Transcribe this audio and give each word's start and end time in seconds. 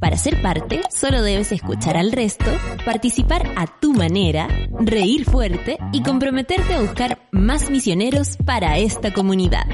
Para 0.00 0.16
ser 0.16 0.40
parte, 0.40 0.80
solo 0.90 1.22
debes 1.22 1.50
escuchar 1.50 1.96
al 1.96 2.12
resto, 2.12 2.46
participar 2.84 3.50
a 3.56 3.66
tu 3.66 3.92
manera, 3.92 4.46
reír 4.78 5.24
fuerte 5.24 5.76
y 5.92 6.02
comprometerte 6.02 6.74
a 6.74 6.80
buscar 6.80 7.18
más 7.32 7.68
misioneros 7.68 8.36
para 8.44 8.78
esta 8.78 9.12
comunidad. 9.12 9.66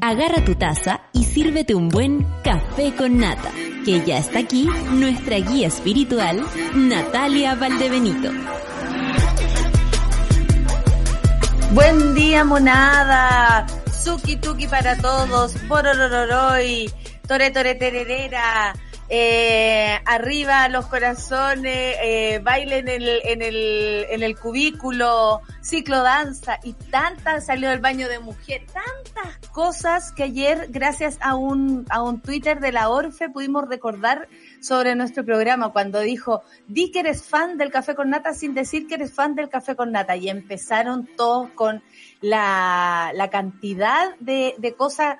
Agarra 0.00 0.44
tu 0.44 0.54
taza 0.54 1.02
y 1.12 1.24
sírvete 1.24 1.74
un 1.74 1.90
buen 1.90 2.26
café 2.42 2.94
con 2.94 3.18
nata, 3.18 3.50
que 3.84 4.02
ya 4.04 4.16
está 4.16 4.38
aquí 4.38 4.66
nuestra 4.92 5.36
guía 5.36 5.66
espiritual, 5.66 6.42
Natalia 6.74 7.54
Valdebenito. 7.54 8.30
Buen 11.72 12.14
día, 12.14 12.44
monada. 12.44 13.66
Suki 13.92 14.36
tuki 14.36 14.66
para 14.66 14.96
todos. 14.96 15.54
Bororororoy. 15.68 16.90
Tore 17.28 17.50
tore 17.50 17.74
tererera. 17.76 18.74
Eh, 19.12 19.98
arriba 20.06 20.68
los 20.68 20.86
corazones, 20.86 21.96
eh, 22.00 22.40
baile 22.44 22.78
en 22.78 22.88
el, 22.88 23.08
en, 23.24 23.42
el, 23.42 24.06
en 24.08 24.22
el 24.22 24.38
cubículo, 24.38 25.40
ciclo 25.60 26.04
danza 26.04 26.60
y 26.62 26.74
tantas, 26.74 27.46
salió 27.46 27.70
del 27.70 27.80
baño 27.80 28.08
de 28.08 28.20
mujer, 28.20 28.62
tantas 28.66 29.48
cosas 29.48 30.12
que 30.12 30.22
ayer, 30.22 30.68
gracias 30.70 31.18
a 31.20 31.34
un, 31.34 31.86
a 31.90 32.04
un 32.04 32.20
Twitter 32.20 32.60
de 32.60 32.70
la 32.70 32.88
Orfe, 32.88 33.28
pudimos 33.28 33.66
recordar 33.68 34.28
sobre 34.60 34.94
nuestro 34.94 35.24
programa 35.24 35.72
cuando 35.72 35.98
dijo, 35.98 36.42
di 36.68 36.92
que 36.92 37.00
eres 37.00 37.24
fan 37.24 37.58
del 37.58 37.72
café 37.72 37.96
con 37.96 38.10
nata 38.10 38.32
sin 38.32 38.54
decir 38.54 38.86
que 38.86 38.94
eres 38.94 39.12
fan 39.12 39.34
del 39.34 39.48
café 39.48 39.74
con 39.74 39.90
nata. 39.90 40.14
Y 40.16 40.28
empezaron 40.28 41.08
todos 41.16 41.50
con 41.56 41.82
la, 42.20 43.10
la 43.14 43.28
cantidad 43.28 44.14
de, 44.20 44.54
de 44.58 44.74
cosas 44.74 45.16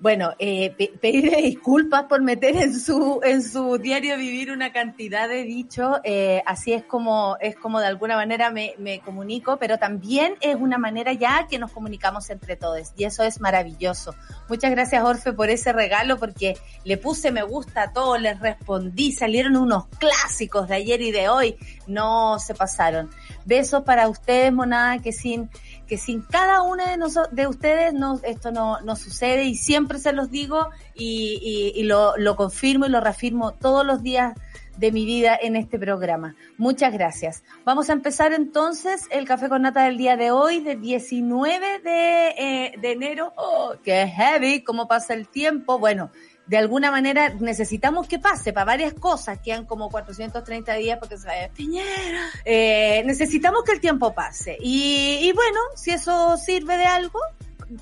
bueno, 0.00 0.32
eh, 0.38 0.74
pedirle 1.00 1.42
disculpas 1.42 2.04
por 2.04 2.22
meter 2.22 2.56
en 2.56 2.78
su 2.78 3.20
en 3.22 3.42
su 3.42 3.78
diario 3.78 4.16
vivir 4.16 4.50
una 4.50 4.72
cantidad 4.72 5.28
de 5.28 5.44
dichos, 5.44 5.98
eh, 6.04 6.42
así 6.46 6.72
es 6.72 6.84
como 6.84 7.36
es 7.40 7.54
como 7.56 7.80
de 7.80 7.86
alguna 7.86 8.16
manera 8.16 8.50
me, 8.50 8.74
me 8.78 9.00
comunico, 9.00 9.58
pero 9.58 9.78
también 9.78 10.34
es 10.40 10.56
una 10.56 10.78
manera 10.78 11.12
ya 11.12 11.46
que 11.48 11.58
nos 11.58 11.70
comunicamos 11.72 12.30
entre 12.30 12.56
todos 12.56 12.92
y 12.96 13.04
eso 13.04 13.22
es 13.22 13.40
maravilloso. 13.40 14.14
Muchas 14.48 14.70
gracias 14.70 15.04
Orfe 15.04 15.32
por 15.32 15.50
ese 15.50 15.72
regalo 15.72 16.18
porque 16.18 16.56
le 16.84 16.96
puse 16.96 17.30
me 17.30 17.42
gusta 17.42 17.82
a 17.82 17.92
todo, 17.92 18.16
les 18.16 18.40
respondí, 18.40 19.12
salieron 19.12 19.56
unos 19.56 19.86
clásicos 19.98 20.68
de 20.68 20.76
ayer 20.76 21.02
y 21.02 21.10
de 21.10 21.28
hoy, 21.28 21.56
no 21.86 22.38
se 22.38 22.54
pasaron. 22.54 23.10
Besos 23.44 23.82
para 23.82 24.08
ustedes, 24.08 24.52
monada, 24.52 24.98
que 24.98 25.12
sin 25.12 25.50
que 25.90 25.98
sin 25.98 26.22
cada 26.22 26.62
una 26.62 26.88
de, 26.88 26.96
nosotros, 26.96 27.34
de 27.34 27.48
ustedes 27.48 27.92
no, 27.92 28.20
esto 28.22 28.52
no, 28.52 28.80
no 28.82 28.94
sucede 28.94 29.42
y 29.42 29.56
siempre 29.56 29.98
se 29.98 30.12
los 30.12 30.30
digo 30.30 30.68
y, 30.94 31.72
y, 31.74 31.80
y 31.80 31.82
lo, 31.82 32.16
lo 32.16 32.36
confirmo 32.36 32.86
y 32.86 32.90
lo 32.90 33.00
reafirmo 33.00 33.54
todos 33.54 33.84
los 33.84 34.00
días 34.00 34.34
de 34.76 34.92
mi 34.92 35.04
vida 35.04 35.36
en 35.42 35.56
este 35.56 35.80
programa. 35.80 36.36
Muchas 36.56 36.92
gracias. 36.92 37.42
Vamos 37.64 37.90
a 37.90 37.92
empezar 37.92 38.32
entonces 38.32 39.08
el 39.10 39.26
café 39.26 39.48
con 39.48 39.62
nata 39.62 39.82
del 39.82 39.98
día 39.98 40.16
de 40.16 40.30
hoy, 40.30 40.60
del 40.60 40.80
19 40.80 41.80
de, 41.80 42.28
eh, 42.38 42.74
de 42.80 42.92
enero. 42.92 43.32
Oh, 43.36 43.74
qué 43.82 44.06
heavy, 44.06 44.62
cómo 44.62 44.86
pasa 44.86 45.14
el 45.14 45.26
tiempo. 45.26 45.80
Bueno, 45.80 46.12
de 46.50 46.58
alguna 46.58 46.90
manera 46.90 47.32
necesitamos 47.38 48.08
que 48.08 48.18
pase 48.18 48.52
para 48.52 48.64
varias 48.64 48.92
cosas, 48.94 49.38
quedan 49.38 49.66
como 49.66 49.88
430 49.88 50.74
días 50.74 50.98
porque 50.98 51.16
se 51.16 51.28
Piñera. 51.54 52.28
Eh, 52.44 53.04
necesitamos 53.06 53.62
que 53.62 53.70
el 53.70 53.80
tiempo 53.80 54.12
pase. 54.12 54.56
Y, 54.58 55.20
y 55.22 55.32
bueno, 55.32 55.60
si 55.76 55.92
eso 55.92 56.36
sirve 56.36 56.76
de 56.76 56.86
algo, 56.86 57.20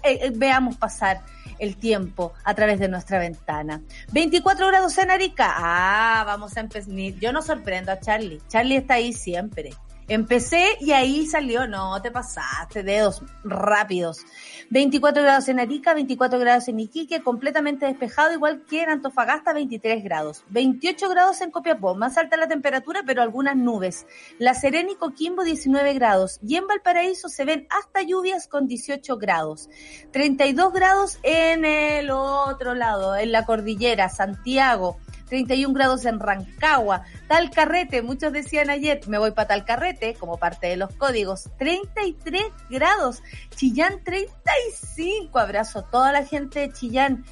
eh, 0.02 0.18
eh, 0.20 0.32
veamos 0.34 0.76
pasar 0.76 1.22
el 1.58 1.78
tiempo 1.78 2.34
a 2.44 2.52
través 2.52 2.78
de 2.78 2.88
nuestra 2.88 3.18
ventana. 3.18 3.80
24 4.12 4.66
grados 4.66 4.98
en 4.98 5.12
Arica. 5.12 5.50
Ah, 5.56 6.24
vamos 6.26 6.54
a 6.58 6.60
empezar. 6.60 6.92
Yo 6.92 7.32
no 7.32 7.40
sorprendo 7.40 7.90
a 7.90 8.00
Charlie. 8.00 8.42
Charlie 8.48 8.76
está 8.76 8.94
ahí 8.94 9.14
siempre. 9.14 9.70
Empecé 10.08 10.76
y 10.80 10.92
ahí 10.92 11.26
salió, 11.26 11.66
no, 11.66 12.00
te 12.00 12.10
pasaste, 12.10 12.82
dedos 12.82 13.22
rápidos. 13.44 14.24
24 14.70 15.22
grados 15.22 15.48
en 15.48 15.60
Arica, 15.60 15.94
24 15.94 16.38
grados 16.38 16.68
en 16.68 16.78
Iquique, 16.80 17.22
completamente 17.22 17.86
despejado, 17.86 18.34
igual 18.34 18.64
que 18.68 18.82
en 18.82 18.90
Antofagasta, 18.90 19.54
23 19.54 20.04
grados. 20.04 20.44
28 20.50 21.08
grados 21.08 21.40
en 21.40 21.50
Copiapó, 21.50 21.94
más 21.94 22.18
alta 22.18 22.36
la 22.36 22.48
temperatura, 22.48 23.02
pero 23.06 23.22
algunas 23.22 23.56
nubes. 23.56 24.06
La 24.38 24.52
Serena 24.52 24.92
y 24.92 24.96
Coquimbo, 24.96 25.42
19 25.42 25.94
grados. 25.94 26.38
Y 26.46 26.56
en 26.56 26.66
Valparaíso 26.66 27.30
se 27.30 27.46
ven 27.46 27.66
hasta 27.70 28.02
lluvias 28.02 28.46
con 28.46 28.66
18 28.66 29.16
grados. 29.16 29.70
32 30.12 30.72
grados 30.74 31.18
en 31.22 31.64
el 31.64 32.10
otro 32.10 32.74
lado, 32.74 33.16
en 33.16 33.32
la 33.32 33.46
cordillera, 33.46 34.10
Santiago. 34.10 34.98
31 35.28 35.74
grados 35.74 36.04
en 36.04 36.20
Rancagua, 36.20 37.04
Talcarrete, 37.28 38.02
muchos 38.02 38.32
decían 38.32 38.70
ayer, 38.70 39.00
me 39.08 39.18
voy 39.18 39.32
para 39.32 39.48
Talcarrete 39.48 40.14
como 40.14 40.38
parte 40.38 40.68
de 40.68 40.76
los 40.76 40.92
códigos, 40.94 41.50
33 41.58 42.42
grados, 42.70 43.22
Chillán 43.56 44.02
35, 44.04 45.38
abrazo 45.38 45.80
a 45.80 45.90
toda 45.90 46.12
la 46.12 46.24
gente 46.24 46.60
de 46.60 46.72
Chillán. 46.72 47.24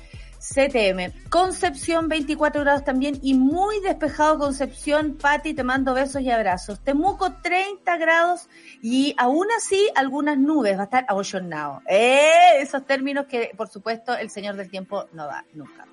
CTM. 0.47 1.29
Concepción 1.29 2.09
24 2.09 2.61
grados 2.61 2.85
también 2.85 3.19
y 3.23 3.35
muy 3.35 3.81
despejado 3.81 4.39
Concepción. 4.39 5.17
Pati, 5.17 5.55
te 5.55 5.65
mando 5.65 5.95
besos 5.95 6.23
y 6.23 6.31
abrazos. 6.31 6.81
Temuco 6.81 7.35
30 7.43 7.97
grados 7.97 8.49
y 8.81 9.15
aún 9.19 9.47
así 9.57 9.89
algunas 9.95 10.39
nubes. 10.39 10.77
Va 10.77 10.83
a 10.83 10.85
estar 10.85 11.05
abollonado. 11.09 11.83
Eh, 11.89 12.61
esos 12.61 12.87
términos 12.87 13.27
que 13.27 13.51
por 13.57 13.69
supuesto 13.69 14.17
el 14.17 14.31
señor 14.31 14.57
del 14.57 14.71
tiempo 14.71 15.07
no 15.13 15.27
da 15.27 15.45
nunca. 15.53 15.87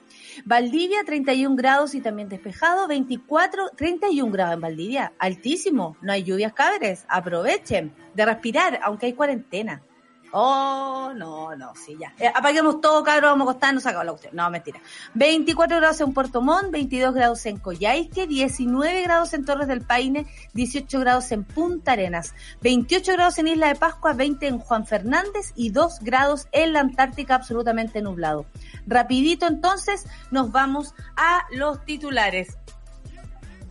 Valdivia 0.45 1.03
31 1.05 1.55
grados 1.55 1.95
y 1.95 2.01
también 2.01 2.29
despejado, 2.29 2.87
24, 2.87 3.71
31 3.75 4.31
grados 4.31 4.53
en 4.55 4.61
Valdivia, 4.61 5.13
altísimo, 5.19 5.97
no 6.01 6.13
hay 6.13 6.23
lluvias 6.23 6.53
cabres, 6.53 7.05
aprovechen 7.07 7.93
de 8.13 8.25
respirar, 8.25 8.79
aunque 8.83 9.07
hay 9.07 9.13
cuarentena. 9.13 9.81
Oh, 10.35 11.13
no, 11.15 11.55
no, 11.55 11.73
sí, 11.75 11.95
ya. 11.99 12.11
Eh, 12.17 12.27
apaguemos 12.33 12.81
todo, 12.81 13.03
cabrón, 13.03 13.33
vamos 13.33 13.47
a 13.47 13.51
acostarnos, 13.51 13.85
acabó 13.85 14.03
la 14.03 14.11
cuestión. 14.13 14.35
No, 14.35 14.49
mentira. 14.49 14.81
24 15.13 15.77
grados 15.77 16.01
en 16.01 16.11
Puerto 16.11 16.41
Montt, 16.41 16.71
22 16.71 17.13
grados 17.13 17.45
en 17.45 17.57
Coyhaique, 17.57 18.25
19 18.25 19.03
grados 19.03 19.35
en 19.35 19.45
Torres 19.45 19.67
del 19.67 19.81
Paine, 19.81 20.25
18 20.53 20.99
grados 21.01 21.31
en 21.31 21.43
Punta 21.43 21.91
Arenas, 21.91 22.33
28 22.61 23.13
grados 23.13 23.37
en 23.37 23.49
Isla 23.49 23.67
de 23.67 23.75
Pascua, 23.75 24.13
20 24.13 24.47
en 24.47 24.57
Juan 24.57 24.87
Fernández 24.87 25.53
y 25.55 25.69
2 25.69 25.99
grados 26.01 26.47
en 26.51 26.73
la 26.73 26.79
Antártica 26.79 27.35
absolutamente 27.35 28.01
nublado. 28.01 28.47
Rapidito 28.87 29.47
entonces 29.47 30.05
nos 30.31 30.51
vamos 30.51 30.93
a 31.15 31.43
los 31.51 31.83
titulares. 31.85 32.57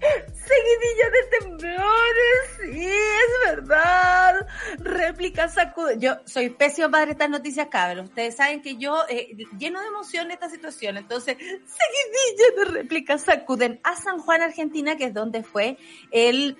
Seguidilla 0.02 1.10
de 1.10 1.38
temblores, 1.38 2.40
sí, 2.60 2.86
es 2.86 3.56
verdad. 3.56 4.46
Réplica 4.78 5.48
sacude. 5.48 5.96
Yo 5.98 6.16
soy 6.24 6.50
pésimo 6.50 6.90
para 6.90 7.10
estas 7.10 7.30
noticias, 7.30 7.68
cabros. 7.68 8.08
Ustedes 8.08 8.34
saben 8.34 8.62
que 8.62 8.76
yo 8.76 9.04
eh, 9.08 9.36
lleno 9.58 9.80
de 9.80 9.86
emoción 9.86 10.32
esta 10.32 10.50
situación. 10.50 10.96
Entonces, 10.96 11.36
seguidilla 11.38 12.56
de 12.56 12.64
réplicas 12.64 13.22
sacuden 13.22 13.80
a 13.84 13.94
San 13.94 14.18
Juan, 14.18 14.42
Argentina, 14.42 14.96
que 14.96 15.04
es 15.04 15.14
donde 15.14 15.44
fue 15.44 15.78
el 16.10 16.58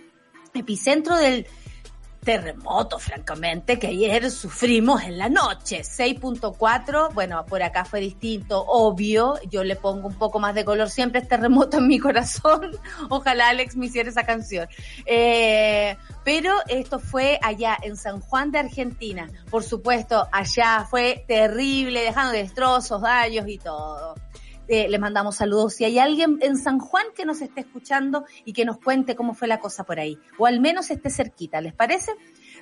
epicentro 0.55 1.17
del 1.17 1.47
terremoto, 2.25 2.99
francamente, 2.99 3.79
que 3.79 3.89
ayer 3.89 4.31
sufrimos 4.31 5.03
en 5.03 5.19
la 5.19 5.29
noche. 5.29 5.83
6.4, 5.83 7.13
bueno, 7.13 7.45
por 7.47 7.63
acá 7.63 7.85
fue 7.85 8.01
distinto, 8.01 8.65
obvio. 8.65 9.35
Yo 9.51 9.65
le 9.65 9.77
pongo 9.77 10.09
un 10.09 10.15
poco 10.15 10.39
más 10.39 10.55
de 10.55 10.65
color 10.65 10.89
siempre 10.89 11.21
es 11.21 11.29
terremoto 11.29 11.79
en 11.79 11.89
mi 11.89 11.99
corazón. 11.99 12.79
Ojalá 13.09 13.49
Alex 13.49 13.77
me 13.77 13.87
hiciera 13.87 14.09
esa 14.09 14.25
canción. 14.25 14.69
Eh, 15.05 15.97
pero 16.25 16.55
esto 16.69 17.01
fue 17.01 17.39
allá 17.43 17.77
en 17.83 17.97
San 17.97 18.21
Juan 18.21 18.53
de 18.53 18.61
Argentina. 18.61 19.29
Por 19.51 19.65
supuesto, 19.65 20.29
allá 20.31 20.87
fue 20.89 21.25
terrible, 21.27 22.03
dejando 22.03 22.33
destrozos, 22.33 23.03
daños 23.03 23.47
y 23.49 23.59
todo. 23.59 24.15
Eh, 24.73 24.89
les 24.89 24.99
mandamos 24.99 25.37
saludos. 25.37 25.75
Si 25.75 25.85
hay 25.85 25.99
alguien 25.99 26.39
en 26.41 26.57
San 26.57 26.79
Juan 26.79 27.05
que 27.15 27.27
nos 27.27 27.43
esté 27.43 27.61
escuchando 27.61 28.25
y 28.47 28.55
que 28.55 28.65
nos 28.65 28.79
cuente 28.79 29.15
cómo 29.15 29.35
fue 29.35 29.47
la 29.47 29.61
cosa 29.61 29.85
por 29.85 30.01
ahí, 30.01 30.19
o 30.39 30.47
al 30.47 30.61
menos 30.61 30.91
esté 30.91 31.11
cerquita, 31.11 31.61
¿les 31.61 31.75
parece? 31.75 32.13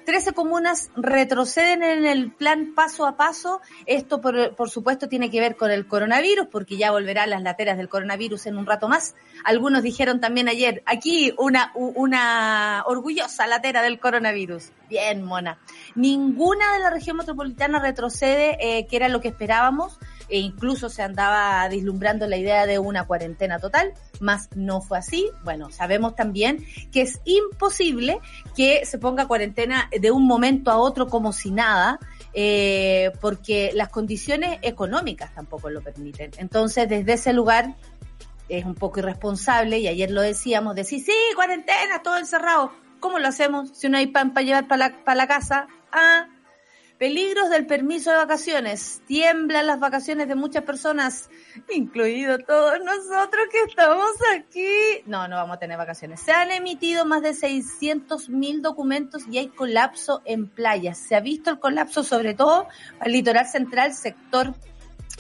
13 0.06 0.32
comunas 0.32 0.90
retroceden 0.96 1.84
en 1.84 2.06
el 2.06 2.32
plan 2.32 2.72
paso 2.74 3.06
a 3.06 3.16
paso. 3.16 3.60
Esto, 3.86 4.20
por, 4.20 4.56
por, 4.56 4.70
supuesto, 4.70 5.08
tiene 5.08 5.30
que 5.30 5.38
ver 5.38 5.54
con 5.54 5.70
el 5.70 5.86
coronavirus, 5.86 6.48
porque 6.50 6.76
ya 6.76 6.90
volverán 6.90 7.30
las 7.30 7.42
lateras 7.42 7.76
del 7.76 7.88
coronavirus 7.88 8.46
en 8.46 8.58
un 8.58 8.66
rato 8.66 8.88
más. 8.88 9.14
Algunos 9.44 9.84
dijeron 9.84 10.20
también 10.20 10.48
ayer, 10.48 10.82
aquí 10.86 11.32
una, 11.38 11.70
una 11.76 12.82
orgullosa 12.86 13.46
latera 13.46 13.82
del 13.82 14.00
coronavirus. 14.00 14.72
Bien, 14.88 15.22
mona. 15.22 15.60
Ninguna 15.94 16.72
de 16.72 16.80
la 16.80 16.90
región 16.90 17.18
metropolitana 17.18 17.78
retrocede, 17.78 18.56
eh, 18.58 18.88
que 18.88 18.96
era 18.96 19.08
lo 19.08 19.20
que 19.20 19.28
esperábamos 19.28 20.00
e 20.30 20.38
incluso 20.38 20.88
se 20.88 21.02
andaba 21.02 21.66
vislumbrando 21.68 22.26
la 22.26 22.36
idea 22.36 22.66
de 22.66 22.78
una 22.78 23.04
cuarentena 23.04 23.58
total, 23.58 23.92
más 24.20 24.48
no 24.54 24.80
fue 24.80 24.98
así. 24.98 25.28
Bueno, 25.44 25.70
sabemos 25.70 26.14
también 26.14 26.64
que 26.92 27.02
es 27.02 27.20
imposible 27.24 28.20
que 28.56 28.86
se 28.86 28.98
ponga 28.98 29.26
cuarentena 29.26 29.90
de 29.90 30.10
un 30.10 30.26
momento 30.26 30.70
a 30.70 30.78
otro 30.78 31.08
como 31.08 31.32
si 31.32 31.50
nada, 31.50 31.98
eh, 32.32 33.10
porque 33.20 33.72
las 33.74 33.88
condiciones 33.88 34.58
económicas 34.62 35.34
tampoco 35.34 35.70
lo 35.70 35.82
permiten. 35.82 36.30
Entonces, 36.38 36.88
desde 36.88 37.14
ese 37.14 37.32
lugar 37.32 37.74
es 38.48 38.64
un 38.64 38.74
poco 38.74 39.00
irresponsable, 39.00 39.78
y 39.78 39.88
ayer 39.88 40.10
lo 40.10 40.22
decíamos, 40.22 40.74
decir, 40.74 41.00
sí, 41.00 41.12
cuarentena, 41.34 42.02
todo 42.02 42.18
encerrado. 42.18 42.72
¿Cómo 42.98 43.18
lo 43.18 43.28
hacemos 43.28 43.70
si 43.72 43.88
no 43.88 43.96
hay 43.96 44.08
pan 44.08 44.34
para 44.34 44.44
llevar 44.44 44.68
para 44.68 44.88
la, 44.88 45.04
para 45.04 45.14
la 45.14 45.26
casa? 45.26 45.68
Ah, 45.92 46.26
Peligros 47.00 47.48
del 47.48 47.64
permiso 47.64 48.10
de 48.10 48.18
vacaciones. 48.18 49.00
Tiemblan 49.06 49.66
las 49.66 49.80
vacaciones 49.80 50.28
de 50.28 50.34
muchas 50.34 50.64
personas, 50.64 51.30
incluido 51.74 52.36
todos 52.40 52.78
nosotros 52.84 53.46
que 53.50 53.60
estamos 53.66 54.10
aquí. 54.36 55.02
No, 55.06 55.26
no 55.26 55.36
vamos 55.36 55.56
a 55.56 55.58
tener 55.58 55.78
vacaciones. 55.78 56.20
Se 56.20 56.32
han 56.32 56.50
emitido 56.50 57.06
más 57.06 57.22
de 57.22 57.32
600 57.32 58.28
mil 58.28 58.60
documentos 58.60 59.22
y 59.30 59.38
hay 59.38 59.48
colapso 59.48 60.20
en 60.26 60.46
playas. 60.46 60.98
Se 60.98 61.16
ha 61.16 61.20
visto 61.20 61.48
el 61.48 61.58
colapso 61.58 62.04
sobre 62.04 62.34
todo 62.34 62.68
al 62.98 63.12
litoral 63.12 63.46
central, 63.46 63.94
sector 63.94 64.54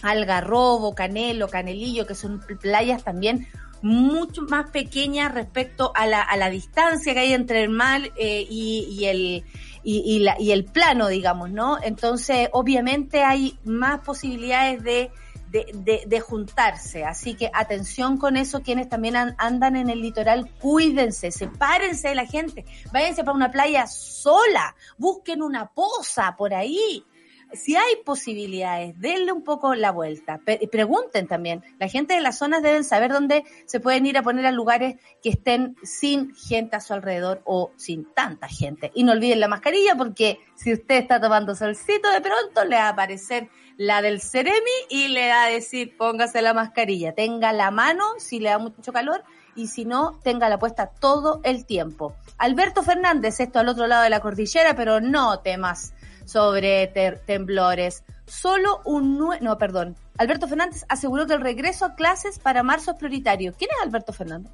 Algarrobo, 0.02 0.94
Canelo, 0.94 1.48
Canelillo, 1.48 2.06
que 2.06 2.14
son 2.14 2.42
playas 2.60 3.04
también 3.04 3.48
mucho 3.80 4.42
más 4.42 4.70
pequeñas 4.70 5.32
respecto 5.32 5.92
a 5.94 6.06
la, 6.06 6.20
a 6.20 6.36
la 6.36 6.50
distancia 6.50 7.14
que 7.14 7.20
hay 7.20 7.32
entre 7.32 7.62
el 7.62 7.70
mar 7.70 8.02
eh, 8.16 8.46
y, 8.50 8.86
y 8.90 9.06
el 9.06 9.44
y, 9.82 9.98
y, 9.98 10.18
la, 10.20 10.36
y 10.38 10.52
el 10.52 10.64
plano, 10.64 11.08
digamos, 11.08 11.50
¿no? 11.50 11.78
Entonces, 11.82 12.48
obviamente 12.52 13.22
hay 13.22 13.58
más 13.64 14.00
posibilidades 14.00 14.82
de, 14.82 15.10
de, 15.50 15.66
de, 15.74 16.04
de, 16.06 16.20
juntarse. 16.20 17.04
Así 17.04 17.34
que 17.34 17.50
atención 17.52 18.16
con 18.16 18.36
eso, 18.36 18.62
quienes 18.62 18.88
también 18.88 19.16
andan 19.38 19.76
en 19.76 19.90
el 19.90 20.00
litoral, 20.00 20.50
cuídense, 20.60 21.30
sepárense 21.30 22.08
de 22.08 22.14
la 22.14 22.26
gente, 22.26 22.64
váyanse 22.92 23.24
para 23.24 23.36
una 23.36 23.50
playa 23.50 23.86
sola, 23.86 24.74
busquen 24.96 25.42
una 25.42 25.66
poza 25.70 26.36
por 26.36 26.54
ahí, 26.54 27.04
si 27.52 27.76
hay 27.76 27.96
posibilidades, 28.04 28.98
denle 29.00 29.32
un 29.32 29.42
poco 29.42 29.74
la 29.74 29.90
vuelta. 29.90 30.40
pregunten 30.70 31.26
también. 31.26 31.62
La 31.78 31.88
gente 31.88 32.14
de 32.14 32.20
las 32.20 32.38
zonas 32.38 32.62
deben 32.62 32.84
saber 32.84 33.12
dónde 33.12 33.44
se 33.66 33.80
pueden 33.80 34.06
ir 34.06 34.18
a 34.18 34.22
poner 34.22 34.46
a 34.46 34.52
lugares 34.52 34.96
que 35.22 35.30
estén 35.30 35.76
sin 35.82 36.34
gente 36.34 36.76
a 36.76 36.80
su 36.80 36.92
alrededor 36.92 37.42
o 37.44 37.72
sin 37.76 38.04
tanta 38.14 38.48
gente. 38.48 38.90
Y 38.94 39.04
no 39.04 39.12
olviden 39.12 39.40
la 39.40 39.48
mascarilla 39.48 39.94
porque 39.96 40.38
si 40.54 40.72
usted 40.72 40.96
está 40.96 41.20
tomando 41.20 41.54
solcito, 41.54 42.10
de 42.10 42.20
pronto 42.20 42.64
le 42.64 42.76
va 42.76 42.86
a 42.86 42.90
aparecer 42.90 43.48
la 43.76 44.02
del 44.02 44.20
Ceremi 44.20 44.56
y 44.88 45.08
le 45.08 45.28
va 45.28 45.44
a 45.44 45.48
decir 45.48 45.96
póngase 45.96 46.42
la 46.42 46.54
mascarilla. 46.54 47.14
Tenga 47.14 47.52
la 47.52 47.70
mano 47.70 48.04
si 48.18 48.38
le 48.38 48.50
da 48.50 48.58
mucho 48.58 48.92
calor 48.92 49.24
y 49.56 49.66
si 49.66 49.84
no, 49.84 50.18
tenga 50.22 50.48
la 50.48 50.58
puesta 50.58 50.86
todo 50.86 51.40
el 51.44 51.66
tiempo. 51.66 52.14
Alberto 52.38 52.82
Fernández, 52.82 53.40
esto 53.40 53.58
al 53.58 53.68
otro 53.68 53.86
lado 53.86 54.04
de 54.04 54.10
la 54.10 54.20
cordillera, 54.20 54.74
pero 54.74 55.00
no 55.00 55.40
temas 55.40 55.92
sobre 56.30 56.86
temblores. 57.26 58.04
Solo 58.26 58.80
un 58.84 59.18
no, 59.18 59.58
perdón. 59.58 59.96
Alberto 60.16 60.46
Fernández 60.46 60.84
aseguró 60.88 61.26
que 61.26 61.34
el 61.34 61.40
regreso 61.40 61.84
a 61.84 61.94
clases 61.94 62.38
para 62.38 62.62
marzo 62.62 62.92
es 62.92 62.96
prioritario. 62.96 63.54
¿Quién 63.58 63.70
es 63.72 63.86
Alberto 63.86 64.12
Fernández? 64.12 64.52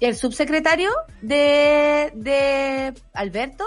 El 0.00 0.14
subsecretario 0.14 0.90
de, 1.22 2.12
de 2.14 2.94
Alberto, 3.14 3.66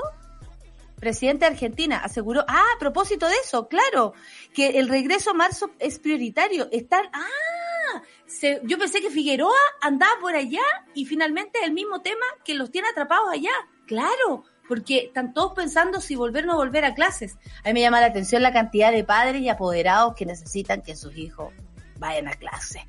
presidente 1.00 1.46
de 1.46 1.52
Argentina, 1.52 2.02
aseguró, 2.04 2.46
ah, 2.48 2.66
a 2.76 2.80
propósito 2.80 3.28
de 3.28 3.36
eso, 3.44 3.68
claro, 3.68 4.14
que 4.54 4.80
el 4.80 4.90
regreso 4.90 5.32
a 5.32 5.34
marzo 5.34 5.72
es 5.80 5.98
prioritario. 5.98 6.68
Están, 6.72 7.06
ah, 7.14 8.02
yo 8.64 8.78
pensé 8.78 9.02
que 9.02 9.10
Figueroa 9.10 9.58
andaba 9.82 10.20
por 10.22 10.36
allá 10.36 10.62
y 10.94 11.06
finalmente 11.06 11.60
el 11.64 11.74
mismo 11.74 12.02
tema 12.02 12.26
que 12.46 12.54
los 12.54 12.72
tiene 12.72 12.90
atrapados 12.90 13.32
allá. 13.32 13.54
Claro, 13.88 14.46
porque 14.70 15.06
están 15.08 15.34
todos 15.34 15.54
pensando 15.54 16.00
si 16.00 16.16
volver 16.16 16.44
o 16.44 16.48
no 16.48 16.56
volver 16.56 16.86
a 16.86 16.94
clases. 16.94 17.38
A 17.64 17.70
mí 17.70 17.74
me 17.74 17.82
llama 17.82 18.00
la 18.00 18.06
atención 18.06 18.44
la 18.44 18.54
cantidad 18.54 18.92
de 18.92 19.04
padres 19.04 19.42
y 19.42 19.50
apoderados 19.50 20.14
que 20.14 20.28
necesitan 20.28 20.84
que 20.84 20.96
sus 20.96 21.18
hijos 21.18 21.52
vayan 21.98 22.28
a 22.28 22.34
clase. 22.34 22.86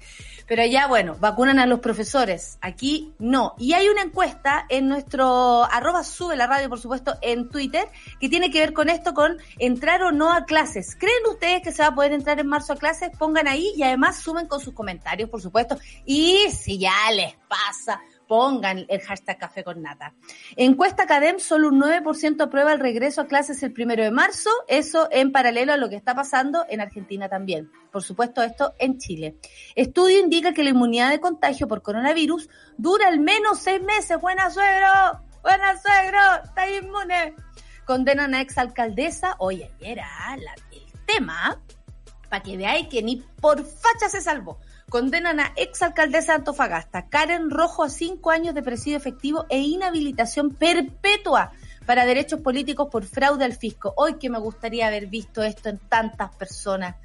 Pero 0.47 0.63
allá, 0.63 0.87
bueno, 0.89 1.17
vacunan 1.19 1.59
a 1.59 1.65
los 1.65 1.81
profesores. 1.81 2.59
Aquí 2.61 3.15
no. 3.19 3.55
Y 3.57 3.73
hay 3.73 3.89
una 3.89 4.03
encuesta 4.03 4.67
en 4.69 4.89
nuestro 4.89 5.65
arroba 5.65 6.05
sube 6.05 6.37
la 6.37 6.47
radio, 6.47 6.69
por 6.69 6.79
supuesto, 6.79 7.17
en 7.23 7.49
Twitter, 7.49 7.89
que 8.21 8.29
tiene 8.29 8.51
que 8.51 8.61
ver 8.61 8.75
con 8.75 8.91
esto, 8.91 9.15
con 9.15 9.39
entrar 9.59 10.03
o 10.03 10.13
no 10.13 10.33
a 10.33 10.45
clases. 10.45 10.97
¿Creen 10.97 11.25
ustedes 11.31 11.63
que 11.63 11.73
se 11.73 11.83
va 11.83 11.89
a 11.89 11.95
poder 11.95 12.13
entrar 12.13 12.39
en 12.41 12.47
marzo 12.47 12.75
a 12.75 12.77
clases? 12.77 13.11
Pongan 13.19 13.49
ahí 13.49 13.73
y 13.75 13.83
además 13.85 14.21
sumen 14.21 14.47
con 14.47 14.61
sus 14.61 14.75
comentarios, 14.75 15.31
por 15.31 15.41
supuesto. 15.41 15.79
Y 16.05 16.51
si 16.51 16.79
ya 16.79 17.11
les 17.15 17.35
pasa 17.49 18.01
pongan 18.31 18.87
el 18.89 19.01
hashtag 19.01 19.39
café 19.39 19.65
con 19.65 19.83
nata. 19.83 20.15
Encuesta 20.55 21.03
Academ, 21.03 21.41
solo 21.41 21.67
un 21.67 21.81
9% 21.81 22.41
aprueba 22.41 22.73
el 22.73 22.79
regreso 22.79 23.23
a 23.23 23.27
clases 23.27 23.61
el 23.65 23.73
primero 23.73 24.05
de 24.05 24.13
marzo, 24.13 24.51
eso 24.69 25.09
en 25.11 25.33
paralelo 25.33 25.73
a 25.73 25.77
lo 25.77 25.89
que 25.89 25.97
está 25.97 26.15
pasando 26.15 26.65
en 26.69 26.81
Argentina 26.81 27.29
también. 27.29 27.73
Por 27.91 28.05
supuesto, 28.05 28.41
esto 28.41 28.73
en 28.79 28.99
Chile. 28.99 29.35
Estudio 29.75 30.21
indica 30.21 30.55
que 30.55 30.63
la 30.63 30.71
inmunidad 30.71 31.11
de 31.11 31.19
contagio 31.19 31.67
por 31.67 31.83
coronavirus 31.83 32.49
dura 32.79 33.09
al 33.09 33.19
menos 33.19 33.59
seis 33.59 33.83
meses. 33.83 34.17
Buena 34.21 34.49
suegro, 34.49 35.25
buena 35.43 35.77
suegro, 35.77 36.21
está 36.45 36.71
inmune. 36.71 37.35
Condenan 37.85 38.37
a 38.37 38.43
exalcaldesa, 38.43 39.35
oye, 39.41 39.73
era 39.81 40.07
el 40.37 40.47
tema, 41.05 41.61
para 42.29 42.45
que 42.45 42.57
veáis 42.57 42.87
que 42.87 43.03
ni 43.03 43.17
por 43.17 43.65
facha 43.65 44.09
se 44.09 44.21
salvó 44.21 44.61
Condenan 44.91 45.39
a 45.39 45.53
exalcaldesa 45.55 46.33
de 46.33 46.39
Antofagasta, 46.39 47.07
Karen 47.07 47.49
Rojo, 47.49 47.85
a 47.85 47.89
cinco 47.89 48.33
años 48.33 48.57
de 48.57 48.63
presidio 48.65 48.97
efectivo 48.97 49.47
e 49.49 49.61
inhabilitación 49.61 50.51
perpetua 50.51 51.53
para 51.87 52.05
derechos 52.05 52.41
políticos 52.41 52.89
por 52.91 53.05
fraude 53.05 53.45
al 53.45 53.55
fisco. 53.55 53.95
Hoy 53.97 54.15
que 54.15 54.29
me 54.29 54.41
gustaría 54.41 54.89
haber 54.89 55.07
visto 55.07 55.45
esto 55.45 55.69
en 55.69 55.79
tantas 55.79 56.35
personas. 56.35 56.97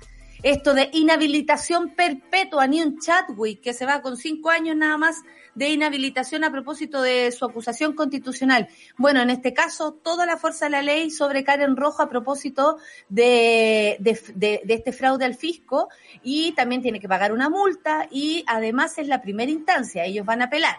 Esto 0.45 0.75
de 0.75 0.91
inhabilitación 0.93 1.95
perpetua, 1.95 2.67
ni 2.67 2.79
un 2.79 2.99
Chadwick 2.99 3.61
que 3.61 3.73
se 3.73 3.87
va 3.87 4.03
con 4.03 4.15
cinco 4.15 4.51
años 4.51 4.75
nada 4.75 4.95
más 4.95 5.23
de 5.55 5.69
inhabilitación 5.69 6.43
a 6.43 6.51
propósito 6.51 7.01
de 7.01 7.31
su 7.31 7.45
acusación 7.45 7.93
constitucional. 7.93 8.67
Bueno, 8.95 9.23
en 9.23 9.31
este 9.31 9.55
caso, 9.55 9.93
toda 9.93 10.27
la 10.27 10.37
fuerza 10.37 10.65
de 10.65 10.69
la 10.69 10.83
ley 10.83 11.09
sobre 11.09 11.43
Karen 11.43 11.75
Rojo 11.75 12.03
a 12.03 12.09
propósito 12.09 12.77
de, 13.09 13.97
de, 13.99 14.61
este 14.67 14.91
fraude 14.91 15.25
al 15.25 15.33
fisco 15.33 15.89
y 16.21 16.51
también 16.51 16.83
tiene 16.83 16.99
que 16.99 17.09
pagar 17.09 17.33
una 17.33 17.49
multa 17.49 18.07
y 18.11 18.43
además 18.45 18.99
es 18.99 19.07
la 19.07 19.23
primera 19.23 19.51
instancia, 19.51 20.05
ellos 20.05 20.27
van 20.27 20.43
a 20.43 20.45
apelar. 20.45 20.75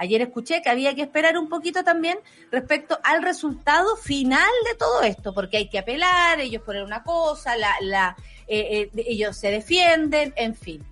Ayer 0.00 0.22
escuché 0.22 0.62
que 0.62 0.70
había 0.70 0.94
que 0.94 1.02
esperar 1.02 1.36
un 1.36 1.50
poquito 1.50 1.84
también 1.84 2.18
respecto 2.50 2.98
al 3.04 3.22
resultado 3.22 3.96
final 3.96 4.48
de 4.66 4.74
todo 4.74 5.02
esto, 5.02 5.34
porque 5.34 5.58
hay 5.58 5.68
que 5.68 5.78
apelar, 5.78 6.40
ellos 6.40 6.62
ponen 6.62 6.84
una 6.84 7.02
cosa, 7.02 7.54
la, 7.58 7.70
la, 7.82 8.16
eh, 8.48 8.88
eh, 8.94 9.04
ellos 9.06 9.36
se 9.36 9.50
defienden, 9.50 10.32
en 10.36 10.54
fin. 10.54 10.82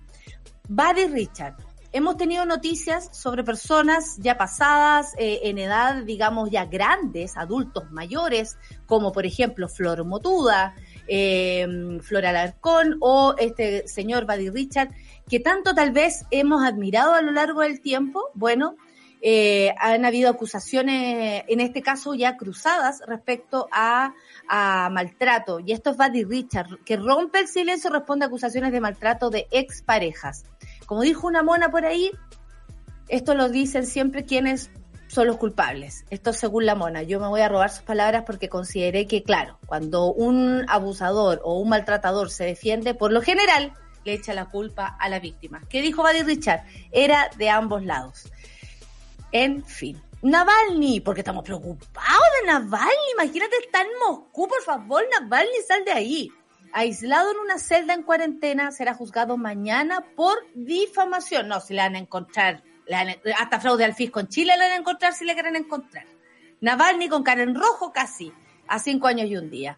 Buddy 0.67 1.07
Richard, 1.07 1.55
hemos 1.91 2.17
tenido 2.17 2.45
noticias 2.45 3.09
sobre 3.11 3.43
personas 3.43 4.17
ya 4.17 4.37
pasadas 4.37 5.15
eh, 5.17 5.39
en 5.45 5.57
edad, 5.57 6.03
digamos, 6.03 6.51
ya 6.51 6.65
grandes, 6.65 7.35
adultos 7.35 7.89
mayores, 7.89 8.59
como 8.85 9.11
por 9.11 9.25
ejemplo 9.25 9.67
Flor 9.67 10.05
Motuda, 10.05 10.75
eh, 11.07 11.97
Flor 12.03 12.27
Alarcón 12.27 12.97
o 12.99 13.33
este 13.39 13.87
señor 13.87 14.27
Buddy 14.27 14.51
Richard, 14.51 14.89
que 15.27 15.39
tanto 15.39 15.73
tal 15.73 15.89
vez 15.91 16.25
hemos 16.29 16.63
admirado 16.63 17.15
a 17.15 17.21
lo 17.21 17.31
largo 17.31 17.61
del 17.61 17.81
tiempo. 17.81 18.29
Bueno, 18.35 18.75
eh, 19.21 19.73
han 19.77 20.05
habido 20.05 20.29
acusaciones, 20.29 21.43
en 21.47 21.59
este 21.59 21.81
caso 21.81 22.13
ya 22.13 22.37
cruzadas, 22.37 23.01
respecto 23.07 23.67
a, 23.71 24.13
maltrato. 24.91 25.59
Y 25.59 25.73
esto 25.73 25.91
es 25.91 25.97
Buddy 25.97 26.23
Richard, 26.23 26.79
que 26.85 26.97
rompe 26.97 27.39
el 27.39 27.47
silencio, 27.47 27.89
responde 27.91 28.25
a 28.25 28.27
acusaciones 28.27 28.71
de 28.71 28.81
maltrato 28.81 29.29
de 29.29 29.47
exparejas. 29.51 30.45
Como 30.85 31.01
dijo 31.01 31.27
una 31.27 31.43
mona 31.43 31.69
por 31.69 31.85
ahí, 31.85 32.11
esto 33.07 33.35
lo 33.35 33.49
dicen 33.49 33.85
siempre 33.85 34.25
quienes 34.25 34.71
son 35.07 35.27
los 35.27 35.37
culpables. 35.37 36.05
Esto 36.09 36.33
según 36.33 36.65
la 36.65 36.75
mona. 36.75 37.03
Yo 37.03 37.19
me 37.19 37.27
voy 37.27 37.41
a 37.41 37.49
robar 37.49 37.69
sus 37.69 37.83
palabras 37.83 38.23
porque 38.25 38.49
consideré 38.49 39.07
que, 39.07 39.23
claro, 39.23 39.59
cuando 39.65 40.11
un 40.13 40.65
abusador 40.67 41.41
o 41.43 41.59
un 41.59 41.69
maltratador 41.69 42.29
se 42.29 42.45
defiende, 42.45 42.93
por 42.93 43.11
lo 43.11 43.21
general 43.21 43.73
le 44.05 44.13
echa 44.13 44.33
la 44.33 44.45
culpa 44.45 44.95
a 44.99 45.09
la 45.09 45.19
víctima. 45.19 45.61
¿Qué 45.69 45.81
dijo 45.81 46.03
Buddy 46.03 46.23
Richard? 46.23 46.63
Era 46.91 47.29
de 47.37 47.49
ambos 47.49 47.83
lados. 47.83 48.31
En 49.31 49.63
fin. 49.63 50.01
Navalny, 50.21 50.99
porque 50.99 51.21
estamos 51.21 51.43
preocupados 51.43 52.23
de 52.41 52.47
Navalny. 52.47 53.11
Imagínate, 53.13 53.55
está 53.63 53.81
en 53.81 53.87
Moscú, 54.05 54.47
por 54.47 54.61
favor, 54.61 55.03
Navalny, 55.11 55.61
sal 55.65 55.85
de 55.85 55.91
ahí. 55.91 56.31
Aislado 56.73 57.31
en 57.31 57.37
una 57.37 57.57
celda 57.57 57.93
en 57.93 58.03
cuarentena, 58.03 58.71
será 58.71 58.93
juzgado 58.93 59.37
mañana 59.37 60.05
por 60.15 60.37
difamación. 60.53 61.47
No, 61.47 61.61
si 61.61 61.73
le 61.73 61.81
van 61.81 61.95
a 61.95 61.99
encontrar, 61.99 62.63
hasta 63.37 63.59
fraude 63.59 63.85
al 63.85 63.95
fisco 63.95 64.19
en 64.19 64.27
Chile 64.27 64.53
le 64.57 64.63
van 64.63 64.73
a 64.73 64.75
encontrar 64.75 65.13
si 65.13 65.25
le 65.25 65.33
quieren 65.33 65.55
encontrar. 65.55 66.05
Navalny 66.61 67.07
con 67.07 67.23
cara 67.23 67.41
en 67.43 67.55
rojo 67.55 67.93
casi, 67.93 68.33
a 68.67 68.77
cinco 68.79 69.07
años 69.07 69.29
y 69.29 69.37
un 69.37 69.49
día. 69.49 69.77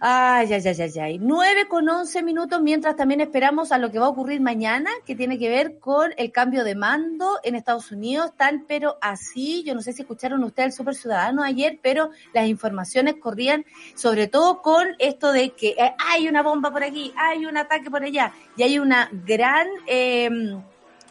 Ay, 0.00 0.52
ay, 0.52 0.62
ay, 0.64 0.80
ay, 0.80 0.98
ay. 1.00 1.18
9 1.18 1.66
con 1.66 1.88
11 1.88 2.22
minutos, 2.22 2.62
mientras 2.62 2.94
también 2.94 3.20
esperamos 3.20 3.72
a 3.72 3.78
lo 3.78 3.90
que 3.90 3.98
va 3.98 4.06
a 4.06 4.10
ocurrir 4.10 4.40
mañana, 4.40 4.90
que 5.04 5.16
tiene 5.16 5.40
que 5.40 5.48
ver 5.48 5.80
con 5.80 6.12
el 6.16 6.30
cambio 6.30 6.62
de 6.62 6.76
mando 6.76 7.40
en 7.42 7.56
Estados 7.56 7.90
Unidos, 7.90 8.30
tal 8.36 8.64
pero 8.68 8.96
así. 9.00 9.64
Yo 9.64 9.74
no 9.74 9.82
sé 9.82 9.92
si 9.92 10.02
escucharon 10.02 10.44
ustedes 10.44 10.68
el 10.68 10.72
Super 10.72 10.94
Ciudadano 10.94 11.42
ayer, 11.42 11.80
pero 11.82 12.10
las 12.32 12.46
informaciones 12.46 13.16
corrían 13.16 13.64
sobre 13.96 14.28
todo 14.28 14.62
con 14.62 14.86
esto 15.00 15.32
de 15.32 15.50
que 15.50 15.70
eh, 15.70 15.94
hay 15.98 16.28
una 16.28 16.44
bomba 16.44 16.70
por 16.70 16.84
aquí, 16.84 17.12
hay 17.16 17.44
un 17.44 17.56
ataque 17.56 17.90
por 17.90 18.04
allá, 18.04 18.32
y 18.56 18.62
hay 18.62 18.78
una 18.78 19.10
gran 19.26 19.66
em, 19.88 20.62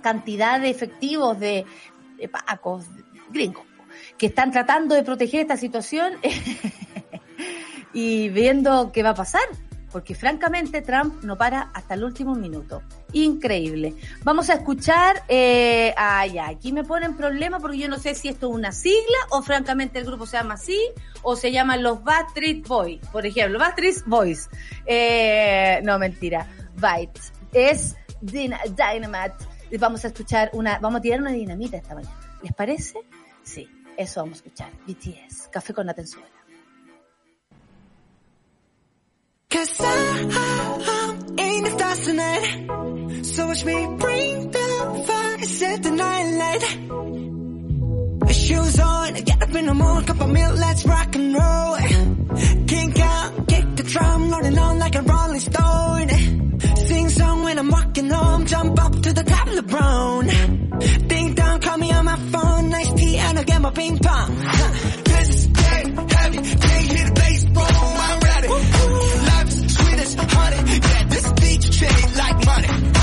cantidad 0.01 0.61
de 0.61 0.69
efectivos 0.69 1.37
de, 1.37 1.65
de 2.17 2.29
pacos, 2.29 2.85
gringos, 3.31 3.65
que 4.17 4.27
están 4.27 4.49
tratando 4.49 4.95
de 4.95 5.03
proteger 5.03 5.41
esta 5.41 5.57
situación. 5.57 6.13
y 7.97 8.29
viendo 8.29 8.91
qué 8.91 9.01
va 9.01 9.09
a 9.09 9.15
pasar, 9.15 9.41
porque 9.91 10.13
francamente 10.13 10.83
Trump 10.83 11.23
no 11.23 11.35
para 11.35 11.71
hasta 11.73 11.95
el 11.95 12.03
último 12.03 12.35
minuto. 12.35 12.83
Increíble. 13.11 13.95
Vamos 14.23 14.51
a 14.51 14.53
escuchar, 14.53 15.23
eh, 15.27 15.95
ya, 16.31 16.47
aquí 16.47 16.71
me 16.71 16.83
ponen 16.83 17.17
problema 17.17 17.59
porque 17.59 17.79
yo 17.79 17.89
no 17.89 17.97
sé 17.97 18.13
si 18.13 18.27
esto 18.27 18.49
es 18.49 18.55
una 18.55 18.71
sigla 18.71 19.17
o 19.31 19.41
francamente 19.41 19.97
el 19.97 20.05
grupo 20.05 20.27
se 20.27 20.37
llama 20.37 20.53
así 20.53 20.79
o 21.23 21.35
se 21.35 21.51
llaman 21.51 21.81
los 21.81 22.03
Backstreet 22.03 22.67
Boys, 22.67 23.01
por 23.11 23.25
ejemplo, 23.25 23.57
Backstreet 23.57 24.05
Boys. 24.05 24.47
Eh, 24.85 25.81
no, 25.83 25.97
mentira, 25.97 26.45
Byte. 26.75 27.19
Es 27.51 27.95
Dynamite. 28.21 29.79
Vamos 29.79 30.05
a 30.05 30.09
escuchar 30.09 30.51
una, 30.53 30.77
vamos 30.77 30.99
a 30.99 31.01
tirar 31.01 31.19
una 31.19 31.31
dinamita 31.31 31.77
esta 31.77 31.95
mañana. 31.95 32.15
¿Les 32.43 32.53
parece? 32.53 32.99
Sí, 33.41 33.67
eso 33.97 34.21
vamos 34.21 34.37
a 34.37 34.43
escuchar. 34.43 34.69
BTS, 34.85 35.47
Café 35.51 35.73
con 35.73 35.87
la 35.87 35.95
Cause 39.49 39.79
I, 39.79 39.85
I'm 40.89 41.39
in 41.39 41.63
the 41.63 41.69
stars 41.69 42.01
tonight. 42.05 43.25
So 43.25 43.47
watch 43.47 43.63
me 43.63 43.87
bring 43.97 44.51
the 44.51 45.03
fire, 45.07 45.43
set 45.43 45.83
the 45.83 45.91
night 45.91 46.31
light. 46.41 46.63
Shoes 48.33 48.77
on, 48.77 49.13
get 49.13 49.41
up 49.41 49.55
in 49.55 49.65
the 49.67 49.73
morning, 49.73 50.05
cup 50.05 50.19
of 50.19 50.29
milk, 50.29 50.57
let's 50.57 50.85
rock 50.85 51.15
and 51.15 51.33
roll. 51.33 51.77
Kink 52.67 52.99
out, 52.99 53.47
kick 53.47 53.75
the 53.77 53.83
drum, 53.83 54.31
rolling 54.31 54.59
on 54.59 54.79
like 54.79 54.95
a 54.95 55.01
rolling 55.01 55.39
stone. 55.39 56.09
Sing 56.75 57.07
song 57.07 57.43
when 57.45 57.57
I'm 57.57 57.69
walking 57.69 58.09
home, 58.09 58.45
jump 58.47 58.83
up 58.83 59.01
to 59.01 59.13
the 59.13 59.23
top 59.23 59.47
of 59.47 59.55
the 59.55 59.63
brown. 59.63 60.27
Ding 61.07 61.35
dong, 61.35 61.61
call 61.61 61.77
me 61.77 61.93
on 61.93 62.03
my 62.03 62.17
phone, 62.17 62.69
nice 62.69 62.91
tea 62.95 63.15
and 63.17 63.37
I'll 63.37 63.45
get 63.45 63.61
my 63.61 63.71
ping 63.71 63.97
pong. 63.97 64.35
This 65.05 65.29
is 65.29 65.47
dead 65.47 66.11
heavy, 66.11 66.39
change 71.59 72.15
like 72.15 72.45
money. 72.45 72.96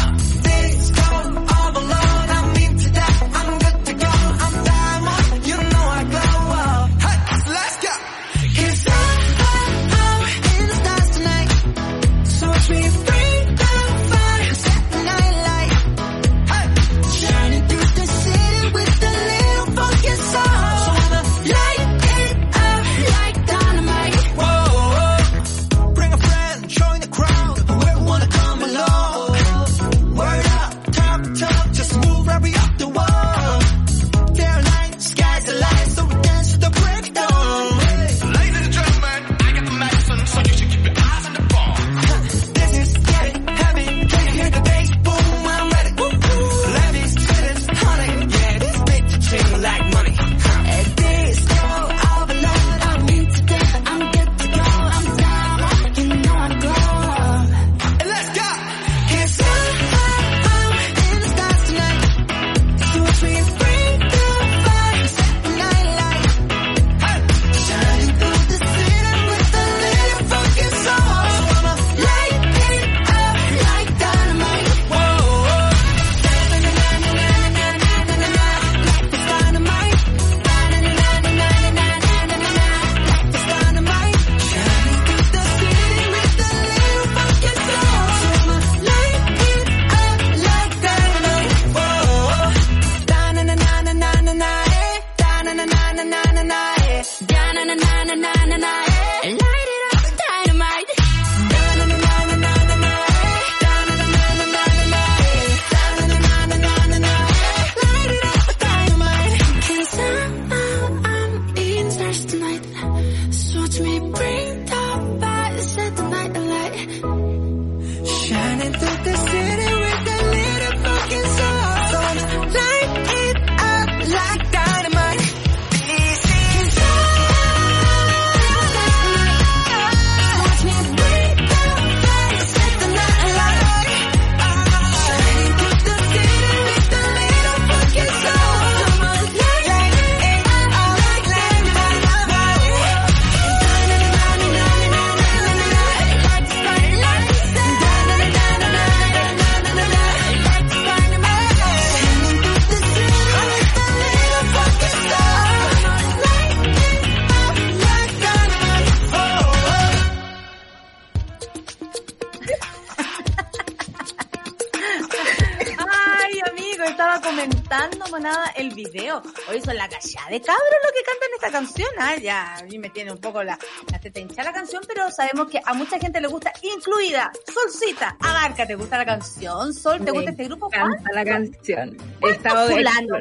De 170.34 170.40
cabros 170.40 170.64
lo 170.82 170.90
que 170.92 171.02
cantan 171.04 171.28
esta 171.34 171.50
canción. 171.50 171.88
Ah, 171.98 172.16
ya, 172.16 172.56
a 172.56 172.62
mí 172.64 172.78
me 172.78 172.90
tiene 172.90 173.12
un 173.12 173.18
poco 173.18 173.42
la, 173.42 173.58
la 173.92 173.98
teta 174.00 174.18
hinchada 174.20 174.50
la 174.50 174.52
canción, 174.52 174.82
pero 174.86 175.10
sabemos 175.10 175.48
que 175.48 175.60
a 175.64 175.74
mucha 175.74 175.98
gente 175.98 176.20
le 176.20 176.26
gusta, 176.28 176.52
incluida 176.62 177.30
Solcita. 177.52 178.16
Abarca, 178.20 178.66
¿te 178.66 178.74
gusta 178.74 178.98
la 178.98 179.06
canción? 179.06 179.72
Sol, 179.72 180.04
¿te 180.04 180.10
gusta 180.10 180.30
este 180.30 180.44
grupo? 180.44 180.68
Encanta 180.72 181.10
la 181.12 181.24
canción. 181.24 181.90
He 181.96 182.20
¿Cuántos 182.20 182.30
estado 182.36 182.68
de- 182.68 182.74
fulanos 182.74 183.18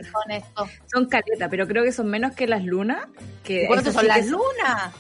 son 0.92 1.06
caletas, 1.08 1.50
pero 1.50 1.68
creo 1.68 1.84
que 1.84 1.92
son 1.92 2.08
menos 2.10 2.34
que 2.34 2.48
las 2.48 2.64
lunas. 2.64 3.08
Que 3.44 3.68
¿Cuántos 3.68 3.94
son 3.94 4.02
sí 4.04 4.08
las 4.08 4.26
lunas? 4.26 4.94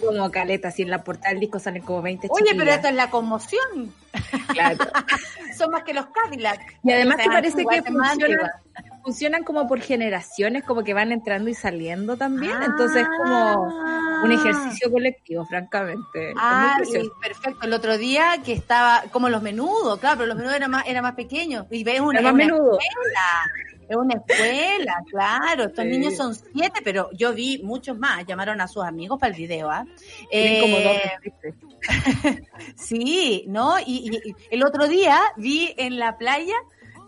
Como 0.00 0.30
caletas, 0.30 0.78
y 0.78 0.82
en 0.82 0.90
la 0.90 1.02
portada 1.02 1.30
del 1.30 1.40
disco 1.40 1.58
salen 1.58 1.82
como 1.82 2.00
20 2.02 2.28
Oye, 2.30 2.54
pero 2.56 2.70
esto 2.70 2.88
es 2.88 2.94
la 2.94 3.10
conmoción. 3.10 3.92
Claro. 4.52 4.78
Son 5.58 5.70
más 5.72 5.82
que 5.82 5.92
los 5.92 6.06
Cadillac. 6.06 6.60
Y 6.84 6.92
además 6.92 7.16
que 7.16 7.28
parece 7.28 7.64
que 7.68 7.82
funcionan. 7.82 8.50
Funcionan 9.08 9.42
como 9.42 9.66
por 9.66 9.80
generaciones, 9.80 10.64
como 10.64 10.84
que 10.84 10.92
van 10.92 11.12
entrando 11.12 11.48
y 11.48 11.54
saliendo 11.54 12.18
también. 12.18 12.52
Entonces 12.62 13.02
es 13.02 13.08
como 13.16 13.64
un 14.22 14.32
ejercicio 14.32 14.92
colectivo, 14.92 15.46
francamente. 15.46 16.34
Ah, 16.36 16.76
y 16.86 17.08
perfecto. 17.26 17.64
El 17.66 17.72
otro 17.72 17.96
día 17.96 18.42
que 18.44 18.52
estaba 18.52 19.04
como 19.10 19.30
los 19.30 19.40
menudos, 19.40 19.98
claro, 19.98 20.18
pero 20.18 20.26
los 20.26 20.36
menudos 20.36 20.56
eran 20.56 20.70
más, 20.72 20.86
eran 20.86 21.02
más 21.04 21.14
pequeños. 21.14 21.64
Y 21.70 21.84
ves 21.84 22.00
una, 22.00 22.18
Era 22.20 22.32
más 22.32 22.34
una 22.34 22.44
menudo. 22.54 22.78
escuela. 22.78 23.50
Es 23.88 23.96
una 23.96 24.14
escuela, 24.16 24.94
claro. 25.10 25.64
Estos 25.64 25.84
Sí. 25.84 25.90
niños 25.90 26.14
son 26.14 26.34
siete, 26.34 26.80
pero 26.84 27.08
yo 27.14 27.32
vi 27.32 27.62
muchos 27.64 27.96
más. 27.98 28.26
Llamaron 28.26 28.60
a 28.60 28.68
sus 28.68 28.84
amigos 28.84 29.18
para 29.18 29.32
el 29.32 29.38
video, 29.38 29.70
¿ah? 29.70 29.86
Eh. 30.30 30.60
Sí, 32.76 33.44
¿no? 33.48 33.78
Y, 33.80 34.10
y- 34.12 34.28
y 34.30 34.34
el 34.50 34.64
otro 34.66 34.86
día 34.88 35.18
vi 35.38 35.72
en 35.78 35.98
la 35.98 36.18
playa 36.18 36.54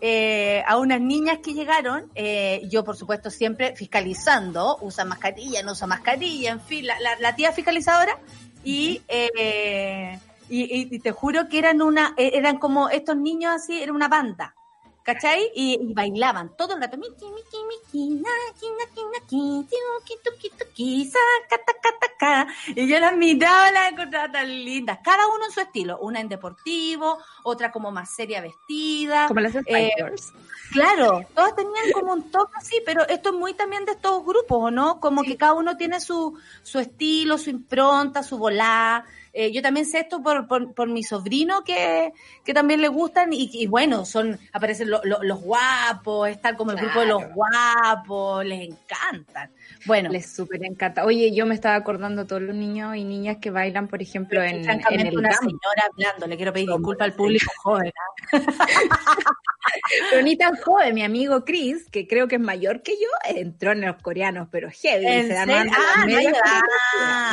eh, 0.01 0.63
a 0.67 0.77
unas 0.77 0.99
niñas 0.99 1.37
que 1.43 1.53
llegaron, 1.53 2.09
eh, 2.15 2.61
yo 2.69 2.83
por 2.83 2.95
supuesto 2.97 3.29
siempre 3.29 3.75
fiscalizando, 3.75 4.77
usa 4.81 5.05
mascarilla, 5.05 5.61
no 5.63 5.73
usa 5.73 5.87
mascarilla, 5.87 6.51
en 6.51 6.59
fin, 6.61 6.85
la, 6.87 6.95
la- 7.19 7.35
tía 7.35 7.51
fiscalizadora, 7.51 8.17
y, 8.63 9.01
eh, 9.07 10.19
y, 10.49 10.95
y- 10.95 10.99
te 10.99 11.11
juro 11.11 11.47
que 11.47 11.59
eran 11.59 11.81
una, 11.81 12.13
eh, 12.17 12.31
eran 12.33 12.57
como 12.57 12.89
estos 12.89 13.15
niños 13.15 13.53
así, 13.55 13.81
era 13.81 13.93
una 13.93 14.07
banda. 14.07 14.55
¿Cachai? 15.03 15.51
Y, 15.55 15.79
y 15.81 15.93
bailaban 15.93 16.55
todo 16.55 16.75
el 16.75 16.81
rato. 16.81 16.97
Miki, 16.97 17.25
miki, 17.25 17.57
miki, 17.67 18.09
naki, 18.09 18.67
naki, 18.79 19.01
naki, 19.13 19.67
tuki, 19.69 20.13
tuki, 20.23 20.49
tuki, 20.57 21.05
saca, 21.05 21.63
taca, 21.65 21.89
taca. 21.99 22.47
Y 22.75 22.87
yo 22.87 22.99
las 22.99 23.15
miraba, 23.17 23.71
las 23.71 23.91
encontraba 23.91 24.31
tan 24.31 24.47
lindas. 24.47 24.99
Cada 25.03 25.27
uno 25.27 25.45
en 25.45 25.51
su 25.51 25.61
estilo. 25.61 25.97
Una 25.99 26.19
en 26.19 26.29
deportivo, 26.29 27.17
otra 27.43 27.71
como 27.71 27.91
más 27.91 28.13
seria 28.13 28.41
vestida. 28.41 29.27
Como 29.27 29.39
las 29.39 29.53
Spice 29.53 29.87
Eh. 29.87 30.15
Claro, 30.71 31.25
todas 31.35 31.55
tenían 31.55 31.91
como 31.93 32.13
un 32.13 32.31
toque 32.31 32.53
así, 32.55 32.81
pero 32.85 33.05
esto 33.07 33.29
es 33.29 33.35
muy 33.35 33.53
también 33.53 33.85
de 33.85 33.91
estos 33.93 34.23
grupos, 34.23 34.57
¿o 34.61 34.71
no? 34.71 34.99
Como 34.99 35.23
que 35.23 35.35
cada 35.35 35.53
uno 35.53 35.75
tiene 35.75 35.99
su, 35.99 36.39
su 36.63 36.79
estilo, 36.79 37.37
su 37.37 37.49
impronta, 37.49 38.23
su 38.23 38.37
volá. 38.37 39.05
Eh, 39.33 39.51
yo 39.51 39.61
también 39.61 39.85
sé 39.85 39.99
esto 39.99 40.21
por, 40.21 40.47
por, 40.47 40.73
por 40.73 40.89
mi 40.89 41.03
sobrino 41.03 41.63
que, 41.63 42.11
que 42.43 42.53
también 42.53 42.81
le 42.81 42.87
gustan 42.89 43.31
y, 43.31 43.49
y 43.53 43.67
bueno, 43.67 44.03
son 44.05 44.39
aparecen 44.51 44.89
lo- 44.89 45.01
lo- 45.03 45.23
los 45.23 45.39
guapos, 45.41 46.29
están 46.29 46.55
como 46.55 46.71
el 46.71 46.77
grupo 46.77 46.99
de 46.99 47.05
los 47.07 47.23
guapos, 47.33 48.45
les 48.45 48.67
encantan. 48.69 49.49
Bueno, 49.85 50.09
Les 50.09 50.31
súper 50.33 50.63
encanta. 50.63 51.05
Oye, 51.05 51.33
yo 51.33 51.45
me 51.45 51.55
estaba 51.55 51.75
acordando 51.75 52.23
de 52.23 52.27
todos 52.27 52.41
los 52.41 52.55
niños 52.55 52.95
y 52.95 53.03
niñas 53.03 53.37
que 53.41 53.49
bailan, 53.49 53.87
por 53.87 54.01
ejemplo, 54.01 54.41
en, 54.41 54.69
en 54.69 55.07
el 55.07 55.17
una 55.17 55.29
campo. 55.29 55.43
señora 55.49 55.83
hablando, 55.91 56.27
le 56.27 56.35
quiero 56.37 56.53
pedir 56.53 56.69
disculpas 56.69 57.05
al 57.05 57.13
público 57.13 57.51
joven. 57.63 57.91
Pero 60.09 60.21
ni 60.23 60.37
tan 60.37 60.55
joven, 60.57 60.93
mi 60.95 61.03
amigo 61.03 61.43
Chris, 61.45 61.85
que 61.91 62.07
creo 62.07 62.27
que 62.27 62.35
es 62.35 62.41
mayor 62.41 62.81
que 62.81 62.93
yo, 62.93 63.07
entró 63.35 63.71
en 63.73 63.81
los 63.81 63.95
coreanos, 64.01 64.47
pero 64.51 64.69
heavy. 64.71 65.05
¿En 65.05 65.27
se 65.27 65.37
Ah, 65.37 65.45
no 65.45 65.53
hay 66.17 66.25
edad. 66.27 66.41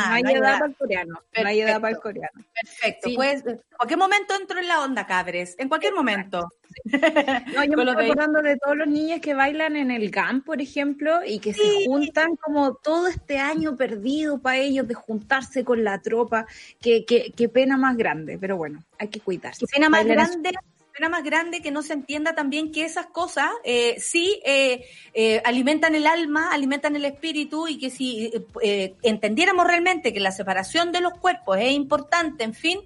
No 0.07 0.13
hay 0.13 0.23
edad 0.35 0.53
para 0.59 0.65
el 0.67 0.75
coreano. 0.75 1.13
No 1.41 1.47
hay 1.47 1.61
edad 1.61 1.79
Perfecto. 1.79 1.81
para 1.81 1.91
el 1.95 1.99
coreano. 2.01 2.45
Perfecto, 2.61 3.09
Sí. 3.09 3.15
pues 3.15 3.45
en 3.45 3.61
cualquier 3.77 3.99
momento 3.99 4.33
entro 4.35 4.59
en 4.59 4.67
la 4.67 4.81
onda, 4.83 5.05
cabres, 5.07 5.55
en 5.57 5.69
cualquier 5.69 5.93
momento. 5.93 6.47
No, 7.55 7.63
yo 7.63 7.77
me 7.77 7.83
estoy 7.83 8.05
acordando 8.05 8.41
de 8.41 8.57
todos 8.57 8.77
los 8.77 8.87
niños 8.87 9.19
que 9.21 9.33
bailan 9.33 9.75
en 9.75 9.91
el 9.91 10.09
GAM, 10.09 10.43
por 10.43 10.61
ejemplo, 10.61 11.19
y 11.25 11.39
que 11.39 11.53
se 11.53 11.85
juntan 11.85 12.35
como 12.35 12.75
todo 12.75 13.07
este 13.07 13.37
año 13.37 13.75
perdido 13.75 14.39
para 14.39 14.57
ellos 14.57 14.87
de 14.87 14.93
juntarse 14.93 15.63
con 15.63 15.83
la 15.83 16.01
tropa. 16.01 16.45
Qué, 16.81 17.05
qué, 17.05 17.33
qué 17.35 17.49
pena 17.49 17.77
más 17.77 17.97
grande, 17.97 18.37
pero 18.39 18.57
bueno, 18.57 18.83
hay 18.97 19.09
que 19.09 19.19
cuidarse. 19.19 19.65
Qué 19.65 19.73
pena 19.73 19.89
más 19.89 20.05
grande, 20.05 20.51
pena 20.99 21.09
más 21.09 21.23
grande 21.23 21.61
que 21.61 21.71
no 21.71 21.81
se 21.81 21.93
entienda 21.93 22.35
también 22.35 22.73
que 22.73 22.83
esas 22.83 23.05
cosas 23.05 23.49
eh, 23.63 23.95
sí 23.99 24.41
eh, 24.43 24.85
eh, 25.13 25.41
alimentan 25.45 25.95
el 25.95 26.05
alma, 26.05 26.51
alimentan 26.51 26.93
el 26.97 27.05
espíritu 27.05 27.69
y 27.69 27.77
que 27.77 27.89
si 27.89 28.29
eh, 28.61 28.95
entendiéramos 29.01 29.65
realmente 29.65 30.11
que 30.11 30.19
la 30.19 30.33
separación 30.33 30.91
de 30.91 30.99
los 30.99 31.13
cuerpos 31.13 31.57
es 31.57 31.71
importante, 31.71 32.43
en 32.43 32.53
fin, 32.53 32.81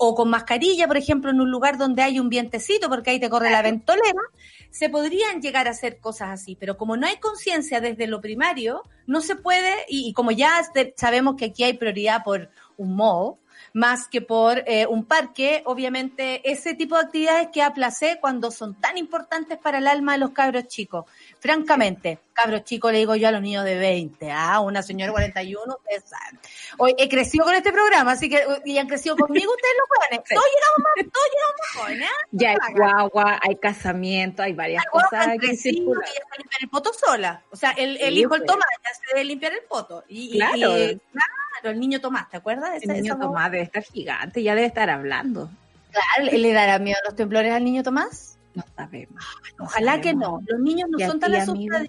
o 0.00 0.14
con 0.14 0.30
mascarilla, 0.30 0.88
por 0.88 0.96
ejemplo, 0.96 1.30
en 1.30 1.40
un 1.40 1.50
lugar 1.50 1.78
donde 1.78 2.02
hay 2.02 2.18
un 2.18 2.28
vientecito, 2.28 2.88
porque 2.88 3.10
ahí 3.10 3.20
te 3.20 3.28
corre 3.28 3.50
la 3.50 3.62
ventolera, 3.62 4.22
se 4.70 4.88
podrían 4.88 5.42
llegar 5.42 5.68
a 5.68 5.72
hacer 5.72 5.98
cosas 5.98 6.30
así, 6.30 6.56
pero 6.58 6.76
como 6.76 6.96
no 6.96 7.06
hay 7.06 7.18
conciencia 7.18 7.80
desde 7.80 8.06
lo 8.06 8.20
primario, 8.20 8.82
no 9.06 9.20
se 9.20 9.36
puede, 9.36 9.74
y, 9.88 10.08
y 10.08 10.12
como 10.14 10.30
ya 10.32 10.62
sabemos 10.96 11.36
que 11.36 11.46
aquí 11.46 11.64
hay 11.64 11.74
prioridad 11.74 12.24
por 12.24 12.48
un 12.78 12.96
modo, 12.96 13.38
más 13.74 14.06
que 14.08 14.22
por 14.22 14.62
eh, 14.66 14.86
un 14.86 15.04
parque, 15.04 15.62
obviamente 15.66 16.48
ese 16.50 16.74
tipo 16.74 16.94
de 16.96 17.02
actividades 17.02 17.48
que 17.52 17.60
aplacé 17.60 18.18
cuando 18.20 18.50
son 18.52 18.80
tan 18.80 18.96
importantes 18.96 19.58
para 19.58 19.78
el 19.78 19.88
alma 19.88 20.12
de 20.12 20.18
los 20.18 20.30
cabros 20.30 20.68
chicos. 20.68 21.04
Francamente, 21.40 22.20
cabros 22.32 22.62
chicos 22.64 22.92
le 22.92 22.98
digo 22.98 23.16
yo 23.16 23.26
a 23.28 23.32
los 23.32 23.42
niños 23.42 23.64
de 23.64 23.76
20, 23.76 24.30
ah, 24.30 24.60
una 24.60 24.80
señora 24.82 25.06
de 25.08 25.12
41, 25.12 25.76
ustedes 25.76 26.04
saben. 26.08 26.40
Hoy 26.78 26.94
he 26.98 27.08
crecido 27.08 27.44
con 27.46 27.54
este 27.56 27.72
programa, 27.72 28.12
así 28.12 28.30
que 28.30 28.46
y 28.64 28.78
han 28.78 28.86
crecido 28.86 29.16
conmigo 29.16 29.52
ustedes 29.52 29.74
los 29.78 29.88
jóvenes. 29.98 30.24
Todos 30.30 30.46
llegamos 30.54 30.78
más, 30.78 31.12
todos 31.12 31.26
llegamos 31.34 31.56
más 31.58 31.82
jóvenes, 31.82 32.08
¿ah? 32.12 32.28
Ya 32.30 32.50
hay 32.50 32.74
guagua, 32.74 33.40
hay 33.42 33.56
casamiento, 33.56 34.42
hay 34.44 34.52
varias 34.52 34.84
Bueno, 34.92 35.08
cosas 35.10 35.26
han 35.26 35.36
crecido 35.38 35.94
ya 36.00 36.06
se 36.06 36.38
limpian 36.38 36.60
el 36.62 36.68
poto 36.68 36.92
sola. 36.92 37.42
O 37.50 37.56
sea, 37.56 37.72
el, 37.72 37.96
el 37.96 38.14
Sí, 38.14 38.20
hijo, 38.20 38.34
el 38.36 38.42
pues. 38.42 38.50
Tomás, 38.52 38.68
ya 38.84 38.94
se 38.94 39.06
debe 39.14 39.24
limpiar 39.24 39.52
el 39.52 39.62
poto. 39.68 40.04
Y- 40.08 40.30
Claro. 40.38 40.56
y- 40.78 41.00
claro, 41.12 41.32
el 41.70 41.80
niño 41.80 42.00
Tomás, 42.00 42.28
¿te 42.30 42.36
acuerdas? 42.36 42.82
El 42.82 42.88
niño 42.92 43.14
esa 43.14 43.18
Tomás 43.20 43.50
debe 43.50 43.64
estar 43.64 43.82
gigante, 43.82 44.42
ya 44.42 44.54
debe 44.54 44.66
estar 44.66 44.90
hablando. 44.90 45.50
Claro, 45.90 46.32
¿le 46.32 46.52
dará 46.52 46.78
miedo 46.78 46.98
a 47.02 47.08
los 47.08 47.16
temblores 47.16 47.52
al 47.52 47.64
niño 47.64 47.82
Tomás? 47.82 48.36
No 48.54 48.64
sabemos. 48.76 49.24
no 49.58 49.64
Ojalá 49.64 50.00
que 50.00 50.14
no. 50.14 50.40
Los 50.46 50.60
niños 50.60 50.88
no 50.90 50.98
son 51.06 51.20
tan 51.20 51.34
asustados. 51.34 51.88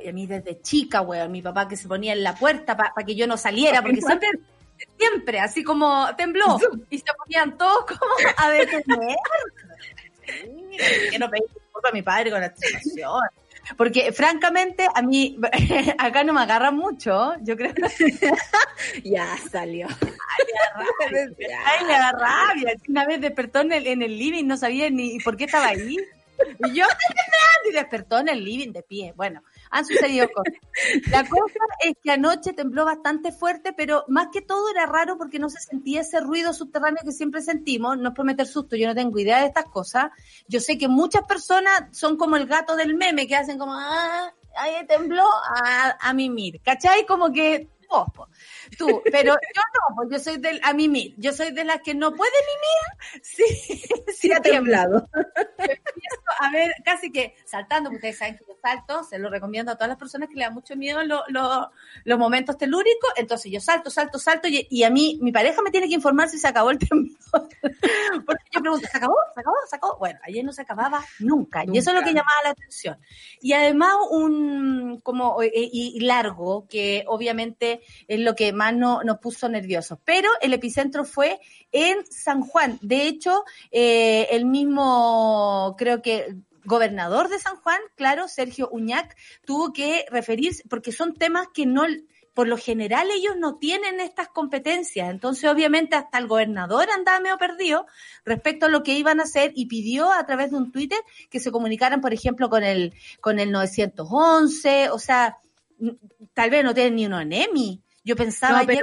Y 0.00 0.08
a 0.08 0.12
mí 0.12 0.26
desde 0.26 0.60
chica, 0.60 1.00
weón, 1.00 1.32
mi 1.32 1.42
papá 1.42 1.66
que 1.66 1.76
se 1.76 1.88
ponía 1.88 2.12
en 2.12 2.22
la 2.22 2.34
puerta 2.34 2.76
para 2.76 2.92
que 3.04 3.16
yo 3.16 3.26
no 3.26 3.36
saliera, 3.36 3.82
porque 3.82 4.00
siempre, 4.00 4.28
siempre, 4.96 5.40
así 5.40 5.64
como 5.64 6.06
tembló, 6.16 6.58
y 6.88 6.98
se 6.98 7.04
ponían 7.16 7.58
todos 7.58 7.84
como 7.86 8.14
a 8.36 8.50
detener. 8.50 9.16
Sí, 10.24 11.10
que 11.10 11.18
no 11.18 11.28
pedí 11.30 11.42
disculpas 11.52 11.90
a 11.90 11.94
mi 11.94 12.02
padre 12.02 12.30
con 12.30 12.40
la 12.40 12.54
situación. 12.54 13.22
Porque 13.76 14.12
francamente, 14.12 14.88
a 14.94 15.02
mí, 15.02 15.38
acá 15.98 16.24
no 16.24 16.32
me 16.32 16.40
agarran 16.40 16.76
mucho, 16.76 17.34
yo 17.42 17.56
creo 17.56 17.74
que 17.74 17.82
Ya 19.04 19.36
salió. 19.50 19.88
Ay, 21.08 21.86
le 21.86 21.92
da 21.92 22.12
rabia. 22.12 22.74
Una 22.88 23.06
vez 23.06 23.20
despertó 23.20 23.60
en 23.60 23.72
el, 23.72 23.86
en 23.86 24.02
el 24.02 24.18
living, 24.18 24.44
no 24.44 24.56
sabía 24.56 24.90
ni 24.90 25.18
por 25.20 25.36
qué 25.36 25.44
estaba 25.44 25.68
ahí. 25.68 25.96
Y 26.66 26.74
yo, 26.74 26.84
y 27.68 27.72
despertó 27.72 28.18
en 28.20 28.28
el 28.28 28.44
living 28.44 28.72
de 28.72 28.82
pie. 28.82 29.12
Bueno, 29.16 29.42
han 29.70 29.84
sucedido 29.84 30.28
cosas. 30.28 30.54
La 31.10 31.24
cosa 31.28 31.58
es 31.84 31.94
que 32.02 32.10
anoche 32.10 32.52
tembló 32.52 32.84
bastante 32.84 33.32
fuerte, 33.32 33.72
pero 33.72 34.04
más 34.08 34.28
que 34.32 34.42
todo 34.42 34.70
era 34.70 34.86
raro 34.86 35.18
porque 35.18 35.38
no 35.38 35.48
se 35.48 35.60
sentía 35.60 36.02
ese 36.02 36.20
ruido 36.20 36.52
subterráneo 36.52 37.02
que 37.04 37.12
siempre 37.12 37.42
sentimos. 37.42 37.98
No 37.98 38.10
es 38.10 38.14
por 38.14 38.24
meter 38.24 38.46
susto, 38.46 38.76
yo 38.76 38.86
no 38.86 38.94
tengo 38.94 39.18
idea 39.18 39.40
de 39.40 39.46
estas 39.46 39.66
cosas. 39.66 40.10
Yo 40.46 40.60
sé 40.60 40.78
que 40.78 40.88
muchas 40.88 41.22
personas 41.24 41.84
son 41.92 42.16
como 42.16 42.36
el 42.36 42.46
gato 42.46 42.76
del 42.76 42.94
meme 42.94 43.26
que 43.26 43.36
hacen 43.36 43.58
como, 43.58 43.74
ah, 43.74 44.32
ahí 44.56 44.86
tembló 44.86 45.24
a, 45.24 45.96
a 46.00 46.12
mimir. 46.12 46.60
¿Cachai? 46.62 47.06
Como 47.06 47.32
que 47.32 47.68
po. 47.88 48.28
Tú, 48.76 49.02
pero 49.10 49.34
yo 49.34 49.62
no, 49.74 49.96
pues 49.96 50.08
yo 50.10 50.18
soy 50.18 50.38
del 50.40 50.60
a 50.62 50.72
mimir, 50.74 51.14
yo 51.16 51.32
soy 51.32 51.52
de 51.52 51.64
las 51.64 51.80
que 51.82 51.94
no 51.94 52.12
puede 52.14 52.30
mimir, 52.52 53.22
sí, 53.22 53.44
sí 54.12 54.32
ha 54.32 54.40
temblado. 54.40 55.08
empiezo 55.58 56.22
a 56.40 56.50
ver 56.52 56.72
casi 56.84 57.10
que 57.10 57.34
saltando, 57.44 57.90
porque 57.90 57.96
ustedes 58.08 58.18
saben 58.18 58.36
que 58.38 58.44
yo 58.48 58.54
salto, 58.62 59.04
se 59.04 59.18
lo 59.18 59.30
recomiendo 59.30 59.72
a 59.72 59.74
todas 59.76 59.88
las 59.88 59.98
personas 59.98 60.28
que 60.28 60.34
le 60.36 60.44
da 60.44 60.50
mucho 60.50 60.76
miedo 60.76 61.02
lo- 61.04 61.24
lo- 61.28 61.70
los 62.04 62.18
momentos 62.18 62.56
telúricos, 62.58 63.10
entonces 63.16 63.50
yo 63.52 63.60
salto, 63.60 63.90
salto, 63.90 64.18
salto, 64.18 64.48
y, 64.48 64.66
y 64.70 64.82
a 64.84 64.90
mí, 64.90 65.18
mi 65.22 65.32
pareja 65.32 65.62
me 65.62 65.70
tiene 65.70 65.88
que 65.88 65.94
informar 65.94 66.28
si 66.28 66.38
se 66.38 66.48
acabó 66.48 66.70
el 66.70 66.78
temblor, 66.78 67.16
porque 68.26 68.44
yo 68.52 68.60
pregunto, 68.60 68.86
¿se 68.90 68.96
acabó? 68.96 69.16
¿se 69.34 69.40
acabó? 69.40 69.56
¿se 69.68 69.76
acabó? 69.76 69.98
Bueno, 69.98 70.18
ayer 70.24 70.44
no 70.44 70.52
se 70.52 70.62
acababa 70.62 71.02
nunca, 71.18 71.64
y 71.64 71.76
eso 71.78 71.90
es 71.90 71.96
lo 71.96 72.02
que 72.02 72.10
llamaba 72.10 72.42
la 72.44 72.50
atención. 72.50 72.98
Y 73.40 73.52
además 73.52 73.94
un, 74.10 75.00
como, 75.02 75.42
eh, 75.42 75.50
y, 75.54 75.92
y 75.96 76.00
largo, 76.00 76.66
que 76.68 77.04
obviamente 77.06 77.80
es 78.06 78.20
lo 78.20 78.34
que 78.34 78.52
más 78.58 78.74
no- 78.74 79.02
nos 79.04 79.18
puso 79.18 79.48
nerviosos, 79.48 79.98
pero 80.04 80.28
el 80.42 80.52
epicentro 80.52 81.04
fue 81.04 81.40
en 81.72 81.96
San 82.10 82.42
Juan, 82.42 82.78
de 82.82 83.06
hecho, 83.06 83.44
eh, 83.70 84.28
el 84.32 84.44
mismo, 84.44 85.74
creo 85.78 86.02
que 86.02 86.36
gobernador 86.64 87.28
de 87.28 87.38
San 87.38 87.56
Juan, 87.56 87.80
claro, 87.96 88.28
Sergio 88.28 88.68
Uñac, 88.70 89.16
tuvo 89.46 89.72
que 89.72 90.04
referirse, 90.10 90.62
porque 90.68 90.92
son 90.92 91.14
temas 91.14 91.46
que 91.54 91.64
no, 91.66 91.84
por 92.34 92.46
lo 92.46 92.56
general 92.56 93.08
ellos 93.10 93.36
no 93.36 93.56
tienen 93.56 93.98
estas 94.00 94.28
competencias. 94.28 95.10
Entonces, 95.10 95.50
obviamente, 95.50 95.96
hasta 95.96 96.18
el 96.18 96.28
gobernador 96.28 96.88
andaba 96.90 97.20
medio 97.20 97.38
perdido 97.38 97.86
respecto 98.24 98.66
a 98.66 98.68
lo 98.68 98.82
que 98.82 98.98
iban 98.98 99.18
a 99.18 99.24
hacer 99.24 99.52
y 99.56 99.66
pidió 99.66 100.12
a 100.12 100.24
través 100.26 100.50
de 100.50 100.56
un 100.58 100.70
Twitter 100.70 100.98
que 101.30 101.40
se 101.40 101.50
comunicaran, 101.50 102.00
por 102.00 102.12
ejemplo, 102.12 102.48
con 102.50 102.62
el, 102.62 102.92
con 103.20 103.38
el 103.40 103.50
911, 103.50 104.90
o 104.90 104.98
sea, 104.98 105.38
tal 106.34 106.50
vez 106.50 106.62
no 106.64 106.74
tienen 106.74 106.96
ni 106.96 107.06
uno 107.06 107.20
EMI. 107.20 107.82
Yo 108.08 108.16
pensaba 108.16 108.60
ayer 108.60 108.82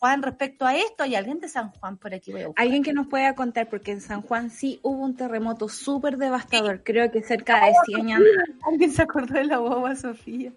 Juan 0.00 0.20
respecto 0.20 0.66
a 0.66 0.74
esto. 0.74 1.04
¿Hay 1.04 1.14
alguien 1.14 1.38
de 1.38 1.46
San 1.46 1.70
Juan 1.70 1.96
por 1.96 2.12
aquí? 2.12 2.32
alguien 2.56 2.82
que 2.82 2.92
nos 2.92 3.06
pueda 3.06 3.36
contar, 3.36 3.68
porque 3.68 3.92
en 3.92 4.00
San 4.00 4.20
Juan 4.20 4.50
sí 4.50 4.80
hubo 4.82 5.04
un 5.04 5.14
terremoto 5.14 5.68
súper 5.68 6.16
devastador, 6.16 6.82
creo 6.82 7.08
que 7.12 7.22
cerca 7.22 7.64
de 7.64 7.72
100 7.86 8.10
años. 8.10 8.20
¿Alguien 8.66 8.90
se 8.90 9.02
acordó 9.02 9.34
de 9.34 9.44
la 9.44 9.58
boba 9.58 9.94
Sofía? 9.94 10.52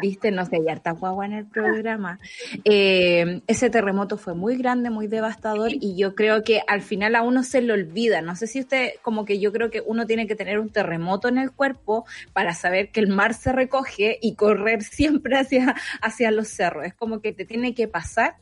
Viste, 0.00 0.30
no 0.30 0.44
sé, 0.44 0.60
ya 0.66 0.72
está 0.72 0.92
guagua 0.92 1.26
en 1.26 1.32
el 1.32 1.46
programa. 1.46 2.18
Eh, 2.64 3.40
ese 3.46 3.70
terremoto 3.70 4.16
fue 4.16 4.34
muy 4.34 4.56
grande, 4.56 4.90
muy 4.90 5.06
devastador 5.06 5.70
y 5.72 5.96
yo 5.96 6.14
creo 6.14 6.42
que 6.42 6.62
al 6.66 6.82
final 6.82 7.14
a 7.14 7.22
uno 7.22 7.42
se 7.42 7.62
le 7.62 7.72
olvida. 7.72 8.20
No 8.22 8.36
sé 8.36 8.46
si 8.46 8.60
usted, 8.60 8.92
como 9.02 9.24
que 9.24 9.38
yo 9.38 9.52
creo 9.52 9.70
que 9.70 9.82
uno 9.84 10.06
tiene 10.06 10.26
que 10.26 10.36
tener 10.36 10.58
un 10.58 10.70
terremoto 10.70 11.28
en 11.28 11.38
el 11.38 11.52
cuerpo 11.52 12.04
para 12.32 12.54
saber 12.54 12.90
que 12.90 13.00
el 13.00 13.08
mar 13.08 13.34
se 13.34 13.52
recoge 13.52 14.18
y 14.20 14.34
correr 14.34 14.82
siempre 14.82 15.38
hacia, 15.38 15.74
hacia 16.00 16.30
los 16.30 16.48
cerros. 16.48 16.86
Es 16.86 16.94
como 16.94 17.20
que 17.20 17.32
te 17.32 17.44
tiene 17.44 17.74
que 17.74 17.88
pasar 17.88 18.36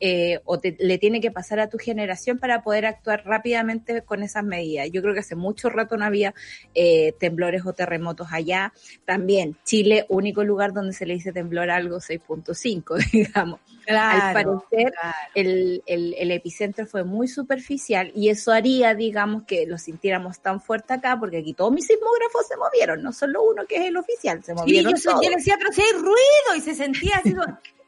eh, 0.00 0.40
o 0.44 0.58
le 0.78 0.98
tiene 0.98 1.20
que 1.20 1.30
pasar 1.30 1.60
a 1.60 1.68
tu 1.68 1.78
generación 1.78 2.38
para 2.38 2.62
poder 2.62 2.86
actuar 2.86 3.22
rápidamente 3.24 4.02
con 4.02 4.22
esas 4.22 4.44
medidas. 4.44 4.90
Yo 4.90 5.02
creo 5.02 5.12
que 5.12 5.20
hace 5.20 5.36
mucho 5.36 5.68
rato 5.68 5.96
no 5.96 6.04
había 6.04 6.34
eh, 6.74 7.12
temblores 7.18 7.66
o 7.66 7.72
terremotos 7.74 8.28
allá. 8.30 8.72
También 9.04 9.56
Chile, 9.64 10.06
único 10.08 10.42
lugar 10.42 10.72
donde 10.72 10.94
se 10.94 11.04
le 11.06 11.14
dice 11.14 11.32
temblor 11.32 11.70
algo 11.70 11.98
6.5, 11.98 13.10
digamos. 13.12 13.60
Al 13.88 14.34
parecer, 14.34 14.92
el, 15.34 15.82
el, 15.84 16.14
el, 16.16 16.30
epicentro 16.30 16.86
fue 16.86 17.02
muy 17.02 17.26
superficial 17.26 18.12
y 18.14 18.28
eso 18.28 18.52
haría, 18.52 18.94
digamos, 18.94 19.42
que 19.44 19.66
lo 19.66 19.78
sintiéramos 19.78 20.40
tan 20.40 20.60
fuerte 20.60 20.94
acá, 20.94 21.18
porque 21.18 21.38
aquí 21.38 21.54
todos 21.54 21.72
mis 21.72 21.86
sismógrafos 21.86 22.46
se 22.46 22.56
movieron, 22.56 23.02
no 23.02 23.12
solo 23.12 23.42
uno 23.42 23.66
que 23.66 23.76
es 23.76 23.86
el 23.86 23.96
oficial, 23.96 24.44
se 24.44 24.54
movieron. 24.54 24.96
Sí, 24.96 25.08
yo, 25.08 25.20
yo 25.20 25.30
decía, 25.30 25.56
pero 25.58 25.72
si 25.72 25.82
hay 25.82 25.92
ruido 25.92 26.56
y 26.56 26.60
se 26.60 26.74
sentía 26.74 27.16
así. 27.16 27.34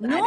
No. 0.00 0.20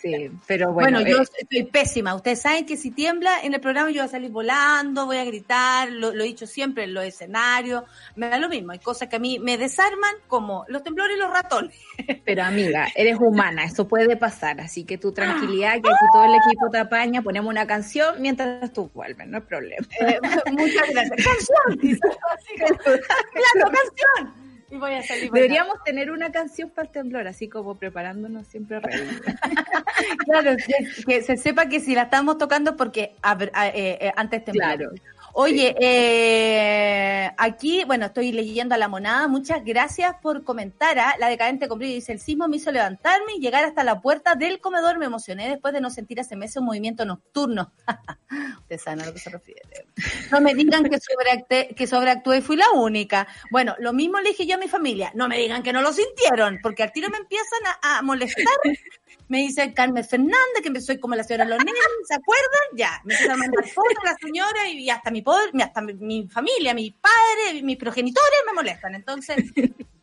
sí, 0.00 0.30
pero 0.46 0.72
bueno. 0.72 0.98
Bueno, 0.98 1.08
yo 1.08 1.18
eh, 1.18 1.26
estoy 1.40 1.64
pésima. 1.64 2.14
Ustedes 2.14 2.42
saben 2.42 2.66
que 2.66 2.76
si 2.76 2.90
tiembla 2.90 3.40
en 3.42 3.54
el 3.54 3.60
programa 3.60 3.90
yo 3.90 4.00
voy 4.00 4.06
a 4.06 4.10
salir 4.10 4.30
volando, 4.30 5.06
voy 5.06 5.18
a 5.18 5.24
gritar, 5.24 5.90
lo, 5.90 6.12
he 6.12 6.24
dicho 6.24 6.46
siempre 6.46 6.84
en 6.84 6.94
los 6.94 7.04
escenarios, 7.04 7.84
me 8.16 8.28
da 8.28 8.38
lo 8.38 8.48
mismo. 8.48 8.72
Hay 8.72 8.78
cosas 8.78 9.08
que 9.08 9.16
a 9.16 9.18
mí 9.18 9.38
me 9.38 9.58
desarman 9.58 10.14
como 10.26 10.64
los 10.68 10.82
temblores 10.82 11.16
y 11.16 11.20
los 11.20 11.30
ratones. 11.30 11.76
Pero 12.24 12.42
amiga, 12.42 12.88
eres 12.94 13.18
humana, 13.20 13.64
eso 13.64 13.86
puede 13.86 14.16
pasar, 14.16 14.60
así 14.60 14.84
que 14.84 14.98
tu 14.98 15.12
tranquilidad, 15.12 15.74
que 15.74 15.88
aquí 15.88 16.06
todo 16.12 16.24
el 16.24 16.34
equipo 16.34 16.70
te 16.70 16.78
apaña, 16.78 17.22
ponemos 17.22 17.50
una 17.50 17.66
canción 17.66 18.20
mientras 18.20 18.72
tú 18.72 18.90
vuelves, 18.94 19.26
no 19.26 19.38
hay 19.38 19.42
problema. 19.42 19.86
Eh, 20.00 20.18
muchas 20.52 20.90
gracias. 20.90 21.24
¡Canción! 21.24 22.00
Deberíamos 25.32 25.82
tener 25.84 26.10
una 26.10 26.32
canción 26.32 26.70
para 26.70 26.86
el 26.86 26.92
temblor, 26.92 27.26
así 27.26 27.48
como 27.48 27.76
preparándonos 27.76 28.46
siempre 28.46 28.76
a 28.76 28.80
reír. 28.80 29.22
claro, 30.24 30.56
que, 31.06 31.22
se 31.22 31.36
sepa 31.36 31.68
que 31.68 31.80
si 31.80 31.94
la 31.94 32.02
estamos 32.02 32.38
tocando 32.38 32.76
porque 32.76 33.16
eh, 33.22 33.98
eh, 34.00 34.12
antes 34.16 34.44
temblor. 34.44 34.76
Claro. 34.76 34.90
Oye, 35.36 35.74
eh, 35.80 37.28
aquí, 37.36 37.82
bueno, 37.84 38.06
estoy 38.06 38.30
leyendo 38.30 38.76
a 38.76 38.78
la 38.78 38.86
monada. 38.86 39.26
Muchas 39.26 39.64
gracias 39.64 40.14
por 40.22 40.44
comentar. 40.44 40.96
¿ah? 41.00 41.16
La 41.18 41.28
decadente 41.28 41.66
compré 41.66 41.88
dice, 41.88 42.12
el 42.12 42.20
sismo 42.20 42.46
me 42.46 42.58
hizo 42.58 42.70
levantarme 42.70 43.34
y 43.34 43.40
llegar 43.40 43.64
hasta 43.64 43.82
la 43.82 44.00
puerta 44.00 44.36
del 44.36 44.60
comedor. 44.60 44.96
Me 44.96 45.06
emocioné 45.06 45.48
después 45.48 45.74
de 45.74 45.80
no 45.80 45.90
sentir 45.90 46.20
hace 46.20 46.36
meses 46.36 46.58
un 46.58 46.66
movimiento 46.66 47.04
nocturno. 47.04 47.72
Usted 48.60 48.78
sabe 48.78 49.02
a 49.02 49.06
lo 49.06 49.12
que 49.12 49.18
se 49.18 49.30
refiere. 49.30 49.62
No 50.30 50.40
me 50.40 50.54
digan 50.54 50.84
que, 50.84 51.00
sobreactué, 51.00 51.74
que 51.74 51.88
sobreactué 51.88 52.38
y 52.38 52.42
fui 52.42 52.56
la 52.56 52.70
única. 52.70 53.26
Bueno, 53.50 53.74
lo 53.80 53.92
mismo 53.92 54.20
le 54.20 54.28
dije 54.28 54.46
yo 54.46 54.54
a 54.54 54.58
mi 54.58 54.68
familia. 54.68 55.10
No 55.16 55.26
me 55.26 55.36
digan 55.36 55.64
que 55.64 55.72
no 55.72 55.82
lo 55.82 55.92
sintieron, 55.92 56.60
porque 56.62 56.84
al 56.84 56.92
tiro 56.92 57.10
me 57.10 57.18
empiezan 57.18 57.60
a 57.82 58.02
molestar 58.02 58.44
me 59.28 59.38
dice 59.38 59.72
Carmen 59.72 60.04
Fernández, 60.04 60.62
que 60.62 60.80
soy 60.80 60.98
como 60.98 61.14
la 61.14 61.24
señora 61.24 61.44
Lonel, 61.44 61.74
¿se 62.06 62.14
acuerdan? 62.14 62.76
Ya, 62.76 63.00
me 63.04 63.14
empieza 63.14 63.34
a 63.34 63.36
mandar 63.36 63.66
fotos 63.68 64.04
la 64.04 64.14
señora 64.20 64.68
y 64.68 64.90
hasta 64.90 65.10
mi 65.10 65.22
poder, 65.22 65.50
hasta 65.62 65.80
mi, 65.80 66.28
familia, 66.28 66.74
mi 66.74 66.90
padre, 66.90 67.62
mis 67.62 67.76
progenitores 67.76 68.40
me 68.46 68.52
molestan. 68.52 68.94
Entonces, 68.94 69.36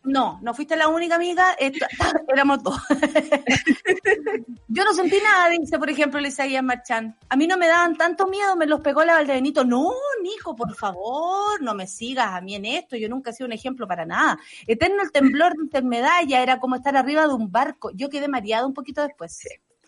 no, 0.04 0.40
no 0.42 0.54
fuiste 0.54 0.76
la 0.76 0.88
única 0.88 1.16
amiga, 1.16 1.56
éramos 2.28 2.64
dos. 2.64 2.80
Yo 4.68 4.84
no 4.84 4.94
sentí 4.94 5.18
nada, 5.24 5.50
dice, 5.50 5.78
por 5.78 5.90
ejemplo, 5.90 6.20
Isaías 6.20 6.64
Marchán. 6.64 7.16
A 7.30 7.36
mí 7.36 7.46
no 7.46 7.58
me 7.58 7.68
daban 7.68 7.98
tanto 7.98 8.28
miedo, 8.28 8.56
me 8.56 8.66
los 8.66 8.82
pegó 8.82 9.04
la 9.04 9.14
Valdebenito. 9.14 9.64
No, 9.64 9.92
hijo, 10.24 10.56
por 10.56 10.74
favor, 10.76 11.62
no 11.62 11.76
me 11.76 11.88
sigas 11.88 12.30
a 12.30 12.42
mí 12.42 12.56
en 12.56 12.66
esto. 12.66 12.96
Yo 12.96 13.10
nunca 13.10 13.30
he 13.30 13.34
sido 13.34 13.48
un 13.48 13.54
ejemplo 13.54 13.88
para 13.88 14.06
nada. 14.06 14.40
Eterno 14.66 15.04
el 15.04 15.12
temblor 15.12 15.56
de 15.56 15.64
intermedalla, 15.64 16.42
era 16.42 16.60
como 16.60 16.76
estar 16.76 16.96
arriba 16.96 17.28
de 17.28 17.34
un 17.34 17.52
barco. 17.52 17.92
Yo 17.94 18.10
quedé 18.10 18.28
mareado 18.28 18.68
un 18.68 18.74
poquito 18.74 19.02
después. 19.04 19.40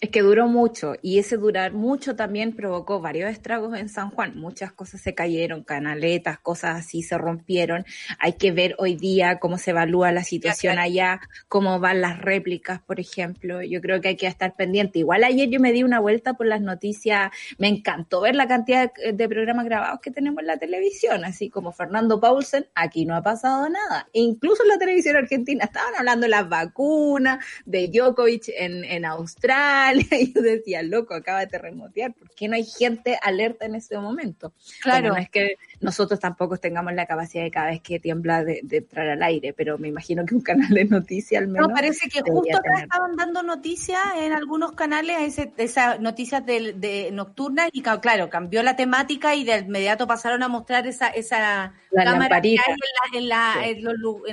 Es 0.04 0.10
que 0.10 0.22
duró 0.22 0.50
mucho 0.50 0.96
y 1.02 1.18
ese 1.18 1.38
durar 1.38 1.72
mucho 1.72 2.18
también 2.18 2.58
provocó 2.58 3.00
varios 3.00 3.32
estragos 3.32 3.80
en 3.80 3.88
San 3.88 4.10
Juan. 4.10 4.38
Muchas 4.38 4.74
cosas 4.74 5.00
se 5.00 5.16
cayeron, 5.16 5.63
canaletas, 5.63 6.39
cosas 6.39 6.76
así 6.76 7.04
se 7.04 7.18
rompieron. 7.18 7.86
Hay 8.20 8.34
que 8.34 8.52
ver 8.52 8.76
hoy 8.80 8.96
día 8.96 9.39
cómo 9.39 9.58
se 9.58 9.72
evalúa 9.72 10.12
la 10.12 10.26
situación 10.26 10.78
allá, 10.78 11.22
cómo 11.48 11.80
van 11.80 12.02
las 12.02 12.20
réplicas, 12.20 12.82
por 12.82 13.00
ejemplo. 13.00 13.62
Yo 13.62 13.80
creo 13.80 14.02
que 14.02 14.10
hay 14.10 14.18
que 14.18 14.28
estar 14.28 14.58
pendiente. 14.58 15.00
Igual 15.00 15.24
ayer 15.24 15.50
yo 15.50 15.62
me 15.62 15.72
di 15.72 15.84
una 15.84 16.02
vuelta 16.02 16.34
por 16.34 16.48
las 16.48 16.60
noticias. 16.60 17.32
Me 17.58 17.70
encantó 17.70 18.20
ver 18.20 18.36
la 18.36 18.50
cantidad 18.50 18.92
de, 18.94 19.30
programas 19.30 19.63
grabados 19.63 20.02
que 20.02 20.12
tenemos 20.12 20.42
en 20.42 20.48
la 20.48 20.58
televisión, 20.58 21.24
así 21.24 21.50
como 21.50 21.72
Fernando 21.72 22.20
Paulsen. 22.20 22.68
Aquí 22.76 23.06
no 23.06 23.16
ha 23.16 23.22
pasado 23.22 23.70
nada. 23.70 24.10
E 24.12 24.20
incluso 24.20 24.63
en 24.63 24.68
la 24.68 24.78
televisión 24.78 25.16
argentina 25.16 25.63
estaban 25.63 25.96
hablando 25.96 26.26
de 26.26 26.32
las 26.32 26.50
vacunas, 26.50 27.39
de 27.66 27.88
Djokovic 27.88 28.50
en, 28.50 28.84
en 28.84 29.06
Australia 29.06 29.92
y 30.12 30.34
yo 30.34 30.41
decía, 30.41 30.84
loco, 30.84 31.13
acaba 31.13 31.39
de 31.39 31.47
terremotear, 31.47 32.13
¿por 32.13 32.29
qué 32.32 32.47
no 32.47 32.56
hay 32.56 32.65
gente 32.65 33.17
alerta 33.21 33.65
en 33.65 33.75
ese 33.75 33.97
momento? 33.97 34.53
Claro. 34.82 35.10
no 35.10 35.17
es 35.17 35.29
que 35.29 35.58
nosotros 35.79 36.19
tampoco 36.19 36.58
tengamos 36.58 36.93
la 36.93 37.06
capacidad 37.06 37.43
de 37.43 37.51
cada 37.51 37.67
vez 37.67 37.82
que 37.82 37.99
tiembla 37.99 38.43
de, 38.43 38.62
entrar 38.69 39.10
al 39.10 39.23
aire, 39.23 39.53
pero 39.53 39.77
me 39.77 39.88
imagino 39.88 40.25
que 40.25 40.36
un 40.36 40.41
canal 40.41 40.69
de 40.69 40.86
noticias 40.86 41.41
al 41.41 41.47
menos. 41.47 41.69
No, 41.69 41.73
parece 41.73 42.10
que 42.10 42.21
justo 42.21 42.58
acá 42.58 42.82
estaban 42.82 43.15
dando 43.15 43.43
noticias 43.43 44.01
en 44.17 44.34
algunos 44.34 44.73
canales, 44.73 45.38
esas 45.58 45.99
noticias 45.99 46.45
de, 46.45 47.10
nocturnas, 47.12 47.69
y 47.71 47.82
claro, 47.82 48.29
cambió 48.29 48.63
la 48.63 48.75
temática 48.75 49.36
y 49.36 49.43
de 49.43 49.60
inmediato 49.60 50.08
pasaron 50.08 50.43
a 50.43 50.47
mostrar 50.47 50.88
esa, 50.88 51.10
esa 51.10 51.73
cámara 51.91 52.41
que 52.41 52.49
hay 52.49 53.19
en, 53.19 53.29
la, 53.29 53.56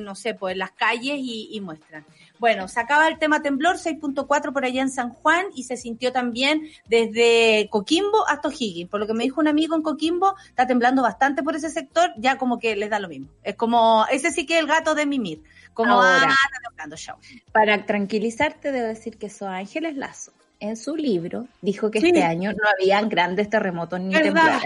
no 0.00 0.14
sé, 0.14 0.34
pues 0.34 0.52
en 0.52 0.58
las 0.58 0.72
calles 0.72 1.18
y, 1.18 1.48
y 1.52 1.60
muestran. 1.60 2.04
Bueno, 2.40 2.68
se 2.68 2.80
acaba 2.80 3.06
el 3.06 3.18
tema 3.18 3.42
temblor, 3.42 3.76
6.4 3.76 4.54
por 4.54 4.64
allá 4.64 4.80
en 4.80 4.88
San 4.88 5.10
Juan 5.10 5.48
y 5.54 5.64
se 5.64 5.76
sintió 5.76 6.10
también 6.10 6.62
desde 6.88 7.68
Coquimbo 7.70 8.26
hasta 8.26 8.48
O'Higgins. 8.48 8.88
Por 8.88 8.98
lo 8.98 9.06
que 9.06 9.12
me 9.12 9.24
dijo 9.24 9.42
un 9.42 9.46
amigo 9.46 9.76
en 9.76 9.82
Coquimbo, 9.82 10.34
está 10.48 10.66
temblando 10.66 11.02
bastante 11.02 11.42
por 11.42 11.54
ese 11.54 11.68
sector, 11.68 12.12
ya 12.16 12.38
como 12.38 12.58
que 12.58 12.76
les 12.76 12.88
da 12.88 12.98
lo 12.98 13.08
mismo. 13.08 13.28
Es 13.42 13.56
como, 13.56 14.06
ese 14.10 14.30
sí 14.30 14.46
que 14.46 14.54
es 14.54 14.60
el 14.60 14.66
gato 14.66 14.94
de 14.94 15.04
Mimir. 15.04 15.42
Como, 15.74 16.00
ah, 16.00 16.16
está 16.16 16.68
temblando, 16.70 16.96
show. 16.96 17.16
Para 17.52 17.84
tranquilizarte, 17.84 18.72
debo 18.72 18.88
decir 18.88 19.18
que 19.18 19.26
eso 19.26 19.46
Ángeles 19.46 19.96
Lazo 19.96 20.32
en 20.60 20.78
su 20.78 20.96
libro 20.96 21.46
dijo 21.60 21.90
que 21.90 21.98
este 21.98 22.22
año 22.22 22.52
no 22.52 22.68
habían 22.72 23.10
grandes 23.10 23.50
terremotos 23.50 24.00
ni 24.00 24.14
temblores. 24.14 24.62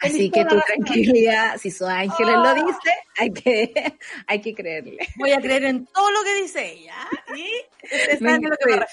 Así 0.00 0.30
que 0.30 0.44
tu 0.44 0.60
tranquilidad, 0.60 1.56
si 1.58 1.70
su 1.70 1.86
ángeles 1.86 2.36
lo 2.36 2.54
dice, 2.54 2.94
hay 3.16 3.32
que, 3.32 3.98
hay 4.26 4.40
que 4.40 4.54
creerle. 4.54 4.98
Voy 5.16 5.32
a 5.32 5.40
creer 5.40 5.64
en 5.64 5.86
todo 5.86 6.10
lo 6.10 6.22
que 6.22 6.42
dice 6.42 6.72
ella. 6.72 6.94
¿sí? 7.34 7.50
lo 8.20 8.56
que 8.56 8.76
me 8.76 8.86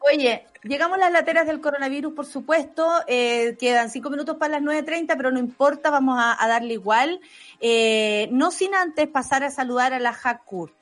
Oye, 0.00 0.46
llegamos 0.62 0.96
a 0.96 1.00
las 1.00 1.12
lateras 1.12 1.46
del 1.46 1.60
coronavirus, 1.60 2.14
por 2.14 2.24
supuesto. 2.24 2.88
Eh, 3.08 3.56
quedan 3.58 3.90
cinco 3.90 4.10
minutos 4.10 4.36
para 4.36 4.60
las 4.60 4.62
9.30, 4.62 5.16
pero 5.16 5.30
no 5.30 5.38
importa, 5.38 5.90
vamos 5.90 6.18
a, 6.20 6.46
darle 6.46 6.74
igual. 6.74 7.20
Eh, 7.60 8.28
no 8.30 8.50
sin 8.50 8.74
antes 8.74 9.08
pasar 9.08 9.42
a 9.42 9.50
saludar 9.50 9.92
a 9.92 9.98
la 9.98 10.16
Hakurt. 10.22 10.74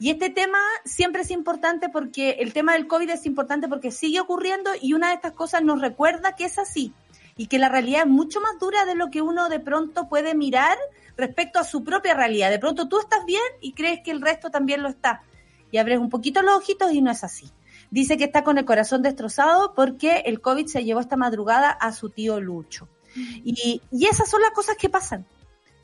Y 0.00 0.10
este 0.10 0.30
tema 0.30 0.58
siempre 0.84 1.22
es 1.22 1.30
importante 1.30 1.88
porque 1.88 2.36
el 2.40 2.52
tema 2.52 2.74
del 2.74 2.86
COVID 2.86 3.10
es 3.10 3.26
importante 3.26 3.68
porque 3.68 3.90
sigue 3.90 4.20
ocurriendo 4.20 4.70
y 4.80 4.92
una 4.92 5.08
de 5.08 5.14
estas 5.14 5.32
cosas 5.32 5.62
nos 5.62 5.80
recuerda 5.80 6.36
que 6.36 6.44
es 6.44 6.58
así 6.58 6.92
y 7.38 7.46
que 7.46 7.58
la 7.58 7.70
realidad 7.70 8.02
es 8.02 8.08
mucho 8.08 8.42
más 8.42 8.58
dura 8.58 8.84
de 8.84 8.94
lo 8.94 9.10
que 9.10 9.22
uno 9.22 9.48
de 9.48 9.60
pronto 9.60 10.08
puede 10.08 10.34
mirar 10.34 10.76
respecto 11.16 11.58
a 11.58 11.64
su 11.64 11.84
propia 11.84 12.12
realidad. 12.12 12.50
De 12.50 12.58
pronto 12.58 12.88
tú 12.88 12.98
estás 12.98 13.24
bien 13.24 13.40
y 13.62 13.72
crees 13.72 14.00
que 14.04 14.10
el 14.10 14.20
resto 14.20 14.50
también 14.50 14.82
lo 14.82 14.88
está. 14.88 15.22
Y 15.70 15.78
abres 15.78 15.98
un 15.98 16.10
poquito 16.10 16.42
los 16.42 16.56
ojitos 16.56 16.92
y 16.92 17.00
no 17.00 17.10
es 17.10 17.24
así. 17.24 17.50
Dice 17.90 18.16
que 18.16 18.24
está 18.24 18.42
con 18.42 18.58
el 18.58 18.64
corazón 18.64 19.02
destrozado 19.02 19.72
porque 19.74 20.24
el 20.26 20.40
COVID 20.40 20.66
se 20.66 20.84
llevó 20.84 21.00
esta 21.00 21.16
madrugada 21.16 21.70
a 21.70 21.92
su 21.92 22.10
tío 22.10 22.40
Lucho. 22.40 22.88
Y, 23.14 23.80
y 23.90 24.06
esas 24.06 24.28
son 24.28 24.42
las 24.42 24.50
cosas 24.50 24.76
que 24.76 24.88
pasan. 24.88 25.24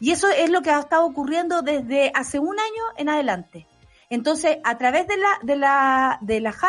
Y 0.00 0.10
eso 0.10 0.28
es 0.28 0.50
lo 0.50 0.60
que 0.60 0.70
ha 0.70 0.80
estado 0.80 1.06
ocurriendo 1.06 1.62
desde 1.62 2.10
hace 2.14 2.40
un 2.40 2.58
año 2.58 2.82
en 2.96 3.08
adelante. 3.08 3.66
Entonces, 4.10 4.58
a 4.64 4.76
través 4.76 5.06
de 5.06 5.16
la, 5.16 5.38
de 5.42 5.56
la, 5.56 6.18
de 6.20 6.40
la 6.40 6.52
JA, 6.52 6.68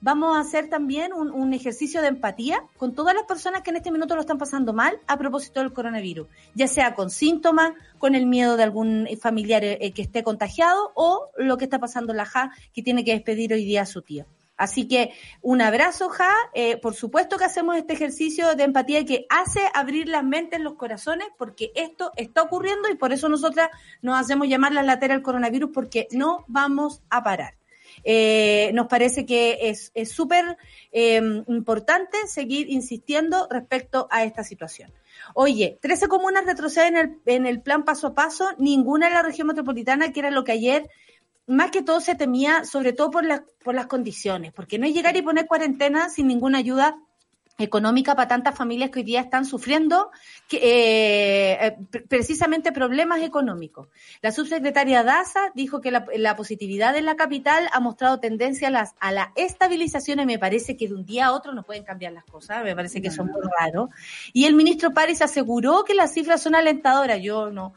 vamos 0.00 0.36
a 0.36 0.40
hacer 0.40 0.68
también 0.68 1.12
un, 1.12 1.54
ejercicio 1.54 2.02
de 2.02 2.08
empatía 2.08 2.62
con 2.76 2.94
todas 2.94 3.14
las 3.14 3.24
personas 3.24 3.62
que 3.62 3.70
en 3.70 3.76
este 3.76 3.90
minuto 3.90 4.14
lo 4.14 4.20
están 4.20 4.38
pasando 4.38 4.72
mal 4.72 4.98
a 5.06 5.16
propósito 5.16 5.60
del 5.60 5.72
coronavirus, 5.72 6.28
ya 6.54 6.66
sea 6.66 6.94
con 6.94 7.10
síntomas, 7.10 7.72
con 7.98 8.14
el 8.14 8.26
miedo 8.26 8.56
de 8.56 8.62
algún 8.62 9.08
familiar 9.20 9.64
eh, 9.64 9.92
que 9.92 10.02
esté 10.02 10.22
contagiado 10.22 10.92
o 10.94 11.30
lo 11.36 11.56
que 11.56 11.64
está 11.64 11.78
pasando 11.78 12.12
la 12.12 12.26
JA, 12.26 12.52
que 12.74 12.82
tiene 12.82 13.04
que 13.04 13.12
despedir 13.12 13.52
hoy 13.52 13.64
día 13.64 13.82
a 13.82 13.86
su 13.86 14.02
tío. 14.02 14.26
Así 14.56 14.88
que 14.88 15.12
un 15.42 15.60
abrazo, 15.60 16.08
Ja. 16.08 16.30
Eh, 16.54 16.78
por 16.78 16.94
supuesto 16.94 17.36
que 17.36 17.44
hacemos 17.44 17.76
este 17.76 17.92
ejercicio 17.92 18.54
de 18.54 18.64
empatía 18.64 19.04
que 19.04 19.26
hace 19.28 19.60
abrir 19.74 20.08
las 20.08 20.24
mentes, 20.24 20.60
los 20.60 20.74
corazones, 20.74 21.28
porque 21.36 21.72
esto 21.74 22.12
está 22.16 22.42
ocurriendo 22.42 22.88
y 22.88 22.94
por 22.94 23.12
eso 23.12 23.28
nosotras 23.28 23.68
nos 24.02 24.18
hacemos 24.18 24.48
llamar 24.48 24.72
la 24.72 24.82
latera 24.82 25.14
del 25.14 25.22
coronavirus, 25.22 25.70
porque 25.72 26.08
no 26.10 26.44
vamos 26.48 27.02
a 27.10 27.22
parar. 27.22 27.54
Eh, 28.04 28.70
nos 28.74 28.86
parece 28.86 29.26
que 29.26 29.58
es 29.94 30.10
súper 30.10 30.56
eh, 30.92 31.20
importante 31.48 32.18
seguir 32.26 32.70
insistiendo 32.70 33.48
respecto 33.50 34.08
a 34.10 34.24
esta 34.24 34.44
situación. 34.44 34.92
Oye, 35.34 35.78
13 35.80 36.08
comunas 36.08 36.44
retroceden 36.44 36.96
en 36.96 37.20
el, 37.24 37.34
en 37.34 37.46
el 37.46 37.60
plan 37.60 37.84
paso 37.84 38.08
a 38.08 38.14
paso, 38.14 38.48
ninguna 38.58 39.08
en 39.08 39.14
la 39.14 39.22
región 39.22 39.46
metropolitana, 39.48 40.12
que 40.12 40.20
era 40.20 40.30
lo 40.30 40.44
que 40.44 40.52
ayer 40.52 40.88
más 41.46 41.70
que 41.70 41.82
todo 41.82 42.00
se 42.00 42.14
temía, 42.14 42.64
sobre 42.64 42.92
todo 42.92 43.10
por, 43.10 43.24
las 43.24 43.42
por 43.62 43.74
las 43.74 43.86
condiciones, 43.86 44.52
porque 44.52 44.78
no 44.78 44.86
es 44.86 44.94
llegar 44.94 45.16
y 45.16 45.22
poner 45.22 45.46
cuarentena 45.46 46.08
sin 46.08 46.26
ninguna 46.26 46.58
ayuda 46.58 46.98
económica 47.58 48.14
para 48.14 48.28
tantas 48.28 48.54
familias 48.54 48.90
que 48.90 49.00
hoy 49.00 49.04
día 49.04 49.20
están 49.20 49.44
sufriendo 49.44 50.10
eh, 50.52 51.58
eh 51.60 51.76
precisamente 52.08 52.72
problemas 52.72 53.22
económicos. 53.22 53.88
La 54.20 54.32
subsecretaria 54.32 55.02
Daza 55.02 55.52
dijo 55.54 55.80
que 55.80 55.90
la, 55.90 56.36
positividad 56.36 56.96
en 56.96 57.06
la 57.06 57.16
capital 57.16 57.68
ha 57.72 57.80
mostrado 57.80 58.20
tendencia 58.20 58.68
a, 58.68 58.70
las, 58.70 58.94
a 59.00 59.12
la 59.12 59.32
estabilización 59.36 60.20
y 60.20 60.26
me 60.26 60.38
parece 60.38 60.76
que 60.76 60.88
de 60.88 60.94
un 60.94 61.06
día 61.06 61.26
a 61.26 61.32
otro 61.32 61.54
no 61.54 61.62
pueden 61.62 61.84
cambiar 61.84 62.12
las 62.12 62.24
cosas, 62.24 62.62
me 62.62 62.74
parece 62.74 63.00
que 63.00 63.08
es 63.08 63.18
muy 63.18 63.40
raro. 63.58 63.88
Y 64.32 64.44
el 64.44 64.54
ministro 64.54 64.92
París 64.92 65.22
aseguró 65.22 65.84
que 65.84 65.94
las 65.94 66.12
cifras 66.12 66.42
son 66.42 66.54
alentadoras, 66.54 67.20
yo 67.22 67.50
no, 67.50 67.74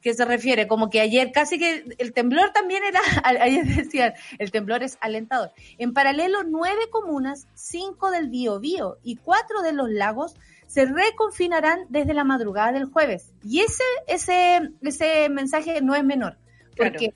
¿Qué 0.00 0.14
se 0.14 0.24
refiere? 0.24 0.66
Como 0.66 0.90
que 0.90 1.00
ayer 1.00 1.32
casi 1.32 1.58
que 1.58 1.84
el 1.98 2.12
temblor 2.12 2.50
también 2.52 2.82
era, 2.84 3.00
ayer 3.42 3.66
decían, 3.66 4.14
el 4.38 4.50
temblor 4.50 4.82
es 4.82 4.98
alentador. 5.00 5.52
En 5.78 5.92
paralelo, 5.92 6.42
nueve 6.44 6.88
comunas, 6.90 7.48
cinco 7.54 8.10
del 8.10 8.28
Biobío 8.28 8.98
y 9.08 9.16
cuatro 9.16 9.62
de 9.62 9.72
los 9.72 9.88
lagos 9.90 10.34
se 10.66 10.84
reconfinarán 10.84 11.86
desde 11.88 12.12
la 12.12 12.24
madrugada 12.24 12.72
del 12.72 12.84
jueves. 12.84 13.32
Y 13.42 13.60
ese, 13.60 13.84
ese, 14.06 14.70
ese 14.82 15.30
mensaje 15.30 15.80
no 15.80 15.94
es 15.94 16.04
menor, 16.04 16.36
porque 16.76 17.14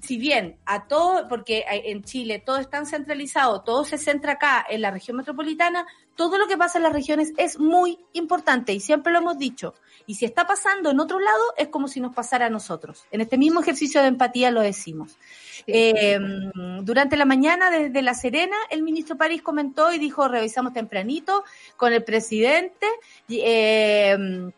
si 0.00 0.16
bien 0.16 0.58
a 0.64 0.88
todo, 0.88 1.28
porque 1.28 1.64
en 1.68 2.02
Chile 2.04 2.42
todo 2.44 2.56
es 2.56 2.70
tan 2.70 2.86
centralizado, 2.86 3.60
todo 3.60 3.84
se 3.84 3.98
centra 3.98 4.32
acá 4.32 4.64
en 4.66 4.80
la 4.80 4.90
región 4.90 5.18
metropolitana, 5.18 5.86
todo 6.16 6.38
lo 6.38 6.48
que 6.48 6.56
pasa 6.56 6.78
en 6.78 6.84
las 6.84 6.94
regiones 6.94 7.34
es 7.36 7.58
muy 7.58 7.98
importante 8.14 8.72
y 8.72 8.80
siempre 8.80 9.12
lo 9.12 9.18
hemos 9.18 9.38
dicho. 9.38 9.74
Y 10.06 10.14
si 10.14 10.24
está 10.24 10.46
pasando 10.46 10.90
en 10.90 11.00
otro 11.00 11.20
lado, 11.20 11.42
es 11.58 11.68
como 11.68 11.86
si 11.86 12.00
nos 12.00 12.14
pasara 12.14 12.46
a 12.46 12.50
nosotros. 12.50 13.04
En 13.10 13.20
este 13.20 13.36
mismo 13.36 13.60
ejercicio 13.60 14.00
de 14.00 14.08
empatía 14.08 14.50
lo 14.50 14.62
decimos. 14.62 15.18
Eh, 15.66 16.18
durante 16.82 17.16
la 17.16 17.24
mañana 17.24 17.70
desde 17.70 18.02
La 18.02 18.14
Serena, 18.14 18.56
el 18.70 18.82
ministro 18.82 19.16
París 19.16 19.42
comentó 19.42 19.92
y 19.92 19.98
dijo, 19.98 20.28
revisamos 20.28 20.72
tempranito 20.72 21.44
con 21.76 21.92
el 21.92 22.02
presidente. 22.04 22.86
Eh, 23.28 24.50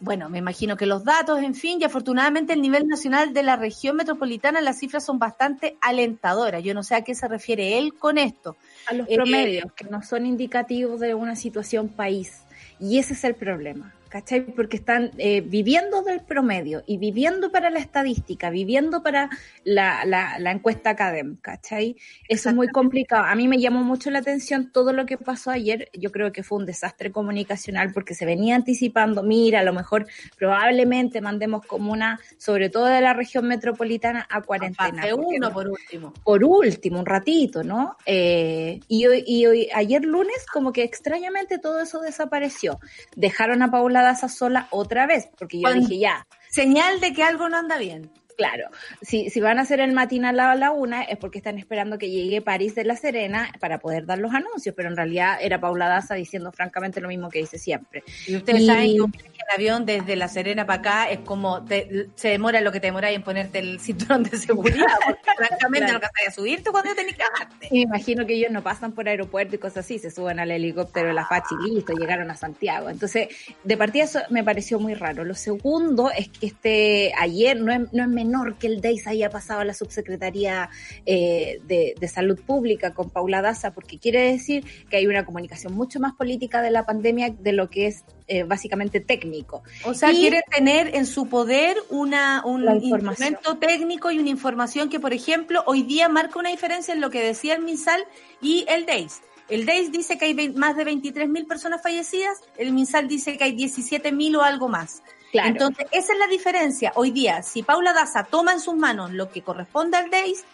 bueno, 0.00 0.28
me 0.28 0.38
imagino 0.38 0.76
que 0.76 0.86
los 0.86 1.04
datos, 1.04 1.40
en 1.40 1.54
fin, 1.54 1.78
y 1.80 1.84
afortunadamente 1.84 2.52
el 2.52 2.60
nivel 2.60 2.86
nacional 2.86 3.32
de 3.32 3.42
la 3.42 3.56
región 3.56 3.96
metropolitana, 3.96 4.60
las 4.60 4.78
cifras 4.78 5.04
son 5.04 5.18
bastante 5.18 5.76
alentadoras. 5.80 6.62
Yo 6.62 6.74
no 6.74 6.82
sé 6.82 6.94
a 6.94 7.02
qué 7.02 7.14
se 7.14 7.28
refiere 7.28 7.78
él 7.78 7.94
con 7.94 8.18
esto. 8.18 8.56
A 8.86 8.94
los 8.94 9.06
promedios, 9.06 9.72
que 9.72 9.84
no 9.84 10.02
son 10.02 10.26
indicativos 10.26 11.00
de 11.00 11.14
una 11.14 11.36
situación 11.36 11.88
país. 11.88 12.42
Y 12.80 12.98
ese 12.98 13.14
es 13.14 13.24
el 13.24 13.34
problema. 13.34 13.95
¿Cachai? 14.08 14.40
Porque 14.40 14.76
están 14.76 15.10
eh, 15.18 15.40
viviendo 15.40 16.02
del 16.02 16.20
promedio 16.20 16.82
y 16.86 16.98
viviendo 16.98 17.50
para 17.50 17.70
la 17.70 17.78
estadística, 17.78 18.50
viviendo 18.50 19.02
para 19.02 19.30
la, 19.64 20.04
la, 20.04 20.50
encuesta 20.50 20.90
académica, 20.90 21.52
¿cachai? 21.52 21.96
Eso 22.28 22.48
es 22.48 22.54
muy 22.54 22.68
complicado. 22.68 23.24
A 23.24 23.34
mí 23.34 23.48
me 23.48 23.58
llamó 23.58 23.82
mucho 23.82 24.10
la 24.10 24.20
atención 24.20 24.70
todo 24.72 24.92
lo 24.92 25.06
que 25.06 25.18
pasó 25.18 25.50
ayer. 25.50 25.88
Yo 25.92 26.12
creo 26.12 26.32
que 26.32 26.42
fue 26.42 26.58
un 26.58 26.66
desastre 26.66 27.10
comunicacional 27.10 27.92
porque 27.92 28.14
se 28.14 28.26
venía 28.26 28.54
anticipando, 28.54 29.22
mira, 29.22 29.60
a 29.60 29.64
lo 29.64 29.72
mejor 29.72 30.06
probablemente 30.38 31.20
mandemos 31.20 31.66
como 31.66 31.92
una, 31.92 32.20
sobre 32.38 32.70
todo 32.70 32.86
de 32.86 33.00
la 33.00 33.12
región 33.12 33.46
metropolitana, 33.46 34.26
a 34.30 34.42
cuarentena. 34.42 35.04
uno 35.14 35.52
por 35.52 35.68
último. 35.68 36.12
Por 36.24 36.44
último, 36.44 37.00
un 37.00 37.06
ratito, 37.06 37.62
¿no? 37.62 37.96
Eh, 38.06 38.80
y 38.88 39.06
hoy, 39.06 39.24
y 39.26 39.46
hoy, 39.46 39.68
ayer 39.74 40.04
lunes, 40.04 40.46
como 40.52 40.72
que 40.72 40.82
extrañamente 40.84 41.58
todo 41.58 41.80
eso 41.80 42.00
desapareció. 42.00 42.78
Dejaron 43.14 43.62
a 43.62 43.70
Paula 43.70 43.95
Daza 44.02 44.28
sola 44.28 44.68
otra 44.70 45.06
vez, 45.06 45.28
porque 45.38 45.60
yo 45.60 45.72
dije 45.72 45.98
ya. 45.98 46.26
Señal 46.50 47.00
de 47.00 47.12
que 47.12 47.22
algo 47.22 47.48
no 47.48 47.56
anda 47.56 47.76
bien. 47.78 48.10
Claro, 48.36 48.68
si, 49.00 49.30
si 49.30 49.40
van 49.40 49.58
a 49.58 49.62
hacer 49.62 49.80
el 49.80 49.92
matinal 49.92 50.38
a 50.40 50.54
la 50.54 50.70
una 50.70 51.02
es 51.02 51.16
porque 51.16 51.38
están 51.38 51.58
esperando 51.58 51.96
que 51.96 52.10
llegue 52.10 52.42
París 52.42 52.74
de 52.74 52.84
la 52.84 52.94
Serena 52.94 53.50
para 53.60 53.78
poder 53.78 54.04
dar 54.04 54.18
los 54.18 54.34
anuncios, 54.34 54.74
pero 54.74 54.90
en 54.90 54.96
realidad 54.96 55.38
era 55.40 55.58
Paula 55.58 55.88
Daza 55.88 56.14
diciendo 56.14 56.52
francamente 56.52 57.00
lo 57.00 57.08
mismo 57.08 57.30
que 57.30 57.38
dice 57.38 57.58
siempre. 57.58 58.02
Y 58.26 58.36
ustedes 58.36 58.66
saben 58.66 59.10
que 59.10 59.18
el 59.18 59.54
avión 59.54 59.86
desde 59.86 60.16
la 60.16 60.28
Serena 60.28 60.66
para 60.66 60.80
acá 60.80 61.10
es 61.10 61.20
como 61.20 61.66
se 61.66 62.28
demora 62.28 62.60
lo 62.60 62.72
que 62.72 62.80
te 62.80 62.88
demora 62.88 63.10
en 63.10 63.22
ponerte 63.22 63.58
el 63.58 63.80
cinturón 63.80 64.24
de 64.24 64.36
seguridad, 64.36 64.86
porque 65.06 65.30
francamente 65.36 65.92
no 65.92 66.00
vas 66.00 66.10
a 66.28 66.30
subirte 66.30 66.70
cuando 66.70 66.94
tenés 66.94 67.16
que 67.16 67.22
bajarte. 67.22 67.68
Me 67.70 67.80
imagino 67.80 68.26
que 68.26 68.34
ellos 68.34 68.50
no 68.50 68.62
pasan 68.62 68.92
por 68.92 69.08
aeropuerto 69.08 69.56
y 69.56 69.58
cosas 69.58 69.78
así, 69.86 69.98
se 69.98 70.10
suben 70.10 70.40
al 70.40 70.50
helicóptero 70.50 71.08
de 71.08 71.14
la 71.14 71.24
Fachi 71.24 71.54
y 71.66 71.74
listo, 71.74 71.94
llegaron 71.94 72.30
a 72.30 72.36
Santiago. 72.36 72.90
Entonces, 72.90 73.28
de 73.64 73.76
partida 73.78 74.04
eso 74.04 74.20
me 74.28 74.44
pareció 74.44 74.78
muy 74.78 74.92
raro. 74.92 75.24
Lo 75.24 75.34
segundo 75.34 76.10
es 76.10 76.28
que 76.28 76.46
este 76.46 77.12
ayer 77.18 77.58
no 77.58 77.72
es, 77.72 77.92
no 77.92 78.02
es 78.02 78.08
menor 78.26 78.56
que 78.58 78.66
el 78.66 78.80
DEIS 78.80 79.06
haya 79.06 79.30
pasado 79.30 79.60
a 79.60 79.64
la 79.64 79.74
subsecretaría 79.74 80.68
eh, 81.04 81.60
de, 81.66 81.94
Salud 82.08 82.38
Pública 82.40 82.94
con 82.94 83.10
Paula 83.10 83.42
Daza, 83.42 83.74
porque 83.74 83.98
quiere 83.98 84.32
decir 84.32 84.64
que 84.88 84.96
hay 84.96 85.06
una 85.06 85.26
comunicación 85.26 85.74
mucho 85.74 86.00
más 86.00 86.14
política 86.14 86.62
de 86.62 86.70
la 86.70 86.86
pandemia 86.86 87.30
de 87.30 87.52
lo 87.52 87.68
que 87.68 87.88
es 87.88 88.04
eh, 88.28 88.44
básicamente 88.44 89.00
técnico. 89.00 89.62
O 89.84 89.92
sea, 89.92 90.10
quiere 90.10 90.42
tener 90.50 90.94
en 90.94 91.04
su 91.04 91.28
poder 91.28 91.76
una, 91.90 92.42
un 92.44 92.62
instrumento 92.82 93.58
técnico 93.58 94.10
y 94.10 94.18
una 94.18 94.30
información 94.30 94.88
que, 94.88 95.00
por 95.00 95.12
ejemplo, 95.12 95.62
hoy 95.66 95.82
día 95.82 96.08
marca 96.08 96.38
una 96.38 96.50
diferencia 96.50 96.94
en 96.94 97.00
lo 97.00 97.10
que 97.10 97.22
decía 97.22 97.54
el 97.54 97.62
MinSal 97.62 98.04
y 98.40 98.64
el 98.68 98.86
DEIS. 98.86 99.20
El 99.48 99.64
DEIS 99.64 99.92
dice 99.92 100.18
que 100.18 100.24
hay 100.24 100.48
más 100.50 100.76
de 100.76 100.84
23.000 100.84 101.46
personas 101.46 101.82
fallecidas, 101.82 102.40
el 102.56 102.72
MinSal 102.72 103.06
dice 103.06 103.36
que 103.36 103.44
hay 103.44 103.56
17.000 103.56 104.38
o 104.38 104.42
algo 104.42 104.68
más. 104.68 105.02
Entonces, 105.32 105.86
esa 105.92 106.12
es 106.12 106.18
la 106.18 106.26
diferencia. 106.26 106.92
Hoy 106.94 107.10
día, 107.10 107.42
si 107.42 107.62
Paula 107.62 107.92
Daza 107.92 108.24
toma 108.24 108.52
en 108.52 108.60
sus 108.60 108.74
manos 108.74 109.12
lo 109.12 109.30
que 109.30 109.42
corresponde 109.42 109.96
al 109.96 110.10
DEIS, 110.10 110.44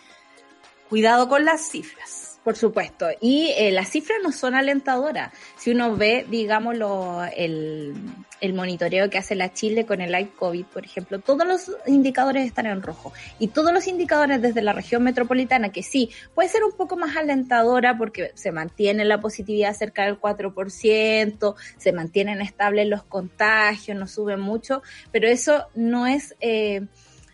cuidado 0.89 1.29
con 1.29 1.45
las 1.45 1.63
cifras. 1.69 2.41
Por 2.45 2.57
supuesto. 2.57 3.07
Y 3.21 3.53
eh, 3.57 3.71
las 3.71 3.89
cifras 3.89 4.19
no 4.23 4.33
son 4.33 4.55
alentadoras. 4.55 5.33
Si 5.57 5.71
uno 5.71 5.97
ve, 5.97 6.27
digámoslo, 6.29 7.23
el, 7.37 7.95
el 8.43 8.55
monitoreo 8.55 9.09
que 9.09 9.19
hace 9.19 9.37
la 9.37 9.53
Chile 9.53 9.87
con 9.87 10.01
el 10.01 10.11
Live 10.11 10.33
COVID, 10.37 10.65
por 10.67 10.85
ejemplo, 10.85 11.21
todos 11.21 11.47
los 11.47 11.71
indicadores 11.87 12.45
están 12.45 12.67
en 12.67 12.83
rojo. 12.83 13.13
Y 13.39 13.49
todos 13.49 13.73
los 13.73 13.87
indicadores 13.87 14.43
desde 14.43 14.63
la 14.63 14.73
región 14.73 15.05
metropolitana, 15.05 15.71
que 15.71 15.85
sí, 15.85 16.11
puede 16.35 16.49
ser 16.49 16.65
un 16.65 16.73
poco 16.73 16.97
más 16.97 17.17
alentadora 17.17 17.97
porque 17.97 18.33
se 18.35 18.51
mantiene 18.51 19.05
la 19.05 19.21
positividad 19.21 19.75
cerca 19.75 20.05
del 20.05 20.21
4%, 20.21 21.55
se 21.79 21.93
mantienen 21.93 22.43
estables 22.43 22.89
los 22.89 23.05
contagios, 23.05 23.97
no 23.97 24.09
suben 24.09 24.41
mucho, 24.41 24.83
pero 25.13 25.29
eso 25.29 25.69
no 25.77 26.09
es 26.09 26.35
eh, 26.41 26.83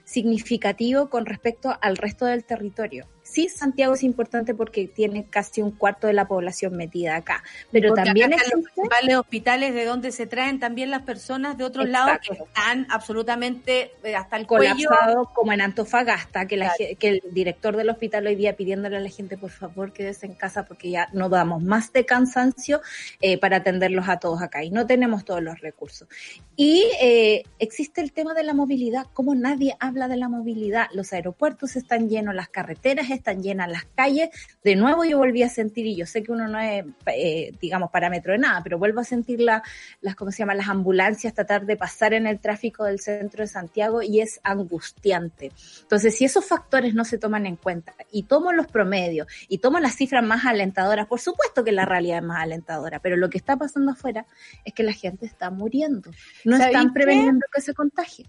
significativo 0.05 1.09
con 1.09 1.25
respecto 1.25 1.75
al 1.81 1.97
resto 1.97 2.27
del 2.27 2.45
territorio 2.45 3.07
sí, 3.31 3.49
Santiago 3.49 3.95
es 3.95 4.03
importante 4.03 4.55
porque 4.55 4.89
tiene 4.89 5.27
casi 5.27 5.63
un 5.63 5.71
cuarto 5.71 6.07
de 6.07 6.13
la 6.13 6.27
población 6.27 6.77
metida 6.77 7.17
acá, 7.17 7.43
pero 7.71 7.95
también 7.95 8.33
es 8.33 8.43
los 8.53 8.65
principales 8.65 9.17
hospitales 9.17 9.75
de 9.75 9.85
donde 9.85 10.13
se 10.13 10.27
traen 10.27 10.59
también 10.59 10.91
las 10.91 11.03
personas 11.03 11.59
de 11.59 11.65
otros 11.65 11.89
lados 11.89 12.19
que 12.27 12.35
están 12.35 12.87
absolutamente 12.91 13.93
eh, 14.03 14.15
hasta 14.15 14.37
el 14.37 14.47
colapsado 14.47 15.31
como 15.35 15.53
en 15.53 15.61
Antofagasta, 15.61 16.47
que, 16.47 16.57
la, 16.57 16.73
que 16.99 17.09
el 17.09 17.23
director 17.31 17.77
del 17.77 17.91
hospital 17.91 18.27
hoy 18.27 18.35
día 18.35 18.57
pidiéndole 18.57 18.97
a 18.97 19.01
la 19.01 19.11
gente 19.11 19.37
por 19.37 19.51
favor 19.51 19.93
quédese 19.93 20.27
en 20.27 20.35
casa 20.35 20.65
porque 20.65 20.91
ya 20.91 21.09
no 21.13 21.29
damos 21.29 21.63
más 21.63 21.93
de 21.93 22.07
cansancio 22.07 22.81
eh, 23.21 23.39
para 23.39 23.59
atenderlos 23.59 24.09
a 24.09 24.19
todos 24.19 24.43
acá 24.43 24.65
y 24.65 24.71
no 24.71 24.87
tenemos 24.87 25.25
todos 25.25 25.43
los 25.43 25.61
recursos. 25.61 26.09
Y 26.57 26.85
eh, 27.01 27.45
existe 27.59 28.01
el 28.01 28.13
tema 28.13 28.35
de 28.35 28.43
la 28.43 28.55
movilidad, 28.55 29.07
como 29.13 29.35
nadie 29.35 29.77
habla 29.79 30.09
de 30.09 30.17
la 30.17 30.29
movilidad, 30.29 30.89
los 30.93 31.13
aeropuertos 31.13 31.77
están 31.77 32.09
llenos, 32.09 32.35
las 32.35 32.49
carreteras 32.49 33.11
están 33.11 33.28
llenas 33.35 33.71
las 33.71 33.85
calles. 33.95 34.31
De 34.63 34.77
nuevo 34.77 35.05
yo 35.05 35.19
volví 35.19 35.43
a 35.43 35.49
sentir, 35.49 35.87
y 35.87 35.97
yo 35.97 36.07
sé 36.07 36.23
que 36.23 36.33
uno 36.33 36.49
no 36.49 36.59
es, 36.59 36.85
eh, 37.07 37.53
digamos, 37.61 37.91
parámetro 37.91 38.33
de 38.33 38.39
nada, 38.39 38.63
pero 38.63 38.79
vuelvo 38.79 39.01
a 39.01 39.05
sentir 39.05 39.41
la, 39.41 39.63
las, 40.01 40.15
¿cómo 40.15 40.31
se 40.31 40.39
llama? 40.39 40.55
Las 40.55 40.69
ambulancias 40.69 41.35
tratar 41.35 41.67
de 41.67 41.77
pasar 41.77 42.15
en 42.15 42.27
el 42.27 42.41
tráfico 42.41 42.85
del 42.85 43.01
centro 43.01 43.43
de 43.43 43.49
Santiago 43.49 44.03
y 44.03 44.21
es 44.21 44.41
angustiante. 44.43 45.53
Entonces, 45.83 46.17
si 46.17 46.25
esos 46.25 46.45
factores 46.45 46.95
no 46.95 47.05
se 47.05 47.19
toman 47.19 47.47
en 47.47 47.57
cuenta 47.57 47.95
y 48.11 48.25
tomo 48.25 48.53
los 48.53 48.67
promedios 48.67 49.27
y 49.49 49.59
tomo 49.59 49.79
las 49.79 49.97
cifras 49.97 50.25
más 50.25 50.45
alentadoras, 50.45 51.07
por 51.07 51.21
supuesto 51.21 51.65
que 51.65 51.73
la 51.73 51.85
realidad 51.85 52.19
es 52.19 52.25
más 52.25 52.43
alentadora, 52.43 53.01
pero 53.01 53.17
lo 53.17 53.31
que 53.31 53.39
está 53.39 53.57
pasando 53.57 53.93
afuera 53.93 54.27
es 54.65 54.73
que 54.75 54.83
la 54.83 54.93
gente 54.93 55.27
está 55.27 55.51
muriendo. 55.51 56.11
No 56.45 56.57
están 56.57 56.93
preveniendo 56.93 57.47
que 57.53 57.61
se 57.61 57.75
contagie. 57.75 58.27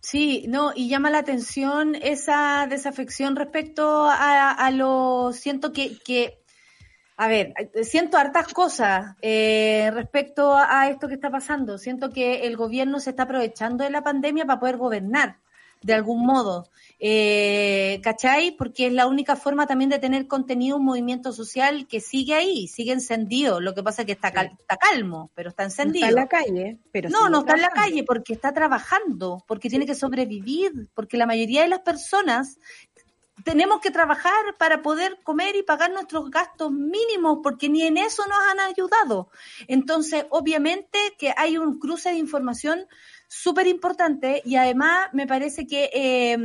Sí, 0.00 0.46
no, 0.48 0.72
y 0.74 0.88
llama 0.88 1.10
la 1.10 1.18
atención 1.18 1.94
esa 1.94 2.66
desafección 2.68 3.36
respecto 3.36 4.06
a, 4.08 4.50
a 4.50 4.70
lo, 4.70 5.32
siento 5.34 5.72
que, 5.72 5.98
que, 5.98 6.40
a 7.18 7.28
ver, 7.28 7.52
siento 7.82 8.16
hartas 8.16 8.52
cosas 8.54 9.14
eh, 9.20 9.90
respecto 9.92 10.56
a, 10.56 10.88
esto 10.88 11.06
que 11.06 11.14
está 11.14 11.30
pasando. 11.30 11.76
Siento 11.76 12.10
que 12.10 12.46
el 12.46 12.56
gobierno 12.56 12.98
se 12.98 13.10
está 13.10 13.24
aprovechando 13.24 13.84
de 13.84 13.90
la 13.90 14.02
pandemia 14.02 14.46
para 14.46 14.58
poder 14.58 14.78
gobernar 14.78 15.38
de 15.82 15.94
algún 15.94 16.24
modo. 16.24 16.68
Eh, 16.98 18.00
¿Cachai? 18.02 18.50
Porque 18.52 18.86
es 18.86 18.92
la 18.92 19.06
única 19.06 19.34
forma 19.36 19.66
también 19.66 19.88
de 19.88 19.98
tener 19.98 20.26
contenido, 20.26 20.76
un 20.76 20.84
movimiento 20.84 21.32
social 21.32 21.86
que 21.88 22.00
sigue 22.00 22.34
ahí, 22.34 22.68
sigue 22.68 22.92
encendido. 22.92 23.60
Lo 23.60 23.74
que 23.74 23.82
pasa 23.82 24.02
es 24.02 24.06
que 24.06 24.12
está, 24.12 24.28
está 24.28 24.76
calmo, 24.76 25.30
pero 25.34 25.48
está 25.48 25.64
encendido. 25.64 26.06
está 26.06 26.20
en 26.20 26.24
la 26.24 26.28
calle, 26.28 26.78
pero 26.92 27.08
No, 27.08 27.30
no 27.30 27.40
está 27.40 27.54
en 27.54 27.62
la 27.62 27.70
calle 27.70 28.04
porque 28.04 28.34
está 28.34 28.52
trabajando, 28.52 29.42
porque 29.46 29.70
tiene 29.70 29.86
que 29.86 29.94
sobrevivir, 29.94 30.88
porque 30.94 31.16
la 31.16 31.26
mayoría 31.26 31.62
de 31.62 31.68
las 31.68 31.80
personas 31.80 32.58
tenemos 33.44 33.80
que 33.80 33.90
trabajar 33.90 34.56
para 34.58 34.82
poder 34.82 35.18
comer 35.22 35.56
y 35.56 35.62
pagar 35.62 35.90
nuestros 35.92 36.30
gastos 36.30 36.70
mínimos, 36.70 37.38
porque 37.42 37.68
ni 37.70 37.82
en 37.82 37.96
eso 37.96 38.22
nos 38.26 38.38
han 38.50 38.60
ayudado. 38.60 39.30
Entonces, 39.66 40.26
obviamente 40.30 40.98
que 41.18 41.32
hay 41.36 41.56
un 41.56 41.78
cruce 41.78 42.10
de 42.10 42.16
información 42.16 42.86
súper 43.32 43.68
importante 43.68 44.42
y 44.44 44.56
además 44.56 45.08
me 45.12 45.24
parece 45.24 45.64
que, 45.64 45.88
eh, 45.94 46.36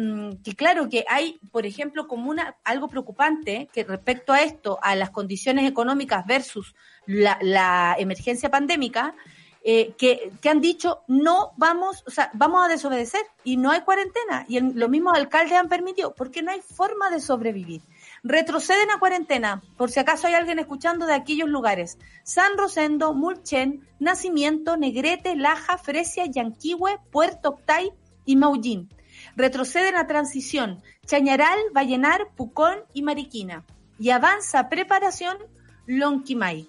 que 0.43 0.56
claro 0.56 0.88
que 0.88 1.04
hay, 1.10 1.39
por 1.52 1.65
ejemplo, 1.65 2.08
como 2.08 2.30
una, 2.30 2.58
algo 2.63 2.89
preocupante 2.89 3.67
que 3.74 3.84
respecto 3.84 4.34
a 4.34 4.43
esto, 4.43 4.78
a 4.84 4.95
las 4.95 5.10
condiciones 5.10 5.67
económicas 5.67 6.24
versus 6.28 6.76
la, 7.08 7.39
la 7.41 7.95
emergencia 7.98 8.52
pandémica, 8.52 9.15
eh, 9.63 9.95
que, 9.98 10.32
que, 10.39 10.50
han 10.50 10.62
dicho 10.62 11.02
no 11.08 11.54
vamos, 11.58 12.04
o 12.06 12.12
sea, 12.12 12.30
vamos 12.34 12.63
a 12.63 12.69
desobedecer 12.69 13.21
y 13.43 13.58
no 13.58 13.71
hay 13.71 13.82
cuarentena. 13.82 14.45
Y 14.48 14.60
los 14.60 14.88
mismos 14.88 15.17
alcaldes 15.17 15.58
han 15.58 15.69
permitido, 15.69 16.13
porque 16.13 16.43
no 16.43 16.52
hay 16.52 16.62
forma 16.62 17.10
de 17.10 17.19
sobrevivir 17.19 17.82
retroceden 18.25 18.89
a 18.89 18.97
cuarentena, 18.97 19.61
por 19.77 19.91
si 19.91 19.99
acaso 19.99 20.25
hay 20.25 20.33
alguien 20.33 20.57
escuchando 20.57 21.05
de 21.05 21.13
aquellos 21.13 21.47
lugares. 21.47 21.99
San 22.23 22.57
Rosendo, 22.57 23.13
Mulchen, 23.13 23.88
Nacimiento, 23.99 24.77
Negrete, 24.77 25.35
Laja, 25.35 25.77
Fresia, 25.77 26.25
Yanquihue, 26.25 26.97
Puerto 27.11 27.49
Octay 27.49 27.91
y 28.25 28.35
Maullín. 28.35 28.89
Retroceden 29.35 29.95
a 29.95 30.07
Transición, 30.07 30.81
Chañaral, 31.05 31.59
Vallenar, 31.71 32.29
Pucón 32.35 32.79
y 32.93 33.03
Mariquina. 33.03 33.63
Y 33.99 34.09
avanza 34.09 34.69
preparación 34.69 35.38
Lonquimay. 35.85 36.67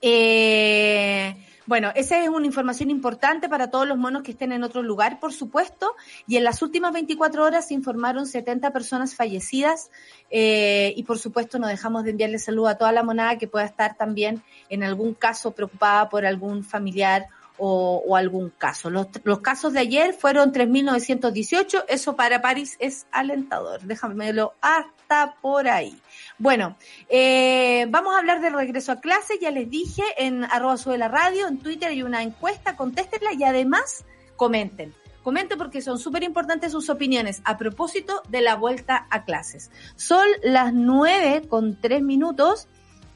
Eh, 0.00 1.45
bueno, 1.66 1.90
esa 1.96 2.22
es 2.22 2.28
una 2.28 2.46
información 2.46 2.90
importante 2.90 3.48
para 3.48 3.70
todos 3.70 3.86
los 3.88 3.98
monos 3.98 4.22
que 4.22 4.30
estén 4.30 4.52
en 4.52 4.62
otro 4.62 4.82
lugar, 4.82 5.18
por 5.18 5.32
supuesto. 5.32 5.94
Y 6.28 6.36
en 6.36 6.44
las 6.44 6.62
últimas 6.62 6.92
24 6.92 7.44
horas 7.44 7.68
se 7.68 7.74
informaron 7.74 8.26
70 8.26 8.72
personas 8.72 9.16
fallecidas. 9.16 9.90
Eh, 10.30 10.94
y 10.96 11.02
por 11.02 11.18
supuesto, 11.18 11.58
no 11.58 11.66
dejamos 11.66 12.04
de 12.04 12.10
enviarle 12.10 12.38
saludo 12.38 12.68
a 12.68 12.76
toda 12.76 12.92
la 12.92 13.02
monada 13.02 13.36
que 13.36 13.48
pueda 13.48 13.64
estar 13.64 13.96
también 13.96 14.42
en 14.68 14.84
algún 14.84 15.14
caso 15.14 15.52
preocupada 15.52 16.08
por 16.08 16.24
algún 16.24 16.62
familiar 16.62 17.26
o, 17.58 18.16
algún 18.16 18.50
caso. 18.50 18.90
Los, 18.90 19.08
los, 19.24 19.40
casos 19.40 19.72
de 19.72 19.80
ayer 19.80 20.12
fueron 20.14 20.52
3.918. 20.52 21.84
Eso 21.88 22.14
para 22.16 22.42
París 22.42 22.76
es 22.78 23.06
alentador. 23.10 23.80
Déjamelo 23.82 24.54
hasta 24.60 25.36
por 25.40 25.68
ahí. 25.68 25.98
Bueno, 26.38 26.76
eh, 27.08 27.86
vamos 27.88 28.14
a 28.14 28.18
hablar 28.18 28.40
del 28.40 28.52
regreso 28.52 28.92
a 28.92 29.00
clase, 29.00 29.38
ya 29.40 29.50
les 29.50 29.70
dije, 29.70 30.02
en 30.18 30.44
arroba 30.44 30.76
sube 30.76 30.98
la 30.98 31.08
radio, 31.08 31.48
en 31.48 31.58
Twitter 31.58 31.88
hay 31.88 32.02
una 32.02 32.22
encuesta, 32.22 32.76
contéstenla 32.76 33.32
y 33.32 33.44
además 33.44 34.04
comenten. 34.36 34.94
Comenten 35.22 35.58
porque 35.58 35.80
son 35.80 35.98
súper 35.98 36.22
importantes 36.22 36.72
sus 36.72 36.90
opiniones 36.90 37.40
a 37.44 37.56
propósito 37.56 38.22
de 38.28 38.42
la 38.42 38.54
vuelta 38.54 39.06
a 39.10 39.24
clases. 39.24 39.70
Son 39.96 40.26
las 40.42 40.72
nueve 40.72 41.42
con 41.48 41.80
tres 41.80 42.02
minutos 42.02 42.68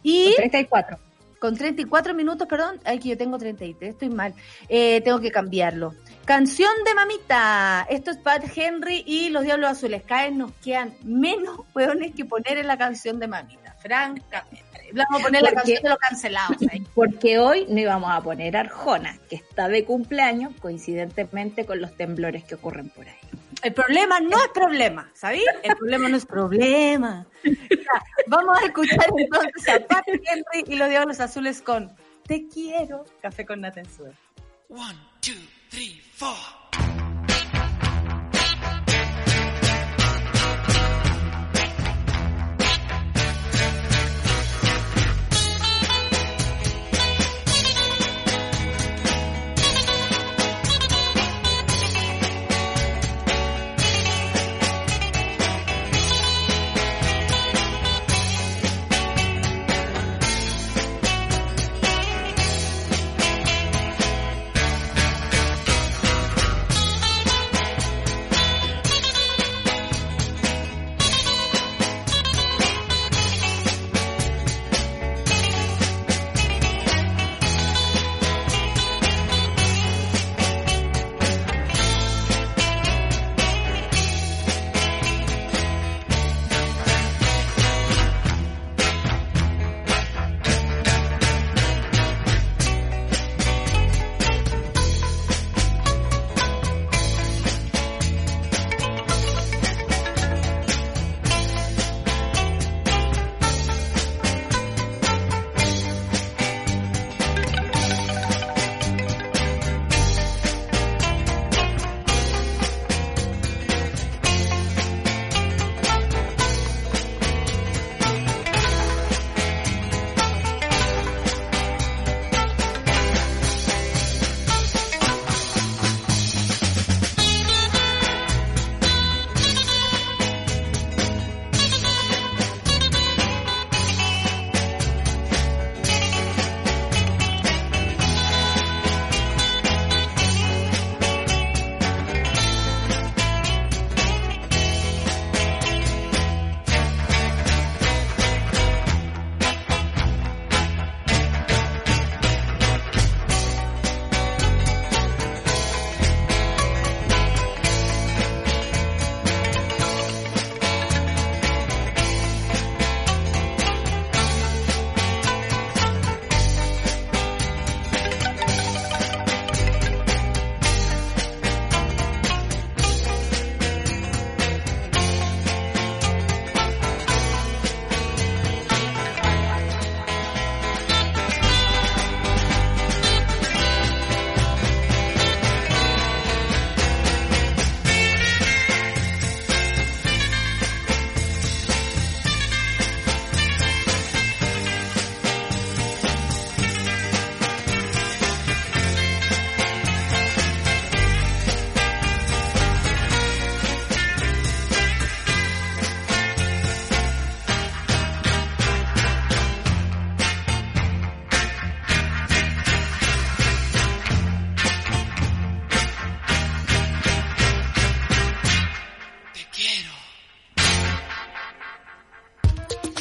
y... 0.02 0.34
Con 0.34 0.50
34 0.50 0.98
con 1.40 1.56
34 1.56 2.14
minutos, 2.14 2.46
perdón, 2.46 2.78
ay 2.84 2.98
que 2.98 3.08
yo 3.08 3.16
tengo 3.16 3.38
33, 3.38 3.92
estoy 3.92 4.10
mal, 4.10 4.34
eh, 4.68 5.00
tengo 5.00 5.20
que 5.20 5.30
cambiarlo. 5.32 5.94
Canción 6.24 6.70
de 6.84 6.94
mamita, 6.94 7.86
esto 7.90 8.10
es 8.12 8.18
Pat 8.18 8.44
Henry 8.54 9.02
y 9.06 9.30
los 9.30 9.42
Diablos 9.42 9.70
Azules, 9.70 10.02
caen, 10.06 10.38
nos 10.38 10.52
quedan 10.52 10.94
menos 11.02 11.60
hueones 11.74 12.14
que 12.14 12.24
poner 12.24 12.58
en 12.58 12.66
la 12.66 12.78
canción 12.78 13.18
de 13.18 13.26
mamita, 13.26 13.74
francamente. 13.80 14.64
Vamos 14.92 15.20
a 15.20 15.24
poner 15.24 15.42
la 15.42 15.52
canción 15.52 15.82
de 15.82 15.88
los 15.88 15.98
cancelados. 15.98 16.56
Porque 16.94 17.38
hoy 17.38 17.66
no 17.68 17.78
íbamos 17.78 18.10
a 18.10 18.20
poner 18.20 18.56
Arjona, 18.56 19.18
que 19.28 19.36
está 19.36 19.68
de 19.68 19.84
cumpleaños, 19.84 20.52
coincidentemente 20.60 21.64
con 21.64 21.80
los 21.80 21.96
temblores 21.96 22.44
que 22.44 22.56
ocurren 22.56 22.90
por 22.90 23.08
ahí. 23.08 23.14
El 23.62 23.74
problema 23.74 24.20
no 24.20 24.36
es 24.38 24.48
problema, 24.54 25.10
¿sabéis? 25.14 25.44
El 25.62 25.76
problema 25.76 26.08
no 26.08 26.16
es 26.16 26.26
problema. 26.26 27.26
vamos 28.26 28.58
a 28.58 28.66
escuchar 28.66 29.06
entonces 29.16 29.68
a 29.68 29.86
Pat 29.86 30.04
Henry 30.08 30.64
y 30.66 30.76
los 30.76 30.88
Diablos 30.88 31.20
Azules 31.20 31.60
con 31.60 31.94
Te 32.26 32.48
quiero, 32.48 33.04
café 33.20 33.44
con 33.44 33.60
Natensuel. 33.60 34.12
One, 34.68 34.96
two, 35.20 35.34
three, 35.70 36.00
four. 36.14 36.59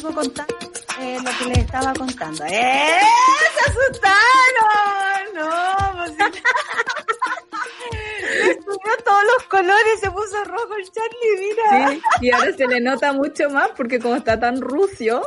Sigo 0.09 0.21
contando 0.21 0.57
eh, 0.99 1.17
lo 1.23 1.31
que 1.37 1.45
les 1.45 1.57
estaba 1.59 1.93
contando. 1.93 2.43
¡Eh! 2.45 2.99
¡Se 3.55 3.69
asustaron! 3.71 5.33
No, 5.35 5.49
pues, 5.95 6.11
le 8.31 8.53
subió 8.63 8.97
todos 9.05 9.23
los 9.23 9.43
colores, 9.47 9.99
se 10.01 10.11
puso 10.11 10.43
rojo 10.43 10.75
el 10.75 10.91
Charlie, 10.91 11.37
mira. 11.39 11.89
Sí, 11.89 12.01
y 12.21 12.31
ahora 12.31 12.51
se 12.53 12.67
le 12.67 12.81
nota 12.81 13.13
mucho 13.13 13.49
más 13.49 13.69
porque 13.77 13.99
como 13.99 14.15
está 14.15 14.39
tan 14.39 14.59
rucio, 14.59 15.21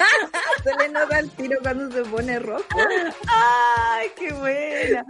se 0.64 0.74
le 0.76 0.88
nota 0.88 1.18
el 1.18 1.30
tiro 1.32 1.58
cuando 1.62 1.90
se 1.92 2.02
pone 2.08 2.38
rojo. 2.38 2.64
¡Ay, 3.28 4.10
qué 4.16 4.32
buena! 4.32 5.04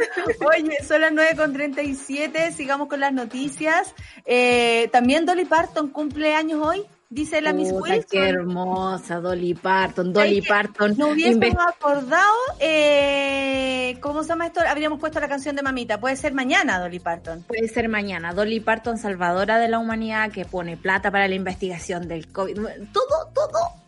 Oye, 0.46 0.76
son 0.86 1.02
las 1.02 1.12
9.37, 1.12 2.52
sigamos 2.52 2.88
con 2.88 2.98
las 3.00 3.12
noticias. 3.12 3.94
Eh, 4.24 4.88
También 4.90 5.24
Dolly 5.24 5.44
Parton 5.44 5.90
cumple 5.90 6.34
años 6.34 6.60
hoy. 6.66 6.84
Dice 7.12 7.40
la 7.40 7.52
Miss 7.52 7.72
Wilson. 7.72 8.04
Qué 8.08 8.28
hermosa, 8.28 9.18
Dolly 9.18 9.54
Parton, 9.54 10.12
Dolly 10.12 10.42
Parton. 10.42 10.94
No 10.96 11.08
hubiésemos 11.08 11.66
acordado, 11.66 12.36
eh, 12.61 13.98
¿cómo 14.00 14.22
se 14.22 14.28
llama 14.28 14.46
esto? 14.46 14.61
Habríamos 14.64 15.00
puesto 15.00 15.18
la 15.18 15.28
canción 15.28 15.56
de 15.56 15.62
Mamita. 15.62 15.98
Puede 15.98 16.14
ser 16.14 16.34
mañana, 16.34 16.78
Dolly 16.78 17.00
Parton. 17.00 17.42
Puede 17.42 17.66
ser 17.66 17.88
mañana. 17.88 18.32
Dolly 18.32 18.61
Parton, 18.61 18.96
salvadora 18.96 19.58
de 19.58 19.66
la 19.66 19.80
humanidad, 19.80 20.30
que 20.30 20.44
pone 20.44 20.76
plata 20.76 21.11
para 21.11 21.26
la 21.26 21.34
investigación 21.34 22.06
del 22.06 22.30
COVID. 22.30 22.56
Todo, 22.92 23.28
todo 23.34 23.80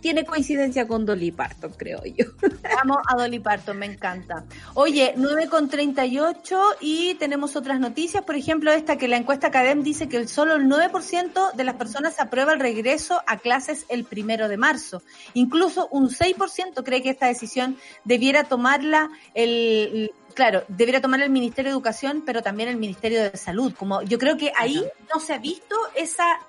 tiene 0.00 0.24
coincidencia 0.24 0.86
con 0.86 1.06
Dolly 1.06 1.30
Parton, 1.30 1.72
creo 1.76 2.02
yo. 2.04 2.26
Amo 2.82 2.98
a 3.06 3.16
Dolly 3.16 3.38
Parton, 3.38 3.78
me 3.78 3.86
encanta. 3.86 4.44
Oye, 4.74 5.14
9.38 5.16 6.76
y 6.80 7.14
tenemos 7.14 7.56
otras 7.56 7.80
noticias. 7.80 8.24
Por 8.24 8.34
ejemplo, 8.34 8.72
esta 8.72 8.96
que 8.96 9.08
la 9.08 9.16
encuesta 9.16 9.50
Cadem 9.50 9.82
dice 9.82 10.08
que 10.08 10.16
el 10.16 10.28
solo 10.28 10.54
el 10.54 10.66
9% 10.66 11.52
de 11.54 11.64
las 11.64 11.76
personas 11.76 12.20
aprueba 12.20 12.52
el 12.52 12.60
regreso 12.60 13.22
a 13.26 13.38
clases 13.38 13.86
el 13.88 14.04
primero 14.04 14.48
de 14.48 14.56
marzo. 14.56 15.02
Incluso 15.34 15.88
un 15.90 16.10
6% 16.10 16.82
cree 16.84 17.02
que 17.02 17.10
esta 17.10 17.26
decisión 17.26 17.76
debiera 18.04 18.44
tomarla 18.44 19.10
el, 19.34 20.12
claro, 20.34 20.64
debiera 20.68 21.00
tomar 21.00 21.20
el 21.20 21.30
Ministerio 21.30 21.70
de 21.70 21.74
Educación, 21.74 22.22
pero 22.24 22.42
también 22.42 22.68
el 22.68 22.76
Ministerio 22.76 23.22
de 23.22 23.36
Salud. 23.36 23.74
Como 23.74 24.02
yo 24.02 24.18
creo 24.18 24.36
que 24.36 24.52
ahí 24.58 24.84
no 25.12 25.20
se 25.20 25.34
ha 25.34 25.38
visto 25.38 25.76
esa 25.94 26.40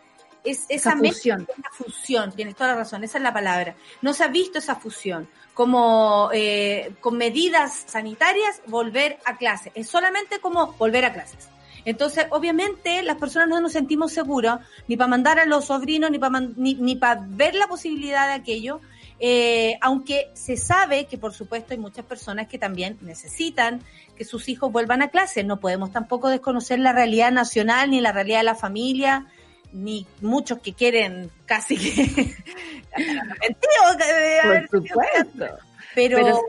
es, 0.43 0.65
esa, 0.69 0.91
Esa 0.91 0.95
mezcla, 0.95 1.37
fusión. 1.37 1.47
esa 1.57 1.69
fusión, 1.71 2.31
tienes 2.31 2.55
toda 2.55 2.71
la 2.71 2.75
razón, 2.77 3.03
esa 3.03 3.17
es 3.17 3.23
la 3.23 3.33
palabra. 3.33 3.75
No 4.01 4.13
se 4.13 4.23
ha 4.23 4.27
visto 4.27 4.59
esa 4.59 4.75
fusión, 4.75 5.29
como 5.53 6.29
eh, 6.33 6.93
con 6.99 7.17
medidas 7.17 7.83
sanitarias 7.87 8.61
volver 8.67 9.19
a 9.25 9.37
clase. 9.37 9.71
Es 9.75 9.87
solamente 9.87 10.39
como 10.39 10.73
volver 10.73 11.05
a 11.05 11.13
clases. 11.13 11.49
Entonces, 11.85 12.27
obviamente, 12.29 13.01
las 13.01 13.17
personas 13.17 13.49
no 13.49 13.59
nos 13.59 13.71
sentimos 13.71 14.11
seguros 14.13 14.59
ni 14.87 14.97
para 14.97 15.07
mandar 15.07 15.39
a 15.39 15.45
los 15.45 15.65
sobrinos, 15.65 16.11
ni 16.11 16.19
para 16.19 16.39
ni, 16.39 16.75
ni 16.75 16.95
para 16.95 17.21
ver 17.27 17.55
la 17.55 17.67
posibilidad 17.67 18.27
de 18.27 18.33
aquello. 18.33 18.81
Eh, 19.23 19.77
aunque 19.81 20.31
se 20.33 20.57
sabe 20.57 21.05
que, 21.05 21.19
por 21.19 21.33
supuesto, 21.33 21.73
hay 21.73 21.79
muchas 21.79 22.05
personas 22.05 22.47
que 22.47 22.57
también 22.57 22.97
necesitan 23.01 23.83
que 24.15 24.25
sus 24.25 24.49
hijos 24.49 24.71
vuelvan 24.71 25.03
a 25.03 25.09
clase. 25.09 25.43
No 25.43 25.59
podemos 25.59 25.91
tampoco 25.91 26.29
desconocer 26.29 26.79
la 26.79 26.93
realidad 26.93 27.31
nacional 27.31 27.91
ni 27.91 28.01
la 28.01 28.11
realidad 28.11 28.39
de 28.39 28.45
la 28.45 28.55
familia 28.55 29.27
ni 29.73 30.05
muchos 30.21 30.59
que 30.59 30.73
quieren 30.73 31.29
casi 31.45 31.77
que 31.77 32.35
Por 34.69 34.81
supuesto. 34.81 35.45
pero, 35.95 36.17
Pero- 36.17 36.39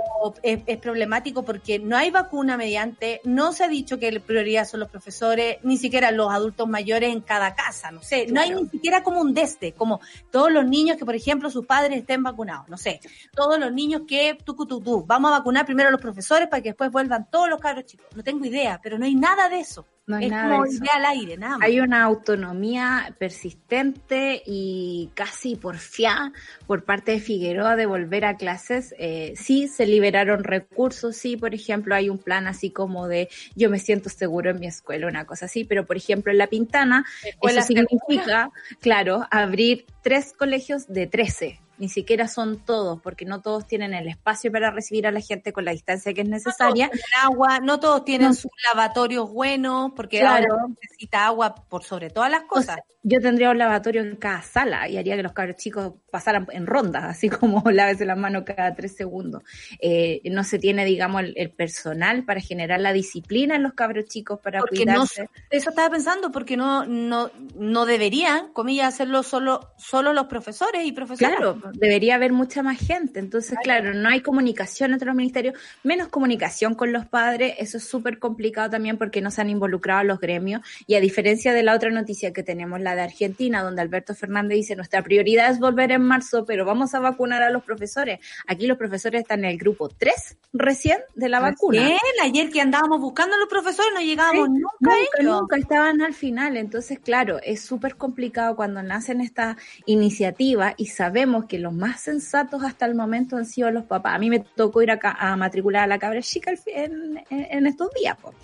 es, 0.42 0.60
es 0.66 0.78
problemático 0.78 1.44
porque 1.44 1.78
no 1.80 1.96
hay 1.96 2.10
vacuna 2.10 2.56
mediante, 2.56 3.20
no 3.24 3.52
se 3.52 3.64
ha 3.64 3.68
dicho 3.68 3.98
que 3.98 4.12
la 4.12 4.20
prioridad 4.20 4.66
son 4.68 4.80
los 4.80 4.88
profesores, 4.88 5.58
ni 5.64 5.76
siquiera 5.76 6.12
los 6.12 6.32
adultos 6.32 6.68
mayores 6.68 7.12
en 7.12 7.20
cada 7.20 7.54
casa, 7.54 7.90
no 7.90 8.02
sé, 8.02 8.26
no 8.28 8.40
hay 8.40 8.54
ni 8.54 8.68
siquiera 8.68 9.02
como 9.02 9.20
un 9.20 9.34
deste, 9.34 9.72
como 9.72 10.00
todos 10.30 10.52
los 10.52 10.64
niños 10.64 10.96
que, 10.96 11.04
por 11.04 11.16
ejemplo, 11.16 11.50
sus 11.50 11.66
padres 11.66 11.98
estén 11.98 12.22
vacunados, 12.22 12.68
no 12.68 12.76
sé, 12.76 13.00
todos 13.34 13.58
los 13.58 13.72
niños 13.72 14.02
que, 14.06 14.38
tú, 14.44 14.54
tú, 14.54 14.80
tú, 14.80 15.04
vamos 15.06 15.32
a 15.32 15.38
vacunar 15.38 15.66
primero 15.66 15.88
a 15.88 15.92
los 15.92 16.00
profesores 16.00 16.48
para 16.48 16.62
que 16.62 16.70
después 16.70 16.90
vuelvan 16.92 17.28
todos 17.30 17.48
los 17.48 17.60
cabros 17.60 17.86
chicos, 17.86 18.06
no 18.14 18.22
tengo 18.22 18.44
idea, 18.44 18.78
pero 18.82 18.96
no 18.98 19.04
hay 19.06 19.14
nada 19.16 19.48
de 19.48 19.58
eso, 19.60 19.84
No 20.04 20.18
es 20.18 20.30
nada 20.30 20.56
como 20.56 20.66
idea 20.66 20.94
al 20.96 21.04
aire, 21.04 21.36
nada 21.36 21.58
más. 21.58 21.68
Hay 21.68 21.78
una 21.78 22.02
autonomía 22.02 23.14
persistente 23.18 24.42
y 24.44 25.10
casi 25.14 25.54
porfiada 25.54 26.32
por 26.66 26.84
parte 26.84 27.12
de 27.12 27.20
Figueroa 27.20 27.76
de 27.76 27.86
volver 27.86 28.24
a 28.24 28.36
clases. 28.36 28.94
Eh, 28.98 29.34
sí, 29.36 29.68
se 29.68 29.86
liberaron 29.86 30.42
recursos, 30.42 31.16
sí, 31.16 31.36
por 31.36 31.54
ejemplo, 31.54 31.94
hay 31.94 32.10
un 32.10 32.18
plan 32.18 32.48
así 32.48 32.70
como 32.70 33.06
de 33.06 33.28
yo 33.54 33.70
me 33.70 33.78
siento 33.78 34.08
seguro 34.08 34.50
en 34.50 34.58
mi 34.58 34.66
escuela, 34.66 35.06
una 35.06 35.24
cosa 35.24 35.46
así, 35.46 35.64
pero 35.64 35.86
por 35.86 35.96
ejemplo 35.96 36.32
en 36.32 36.38
La 36.38 36.48
Pintana, 36.48 37.04
eso 37.40 37.62
significa, 37.62 38.50
claro, 38.80 39.28
abrir 39.30 39.86
tres 40.02 40.32
colegios 40.36 40.88
de 40.88 41.06
13. 41.06 41.61
Ni 41.82 41.88
siquiera 41.88 42.28
son 42.28 42.64
todos, 42.64 43.00
porque 43.02 43.24
no 43.24 43.42
todos 43.42 43.66
tienen 43.66 43.92
el 43.92 44.06
espacio 44.06 44.52
para 44.52 44.70
recibir 44.70 45.04
a 45.08 45.10
la 45.10 45.18
gente 45.20 45.52
con 45.52 45.64
la 45.64 45.72
distancia 45.72 46.14
que 46.14 46.20
es 46.20 46.28
necesaria. 46.28 46.86
No 46.86 46.90
todos 46.92 47.00
tienen 47.00 47.24
agua, 47.24 47.58
no 47.60 47.80
todos 47.80 48.04
tienen 48.04 48.28
No. 48.28 48.34
sus 48.34 48.52
lavatorios 48.72 49.28
buenos, 49.32 49.90
porque 49.96 50.20
Claro. 50.20 50.52
ahora 50.54 50.66
necesita 50.80 51.26
agua 51.26 51.56
por 51.56 51.82
sobre 51.82 52.08
todas 52.10 52.30
las 52.30 52.44
O 52.44 52.46
cosas. 52.46 52.76
sea, 52.76 52.84
yo 53.02 53.20
tendría 53.20 53.50
un 53.50 53.58
lavatorio 53.58 54.00
en 54.02 54.14
cada 54.14 54.42
sala 54.42 54.88
y 54.88 54.96
haría 54.96 55.16
que 55.16 55.24
los 55.24 55.32
cabros 55.32 55.56
chicos 55.56 55.94
pasaran 56.08 56.46
en 56.52 56.68
rondas, 56.68 57.02
así 57.02 57.28
como 57.28 57.60
lávese 57.72 58.04
las 58.04 58.16
manos 58.16 58.44
cada 58.46 58.76
tres 58.76 58.94
segundos. 58.94 59.42
Eh, 59.80 60.20
no 60.30 60.44
se 60.44 60.60
tiene, 60.60 60.84
digamos, 60.84 61.22
el, 61.22 61.34
el 61.36 61.50
personal 61.50 62.24
para 62.24 62.40
generar 62.40 62.78
la 62.80 62.92
disciplina 62.92 63.56
en 63.56 63.64
los 63.64 63.72
cabros 63.72 64.04
chicos 64.04 64.38
para 64.38 64.60
porque 64.60 64.86
no, 64.86 64.92
cuidarse. 65.00 65.28
eso 65.50 65.70
estaba 65.70 65.90
pensando, 65.90 66.30
porque 66.30 66.56
no, 66.56 66.86
no, 66.86 67.28
no 67.56 67.86
deberían, 67.86 68.52
comillas, 68.52 68.94
hacerlo 68.94 69.24
solo, 69.24 69.72
solo 69.78 70.12
los 70.12 70.26
profesores 70.28 70.86
y 70.86 70.92
profesoras. 70.92 71.34
Claro, 71.36 71.58
debería 71.74 72.16
haber 72.16 72.32
mucha 72.32 72.62
más 72.62 72.78
gente. 72.78 73.20
Entonces, 73.20 73.58
claro, 73.62 73.94
no 73.94 74.08
hay 74.08 74.20
comunicación 74.20 74.92
entre 74.92 75.06
los 75.06 75.14
ministerios, 75.14 75.54
menos 75.82 76.08
comunicación 76.08 76.74
con 76.74 76.92
los 76.92 77.06
padres. 77.06 77.54
Eso 77.58 77.78
es 77.78 77.84
súper 77.84 78.18
complicado 78.18 78.70
también 78.70 78.98
porque 78.98 79.20
no 79.20 79.30
se 79.30 79.40
han 79.40 79.50
involucrado 79.50 80.04
los 80.04 80.20
gremios. 80.20 80.62
Y 80.86 80.94
a 80.94 81.00
diferencia 81.00 81.52
de 81.52 81.62
la 81.62 81.74
otra 81.74 81.90
noticia 81.90 82.32
que 82.32 82.42
tenemos, 82.42 82.80
la 82.80 82.94
de 82.94 83.02
Argentina, 83.02 83.62
donde 83.62 83.82
Alberto 83.82 84.14
Fernández 84.14 84.56
dice, 84.56 84.76
nuestra 84.76 85.02
prioridad 85.02 85.50
es 85.50 85.58
volver 85.58 85.92
en 85.92 86.02
marzo, 86.02 86.44
pero 86.44 86.64
vamos 86.64 86.94
a 86.94 87.00
vacunar 87.00 87.42
a 87.42 87.50
los 87.50 87.62
profesores. 87.62 88.20
Aquí 88.46 88.66
los 88.66 88.78
profesores 88.78 89.22
están 89.22 89.40
en 89.44 89.50
el 89.52 89.58
grupo 89.58 89.88
3 89.88 90.36
recién 90.52 90.98
de 91.14 91.28
la 91.28 91.40
vacuna. 91.40 91.90
Ayer 92.22 92.50
que 92.50 92.60
andábamos 92.60 93.00
buscando 93.00 93.36
a 93.36 93.38
los 93.38 93.48
profesores 93.48 93.90
no 93.94 94.00
llegábamos 94.00 94.48
Sí, 94.48 94.52
nunca 94.52 94.68
Nunca, 94.80 95.20
ellos. 95.20 95.40
nunca 95.40 95.56
estaban 95.56 96.02
al 96.02 96.14
final. 96.14 96.56
Entonces, 96.56 96.98
claro, 96.98 97.38
es 97.42 97.62
súper 97.62 97.96
complicado 97.96 98.56
cuando 98.56 98.82
nacen 98.82 99.20
estas 99.20 99.56
iniciativas 99.86 100.74
y 100.76 100.86
sabemos 100.86 101.46
que 101.46 101.58
los 101.62 101.72
más 101.72 102.00
sensatos 102.00 102.62
hasta 102.64 102.84
el 102.86 102.94
momento 102.94 103.36
han 103.36 103.46
sido 103.46 103.70
los 103.70 103.84
papás. 103.84 104.14
A 104.14 104.18
mí 104.18 104.28
me 104.28 104.40
tocó 104.40 104.82
ir 104.82 104.90
a, 104.90 104.98
a 105.02 105.36
matricular 105.36 105.84
a 105.84 105.86
la 105.86 105.98
cabra 105.98 106.20
chica 106.20 106.52
en, 106.66 107.18
en- 107.30 107.46
en 107.50 107.66
estos 107.66 107.88
días. 107.94 108.16
po. 108.20 108.34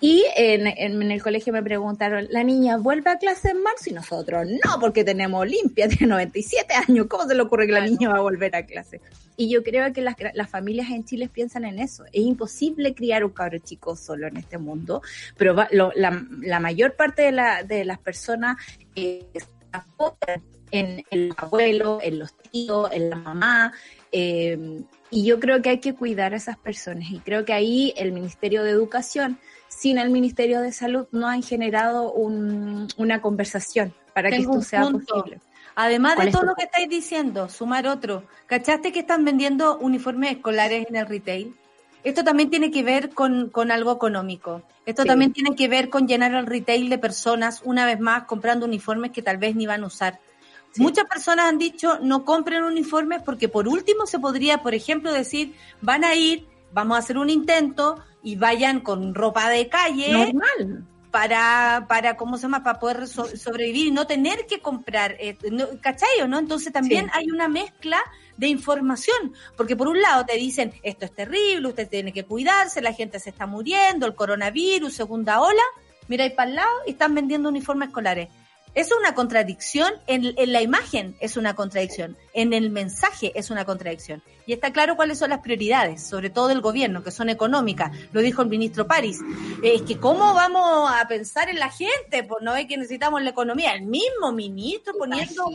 Y 0.00 0.24
en, 0.36 0.66
en- 0.66 1.00
en 1.02 1.10
el 1.10 1.22
colegio 1.22 1.52
me 1.52 1.62
preguntaron, 1.62 2.26
¿la 2.30 2.44
niña 2.44 2.76
vuelve 2.76 3.10
a 3.10 3.18
clase 3.18 3.50
en 3.50 3.62
marzo? 3.62 3.90
Y 3.90 3.92
nosotros, 3.92 4.46
no, 4.46 4.78
porque 4.80 5.04
tenemos 5.04 5.40
Olimpia, 5.40 5.88
tiene 5.88 6.06
97 6.08 6.74
años. 6.88 7.06
¿Cómo 7.08 7.24
se 7.26 7.34
le 7.34 7.42
ocurre 7.42 7.66
que 7.66 7.72
la 7.72 7.80
niña 7.86 8.10
va 8.10 8.18
a 8.18 8.20
volver 8.20 8.54
a 8.56 8.66
clase? 8.66 9.00
Y 9.36 9.48
yo 9.50 9.62
creo 9.64 9.92
que 9.92 10.00
las, 10.00 10.14
las 10.34 10.48
familias 10.50 10.90
en 10.90 11.04
Chile 11.04 11.28
piensan 11.32 11.64
en 11.64 11.78
eso. 11.78 12.04
Es 12.06 12.22
imposible 12.22 12.94
criar 12.94 13.24
un 13.24 13.30
cabro 13.32 13.58
chico 13.58 13.96
solo 13.96 14.26
en 14.28 14.36
este 14.36 14.58
mundo, 14.58 15.02
pero 15.36 15.54
va- 15.54 15.68
lo- 15.72 15.92
la, 15.96 16.24
la 16.40 16.60
mayor 16.60 16.94
parte 16.94 17.22
de, 17.22 17.32
la, 17.32 17.62
de 17.62 17.84
las 17.84 17.98
personas 17.98 18.56
eh, 18.94 19.26
en, 20.70 21.04
en 21.10 21.28
los 21.28 21.38
abuelos, 21.38 22.02
en 22.02 22.18
los 22.18 22.34
tíos, 22.50 22.90
en 22.92 23.10
la 23.10 23.16
mamá. 23.16 23.72
eh, 24.12 24.82
y 25.10 25.24
yo 25.24 25.38
creo 25.38 25.62
que 25.62 25.70
hay 25.70 25.78
que 25.78 25.94
cuidar 25.94 26.34
a 26.34 26.36
esas 26.36 26.56
personas. 26.56 27.08
Y 27.10 27.20
creo 27.20 27.44
que 27.44 27.52
ahí 27.52 27.94
el 27.96 28.10
Ministerio 28.12 28.64
de 28.64 28.70
Educación, 28.70 29.38
sin 29.68 29.98
el 29.98 30.10
Ministerio 30.10 30.60
de 30.60 30.72
Salud, 30.72 31.06
no 31.12 31.28
han 31.28 31.42
generado 31.42 32.10
un- 32.12 32.88
una 32.96 33.20
conversación 33.20 33.94
para 34.12 34.30
que 34.30 34.36
esto 34.38 34.60
sea 34.62 34.82
punto. 34.82 35.04
posible. 35.14 35.40
Además 35.76 36.14
¿Cuál 36.16 36.26
de 36.26 36.32
todo 36.32 36.42
lo 36.44 36.54
que 36.54 36.64
estáis 36.64 36.88
diciendo, 36.88 37.48
sumar 37.48 37.86
otro. 37.86 38.24
¿Cachaste 38.46 38.90
que 38.92 39.00
están 39.00 39.24
vendiendo 39.24 39.78
uniformes 39.78 40.32
escolares 40.32 40.86
en 40.88 40.96
el 40.96 41.06
retail? 41.06 41.54
Esto 42.04 42.22
también 42.22 42.50
tiene 42.50 42.70
que 42.70 42.82
ver 42.82 43.10
con, 43.10 43.48
con 43.50 43.70
algo 43.70 43.90
económico. 43.92 44.62
Esto 44.86 45.02
Sí. 45.02 45.08
también 45.08 45.32
tiene 45.32 45.56
que 45.56 45.66
ver 45.68 45.88
con 45.88 46.06
llenar 46.06 46.34
el 46.34 46.46
retail 46.46 46.88
de 46.90 46.98
personas, 46.98 47.62
una 47.64 47.86
vez 47.86 47.98
más, 47.98 48.24
comprando 48.24 48.66
uniformes 48.66 49.10
que 49.10 49.22
tal 49.22 49.38
vez 49.38 49.56
ni 49.56 49.66
van 49.66 49.82
a 49.82 49.86
usar. 49.86 50.20
Sí. 50.72 50.82
Muchas 50.82 51.06
personas 51.06 51.46
han 51.46 51.56
dicho 51.58 51.98
no 52.02 52.24
compren 52.24 52.62
uniformes 52.64 53.22
porque 53.24 53.48
por 53.48 53.66
último 53.68 54.06
se 54.06 54.18
podría, 54.18 54.62
por 54.62 54.74
ejemplo, 54.74 55.12
decir, 55.12 55.54
van 55.80 56.04
a 56.04 56.14
ir, 56.14 56.46
vamos 56.72 56.96
a 56.96 56.98
hacer 56.98 57.16
un 57.16 57.30
intento 57.30 57.98
y 58.22 58.36
vayan 58.36 58.80
con 58.80 59.14
ropa 59.14 59.48
de 59.48 59.68
calle 59.68 60.12
Normal. 60.12 60.84
para, 61.10 61.86
para, 61.88 62.16
¿cómo 62.16 62.36
se 62.36 62.42
llama? 62.42 62.62
Para 62.64 62.80
poder 62.80 63.06
so- 63.06 63.34
sobrevivir 63.36 63.86
y 63.86 63.90
no 63.92 64.06
tener 64.06 64.46
que 64.46 64.60
comprar, 64.60 65.12
eh, 65.20 65.38
no, 65.50 65.66
¿cachai 65.80 66.20
o 66.22 66.28
no? 66.28 66.38
Entonces 66.38 66.72
también 66.72 67.04
Sí. 67.06 67.10
hay 67.14 67.30
una 67.30 67.48
mezcla 67.48 67.98
de 68.36 68.48
información, 68.48 69.34
porque 69.56 69.76
por 69.76 69.88
un 69.88 70.00
lado 70.00 70.24
te 70.24 70.36
dicen, 70.36 70.72
esto 70.82 71.04
es 71.04 71.14
terrible, 71.14 71.68
usted 71.68 71.88
tiene 71.88 72.12
que 72.12 72.24
cuidarse, 72.24 72.82
la 72.82 72.92
gente 72.92 73.20
se 73.20 73.30
está 73.30 73.46
muriendo, 73.46 74.06
el 74.06 74.14
coronavirus, 74.14 74.92
segunda 74.92 75.40
ola, 75.40 75.62
mira 76.08 76.24
ahí 76.24 76.30
para 76.30 76.50
el 76.50 76.56
lado 76.56 76.76
y 76.86 76.90
están 76.92 77.14
vendiendo 77.14 77.48
uniformes 77.48 77.88
escolares. 77.88 78.28
Es 78.74 78.90
una 78.92 79.14
contradicción 79.14 79.92
en, 80.08 80.34
en 80.36 80.52
la 80.52 80.60
imagen, 80.60 81.16
es 81.20 81.36
una 81.36 81.54
contradicción. 81.54 82.16
en 82.32 82.52
el 82.52 82.70
mensaje 82.70 83.30
es 83.36 83.50
una 83.50 83.64
contradicción. 83.64 84.20
Y 84.46 84.52
está 84.52 84.72
claro 84.72 84.96
cuáles 84.96 85.18
son 85.18 85.30
las 85.30 85.40
prioridades, 85.40 86.02
sobre 86.02 86.30
todo 86.30 86.48
del 86.48 86.60
gobierno, 86.60 87.02
que 87.02 87.10
son 87.10 87.28
económicas. 87.28 87.90
Lo 88.12 88.20
dijo 88.20 88.42
el 88.42 88.48
ministro 88.48 88.86
París. 88.86 89.20
Es 89.62 89.82
que 89.82 89.98
cómo 89.98 90.34
vamos 90.34 90.90
a 90.92 91.06
pensar 91.08 91.48
en 91.48 91.58
la 91.58 91.70
gente, 91.70 92.24
pues 92.24 92.42
no 92.42 92.52
ve 92.52 92.66
que 92.66 92.76
necesitamos 92.76 93.22
la 93.22 93.30
economía. 93.30 93.74
El 93.74 93.82
mismo 93.82 94.32
ministro 94.32 94.94
poniendo 94.98 95.46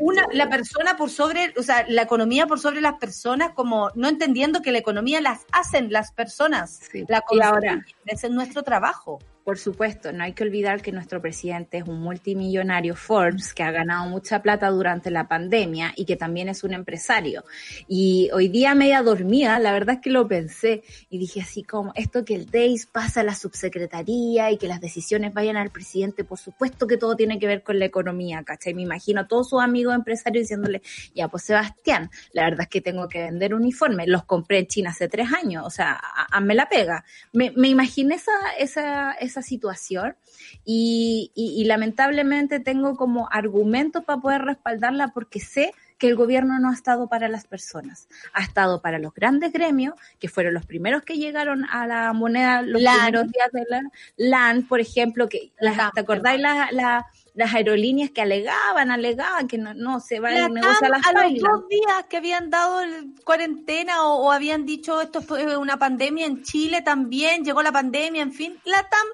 una, 0.00 0.26
la 0.32 0.48
persona 0.48 0.96
por 0.96 1.10
sobre, 1.10 1.54
o 1.56 1.62
sea, 1.62 1.84
la 1.88 2.02
economía 2.02 2.46
por 2.46 2.58
sobre 2.58 2.80
las 2.80 2.94
personas, 2.94 3.52
como 3.52 3.90
no 3.94 4.08
entendiendo 4.08 4.62
que 4.62 4.72
la 4.72 4.78
economía 4.78 5.20
las 5.20 5.46
hacen 5.52 5.92
las 5.92 6.12
personas. 6.12 6.80
La 7.08 7.22
y 7.30 7.40
ahora, 7.40 7.84
es 8.06 8.30
nuestro 8.30 8.62
trabajo. 8.62 9.18
Por 9.44 9.58
supuesto, 9.58 10.12
no 10.12 10.22
hay 10.22 10.34
que 10.34 10.44
olvidar 10.44 10.82
que 10.82 10.92
nuestro 10.92 11.20
presidente 11.20 11.78
es 11.78 11.88
un 11.88 12.00
multimillonario 12.00 12.94
Forbes 12.94 13.52
que 13.52 13.64
ha 13.64 13.72
ganado 13.72 14.08
mucha 14.08 14.40
plata 14.40 14.70
durante 14.70 15.10
la 15.10 15.26
pandemia 15.26 15.92
y 15.96 16.04
que 16.04 16.14
también 16.14 16.48
es 16.48 16.62
un 16.62 16.74
empresario. 16.74 17.44
Y 17.88 18.30
hoy 18.32 18.48
día 18.48 18.74
media 18.74 19.02
dormida, 19.02 19.58
la 19.58 19.72
verdad 19.72 19.96
es 19.96 20.00
que 20.00 20.10
lo 20.10 20.26
pensé 20.26 20.82
y 21.08 21.18
dije 21.18 21.40
así 21.40 21.62
como 21.62 21.92
esto 21.94 22.24
que 22.24 22.34
el 22.34 22.50
DEIS 22.50 22.86
pasa 22.86 23.20
a 23.20 23.24
la 23.24 23.34
subsecretaría 23.34 24.50
y 24.50 24.58
que 24.58 24.68
las 24.68 24.80
decisiones 24.80 25.32
vayan 25.32 25.56
al 25.56 25.70
presidente, 25.70 26.24
por 26.24 26.38
supuesto 26.38 26.86
que 26.86 26.96
todo 26.96 27.16
tiene 27.16 27.38
que 27.38 27.46
ver 27.46 27.62
con 27.62 27.78
la 27.78 27.84
economía, 27.84 28.42
¿cachai? 28.44 28.74
Me 28.74 28.82
imagino 28.82 29.22
a 29.22 29.28
todos 29.28 29.48
sus 29.48 29.62
amigos 29.62 29.94
empresarios 29.94 30.44
diciéndole, 30.44 30.82
ya 31.14 31.28
pues 31.28 31.44
Sebastián, 31.44 32.10
la 32.32 32.44
verdad 32.44 32.62
es 32.62 32.68
que 32.68 32.80
tengo 32.80 33.08
que 33.08 33.20
vender 33.20 33.54
uniformes, 33.54 34.08
los 34.08 34.24
compré 34.24 34.58
en 34.58 34.66
China 34.66 34.90
hace 34.90 35.08
tres 35.08 35.28
años, 35.32 35.64
o 35.66 35.70
sea, 35.70 35.92
hazme 36.30 36.54
la 36.54 36.68
pega. 36.68 37.04
Me, 37.32 37.52
me 37.56 37.68
imaginé 37.68 38.16
esa, 38.16 38.32
esa 38.58 39.12
esa 39.22 39.42
situación 39.42 40.16
y, 40.64 41.30
y, 41.34 41.64
lamentablemente 41.64 42.60
tengo 42.60 42.96
como 42.96 43.28
argumento 43.30 44.02
para 44.02 44.20
poder 44.20 44.42
respaldarla 44.42 45.08
porque 45.08 45.40
sé 45.40 45.72
que 46.02 46.08
el 46.08 46.16
gobierno 46.16 46.58
no 46.58 46.70
ha 46.70 46.72
estado 46.72 47.06
para 47.06 47.28
las 47.28 47.46
personas, 47.46 48.08
ha 48.32 48.42
estado 48.42 48.82
para 48.82 48.98
los 48.98 49.14
grandes 49.14 49.52
gremios, 49.52 49.94
que 50.18 50.28
fueron 50.28 50.52
los 50.52 50.66
primeros 50.66 51.04
que 51.04 51.16
llegaron 51.16 51.64
a 51.66 51.86
la 51.86 52.12
moneda 52.12 52.60
los 52.62 52.82
primeros 52.82 53.30
días 53.30 53.52
de 53.52 53.64
la 53.68 53.82
LAN, 54.16 54.66
por 54.66 54.80
ejemplo, 54.80 55.28
que 55.28 55.52
¿te 55.94 56.00
acordáis 56.00 56.40
la, 56.40 56.70
la 56.72 57.06
las 57.34 57.54
aerolíneas 57.54 58.10
que 58.10 58.20
alegaban, 58.20 58.90
alegaban 58.90 59.48
que 59.48 59.56
no, 59.56 59.72
no 59.74 60.00
se 60.00 60.20
va 60.20 60.30
a 60.30 60.48
negociar 60.48 60.90
las 60.90 61.06
A 61.06 61.12
los 61.12 61.38
dos 61.38 61.68
días 61.68 62.04
que 62.08 62.18
habían 62.18 62.50
dado 62.50 62.80
cuarentena 63.24 64.04
o, 64.06 64.30
habían 64.30 64.66
dicho 64.66 65.00
esto 65.00 65.22
fue 65.22 65.56
una 65.56 65.78
pandemia 65.78 66.26
en 66.26 66.42
Chile 66.42 66.82
también, 66.82 67.44
llegó 67.44 67.62
la 67.62 67.72
pandemia, 67.72 68.22
en 68.22 68.32
fin, 68.32 68.60
la 68.64 68.88
TAM 68.88 69.06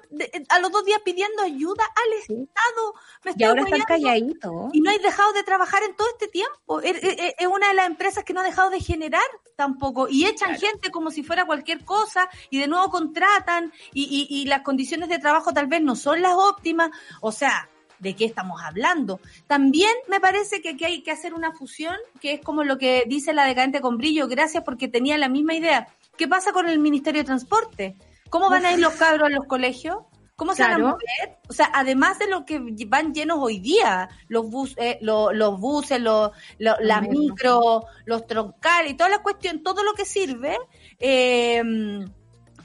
a 0.49 0.59
los 0.59 0.71
dos 0.71 0.83
días 0.85 1.01
pidiendo 1.03 1.43
ayuda 1.43 1.83
al 1.83 2.13
Estado. 2.19 2.93
Me 3.23 3.31
y 3.37 3.43
ahora 3.43 3.63
están 3.63 3.81
calladitos. 3.81 4.69
Y 4.73 4.81
no 4.81 4.91
hay 4.91 4.99
dejado 4.99 5.31
de 5.33 5.43
trabajar 5.43 5.83
en 5.83 5.95
todo 5.95 6.07
este 6.09 6.27
tiempo. 6.27 6.81
Er, 6.81 6.95
er, 6.97 7.19
er, 7.19 7.35
es 7.37 7.47
una 7.47 7.69
de 7.69 7.73
las 7.73 7.87
empresas 7.87 8.23
que 8.23 8.33
no 8.33 8.41
ha 8.41 8.43
dejado 8.43 8.69
de 8.69 8.79
generar 8.79 9.21
tampoco. 9.55 10.07
Y 10.09 10.25
echan 10.25 10.55
gente 10.55 10.91
como 10.91 11.11
si 11.11 11.23
fuera 11.23 11.45
cualquier 11.45 11.83
cosa 11.85 12.29
y 12.49 12.59
de 12.59 12.67
nuevo 12.67 12.89
contratan 12.89 13.71
y, 13.93 14.27
y, 14.29 14.41
y 14.41 14.45
las 14.45 14.61
condiciones 14.61 15.09
de 15.09 15.19
trabajo 15.19 15.53
tal 15.53 15.67
vez 15.67 15.81
no 15.81 15.95
son 15.95 16.21
las 16.21 16.33
óptimas. 16.33 16.91
O 17.21 17.31
sea, 17.31 17.69
de 17.99 18.15
qué 18.15 18.25
estamos 18.25 18.61
hablando. 18.63 19.19
También 19.47 19.91
me 20.07 20.19
parece 20.19 20.61
que 20.61 20.69
aquí 20.69 20.85
hay 20.85 21.01
que 21.01 21.11
hacer 21.11 21.33
una 21.33 21.51
fusión, 21.51 21.95
que 22.21 22.33
es 22.33 22.41
como 22.41 22.63
lo 22.63 22.77
que 22.77 23.03
dice 23.07 23.33
la 23.33 23.45
decadente 23.45 23.81
con 23.81 23.97
brillo, 23.97 24.27
gracias 24.27 24.63
porque 24.63 24.87
tenía 24.87 25.17
la 25.17 25.29
misma 25.29 25.53
idea. 25.53 25.87
¿Qué 26.17 26.27
pasa 26.27 26.51
con 26.51 26.67
el 26.67 26.79
Ministerio 26.79 27.21
de 27.21 27.25
Transporte? 27.25 27.95
¿Cómo 28.29 28.49
van 28.49 28.65
a 28.65 28.73
ir 28.73 28.79
los 28.79 28.93
cabros 28.93 29.27
a 29.27 29.31
los 29.31 29.45
colegios? 29.45 29.97
¿Cómo 30.35 30.55
se 30.55 30.63
van 30.63 30.73
a 30.73 30.77
mover? 30.77 31.37
O 31.49 31.53
sea, 31.53 31.69
además 31.73 32.17
de 32.17 32.29
lo 32.29 32.45
que 32.45 32.61
van 32.87 33.13
llenos 33.13 33.39
hoy 33.41 33.59
día, 33.59 34.07
los, 34.29 34.49
bus, 34.49 34.73
eh, 34.77 34.97
los 35.01 35.59
buses, 35.59 35.99
los, 35.99 36.31
las 36.57 37.01
micro, 37.01 37.85
los 38.05 38.25
troncales 38.25 38.93
y 38.93 38.95
toda 38.95 39.09
la 39.09 39.21
cuestión, 39.21 39.63
todo 39.63 39.83
lo 39.83 39.93
que 39.93 40.05
sirve, 40.05 40.57
eh, 40.97 41.61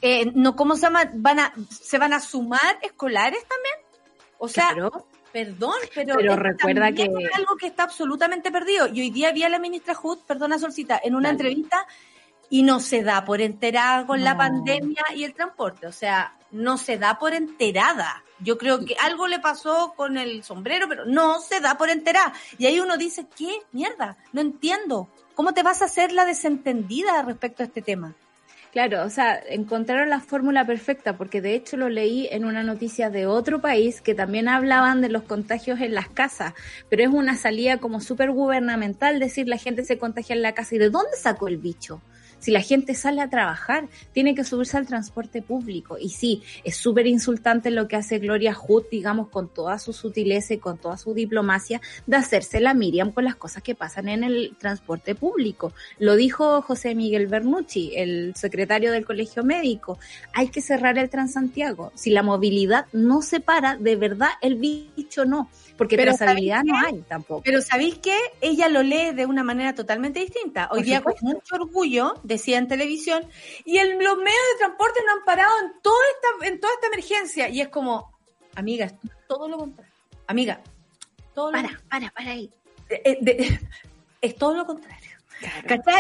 eh, 0.03 0.30
no, 0.35 0.55
¿cómo 0.55 0.76
se 0.76 0.82
llama? 0.82 1.11
Van 1.14 1.41
a, 1.41 1.53
¿Se 1.68 1.99
van 1.99 2.12
a 2.12 2.20
sumar 2.20 2.78
escolares 2.82 3.41
también? 3.49 3.74
O 4.39 4.49
sea, 4.49 4.74
Perdón, 5.35 5.74
pero, 5.93 6.14
pero 6.14 6.37
recuerda 6.37 6.93
que 6.93 7.03
es 7.03 7.35
algo 7.35 7.57
que 7.57 7.66
está 7.66 7.82
absolutamente 7.82 8.53
perdido. 8.53 8.87
Y 8.87 9.01
hoy 9.01 9.11
día 9.11 9.32
vi 9.32 9.43
a 9.43 9.49
la 9.49 9.59
ministra 9.59 9.93
Hood, 9.93 10.20
perdona 10.20 10.61
Solcita, 10.61 11.01
en 11.03 11.16
una 11.16 11.30
entrevista 11.30 11.89
y 12.51 12.62
no 12.62 12.78
se 12.78 13.03
da 13.03 13.24
por 13.24 13.41
enterada 13.41 14.07
con 14.07 14.22
la 14.22 14.37
pandemia 14.37 15.03
y 15.12 15.24
el 15.24 15.35
transporte. 15.35 15.89
O 15.89 15.93
sea, 15.93 16.37
no 16.53 16.78
se 16.78 16.99
da 16.99 17.18
por 17.18 17.35
enterada. 17.35 18.22
Yo 18.39 18.57
creo 18.59 18.85
que 18.85 18.95
algo 19.03 19.26
le 19.26 19.41
pasó 19.41 19.95
con 19.97 20.18
el 20.18 20.45
sombrero, 20.45 20.89
pero 20.89 21.05
no 21.05 21.41
se 21.41 21.59
da 21.59 21.76
por 21.76 21.91
enterada. 21.91 22.32
Y 22.57 22.66
ahí 22.66 22.78
uno 22.78 22.97
dice, 22.97 23.26
¿qué 23.37 23.59
mierda? 23.72 24.16
No 24.32 24.41
entiendo. 24.41 25.09
¿Cómo 25.35 25.53
te 25.53 25.64
vas 25.64 25.82
a 25.82 25.87
hacer 25.87 26.12
la 26.12 26.26
desentendida 26.26 27.22
respecto 27.22 27.64
a 27.64 27.66
este 27.66 27.82
tema? 27.82 28.14
Claro, 28.74 29.04
o 29.04 29.08
sea, 29.08 29.40
encontraron 29.48 30.10
la 30.10 30.20
fórmula 30.20 30.66
perfecta, 30.66 31.16
porque 31.16 31.40
de 31.40 31.54
hecho 31.54 31.76
lo 31.76 31.88
leí 31.88 32.26
en 32.32 32.44
una 32.44 32.64
noticia 32.64 33.08
de 33.08 33.24
otro 33.24 33.60
país 33.60 34.02
que 34.02 34.16
también 34.16 34.48
hablaban 34.48 35.00
de 35.00 35.08
los 35.08 35.22
contagios 35.22 35.80
en 35.80 35.94
las 35.94 36.08
casas, 36.08 36.54
pero 36.88 37.04
es 37.04 37.08
una 37.08 37.36
salida 37.36 37.78
como 37.78 38.00
súper 38.00 38.32
gubernamental 38.32 39.20
decir 39.20 39.46
la 39.48 39.58
gente 39.58 39.84
se 39.84 39.96
contagia 39.96 40.34
en 40.34 40.42
la 40.42 40.54
casa. 40.54 40.74
¿Y 40.74 40.78
de 40.78 40.90
dónde 40.90 41.16
sacó 41.16 41.46
el 41.46 41.58
bicho? 41.58 42.02
Si 42.45 42.51
la 42.51 42.61
gente 42.61 42.95
sale 42.95 43.22
a 43.22 43.30
trabajar, 43.30 43.88
tiene 44.12 44.34
que 44.34 44.45
subirse 44.45 44.76
al 44.76 44.86
transporte 44.86 45.40
público. 45.40 45.97
Y 45.99 46.11
sí, 46.11 46.42
es 46.62 46.76
súper 46.76 47.07
insultante 47.07 47.70
lo 47.70 47.88
que 47.88 47.97
hace 47.97 48.18
Gloria 48.18 48.53
Hood, 48.53 48.84
digamos, 48.90 49.28
con 49.28 49.49
toda 49.49 49.78
su 49.78 49.95
sutileza 49.95 50.53
y 50.53 50.59
con 50.59 50.76
toda 50.76 50.99
su 50.99 51.14
diplomacia, 51.14 51.80
de 52.07 52.18
hacerse 52.18 52.61
la 52.61 52.74
Miriam 52.74 53.12
con 53.12 53.24
las 53.24 53.36
cosas 53.36 53.62
que 53.62 53.74
pasan 53.74 54.11
en 54.11 54.24
el 54.24 54.57
transporte 54.59 55.14
público. 55.14 55.72
Lo 55.99 56.16
dijo 56.16 56.61
José 56.61 56.95
Miguel 56.95 57.28
Bernucci, 57.28 57.92
el 57.97 58.34
secretario 58.36 58.92
del 58.92 59.07
Colegio 59.07 59.42
Médico. 59.42 59.99
Hay 60.34 60.49
que 60.49 60.61
cerrar 60.61 60.99
el 60.99 61.09
Transantiago. 61.09 61.92
Si 61.95 62.11
la 62.11 62.22
movilidad 62.22 62.88
no 62.92 63.22
se 63.22 63.40
para, 63.40 63.78
de 63.78 63.97
verdad 63.97 64.32
el 64.42 64.57
bicho 64.57 65.24
no 65.24 65.49
porque 65.76 65.96
pero 65.96 66.14
trazabilidad 66.14 66.62
no 66.64 66.76
hay 66.78 67.00
tampoco. 67.02 67.42
Pero 67.42 67.60
¿sabéis 67.60 67.98
que 67.98 68.16
Ella 68.40 68.68
lo 68.68 68.82
lee 68.82 69.12
de 69.12 69.26
una 69.26 69.42
manera 69.42 69.74
totalmente 69.74 70.20
distinta. 70.20 70.68
Hoy 70.70 70.82
día 70.82 71.00
con 71.00 71.14
mucho 71.22 71.56
orgullo 71.56 72.14
decía 72.22 72.58
en 72.58 72.68
televisión, 72.68 73.24
y 73.64 73.78
el, 73.78 73.98
los 73.98 74.16
medios 74.16 74.44
de 74.52 74.58
transporte 74.58 75.00
no 75.06 75.12
han 75.12 75.24
parado 75.24 75.52
en 75.64 75.80
toda 75.82 76.04
esta, 76.14 76.46
en 76.46 76.60
toda 76.60 76.72
esta 76.74 76.86
emergencia. 76.86 77.48
Y 77.48 77.60
es 77.60 77.68
como, 77.68 78.12
amiga, 78.54 78.86
es 78.86 78.94
todo 79.26 79.48
lo 79.48 79.58
contrario. 79.58 79.92
Amiga, 80.26 80.60
todo 81.34 81.50
lo 81.50 81.60
Para, 81.60 81.80
para, 81.88 82.10
para 82.10 82.30
ahí. 82.30 82.50
Eh, 82.88 83.58
es 84.20 84.36
todo 84.36 84.54
lo 84.54 84.66
contrario. 84.66 85.04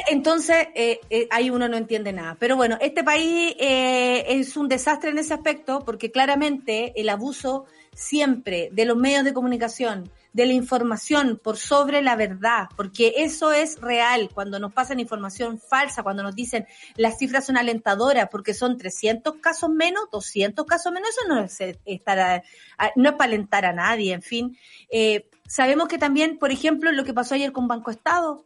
Entonces, 0.08 0.68
eh, 0.74 1.00
eh, 1.10 1.28
ahí 1.30 1.50
uno 1.50 1.68
no 1.68 1.76
entiende 1.76 2.12
nada. 2.12 2.36
Pero 2.38 2.56
bueno, 2.56 2.78
este 2.80 3.04
país 3.04 3.54
eh, 3.58 4.24
es 4.28 4.56
un 4.56 4.68
desastre 4.68 5.10
en 5.10 5.18
ese 5.18 5.34
aspecto 5.34 5.80
porque 5.84 6.10
claramente 6.10 6.92
el 6.96 7.08
abuso 7.08 7.66
siempre 7.94 8.70
de 8.72 8.84
los 8.84 8.96
medios 8.96 9.24
de 9.24 9.32
comunicación, 9.32 10.10
de 10.32 10.46
la 10.46 10.52
información 10.52 11.40
por 11.42 11.56
sobre 11.56 12.02
la 12.02 12.16
verdad, 12.16 12.68
porque 12.76 13.14
eso 13.18 13.52
es 13.52 13.80
real 13.80 14.28
cuando 14.34 14.58
nos 14.58 14.72
pasan 14.72 14.98
información 14.98 15.60
falsa, 15.60 16.02
cuando 16.02 16.22
nos 16.22 16.34
dicen 16.34 16.66
las 16.96 17.18
cifras 17.18 17.46
son 17.46 17.56
alentadoras 17.56 18.28
porque 18.30 18.52
son 18.52 18.76
300 18.76 19.36
casos 19.36 19.70
menos, 19.70 20.04
200 20.10 20.66
casos 20.66 20.92
menos, 20.92 21.10
eso 21.10 21.28
no 21.28 21.40
es, 21.40 21.60
estar 21.84 22.42
no 22.96 23.10
es 23.10 23.14
para 23.14 23.24
alentar 23.24 23.64
a 23.64 23.72
nadie, 23.72 24.12
en 24.12 24.22
fin. 24.22 24.58
Eh, 24.90 25.28
sabemos 25.46 25.88
que 25.88 25.98
también, 25.98 26.38
por 26.38 26.50
ejemplo, 26.50 26.90
lo 26.90 27.04
que 27.04 27.14
pasó 27.14 27.34
ayer 27.34 27.52
con 27.52 27.68
Banco 27.68 27.90
Estado, 27.92 28.44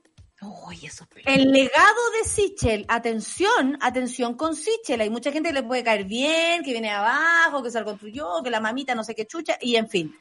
el 1.24 1.51
legado 1.51 2.11
de 2.16 2.28
Sichel, 2.28 2.84
atención, 2.89 3.76
atención 3.80 4.36
con 4.36 4.55
Sichel. 4.55 5.01
Hay 5.01 5.11
mucha 5.11 5.32
gente 5.32 5.49
que 5.49 5.55
le 5.55 5.62
puede 5.64 5.82
caer 5.82 6.05
bien, 6.05 6.62
que 6.62 6.70
viene 6.70 6.91
abajo, 6.91 7.61
que 7.62 7.72
se 7.72 7.80
lo 7.80 7.84
construyó, 7.86 8.41
que 8.45 8.51
la 8.51 8.61
mamita 8.61 8.95
no 8.95 9.03
sé 9.03 9.16
qué 9.16 9.26
chucha, 9.26 9.59
y 9.61 9.74
en 9.74 9.89
fin, 9.89 10.14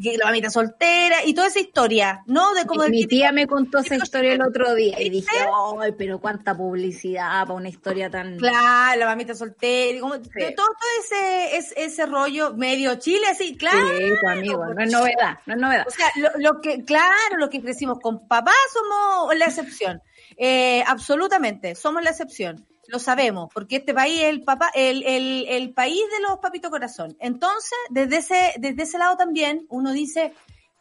que 0.00 0.16
la 0.16 0.26
mamita 0.26 0.48
soltera 0.48 1.24
y 1.24 1.34
toda 1.34 1.48
esa 1.48 1.58
historia, 1.58 2.22
¿no? 2.26 2.54
De 2.54 2.66
como 2.66 2.86
mi 2.86 3.06
tía 3.06 3.32
me 3.32 3.48
contó 3.48 3.78
esa 3.78 3.96
historia 3.96 4.34
el 4.34 4.42
otro 4.42 4.74
día 4.76 5.00
y 5.00 5.10
dije, 5.10 5.36
ay, 5.80 5.92
pero 5.98 6.20
cuánta 6.20 6.56
publicidad 6.56 7.42
para 7.42 7.54
una 7.54 7.68
historia 7.68 8.08
tan. 8.08 8.38
Claro, 8.38 9.00
la 9.00 9.06
mamita 9.06 9.34
soltera, 9.34 9.96
y 9.96 10.00
como, 10.00 10.20
todo, 10.20 10.70
ese, 11.00 11.84
ese, 11.84 12.06
rollo 12.06 12.54
medio 12.54 12.94
Chile, 12.96 13.26
así, 13.28 13.56
claro. 13.56 13.88
Sí, 13.88 14.12
tu 14.20 14.28
amigo, 14.28 14.64
no 14.66 14.84
es 14.84 14.92
novedad, 14.92 15.38
no 15.46 15.54
es 15.54 15.60
novedad. 15.60 15.84
O 15.88 15.90
sea, 15.90 16.06
lo, 16.16 16.30
lo 16.38 16.60
que, 16.60 16.84
claro, 16.84 17.38
lo 17.38 17.50
que 17.50 17.60
crecimos 17.60 17.98
con 18.00 18.28
papá 18.28 18.52
somos 18.72 19.34
la 19.36 19.50
excepción. 19.64 20.02
Eh, 20.36 20.82
absolutamente, 20.86 21.74
somos 21.74 22.02
la 22.02 22.10
excepción. 22.10 22.66
Lo 22.86 22.98
sabemos, 22.98 23.48
porque 23.52 23.76
este 23.76 23.94
país 23.94 24.20
es 24.20 24.28
el, 24.28 24.42
papá, 24.42 24.70
el, 24.74 25.02
el, 25.04 25.46
el 25.48 25.72
país 25.72 26.02
de 26.16 26.22
los 26.22 26.38
papitos 26.38 26.70
corazón. 26.70 27.16
Entonces, 27.18 27.78
desde 27.88 28.18
ese, 28.18 28.52
desde 28.58 28.82
ese 28.82 28.98
lado 28.98 29.16
también, 29.16 29.66
uno 29.70 29.92
dice, 29.92 30.34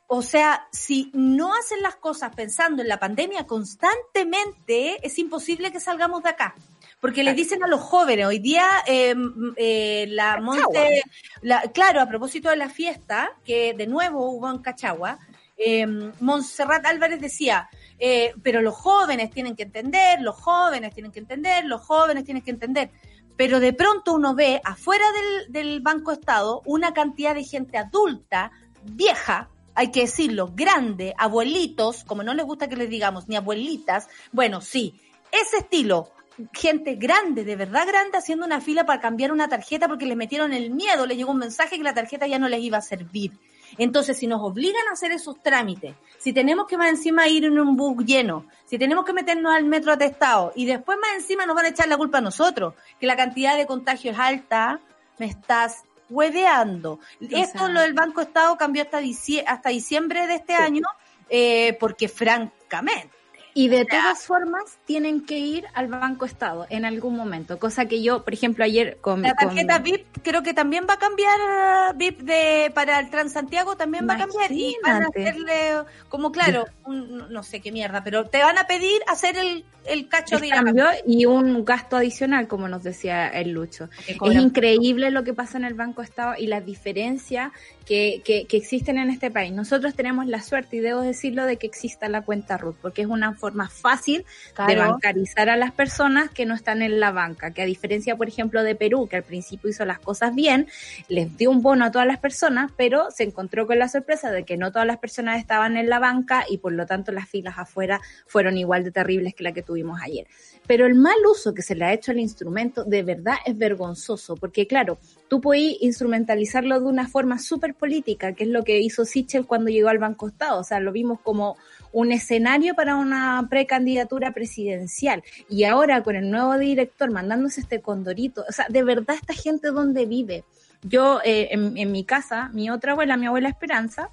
o 0.07 0.21
sea, 0.21 0.67
si 0.71 1.09
no 1.13 1.53
hacen 1.53 1.81
las 1.81 1.95
cosas 1.95 2.35
pensando 2.35 2.81
en 2.81 2.87
la 2.87 2.99
pandemia 2.99 3.47
constantemente, 3.47 5.05
es 5.05 5.17
imposible 5.17 5.71
que 5.71 5.79
salgamos 5.79 6.23
de 6.23 6.29
acá. 6.29 6.55
Porque 6.99 7.23
les 7.23 7.35
dicen 7.35 7.63
a 7.63 7.67
los 7.67 7.81
jóvenes, 7.81 8.27
hoy 8.27 8.39
día 8.39 8.65
em, 8.85 9.53
eh, 9.57 10.05
la 10.09 10.39
Monte, 10.39 11.01
la, 11.41 11.61
claro, 11.73 11.99
a 11.99 12.07
propósito 12.07 12.49
de 12.49 12.55
la 12.55 12.69
fiesta, 12.69 13.31
que 13.43 13.73
de 13.73 13.87
nuevo 13.87 14.29
hubo 14.29 14.49
en 14.49 14.59
Cachagua, 14.59 15.19
eh, 15.57 15.85
Montserrat 16.19 16.85
Álvarez 16.85 17.19
decía, 17.19 17.69
eh, 17.99 18.33
pero 18.41 18.61
los 18.61 18.75
jóvenes 18.75 19.31
tienen 19.31 19.55
que 19.55 19.63
entender, 19.63 20.21
los 20.21 20.35
jóvenes 20.35 20.93
tienen 20.93 21.11
que 21.11 21.19
entender, 21.19 21.65
los 21.65 21.81
jóvenes 21.81 22.23
tienen 22.23 22.43
que 22.43 22.51
entender. 22.51 22.91
Pero 23.35 23.59
de 23.59 23.73
pronto 23.73 24.13
uno 24.13 24.35
ve 24.35 24.61
afuera 24.63 25.05
del, 25.11 25.51
del 25.51 25.81
Banco 25.81 26.11
Estado 26.11 26.61
una 26.65 26.93
cantidad 26.93 27.33
de 27.33 27.43
gente 27.43 27.77
adulta, 27.77 28.51
vieja, 28.83 29.49
hay 29.75 29.91
que 29.91 30.01
decirlo, 30.01 30.51
grande, 30.53 31.13
abuelitos, 31.17 32.03
como 32.03 32.23
no 32.23 32.33
les 32.33 32.45
gusta 32.45 32.67
que 32.67 32.75
les 32.75 32.89
digamos, 32.89 33.27
ni 33.27 33.35
abuelitas, 33.35 34.07
bueno, 34.31 34.61
sí, 34.61 34.99
ese 35.31 35.57
estilo, 35.57 36.11
gente 36.53 36.95
grande, 36.95 37.43
de 37.43 37.55
verdad 37.55 37.87
grande, 37.87 38.17
haciendo 38.17 38.45
una 38.45 38.61
fila 38.61 38.85
para 38.85 39.01
cambiar 39.01 39.31
una 39.31 39.47
tarjeta 39.47 39.87
porque 39.87 40.05
les 40.05 40.17
metieron 40.17 40.53
el 40.53 40.71
miedo, 40.71 41.05
les 41.05 41.17
llegó 41.17 41.31
un 41.31 41.39
mensaje 41.39 41.77
que 41.77 41.83
la 41.83 41.93
tarjeta 41.93 42.27
ya 42.27 42.39
no 42.39 42.49
les 42.49 42.61
iba 42.61 42.77
a 42.77 42.81
servir. 42.81 43.31
Entonces, 43.77 44.17
si 44.17 44.27
nos 44.27 44.41
obligan 44.41 44.87
a 44.89 44.93
hacer 44.93 45.11
esos 45.11 45.41
trámites, 45.41 45.95
si 46.17 46.33
tenemos 46.33 46.67
que 46.67 46.77
más 46.77 46.89
encima 46.89 47.27
ir 47.27 47.45
en 47.45 47.59
un 47.59 47.75
bus 47.75 48.03
lleno, 48.05 48.45
si 48.65 48.77
tenemos 48.77 49.05
que 49.05 49.13
meternos 49.13 49.53
al 49.53 49.65
metro 49.65 49.91
atestado 49.91 50.51
y 50.55 50.65
después 50.65 50.97
más 50.99 51.15
encima 51.15 51.45
nos 51.45 51.55
van 51.55 51.65
a 51.65 51.69
echar 51.69 51.87
la 51.87 51.97
culpa 51.97 52.19
a 52.19 52.21
nosotros, 52.21 52.75
que 52.99 53.07
la 53.07 53.15
cantidad 53.15 53.57
de 53.57 53.65
contagio 53.65 54.11
es 54.11 54.19
alta, 54.19 54.79
me 55.17 55.25
estás 55.25 55.83
hueveando. 56.09 56.99
Esto 57.19 57.67
lo 57.67 57.81
del 57.81 57.93
Banco 57.93 58.21
Estado 58.21 58.55
cambió 58.57 58.83
hasta, 58.83 58.99
hasta 59.47 59.69
diciembre 59.69 60.27
de 60.27 60.35
este 60.35 60.53
año, 60.53 60.83
eh, 61.29 61.75
porque 61.79 62.07
francamente, 62.07 63.09
y 63.53 63.67
de 63.67 63.85
todas 63.85 64.25
formas 64.25 64.79
tienen 64.85 65.25
que 65.25 65.37
ir 65.37 65.65
al 65.73 65.87
Banco 65.87 66.25
Estado 66.25 66.65
en 66.69 66.85
algún 66.85 67.15
momento, 67.15 67.59
cosa 67.59 67.85
que 67.85 68.01
yo, 68.01 68.23
por 68.23 68.33
ejemplo, 68.33 68.63
ayer 68.63 68.97
con... 68.99 69.21
La 69.21 69.35
tarjeta 69.35 69.79
VIP 69.79 70.05
creo 70.23 70.41
que 70.41 70.53
también 70.53 70.85
va 70.89 70.95
a 70.95 70.99
cambiar, 70.99 71.95
VIP 71.95 72.21
de 72.21 72.71
para 72.73 72.99
el 72.99 73.09
Transantiago 73.09 73.75
también 73.75 74.07
va 74.09 74.15
a 74.15 74.17
cambiar 74.17 74.51
y 74.51 74.75
van 74.83 75.03
a 75.03 75.07
hacerle, 75.07 75.83
como 76.09 76.31
claro, 76.31 76.65
un, 76.85 77.31
no 77.31 77.43
sé 77.43 77.61
qué 77.61 77.71
mierda, 77.71 78.03
pero 78.03 78.25
te 78.25 78.39
van 78.39 78.57
a 78.57 78.65
pedir 78.65 79.01
hacer 79.07 79.37
el, 79.37 79.65
el 79.85 80.07
cacho 80.07 80.39
de 80.39 80.49
cambio 80.49 80.85
y 81.05 81.25
un 81.25 81.63
gasto 81.65 81.97
adicional, 81.97 82.47
como 82.47 82.67
nos 82.67 82.83
decía 82.83 83.27
el 83.27 83.51
Lucho. 83.51 83.89
Es 84.07 84.35
increíble 84.35 85.11
lo 85.11 85.23
que 85.23 85.33
pasa 85.33 85.57
en 85.57 85.65
el 85.65 85.73
Banco 85.73 86.01
Estado 86.01 86.33
y 86.37 86.47
las 86.47 86.65
diferencias 86.65 87.51
que, 87.85 88.21
que, 88.23 88.45
que 88.45 88.57
existen 88.57 88.97
en 88.97 89.09
este 89.09 89.31
país. 89.31 89.51
Nosotros 89.51 89.93
tenemos 89.95 90.27
la 90.27 90.41
suerte, 90.41 90.77
y 90.77 90.79
debo 90.79 91.01
decirlo, 91.01 91.45
de 91.45 91.57
que 91.57 91.67
exista 91.67 92.09
la 92.09 92.21
cuenta 92.21 92.57
RUT, 92.57 92.77
porque 92.81 93.01
es 93.01 93.07
una 93.07 93.33
forma 93.33 93.69
fácil 93.69 94.25
de 94.67 94.75
bancarizar 94.75 95.49
a 95.49 95.57
las 95.57 95.71
personas 95.71 96.29
que 96.29 96.45
no 96.45 96.55
están 96.55 96.81
en 96.81 96.99
la 96.99 97.11
banca, 97.11 97.51
que 97.51 97.61
a 97.61 97.65
diferencia, 97.65 98.15
por 98.15 98.27
ejemplo, 98.27 98.63
de 98.63 98.75
Perú, 98.75 99.07
que 99.09 99.17
al 99.17 99.23
principio 99.23 99.69
hizo 99.69 99.85
las 99.85 99.99
cosas 99.99 100.33
bien, 100.35 100.67
les 101.07 101.35
dio 101.37 101.51
un 101.51 101.61
bono 101.61 101.85
a 101.85 101.91
todas 101.91 102.07
las 102.07 102.19
personas, 102.19 102.71
pero 102.77 103.11
se 103.11 103.23
encontró 103.23 103.67
con 103.67 103.79
la 103.79 103.89
sorpresa 103.89 104.31
de 104.31 104.43
que 104.43 104.57
no 104.57 104.71
todas 104.71 104.87
las 104.87 104.97
personas 104.97 105.39
estaban 105.39 105.77
en 105.77 105.89
la 105.89 105.99
banca 105.99 106.45
y 106.49 106.57
por 106.57 106.73
lo 106.73 106.85
tanto 106.85 107.11
las 107.11 107.29
filas 107.29 107.55
afuera 107.57 107.99
fueron 108.27 108.57
igual 108.57 108.83
de 108.83 108.91
terribles 108.91 109.33
que 109.33 109.43
la 109.43 109.51
que 109.51 109.61
tuvimos 109.61 109.99
ayer. 110.01 110.27
Pero 110.65 110.85
el 110.85 110.95
mal 110.95 111.17
uso 111.29 111.53
que 111.53 111.61
se 111.61 111.75
le 111.75 111.85
ha 111.85 111.93
hecho 111.93 112.11
al 112.11 112.19
instrumento 112.19 112.83
de 112.83 113.03
verdad 113.03 113.35
es 113.45 113.57
vergonzoso, 113.57 114.35
porque 114.35 114.67
claro, 114.67 114.97
tú 115.41 115.53
instrumentalizarlo 115.55 116.79
de 116.79 116.85
una 116.85 117.07
forma 117.07 117.39
súper 117.39 117.73
política, 117.73 118.33
que 118.33 118.43
es 118.43 118.49
lo 118.51 118.63
que 118.63 118.79
hizo 118.79 119.03
Sichel 119.03 119.47
cuando 119.47 119.71
llegó 119.71 119.89
al 119.89 119.97
Banco 119.97 120.27
Estado, 120.27 120.59
o 120.59 120.63
sea, 120.63 120.79
lo 120.79 120.91
vimos 120.91 121.19
como 121.21 121.57
un 121.91 122.11
escenario 122.11 122.75
para 122.75 122.97
una 122.97 123.47
precandidatura 123.49 124.31
presidencial. 124.31 125.23
Y 125.49 125.63
ahora 125.63 126.03
con 126.03 126.15
el 126.15 126.29
nuevo 126.29 126.55
director 126.59 127.09
mandándose 127.09 127.61
este 127.61 127.81
condorito, 127.81 128.45
o 128.47 128.51
sea, 128.51 128.67
de 128.69 128.83
verdad 128.83 129.15
esta 129.15 129.33
gente 129.33 129.69
dónde 129.69 130.05
vive. 130.05 130.43
Yo 130.83 131.19
eh, 131.25 131.49
en 131.51 131.91
mi 131.91 132.03
casa, 132.03 132.51
mi 132.53 132.69
otra 132.69 132.91
abuela, 132.91 133.17
mi 133.17 133.25
abuela 133.25 133.49
Esperanza, 133.49 134.11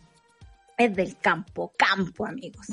es 0.81 0.97
del 0.97 1.19
campo, 1.19 1.75
campo, 1.77 2.27
amigos. 2.27 2.67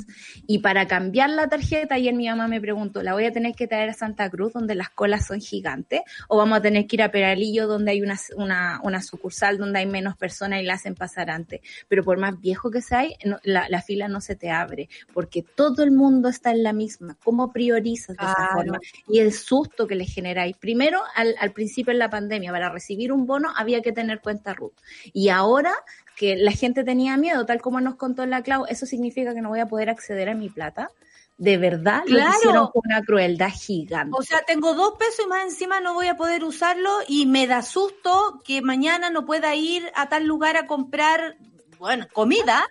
Y 0.46 0.60
para 0.60 0.86
cambiar 0.86 1.28
la 1.28 1.46
tarjeta, 1.48 1.96
ayer 1.96 2.14
mi 2.14 2.26
mamá 2.26 2.48
me 2.48 2.60
preguntó, 2.60 3.02
¿la 3.02 3.12
voy 3.12 3.26
a 3.26 3.32
tener 3.32 3.54
que 3.54 3.66
traer 3.66 3.90
a 3.90 3.92
Santa 3.92 4.30
Cruz, 4.30 4.54
donde 4.54 4.74
las 4.74 4.88
colas 4.88 5.26
son 5.26 5.40
gigantes? 5.40 6.00
¿O 6.28 6.38
vamos 6.38 6.58
a 6.58 6.62
tener 6.62 6.86
que 6.86 6.96
ir 6.96 7.02
a 7.02 7.10
Peralillo, 7.10 7.66
donde 7.66 7.90
hay 7.90 8.00
una, 8.00 8.18
una, 8.36 8.80
una 8.82 9.02
sucursal, 9.02 9.58
donde 9.58 9.80
hay 9.80 9.86
menos 9.86 10.16
personas 10.16 10.62
y 10.62 10.64
la 10.64 10.74
hacen 10.74 10.94
pasar 10.94 11.28
antes? 11.28 11.60
Pero 11.86 12.02
por 12.02 12.18
más 12.18 12.40
viejo 12.40 12.70
que 12.70 12.80
sea, 12.80 13.04
la, 13.42 13.68
la, 13.68 13.82
fila 13.82 14.08
no 14.08 14.22
se 14.22 14.36
te 14.36 14.50
abre, 14.50 14.88
porque 15.12 15.42
todo 15.42 15.82
el 15.82 15.90
mundo 15.90 16.30
está 16.30 16.50
en 16.50 16.62
la 16.62 16.72
misma. 16.72 17.18
¿Cómo 17.22 17.52
priorizas 17.52 18.16
de 18.16 18.24
esa 18.24 18.48
forma? 18.54 18.78
Y 19.06 19.18
el 19.18 19.34
susto 19.34 19.86
que 19.86 19.96
le 19.96 20.06
generáis. 20.06 20.56
Primero, 20.56 21.02
al, 21.14 21.34
al 21.38 21.52
principio 21.52 21.92
en 21.92 21.98
la 21.98 22.08
pandemia, 22.08 22.52
para 22.52 22.70
recibir 22.70 23.12
un 23.12 23.26
bono 23.26 23.52
había 23.54 23.82
que 23.82 23.92
tener 23.92 24.20
cuenta 24.20 24.54
RUT. 24.54 24.72
Y 25.12 25.28
ahora 25.28 25.74
que 26.18 26.36
la 26.36 26.50
gente 26.50 26.82
tenía 26.82 27.16
miedo, 27.16 27.46
tal 27.46 27.62
como 27.62 27.80
nos 27.80 27.94
contó 27.94 28.26
la 28.26 28.42
Clau, 28.42 28.66
eso 28.68 28.86
significa 28.86 29.34
que 29.34 29.40
no 29.40 29.50
voy 29.50 29.60
a 29.60 29.66
poder 29.66 29.88
acceder 29.88 30.28
a 30.28 30.34
mi 30.34 30.48
plata. 30.50 30.90
De 31.36 31.56
verdad, 31.56 32.02
claro. 32.04 32.30
lo 32.30 32.36
hicieron 32.36 32.66
con 32.72 32.82
una 32.84 33.02
crueldad 33.02 33.50
gigante. 33.50 34.16
O 34.18 34.22
sea, 34.22 34.42
tengo 34.42 34.74
dos 34.74 34.94
pesos 34.98 35.24
y 35.24 35.28
más 35.28 35.44
encima 35.44 35.78
no 35.80 35.94
voy 35.94 36.08
a 36.08 36.16
poder 36.16 36.42
usarlo 36.42 36.90
y 37.06 37.26
me 37.26 37.46
da 37.46 37.62
susto 37.62 38.42
que 38.44 38.60
mañana 38.60 39.10
no 39.10 39.24
pueda 39.24 39.54
ir 39.54 39.88
a 39.94 40.08
tal 40.08 40.26
lugar 40.26 40.56
a 40.56 40.66
comprar, 40.66 41.36
bueno, 41.78 42.08
comida, 42.12 42.66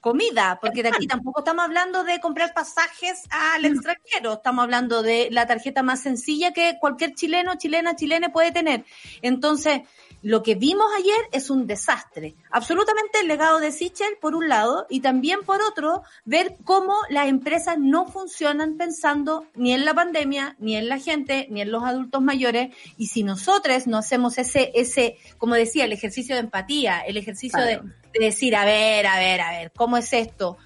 comida, 0.00 0.58
porque 0.62 0.82
de 0.82 0.88
aquí 0.88 1.06
tampoco 1.06 1.40
estamos 1.40 1.66
hablando 1.66 2.02
de 2.04 2.18
comprar 2.20 2.54
pasajes 2.54 3.24
al 3.28 3.66
extranjero, 3.66 4.32
estamos 4.32 4.62
hablando 4.62 5.02
de 5.02 5.28
la 5.30 5.46
tarjeta 5.46 5.82
más 5.82 6.00
sencilla 6.02 6.54
que 6.54 6.78
cualquier 6.80 7.14
chileno, 7.14 7.56
chilena, 7.56 7.94
chilene 7.96 8.30
puede 8.30 8.50
tener. 8.50 8.86
Entonces, 9.20 9.82
lo 10.22 10.42
que 10.42 10.54
vimos 10.54 10.86
ayer 10.98 11.28
es 11.32 11.50
un 11.50 11.66
desastre. 11.66 12.34
Absolutamente 12.50 13.20
el 13.20 13.28
legado 13.28 13.60
de 13.60 13.72
Sichel, 13.72 14.18
por 14.20 14.34
un 14.34 14.48
lado, 14.48 14.86
y 14.90 15.00
también 15.00 15.40
por 15.40 15.62
otro, 15.62 16.02
ver 16.24 16.56
cómo 16.64 16.94
las 17.08 17.28
empresas 17.28 17.76
no 17.78 18.06
funcionan 18.06 18.76
pensando 18.76 19.46
ni 19.54 19.72
en 19.72 19.84
la 19.84 19.94
pandemia, 19.94 20.56
ni 20.58 20.76
en 20.76 20.88
la 20.88 20.98
gente, 20.98 21.46
ni 21.50 21.62
en 21.62 21.70
los 21.70 21.84
adultos 21.84 22.20
mayores. 22.22 22.74
Y 22.96 23.06
si 23.06 23.22
nosotros 23.22 23.86
no 23.86 23.98
hacemos 23.98 24.38
ese, 24.38 24.72
ese, 24.74 25.16
como 25.38 25.54
decía, 25.54 25.84
el 25.84 25.92
ejercicio 25.92 26.34
de 26.34 26.42
empatía, 26.42 27.00
el 27.00 27.16
ejercicio 27.16 27.60
de, 27.60 27.80
de 28.12 28.24
decir, 28.24 28.56
a 28.56 28.64
ver, 28.64 29.06
a 29.06 29.18
ver, 29.18 29.40
a 29.40 29.50
ver, 29.52 29.72
¿cómo 29.74 29.96
es 29.96 30.12
esto? 30.12 30.58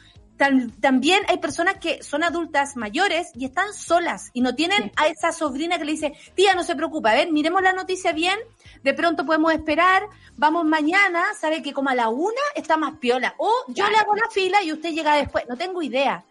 También 0.81 1.23
hay 1.29 1.39
personas 1.39 1.77
que 1.79 2.03
son 2.03 2.23
adultas 2.23 2.77
mayores 2.77 3.31
y 3.35 3.45
están 3.45 3.73
solas 3.73 4.31
y 4.33 4.41
no 4.41 4.55
tienen 4.55 4.93
a 4.97 5.09
esa 5.09 5.33
sobrina 5.33 5.79
que 5.79 5.85
le 5.85 5.93
dice, 5.93 6.13
tía, 6.35 6.55
no 6.55 6.65
se 6.65 6.77
preocupa, 6.77 7.11
a 7.11 7.15
ver, 7.15 7.33
miremos 7.33 7.63
la 7.63 7.73
noticia 7.73 8.13
bien, 8.13 8.39
de 8.83 8.95
pronto 8.95 9.25
podemos 9.25 9.53
esperar, 9.53 10.03
vamos 10.37 10.65
mañana, 10.65 11.25
sabe 11.39 11.63
que 11.63 11.73
como 11.73 11.91
a 11.91 11.95
la 11.95 12.09
una 12.09 12.41
está 12.55 12.77
más 12.77 12.99
piola, 12.99 13.35
o 13.39 13.51
yo 13.69 13.89
le 13.89 13.97
hago 13.97 14.15
la 14.15 14.29
fila 14.31 14.63
y 14.63 14.73
usted 14.73 14.93
llega 14.93 15.17
después, 15.17 15.45
no 15.49 15.57
tengo 15.57 15.83
idea 15.83 16.25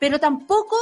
pero 0.00 0.18
tampoco 0.18 0.76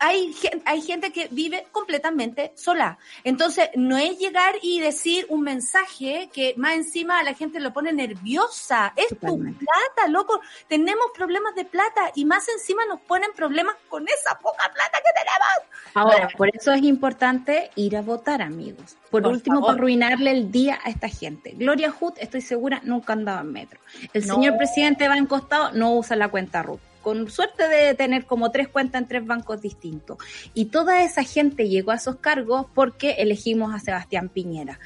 hay, 0.00 0.34
hay 0.64 0.80
gente 0.80 1.12
que 1.12 1.28
vive 1.30 1.66
completamente 1.70 2.52
sola. 2.56 2.98
Entonces, 3.22 3.68
no 3.76 3.98
es 3.98 4.18
llegar 4.18 4.54
y 4.62 4.80
decir 4.80 5.26
un 5.28 5.42
mensaje 5.42 6.30
que 6.32 6.54
más 6.56 6.74
encima 6.74 7.20
a 7.20 7.22
la 7.22 7.34
gente 7.34 7.60
lo 7.60 7.72
pone 7.72 7.92
nerviosa. 7.92 8.94
Es 8.96 9.10
tu 9.10 9.38
plata, 9.38 10.08
loco. 10.08 10.40
Tenemos 10.68 11.06
problemas 11.14 11.54
de 11.54 11.66
plata 11.66 12.10
y 12.16 12.24
más 12.24 12.48
encima 12.48 12.84
nos 12.86 13.00
ponen 13.02 13.30
problemas 13.36 13.76
con 13.88 14.08
esa 14.08 14.38
poca 14.38 14.64
plata 14.74 14.98
que 14.98 15.20
tenemos. 15.20 15.72
Ahora, 15.94 16.28
por 16.36 16.48
eso 16.52 16.72
es 16.72 16.82
importante 16.82 17.70
ir 17.76 17.96
a 17.98 18.00
votar, 18.00 18.40
amigos. 18.40 18.96
Por, 19.10 19.26
último, 19.26 19.60
por 19.60 19.74
arruinarle 19.74 20.30
el 20.30 20.50
día 20.50 20.80
a 20.82 20.88
esta 20.88 21.10
gente. 21.10 21.50
Gloria 21.50 21.92
Hood, 21.92 22.14
estoy 22.16 22.40
segura, 22.40 22.80
nunca 22.84 23.12
andaba 23.12 23.42
en 23.42 23.52
metro. 23.52 23.78
El 24.14 24.24
señor 24.24 24.56
presidente 24.56 25.06
va 25.08 25.18
encostado, 25.18 25.72
no 25.72 25.94
usa 25.94 26.16
la 26.16 26.28
cuenta 26.28 26.62
RUT 26.62 26.80
con 27.02 27.30
suerte 27.30 27.68
de 27.68 27.94
tener 27.94 28.24
como 28.24 28.50
tres 28.50 28.68
cuentas 28.68 29.02
en 29.02 29.08
tres 29.08 29.26
bancos 29.26 29.60
distintos. 29.60 30.18
Y 30.54 30.66
toda 30.66 31.04
esa 31.04 31.24
gente 31.24 31.68
llegó 31.68 31.90
a 31.90 31.96
esos 31.96 32.16
cargos 32.16 32.66
porque 32.74 33.12
elegimos 33.18 33.74
a 33.74 33.80
Sebastián 33.80 34.28
Piñera. 34.28 34.78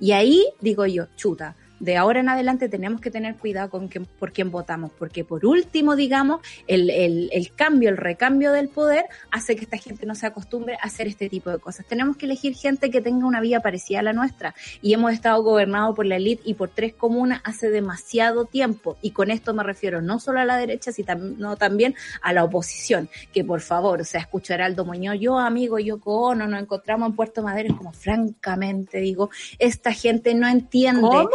Y 0.00 0.12
ahí 0.12 0.46
digo 0.60 0.86
yo, 0.86 1.06
chuta, 1.16 1.56
de 1.80 1.96
ahora 1.96 2.20
en 2.20 2.28
adelante 2.28 2.68
tenemos 2.68 3.00
que 3.00 3.10
tener 3.10 3.36
cuidado 3.36 3.70
con 3.70 3.88
quién, 3.88 4.06
por 4.06 4.32
quién 4.32 4.50
votamos, 4.50 4.90
porque 4.98 5.24
por 5.24 5.46
último, 5.46 5.96
digamos, 5.96 6.40
el, 6.66 6.90
el, 6.90 7.30
el, 7.32 7.52
cambio, 7.52 7.88
el 7.88 7.96
recambio 7.96 8.52
del 8.52 8.68
poder 8.68 9.06
hace 9.30 9.56
que 9.56 9.64
esta 9.64 9.78
gente 9.78 10.06
no 10.06 10.14
se 10.14 10.26
acostumbre 10.26 10.74
a 10.74 10.86
hacer 10.86 11.06
este 11.06 11.28
tipo 11.28 11.50
de 11.50 11.58
cosas. 11.58 11.86
Tenemos 11.86 12.16
que 12.16 12.26
elegir 12.26 12.54
gente 12.54 12.90
que 12.90 13.00
tenga 13.00 13.26
una 13.26 13.40
vida 13.40 13.60
parecida 13.60 14.00
a 14.00 14.02
la 14.02 14.12
nuestra 14.12 14.54
y 14.82 14.92
hemos 14.94 15.12
estado 15.12 15.42
gobernados 15.42 15.94
por 15.94 16.06
la 16.06 16.16
élite 16.16 16.42
y 16.44 16.54
por 16.54 16.70
tres 16.70 16.94
comunas 16.94 17.40
hace 17.44 17.70
demasiado 17.70 18.44
tiempo 18.44 18.96
y 19.02 19.12
con 19.12 19.30
esto 19.30 19.54
me 19.54 19.62
refiero 19.62 20.02
no 20.02 20.18
solo 20.18 20.40
a 20.40 20.44
la 20.44 20.56
derecha, 20.56 20.92
sino 20.92 21.56
también 21.56 21.94
a 22.22 22.32
la 22.32 22.44
oposición, 22.44 23.08
que 23.32 23.44
por 23.44 23.60
favor, 23.60 24.00
o 24.00 24.04
sea, 24.04 24.20
escuchar 24.20 24.60
a 24.62 24.66
Aldo 24.66 24.86
yo 25.14 25.38
amigo, 25.38 25.78
yo 25.78 26.00
cono, 26.00 26.46
nos 26.46 26.62
encontramos 26.62 27.10
en 27.10 27.16
Puerto 27.16 27.42
Madero, 27.42 27.76
como 27.76 27.92
francamente 27.92 28.98
digo, 28.98 29.30
esta 29.58 29.92
gente 29.92 30.34
no 30.34 30.48
entiende. 30.48 31.02
¿Cómo? 31.02 31.28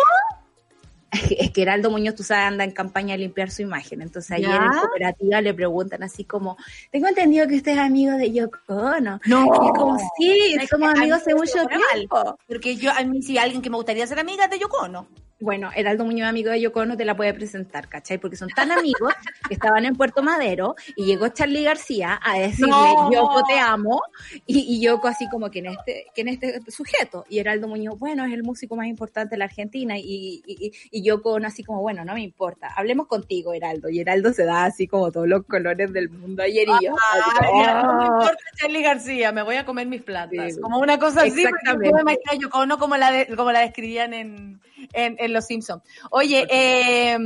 Es 1.38 1.52
que 1.52 1.62
Heraldo 1.62 1.92
Muñoz, 1.92 2.16
tú 2.16 2.24
sabes, 2.24 2.46
anda 2.46 2.64
en 2.64 2.72
campaña 2.72 3.16
a 3.16 3.18
limpiar 3.18 3.52
su 3.52 3.62
imagen. 3.62 4.02
Entonces 4.02 4.32
ayer 4.32 4.50
¿Ya? 4.50 4.66
en 4.66 4.80
cooperativa 4.80 5.42
le 5.42 5.54
preguntan 5.54 6.04
así 6.04 6.24
como, 6.24 6.58
tengo 6.92 7.08
entendido 7.08 7.48
que 7.48 7.56
usted 7.56 7.74
es 7.74 7.78
amigo 7.78 8.14
de 8.14 8.32
Yoko 8.32 8.60
Ono. 8.68 9.20
No. 9.26 9.46
Y 9.46 9.68
es 9.68 9.74
como, 9.74 9.98
sí, 10.18 10.58
somos 10.70 10.94
amigos 10.94 11.22
hace 11.22 11.36
mucho 11.36 11.66
tiempo. 11.68 12.38
Porque 12.48 12.76
yo, 12.76 12.92
a 12.92 13.04
mí 13.04 13.22
sí, 13.22 13.38
alguien 13.38 13.62
que 13.62 13.70
me 13.70 13.78
gustaría 13.78 14.08
ser 14.08 14.20
amiga 14.20 14.48
de 14.48 14.60
Yoko 14.60 14.78
Ono. 14.78 15.08
Bueno, 15.44 15.72
Heraldo 15.76 16.06
Muñoz, 16.06 16.30
amigo 16.30 16.52
de 16.52 16.62
Yoko 16.62 16.86
no 16.86 16.96
te 16.96 17.04
la 17.04 17.18
puede 17.18 17.34
presentar, 17.34 17.90
¿cachai? 17.90 18.18
Porque 18.18 18.38
son 18.38 18.48
tan 18.48 18.72
amigos 18.72 19.14
que 19.46 19.54
estaban 19.56 19.84
en 19.84 19.94
Puerto 19.96 20.24
Madero 20.24 20.76
y 20.96 21.04
llegó 21.06 21.28
Charlie 21.28 21.64
García 21.64 22.18
a 22.24 22.40
decirle, 22.40 22.72
No. 22.72 23.12
Yoko 23.12 23.44
te 23.44 23.60
amo, 23.60 24.02
y, 24.46 24.60
y 24.60 24.82
Yoko 24.82 25.10
así 25.10 25.28
como 25.30 25.52
que 25.52 25.60
en 25.60 25.66
este, 25.66 26.06
que 26.16 26.22
en 26.22 26.30
este 26.30 26.62
sujeto. 26.72 27.26
Y 27.28 27.40
Heraldo 27.40 27.68
Muñoz, 27.68 28.00
bueno, 28.00 28.24
es 28.24 28.32
el 28.32 28.42
músico 28.44 28.78
más 28.78 28.88
importante 28.88 29.32
de 29.36 29.40
la 29.40 29.46
Argentina. 29.46 29.98
Y, 29.98 30.42
y, 30.48 31.04
Yoko 31.04 31.36
así 31.44 31.62
como, 31.62 31.82
bueno, 31.82 32.06
no 32.06 32.14
me 32.14 32.22
importa, 32.22 32.70
hablemos 32.74 33.08
contigo, 33.08 33.54
Heraldo. 33.54 33.90
Y 33.90 34.00
Heraldo 34.00 34.32
se 34.32 34.46
da 34.46 34.64
así 34.64 34.88
como 34.88 35.12
todos 35.12 35.28
los 35.28 35.46
colores 35.46 35.92
del 35.92 36.10
mundo 36.10 36.42
ayer 36.42 36.68
y 36.70 36.86
yo. 36.86 36.92
como, 36.92 37.64
no 37.66 37.94
me 37.98 38.00
"Oh". 38.00 38.04
importa 38.04 38.44
Charlie 38.56 38.82
García, 38.82 39.34
me 39.34 39.42
voy 39.44 39.58
a 39.58 39.66
comer 39.66 39.88
mis 39.88 40.04
plantas. 40.04 40.56
Sí. 40.56 40.62
Como 40.62 40.80
una 40.80 40.98
cosa 40.98 41.24
así, 41.24 41.44
porque 41.44 41.86
yo 41.86 41.92
me 41.94 42.02
imagino 42.02 42.32
a 42.32 42.36
Yoko 42.36 42.80
como 42.80 42.96
la, 42.96 43.12
de- 43.12 43.36
como 43.36 43.52
la 43.52 43.60
describían 43.60 44.14
en, 44.14 44.62
en, 44.94 45.16
en 45.20 45.34
Los 45.34 45.46
Simpsons. 45.46 45.84
Oye, 46.12 46.46
eh, 46.50 47.18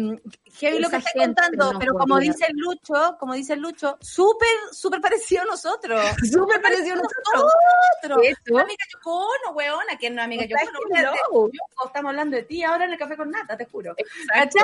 heavy 0.60 0.80
lo 0.80 0.90
que 0.90 1.02
gente 1.02 1.20
contando, 1.20 1.80
pero 1.80 1.94
como 1.94 2.18
dice 2.20 2.46
Lucho, 2.54 3.18
como 3.20 3.34
dice 3.34 3.56
Lucho, 3.56 3.98
súper, 4.02 4.48
súper 4.72 5.02
parecido 5.02 5.44
a 5.44 5.46
nosotros. 5.46 6.02
Súper 6.32 6.62
parecido 6.62 6.94
a 6.94 6.98
nosotros. 6.98 7.52
nosotros. 8.04 8.38
Una 8.50 8.62
amiga 8.64 8.86
Yoko 8.94 9.18
Ono, 9.18 9.52
weona, 9.56 9.98
que 10.00 10.10
no 10.10 10.22
es 10.22 10.26
amiga 10.26 10.44
Está 10.44 10.64
Yoko 10.66 10.78
Ono. 10.86 10.96
hello. 11.00 11.12
Yoko, 11.52 11.88
Estamos 11.88 12.10
hablando 12.10 12.36
de 12.38 12.44
ti 12.44 12.64
ahora 12.64 12.86
en 12.86 12.92
el 12.92 12.98
café 12.98 13.16
con 13.18 13.32
nata, 13.32 13.56
te 13.58 13.66
juro. 13.66 13.94
Exacto. 13.98 14.58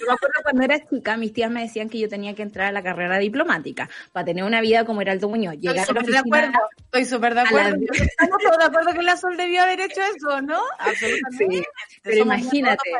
Yo 0.00 0.06
me 0.06 0.12
acuerdo 0.12 0.34
cuando 0.42 0.62
era 0.64 0.86
chica, 0.88 1.16
mis 1.16 1.32
tías 1.32 1.50
me 1.50 1.62
decían 1.62 1.88
que 1.88 1.98
yo 1.98 2.08
tenía 2.08 2.34
que 2.34 2.42
entrar 2.42 2.68
a 2.68 2.72
la 2.72 2.82
carrera 2.82 3.18
diplomática 3.18 3.88
para 4.12 4.24
tener 4.26 4.44
una 4.44 4.60
vida 4.60 4.84
como 4.84 5.02
Heraldo 5.02 5.28
Muñoz. 5.28 5.56
Llegar 5.58 5.86
súper 5.86 6.06
de 6.06 6.18
acuerdo, 6.18 6.52
estoy 6.78 7.04
súper 7.04 7.34
de 7.34 7.42
la- 7.42 7.48
acuerdo. 7.48 7.76
Estamos 7.92 8.38
todos 8.42 8.58
de 8.58 8.64
acuerdo 8.64 8.92
que 8.92 9.02
la 9.02 9.16
Sol 9.16 9.36
debió 9.36 9.62
haber 9.62 9.80
hecho 9.80 10.00
eso, 10.16 10.40
¿no? 10.42 10.60
Absolutamente. 10.78 11.46
Sí, 11.60 11.62
pero 12.02 12.18
Somos 12.18 12.38
imagínate, 12.38 12.90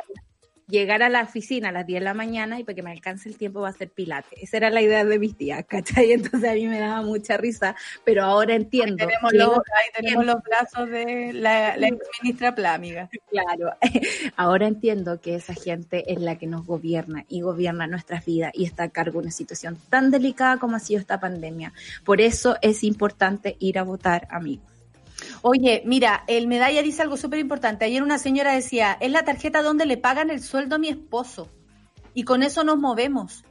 llegar 0.69 1.03
a 1.03 1.09
la 1.09 1.23
oficina 1.23 1.71
a 1.71 1.73
las 1.73 1.87
10 1.87 2.01
de 2.01 2.05
la 2.05 2.15
mañana 2.15 2.61
y 2.61 2.65
para 2.65 2.77
que 2.77 2.83
me 2.83 2.91
alcance 2.91 3.29
el 3.29 3.37
tiempo 3.37 3.61
va 3.61 3.71
a 3.71 3.73
ser 3.73 3.91
pilate. 3.91 4.37
Esa 4.43 4.59
era 4.59 4.71
la 4.71 4.83
idea 4.83 5.05
de 5.05 5.19
mis 5.19 5.37
tías, 5.37 5.65
¿cachai? 5.67 6.13
Entonces 6.13 6.51
a 6.51 6.55
mí 6.55 6.67
me 6.67 6.79
daba 6.79 7.03
mucha 7.03 7.37
risa, 7.37 7.75
pero 8.05 8.25
ahora 8.25 8.55
Ahí 8.55 8.61
entiendo. 8.63 8.97
tenemos, 8.97 9.33
los, 9.33 9.59
ahí 9.59 9.91
tenemos 9.97 10.27
los 10.27 10.43
brazos 10.43 10.89
de 10.91 11.33
la, 11.33 11.77
la 11.77 11.89
ex 11.89 11.99
ministra 12.23 12.55
Pla, 12.55 12.75
amiga. 12.75 13.09
Claro, 13.31 13.73
ahora 14.37 14.67
entiendo 14.67 15.21
que 15.21 15.35
esa 15.35 15.55
gente 15.55 16.13
es 16.13 16.21
la 16.21 16.37
que 16.39 16.47
nos 16.47 16.67
gobierna 16.67 17.25
y 17.29 17.41
gobierna 17.41 17.87
nuestras 17.87 18.25
vidas 18.25 18.53
y 18.55 18.65
está 18.65 18.85
a 18.85 18.89
cargo 18.91 19.21
de 19.21 19.27
una 19.27 19.31
situación 19.33 19.79
tan 19.91 20.11
delicada 20.11 20.59
como 20.59 20.77
ha 20.77 20.81
sido 20.81 21.01
esta 21.01 21.21
pandemia. 21.21 21.73
Por 22.05 22.21
eso 22.21 22.57
es 22.63 22.85
importante 22.85 23.57
ir 23.59 23.79
a 23.79 23.83
votar, 23.83 24.29
amigos. 24.31 24.78
Oye, 25.43 25.83
mira, 25.85 26.25
el 26.27 26.47
medalla 26.47 26.83
dice 26.83 27.03
algo 27.03 27.17
súper 27.17 27.39
importante. 27.39 27.85
Ayer 27.85 28.03
una 28.03 28.19
señora 28.19 28.53
decía, 28.53 28.97
es 29.01 29.11
la 29.11 29.25
tarjeta 29.25 29.63
donde 29.63 29.87
le 29.87 29.97
pagan 29.97 30.31
el 30.31 30.43
sueldo 30.43 30.77
a 30.77 30.79
mi 30.79 30.89
esposo. 30.89 31.49
Y 32.15 32.25
con 32.25 32.43
eso 32.43 32.65
nos 32.65 32.79
movemos. 32.79 33.45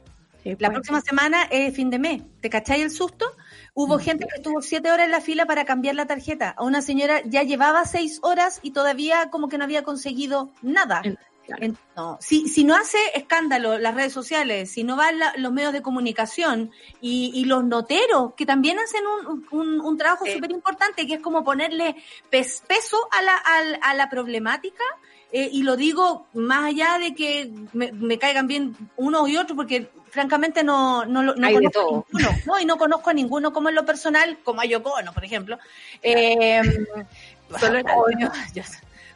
La 0.44 0.56
pues. 0.56 0.70
próxima 0.70 1.00
semana 1.00 1.42
es 1.50 1.74
fin 1.74 1.90
de 1.90 1.98
mes. 1.98 2.22
¿Te 2.40 2.48
cacháis 2.48 2.82
el 2.82 2.90
susto? 2.90 3.26
Hubo 3.74 3.98
gente 3.98 4.26
que 4.26 4.36
estuvo 4.36 4.62
siete 4.62 4.90
horas 4.90 5.06
en 5.06 5.12
la 5.12 5.20
fila 5.20 5.46
para 5.46 5.64
cambiar 5.64 5.94
la 5.94 6.06
tarjeta. 6.06 6.50
A 6.50 6.64
una 6.64 6.80
señora 6.80 7.22
ya 7.24 7.42
llevaba 7.42 7.84
seis 7.84 8.18
horas 8.22 8.60
y 8.62 8.70
todavía 8.70 9.30
como 9.30 9.48
que 9.48 9.58
no 9.58 9.64
había 9.64 9.82
conseguido 9.82 10.50
nada. 10.62 11.02
Claro. 11.48 11.64
En- 11.64 11.78
no. 11.96 12.16
Si, 12.20 12.48
si 12.48 12.62
no 12.62 12.76
hace 12.76 12.98
escándalo 13.14 13.76
las 13.78 13.94
redes 13.96 14.12
sociales, 14.12 14.70
si 14.70 14.84
no 14.84 14.94
van 14.94 15.18
la- 15.18 15.32
los 15.36 15.52
medios 15.52 15.72
de 15.72 15.82
comunicación 15.82 16.70
y, 17.00 17.32
y 17.34 17.44
los 17.46 17.64
noteros, 17.64 18.34
que 18.36 18.46
también 18.46 18.78
hacen 18.78 19.02
un, 19.06 19.46
un- 19.50 19.80
un 19.80 19.98
trabajo 19.98 20.24
Sí. 20.24 20.34
súper 20.34 20.52
importante, 20.52 21.06
que 21.06 21.14
es 21.14 21.20
como 21.20 21.42
ponerle 21.42 21.96
pes- 22.30 22.62
peso 22.68 22.96
a 23.10 23.22
la, 23.22 23.34
al- 23.36 23.80
a 23.82 23.94
la 23.94 24.08
problemática, 24.08 24.84
eh, 25.32 25.48
y 25.52 25.62
lo 25.64 25.76
digo 25.76 26.26
más 26.34 26.66
allá 26.66 26.98
de 26.98 27.14
que 27.14 27.50
me, 27.72 27.92
me 27.92 28.18
caigan 28.18 28.46
bien 28.46 28.76
unos 28.96 29.28
y 29.28 29.36
otros, 29.36 29.56
porque 29.56 29.90
francamente 30.10 30.64
no, 30.64 31.04
no, 31.04 31.22
lo- 31.22 31.34
no 31.34 31.48
de 31.48 31.52
conozco 31.54 31.80
a 31.80 31.84
ninguno, 32.22 32.38
no, 32.46 32.60
y 32.60 32.64
no 32.64 32.78
conozco 32.78 33.10
a 33.10 33.12
ninguno 33.12 33.52
como 33.52 33.68
en 33.68 33.74
lo 33.74 33.84
personal, 33.84 34.38
como 34.44 34.60
a 34.62 34.64
Yoko 34.64 34.90
Ono, 34.94 35.12
por 35.12 35.24
ejemplo. 35.24 35.58
Eh, 36.02 36.62
Solo 37.60 37.78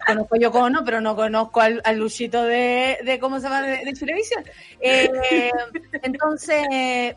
yo- 0.07 0.12
yo 0.12 0.14
conozco 0.14 0.36
Yoko 0.36 0.59
Ono, 0.61 0.84
pero 0.84 1.00
no 1.00 1.16
conozco 1.16 1.61
al, 1.61 1.80
Luchito 1.96 2.42
de, 2.42 2.98
de, 3.05 3.18
¿cómo 3.18 3.38
se 3.38 3.44
llama?, 3.44 3.62
de, 3.62 3.68
de. 3.84 3.94
Eh, 4.80 5.50
entonces, 6.03 6.64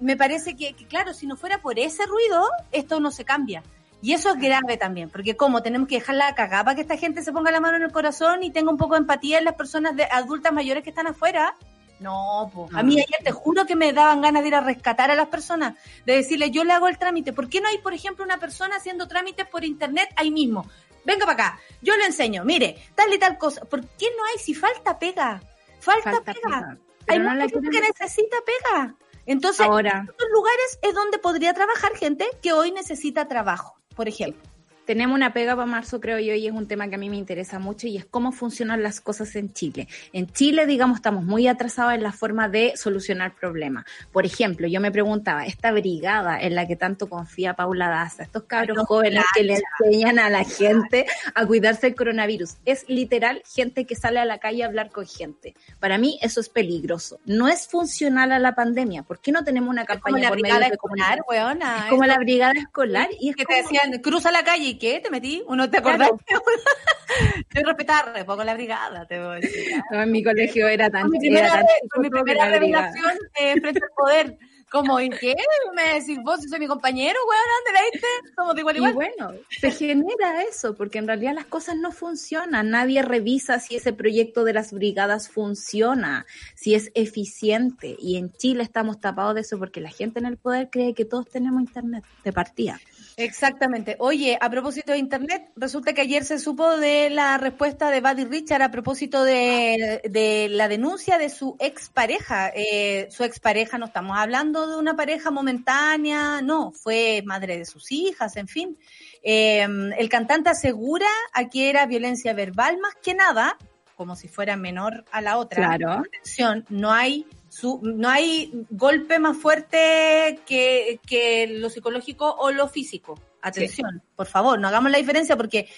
me 0.01 0.15
parece 0.17 0.55
que, 0.55 0.73
que, 0.73 0.85
claro, 0.85 1.13
si 1.13 1.27
no 1.27 1.35
fuera 1.35 1.59
por 1.59 1.79
ese 1.79 2.05
ruido, 2.05 2.47
esto 2.71 2.99
no 2.99 3.11
se 3.11 3.25
cambia. 3.25 3.63
Y 4.01 4.13
eso 4.13 4.29
es 4.29 4.39
grave 4.39 4.77
también, 4.77 5.09
porque 5.09 5.35
como 5.35 5.63
tenemos 5.63 5.87
que 5.87 5.95
dejarla 5.95 6.35
cagada 6.35 6.63
para 6.65 6.75
que 6.75 6.81
esta 6.81 6.97
gente 6.97 7.23
se 7.23 7.31
ponga 7.31 7.49
la 7.51 7.59
mano 7.59 7.77
en 7.77 7.83
el 7.83 7.91
corazón 7.91 8.43
y 8.43 8.51
tenga 8.51 8.69
un 8.69 8.77
poco 8.77 8.93
de 8.93 8.99
empatía 8.99 9.39
en 9.39 9.45
las 9.45 9.55
personas 9.55 9.95
de, 9.95 10.03
adultas 10.03 10.53
mayores 10.53 10.83
que 10.83 10.91
están 10.91 11.07
afuera. 11.07 11.55
No, 11.99 12.51
po. 12.53 12.67
a 12.73 12.83
mí 12.83 12.95
ayer 12.99 13.19
te 13.23 13.31
juro 13.31 13.65
que 13.65 13.75
me 13.75 13.93
daban 13.93 14.21
ganas 14.21 14.41
de 14.41 14.49
ir 14.49 14.55
a 14.55 14.61
rescatar 14.61 15.11
a 15.11 15.15
las 15.15 15.29
personas, 15.29 15.75
de 16.05 16.15
decirle, 16.15 16.51
yo 16.51 16.63
le 16.63 16.73
hago 16.73 16.87
el 16.87 16.97
trámite. 16.97 17.31
¿Por 17.33 17.49
qué 17.49 17.61
no 17.61 17.69
hay, 17.69 17.77
por 17.77 17.93
ejemplo, 17.93 18.25
una 18.25 18.37
persona 18.39 18.75
haciendo 18.75 19.07
trámites 19.07 19.47
por 19.47 19.63
internet 19.63 20.09
ahí 20.17 20.31
mismo? 20.31 20.69
Venga 21.05 21.25
para 21.25 21.33
acá, 21.33 21.59
yo 21.81 21.95
le 21.95 22.05
enseño, 22.05 22.43
mire, 22.43 22.83
tal 22.95 23.13
y 23.13 23.19
tal 23.19 23.37
cosa. 23.37 23.61
¿Por 23.65 23.81
qué 23.81 24.07
no 24.17 24.23
hay? 24.25 24.39
Si 24.39 24.53
falta 24.53 24.97
pega, 24.99 25.41
falta, 25.79 26.11
Falta 26.11 26.33
pega. 26.33 26.41
pega, 26.41 26.77
Hay 27.07 27.19
no 27.19 27.29
mucha 27.29 27.47
gente 27.47 27.69
que 27.69 27.81
necesita 27.81 28.37
pega. 28.45 28.95
Entonces, 29.27 29.65
Ahora, 29.65 29.99
en 29.99 30.09
estos 30.09 30.29
lugares 30.33 30.79
es 30.81 30.93
donde 30.93 31.17
podría 31.19 31.53
trabajar 31.53 31.95
gente 31.95 32.27
que 32.41 32.53
hoy 32.53 32.71
necesita 32.71 33.27
trabajo, 33.27 33.79
por 33.95 34.07
ejemplo. 34.07 34.41
Tenemos 34.85 35.15
una 35.15 35.33
pega 35.33 35.55
para 35.55 35.65
marzo, 35.65 35.99
creo 35.99 36.19
yo, 36.19 36.33
y 36.33 36.47
es 36.47 36.53
un 36.53 36.67
tema 36.67 36.87
que 36.87 36.95
a 36.95 36.97
mí 36.97 37.09
me 37.09 37.17
interesa 37.17 37.59
mucho 37.59 37.87
y 37.87 37.97
es 37.97 38.05
cómo 38.05 38.31
funcionan 38.31 38.83
las 38.83 39.01
cosas 39.01 39.35
en 39.35 39.53
Chile. 39.53 39.87
En 40.13 40.27
Chile, 40.31 40.65
digamos, 40.65 40.97
estamos 40.97 41.23
muy 41.23 41.47
atrasados 41.47 41.93
en 41.93 42.03
la 42.03 42.11
forma 42.11 42.49
de 42.49 42.73
solucionar 42.75 43.35
problemas. 43.35 43.85
Por 44.11 44.25
ejemplo, 44.25 44.67
yo 44.67 44.79
me 44.81 44.91
preguntaba, 44.91 45.45
esta 45.45 45.71
brigada 45.71 46.39
en 46.41 46.55
la 46.55 46.67
que 46.67 46.75
tanto 46.75 47.09
confía 47.09 47.55
Paula 47.55 47.89
Daza, 47.89 48.23
estos 48.23 48.43
cabros 48.43 48.77
no, 48.77 48.85
jóvenes 48.85 49.23
que 49.35 49.43
le 49.43 49.61
enseñan 49.81 50.19
a 50.19 50.29
la 50.29 50.43
gente 50.43 51.05
a 51.33 51.45
cuidarse 51.45 51.87
del 51.87 51.95
coronavirus, 51.95 52.55
es 52.65 52.85
literal 52.87 53.41
gente 53.51 53.85
que 53.85 53.95
sale 53.95 54.19
a 54.19 54.25
la 54.25 54.37
calle 54.39 54.63
a 54.63 54.67
hablar 54.67 54.91
con 54.91 55.05
gente. 55.05 55.55
Para 55.79 55.97
mí 55.97 56.19
eso 56.21 56.39
es 56.39 56.49
peligroso. 56.49 57.19
No 57.25 57.47
es 57.47 57.67
funcional 57.67 58.31
a 58.31 58.39
la 58.39 58.55
pandemia. 58.55 59.03
¿Por 59.03 59.19
qué 59.19 59.31
no 59.31 59.43
tenemos 59.43 59.69
una 59.69 59.81
Es 59.81 59.87
como 59.87 60.01
campaña 60.01 60.29
la 60.29 60.31
brigada 60.35 60.59
de 60.59 60.65
escolar, 60.73 61.19
comunicación? 61.19 61.25
weona. 61.29 61.77
Es 61.85 61.89
como 61.89 62.05
la 62.05 62.17
brigada 62.17 62.53
escolar 62.57 63.09
y 63.19 63.29
es 63.29 63.35
que 63.35 63.45
como- 63.45 63.57
te 63.57 63.63
decían, 63.63 64.01
cruza 64.01 64.31
la 64.31 64.43
calle 64.43 64.63
y 64.67 64.74
¿qué? 64.77 64.99
¿Te 64.99 65.09
metí? 65.09 65.43
¿Uno 65.47 65.69
te 65.69 65.77
acordás? 65.77 66.09
Yo 67.53 67.61
respetaba 67.63 68.13
re 68.13 68.25
poco 68.25 68.43
la 68.43 68.53
brigada, 68.53 69.05
te 69.07 69.19
voy 69.19 69.37
a 69.37 69.39
decir. 69.39 69.81
No, 69.91 70.01
en 70.01 70.11
mi 70.11 70.23
colegio 70.23 70.67
era 70.67 70.89
tan, 70.89 71.09
mi 71.09 71.17
era 71.17 71.19
primera, 71.19 71.51
tan 71.51 72.01
mi 72.01 72.09
primera 72.09 72.49
revelación 72.49 73.13
eh, 73.39 73.59
frente 73.61 73.79
al 73.83 73.91
poder. 73.95 74.37
Como, 74.69 74.99
¿en 74.99 75.11
qué? 75.11 75.35
Me 75.73 75.99
decís 75.99 76.19
vos, 76.23 76.41
soy 76.49 76.59
mi 76.59 76.67
compañero, 76.67 77.17
weón, 77.29 77.43
¿dónde 77.65 77.99
la? 78.01 78.33
Somos 78.35 78.55
de 78.55 78.61
igual 78.61 78.75
a 78.75 78.77
Y 78.77 78.81
igual. 78.81 78.93
bueno, 78.93 79.39
se 79.49 79.71
genera 79.71 80.43
eso, 80.43 80.75
porque 80.75 80.97
en 80.97 81.07
realidad 81.07 81.33
las 81.33 81.45
cosas 81.45 81.77
no 81.77 81.91
funcionan. 81.91 82.71
Nadie 82.71 83.01
revisa 83.01 83.59
si 83.59 83.75
ese 83.75 83.93
proyecto 83.93 84.43
de 84.43 84.53
las 84.53 84.73
brigadas 84.73 85.29
funciona, 85.29 86.25
si 86.55 86.73
es 86.73 86.91
eficiente. 86.95 87.95
Y 87.99 88.17
en 88.17 88.33
Chile 88.33 88.63
estamos 88.63 88.99
tapados 88.99 89.35
de 89.35 89.41
eso 89.41 89.57
porque 89.59 89.79
la 89.79 89.91
gente 89.91 90.19
en 90.19 90.25
el 90.25 90.37
poder 90.37 90.69
cree 90.69 90.93
que 90.93 91.05
todos 91.05 91.29
tenemos 91.29 91.61
internet 91.61 92.03
de 92.23 92.33
partida. 92.33 92.79
Exactamente. 93.17 93.95
Oye, 93.99 94.37
a 94.39 94.49
propósito 94.49 94.91
de 94.91 94.97
Internet, 94.97 95.49
resulta 95.55 95.93
que 95.93 96.01
ayer 96.01 96.25
se 96.25 96.37
supo 96.37 96.77
de 96.77 97.09
la 97.09 97.37
respuesta 97.37 97.89
de 97.89 98.01
Buddy 98.01 98.25
Richard 98.25 98.61
a 98.61 98.71
propósito 98.71 99.23
de, 99.23 100.01
de 100.09 100.47
la 100.49 100.67
denuncia 100.67 101.17
de 101.17 101.29
su 101.29 101.55
expareja. 101.59 102.51
Eh, 102.53 103.07
su 103.09 103.23
expareja, 103.23 103.77
no 103.77 103.85
estamos 103.85 104.17
hablando 104.17 104.67
de 104.67 104.77
una 104.77 104.95
pareja 104.95 105.31
momentánea, 105.31 106.41
no, 106.41 106.71
fue 106.71 107.23
madre 107.25 107.57
de 107.57 107.65
sus 107.65 107.91
hijas, 107.91 108.35
en 108.35 108.47
fin. 108.47 108.77
Eh, 109.23 109.65
el 109.97 110.09
cantante 110.09 110.49
asegura 110.49 111.07
a 111.33 111.49
que 111.49 111.69
era 111.69 111.85
violencia 111.85 112.33
verbal 112.33 112.77
más 112.79 112.95
que 113.01 113.13
nada, 113.13 113.57
como 113.95 114.15
si 114.17 114.27
fuera 114.27 114.57
menor 114.57 115.05
a 115.11 115.21
la 115.21 115.37
otra. 115.37 115.77
Claro. 115.77 116.03
Atención, 116.05 116.65
no 116.69 116.91
hay 116.91 117.25
su, 117.55 117.79
no 117.81 118.09
hay 118.09 118.65
golpe 118.69 119.17
más 119.17 119.37
fuerte 119.37 120.41
que, 120.45 120.99
que 121.07 121.47
lo 121.47 121.69
psicológico 121.69 122.29
o 122.37 122.51
lo 122.51 122.67
físico. 122.67 123.17
Atención, 123.41 124.03
por 124.13 124.27
favor, 124.27 124.59
no 124.59 124.67
hagamos 124.67 124.91
la 124.91 124.97
diferencia 124.97 125.37
porque 125.37 125.69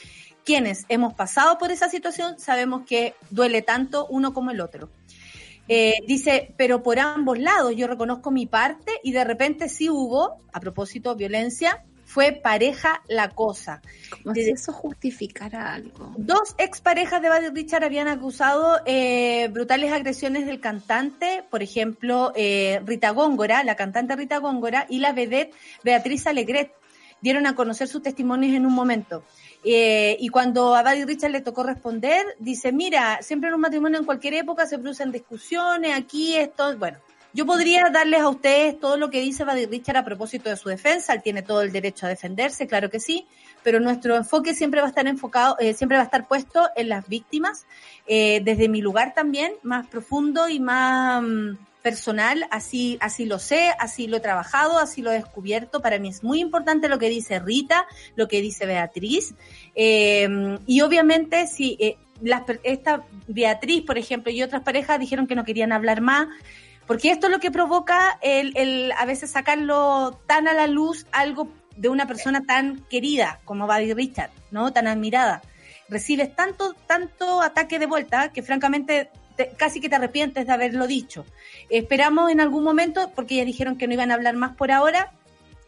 quienes 0.44 0.86
hemos 0.90 1.14
pasado 1.14 1.60
por 1.60 1.70
esa 1.70 1.88
situación 1.88 2.40
sabemos 2.40 2.82
que 2.88 3.14
duele 3.30 3.62
tanto 3.62 4.08
uno 4.08 4.34
como 4.34 4.50
el 4.50 4.60
otro. 4.60 4.90
Eh, 5.68 5.98
dice, 6.08 6.56
pero 6.58 6.82
por 6.82 6.98
ambos 6.98 7.38
lados 7.38 7.76
yo 7.76 7.86
reconozco 7.86 8.32
mi 8.32 8.48
parte 8.48 8.94
y 9.04 9.12
de 9.12 9.24
repente 9.24 9.70
sí 9.70 9.88
hubo, 9.88 10.42
a 10.52 10.60
propósito, 10.60 11.16
violencia, 11.16 11.86
fue 12.08 12.32
pareja 12.32 13.04
la 13.10 13.30
cosa. 13.30 13.82
Como 14.24 14.34
si 14.34 14.50
eso 14.50 14.72
justificara 14.72 15.74
algo. 15.74 16.14
Dos 16.16 16.56
exparejas 16.58 17.22
de 17.22 17.30
Buddy 17.30 17.50
Richard 17.50 17.84
habían 17.84 18.08
acusado 18.08 18.80
eh, 18.86 19.50
brutales 19.52 19.92
agresiones 19.92 20.46
del 20.46 20.62
cantante, 20.62 21.44
por 21.52 21.62
ejemplo, 21.62 22.32
eh, 22.36 22.82
Rita 22.86 23.10
Góngora, 23.10 23.62
la 23.66 23.76
cantante 23.76 24.16
Rita 24.16 24.38
Góngora, 24.38 24.88
y 24.90 25.00
la 25.00 25.12
vedette 25.12 25.54
Beatriz 25.84 26.26
Alegret. 26.28 26.72
Dieron 27.20 27.46
a 27.46 27.56
conocer 27.56 27.90
sus 27.90 28.02
testimonios 28.02 28.56
en 28.56 28.66
un 28.66 28.74
momento. 28.74 29.24
Eh, 29.66 30.16
y 30.20 30.30
cuando 30.30 30.76
a 30.76 30.84
Buddy 30.84 31.04
Richard 31.04 31.32
le 31.32 31.42
tocó 31.42 31.64
responder, 31.64 32.26
dice, 32.40 32.72
mira, 32.72 33.22
siempre 33.22 33.50
en 33.50 33.56
un 33.56 33.62
matrimonio 33.62 34.00
en 34.00 34.06
cualquier 34.06 34.36
época 34.36 34.66
se 34.66 34.78
producen 34.78 35.12
discusiones, 35.12 35.94
aquí 35.94 36.38
esto, 36.38 36.78
bueno, 36.78 37.00
yo 37.38 37.46
podría 37.46 37.88
darles 37.92 38.22
a 38.22 38.30
ustedes 38.30 38.80
todo 38.80 38.98
lo 38.98 39.12
que 39.12 39.22
dice 39.22 39.46
Buddy 39.46 39.68
Richard 39.68 39.98
a 39.98 40.04
propósito 40.04 40.50
de 40.50 40.58
su 40.58 40.70
defensa, 40.70 41.14
él 41.14 41.22
tiene 41.22 41.44
todo 41.44 41.62
el 41.62 41.72
derecho 41.72 42.08
a 42.08 42.10
defenderse, 42.10 42.66
claro 42.66 42.90
que 42.90 43.00
sí, 43.00 43.28
pero 43.62 43.80
nuestro 43.80 44.16
enfoque 44.16 44.56
siempre 44.56 44.82
va 44.82 44.88
a 44.88 44.90
estar 44.90 45.06
enfocado, 45.06 45.56
eh, 45.60 45.76
siempre 45.76 45.98
va 45.98 46.02
a 46.02 46.06
estar 46.06 46.28
puesto 46.28 46.68
en 46.76 46.90
las 46.90 47.08
víctimas, 47.08 47.68
eh, 48.08 48.42
desde 48.44 48.68
mi 48.70 48.82
lugar 48.82 49.14
también, 49.14 49.54
más 49.62 49.86
profundo 49.86 50.50
y 50.50 50.60
más 50.60 51.22
mm, 51.22 51.58
personal, 51.84 52.48
así, 52.50 52.98
así 53.02 53.28
lo 53.28 53.38
sé, 53.38 53.70
así 53.78 54.08
lo 54.08 54.18
he 54.18 54.22
trabajado, 54.22 54.80
así 54.80 55.04
lo 55.04 55.12
he 55.12 55.18
descubierto. 55.18 55.80
Para 55.80 56.00
mí 56.00 56.10
es 56.10 56.24
muy 56.24 56.40
importante 56.40 56.90
lo 56.90 56.98
que 56.98 57.08
dice 57.08 57.38
Rita, 57.38 57.86
lo 58.16 58.28
que 58.28 58.42
dice 58.42 58.66
Beatriz. 58.66 59.36
Eh, 59.76 60.58
y 60.66 60.82
obviamente, 60.82 61.46
si 61.46 61.78
esta 62.64 63.04
Beatriz, 63.28 63.84
por 63.84 64.00
ejemplo, 64.00 64.32
y 64.32 64.42
otras 64.42 64.64
parejas 64.64 65.00
dijeron 65.00 65.28
que 65.28 65.36
no 65.36 65.46
querían 65.46 65.72
hablar 65.72 66.02
más, 66.02 66.28
porque 66.88 67.12
esto 67.12 67.28
es 67.28 67.34
lo 67.34 67.40
que 67.40 67.52
provoca 67.52 68.18
el, 68.22 68.54
el 68.56 68.92
a 68.94 69.06
veces 69.06 69.32
sacarlo 69.32 70.20
tan 70.26 70.48
a 70.48 70.54
la 70.54 70.68
luz 70.68 71.06
algo 71.12 71.50
de 71.76 71.90
una 71.90 72.08
persona 72.08 72.46
tan 72.46 72.82
querida 72.90 73.40
como 73.46 73.68
Buddy 73.68 73.94
Richard, 73.94 74.32
¿no? 74.52 74.74
Tan 74.74 74.88
admirada. 74.88 75.42
Recibes 75.90 76.36
tanto, 76.36 76.74
tanto 76.88 77.42
ataque 77.42 77.78
de 77.78 77.86
vuelta 77.86 78.32
que 78.34 78.42
francamente 78.42 79.10
casi 79.58 79.80
que 79.80 79.90
te 79.90 79.96
arrepientes 79.96 80.48
de 80.48 80.54
haberlo 80.54 80.88
dicho. 80.88 81.26
Esperamos 81.70 82.32
en 82.32 82.42
algún 82.42 82.64
momento, 82.64 83.12
porque 83.16 83.36
ya 83.36 83.46
dijeron 83.46 83.78
que 83.78 83.88
no 83.88 83.94
iban 83.94 84.12
a 84.12 84.16
hablar 84.16 84.36
más 84.36 84.56
por 84.56 84.72
ahora, 84.72 85.14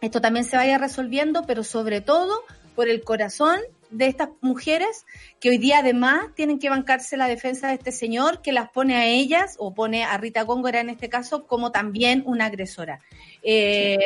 esto 0.02 0.22
también 0.22 0.46
se 0.46 0.58
vaya 0.58 0.78
resolviendo, 0.78 1.46
pero 1.46 1.64
sobre 1.64 2.02
todo 2.02 2.44
por 2.76 2.90
el 2.90 3.04
corazón 3.04 3.60
de 3.90 4.08
estas 4.08 4.30
mujeres 4.42 5.06
que 5.40 5.50
hoy 5.50 5.58
día 5.58 5.80
además 5.80 6.34
tienen 6.36 6.60
que 6.60 6.70
bancarse 6.70 7.18
la 7.18 7.28
defensa 7.28 7.70
de 7.70 7.76
este 7.76 7.92
señor 7.92 8.42
que 8.42 8.52
las 8.52 8.70
pone 8.70 8.96
a 8.96 9.06
ellas 9.06 9.56
o 9.58 9.74
pone 9.74 10.04
a 10.04 10.18
Rita 10.18 10.44
Góngora 10.44 10.82
en 10.82 10.90
este 10.90 11.10
caso 11.10 11.48
como 11.48 11.72
también 11.72 12.24
una 12.26 12.46
agresora. 12.46 13.02
Eh, 13.42 13.98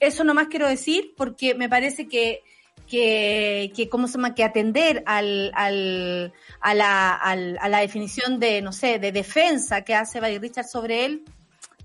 eso 0.00 0.24
nomás 0.24 0.48
quiero 0.48 0.68
decir 0.68 1.12
porque 1.16 1.54
me 1.54 1.68
parece 1.68 2.08
que 2.08 2.42
que, 2.90 3.72
que 3.74 3.88
¿cómo 3.88 4.08
se 4.08 4.14
llama? 4.14 4.34
Que 4.34 4.42
atender 4.42 5.04
al, 5.06 5.52
al, 5.54 6.32
a, 6.60 6.74
la, 6.74 7.14
al, 7.14 7.56
a 7.60 7.68
la 7.68 7.78
definición 7.78 8.40
de, 8.40 8.60
no 8.62 8.72
sé, 8.72 8.98
de 8.98 9.12
defensa 9.12 9.82
que 9.82 9.94
hace 9.94 10.18
Buddy 10.18 10.38
Richard 10.38 10.66
sobre 10.66 11.04
él, 11.04 11.22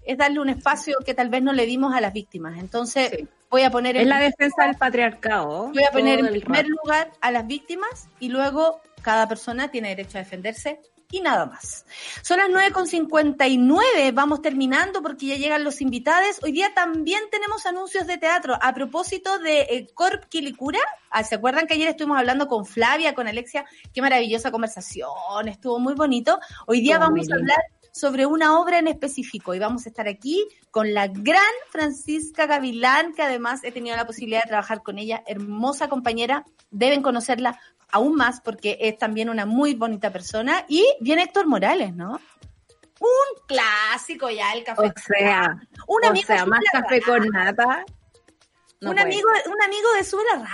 es 0.04 0.18
darle 0.18 0.40
un 0.40 0.50
espacio 0.50 0.98
que 1.06 1.14
tal 1.14 1.30
vez 1.30 1.44
no 1.44 1.54
le 1.54 1.68
dimos 1.68 1.94
a 1.94 2.02
las 2.02 2.12
víctimas. 2.12 2.58
Entonces, 2.60 3.12
voy 3.56 3.64
a 3.64 3.72
poner... 3.72 3.96
Es 3.96 4.06
la 4.06 4.20
defensa 4.20 4.66
del 4.66 4.76
patriarcado. 4.76 5.72
Voy 5.72 5.84
a 5.86 5.92
poner 5.92 6.20
en 6.20 6.28
primer 6.28 6.68
lugar 6.68 7.14
a 7.22 7.32
las 7.32 7.48
víctimas 7.48 8.10
y 8.20 8.28
luego 8.28 8.82
cada 9.02 9.30
persona 9.30 9.72
tiene 9.72 9.96
derecho 9.96 10.18
a 10.18 10.22
defenderse 10.24 10.82
y 11.10 11.22
nada 11.22 11.46
más. 11.46 11.86
Son 12.22 12.38
las 12.38 12.50
9.59, 12.50 14.14
vamos 14.14 14.42
terminando 14.42 15.02
porque 15.02 15.28
ya 15.28 15.36
llegan 15.36 15.64
los 15.64 15.80
invitados. 15.80 16.42
Hoy 16.44 16.52
día 16.52 16.74
también 16.76 17.22
tenemos 17.32 17.66
anuncios 17.66 18.08
de 18.08 18.18
teatro. 18.18 18.58
A 18.62 18.74
propósito 18.74 19.40
de 19.40 19.62
eh, 19.62 19.88
Corp 19.94 20.26
Quilicura, 20.26 20.80
ah, 21.10 21.24
¿se 21.24 21.36
acuerdan 21.36 21.66
que 21.66 21.76
ayer 21.76 21.88
estuvimos 21.88 22.18
hablando 22.18 22.50
con 22.50 22.66
Flavia, 22.66 23.16
con 23.16 23.30
Alexia? 23.30 23.64
Qué 23.94 24.02
maravillosa 24.02 24.52
conversación, 24.52 25.48
estuvo 25.48 25.80
muy 25.80 25.94
bonito. 25.94 26.40
Hoy 26.68 26.82
día 26.82 27.00
vamos 27.00 27.32
a 27.32 27.36
hablar 27.36 27.64
sobre 27.96 28.26
una 28.26 28.60
obra 28.60 28.78
en 28.80 28.90
específico 28.90 29.56
y 29.56 29.60
vamos 29.60 29.86
a 29.86 29.90
estar 29.90 30.06
aquí 30.10 30.46
con 30.70 30.94
la 30.94 31.08
gran 31.08 31.42
Francisca 31.70 32.46
Gavilán, 32.46 33.14
que 33.14 33.22
además 33.22 33.64
he 33.64 33.72
tenido 33.72 33.96
la 33.96 34.06
posibilidad 34.06 34.44
de 34.44 34.50
trabajar 34.50 34.84
con 34.84 35.00
ella, 35.00 35.24
hermosa 35.26 35.88
compañera, 35.88 36.44
deben 36.72 37.02
conocerla 37.02 37.58
aún 37.90 38.16
más 38.16 38.42
porque 38.42 38.78
es 38.82 38.98
también 38.98 39.30
una 39.30 39.46
muy 39.46 39.76
bonita 39.76 40.12
persona. 40.12 40.66
Y 40.68 40.86
viene 41.00 41.24
Héctor 41.24 41.48
Morales, 41.48 41.96
¿no? 41.96 42.20
Un 43.00 43.46
clásico 43.48 44.30
ya, 44.30 44.52
el 44.52 44.66
café. 44.66 44.88
O 44.88 44.94
sea, 44.98 45.58
un 45.88 46.06
amigo 46.06 46.28
sea, 46.28 46.46
más 46.46 46.60
café 46.74 47.02
con 47.02 47.26
nata. 47.30 47.86
un, 48.82 49.00
amigo, 49.00 49.30
un 49.46 49.62
amigo 49.64 49.94
de 49.98 50.04
Sube 50.04 50.24
la 50.34 50.46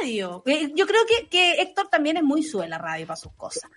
Radio. 0.00 0.44
Eh, 0.46 0.70
yo 0.76 0.86
creo 0.86 1.02
que, 1.06 1.28
que 1.28 1.60
Héctor 1.60 1.88
también 1.88 2.18
es 2.18 2.22
muy 2.22 2.44
Sube 2.44 2.68
la 2.68 2.78
Radio 2.78 3.04
para 3.04 3.16
sus 3.16 3.32
cosas. 3.32 3.68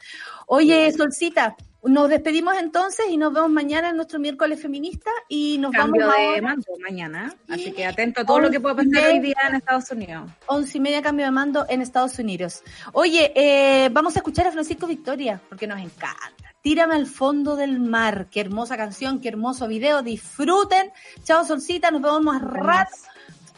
Oye, 0.46 0.92
Solcita, 0.92 1.56
nos 1.88 2.10
despedimos 2.10 2.56
entonces 2.58 3.06
y 3.10 3.18
nos 3.18 3.34
vemos 3.34 3.50
mañana 3.50 3.90
en 3.90 3.96
nuestro 3.96 4.20
miércoles 4.20 4.62
feminista 4.62 5.10
y 5.28 5.58
nos 5.58 5.72
Cambio 5.72 6.08
vamos 6.08 6.36
de 6.36 6.42
mando 6.42 6.66
mañana, 6.82 7.36
así 7.50 7.72
que 7.72 7.86
atento 7.86 8.22
a 8.22 8.26
todo 8.26 8.40
lo 8.40 8.52
que 8.52 8.60
pueda 8.60 8.76
pasar 8.76 9.12
hoy 9.12 9.20
día 9.20 9.36
en 9.48 9.56
Estados 9.56 9.92
Unidos. 9.92 10.30
Once 10.48 10.78
y 10.78 10.82
media 10.82 11.02
cambio 11.02 11.26
de 11.26 11.32
mando 11.32 11.66
en 11.70 11.82
Estados 11.82 12.20
Unidos. 12.20 12.64
Oye, 12.94 13.32
eh, 13.36 13.90
vamos 13.92 14.16
a 14.16 14.20
escuchar 14.20 14.48
a 14.48 14.52
Francisco 14.52 14.88
Victoria 14.88 15.42
porque 15.50 15.68
nos 15.68 15.80
encanta. 15.80 16.54
Tírame 16.62 16.96
al 16.96 17.06
fondo 17.06 17.56
del 17.56 17.80
mar. 17.80 18.28
Qué 18.30 18.42
hermosa 18.42 18.76
canción, 18.76 19.22
qué 19.22 19.30
hermoso 19.30 19.68
video. 19.68 20.02
Disfruten. 20.02 20.92
Chao, 21.24 21.46
Solcita. 21.46 21.92
Nos 21.92 22.02
vemos 22.02 22.22
más 22.22 22.42
rato. 22.42 22.98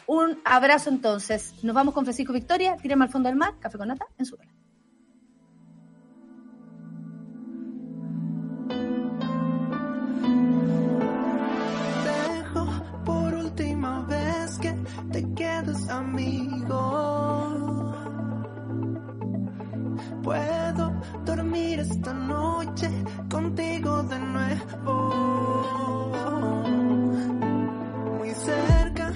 Un 0.06 0.40
abrazo 0.44 0.90
entonces. 0.90 1.54
Nos 1.62 1.74
vamos 1.74 1.92
con 1.92 2.04
Francisco 2.04 2.32
Victoria. 2.32 2.76
Tírame 2.76 3.04
al 3.04 3.10
fondo 3.10 3.28
del 3.28 3.36
mar. 3.36 3.54
Café 3.58 3.78
con 3.78 3.88
nata 3.88 4.06
en 4.16 4.26
su 4.26 4.36
te 4.36 4.59
quedas 15.70 15.88
amigo. 15.88 16.82
Puedo 20.22 20.92
dormir 21.24 21.80
esta 21.80 22.12
noche 22.12 22.90
contigo 23.30 24.02
de 24.04 24.18
nuevo. 24.18 25.12
Muy 28.18 28.30
cerca 28.30 29.12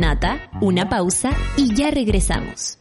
Nata, 0.00 0.50
una 0.60 0.88
pausa 0.88 1.30
y 1.56 1.74
ya 1.74 1.90
regresamos. 1.90 2.78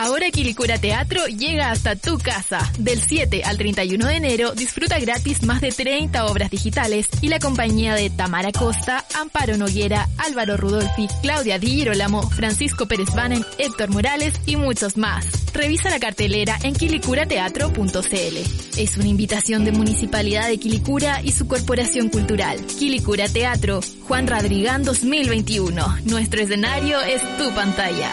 Ahora 0.00 0.30
Quilicura 0.30 0.78
Teatro 0.78 1.26
llega 1.26 1.70
hasta 1.70 1.94
tu 1.94 2.16
casa. 2.16 2.58
Del 2.78 3.02
7 3.02 3.42
al 3.44 3.58
31 3.58 4.06
de 4.06 4.16
enero 4.16 4.52
disfruta 4.52 4.98
gratis 4.98 5.42
más 5.42 5.60
de 5.60 5.72
30 5.72 6.24
obras 6.24 6.50
digitales 6.50 7.06
y 7.20 7.28
la 7.28 7.38
compañía 7.38 7.94
de 7.94 8.08
Tamara 8.08 8.50
Costa, 8.50 9.04
Amparo 9.20 9.58
Noguera, 9.58 10.08
Álvaro 10.16 10.56
Rudolfi, 10.56 11.06
Claudia 11.20 11.58
Di 11.58 11.66
Girolamo, 11.66 12.22
Francisco 12.22 12.86
Pérez 12.86 13.14
Banen, 13.14 13.44
Héctor 13.58 13.90
Morales 13.90 14.40
y 14.46 14.56
muchos 14.56 14.96
más. 14.96 15.26
Revisa 15.52 15.90
la 15.90 16.00
cartelera 16.00 16.56
en 16.62 16.72
quilicurateatro.cl. 16.72 18.59
Es 18.76 18.96
una 18.96 19.08
invitación 19.08 19.64
de 19.64 19.72
Municipalidad 19.72 20.48
de 20.48 20.58
Quilicura 20.58 21.22
y 21.22 21.32
su 21.32 21.48
Corporación 21.48 22.08
Cultural. 22.08 22.58
Quilicura 22.66 23.28
Teatro, 23.28 23.80
Juan 24.06 24.26
Radrigán 24.26 24.84
2021. 24.84 25.84
Nuestro 26.06 26.40
escenario 26.40 27.00
es 27.00 27.20
tu 27.36 27.52
pantalla. 27.54 28.10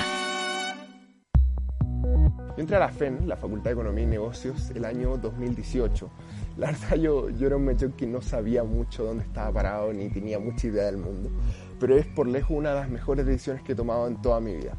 Entré 2.58 2.76
a 2.76 2.80
la 2.80 2.90
FEN, 2.90 3.28
la 3.28 3.38
Facultad 3.38 3.66
de 3.66 3.74
Economía 3.74 4.04
y 4.04 4.08
Negocios, 4.08 4.72
el 4.72 4.84
año 4.84 5.16
2018. 5.18 6.10
La 6.58 6.72
verdad 6.72 6.96
yo, 6.96 7.30
yo 7.30 7.48
era 7.48 7.56
un 7.56 7.66
mechón 7.66 7.92
que 7.92 8.08
no 8.08 8.20
sabía 8.20 8.64
mucho 8.64 9.04
dónde 9.04 9.24
estaba 9.24 9.54
parado 9.54 9.94
ni 9.94 10.10
tenía 10.10 10.40
mucha 10.40 10.68
idea 10.68 10.86
del 10.86 10.98
mundo, 10.98 11.30
pero 11.80 11.96
es 11.96 12.08
por 12.08 12.28
lejos 12.28 12.58
una 12.58 12.70
de 12.70 12.80
las 12.80 12.90
mejores 12.90 13.28
decisiones 13.28 13.62
que 13.62 13.74
he 13.74 13.76
tomado 13.76 14.08
en 14.08 14.20
toda 14.24 14.40
mi 14.40 14.56
vida. 14.56 14.76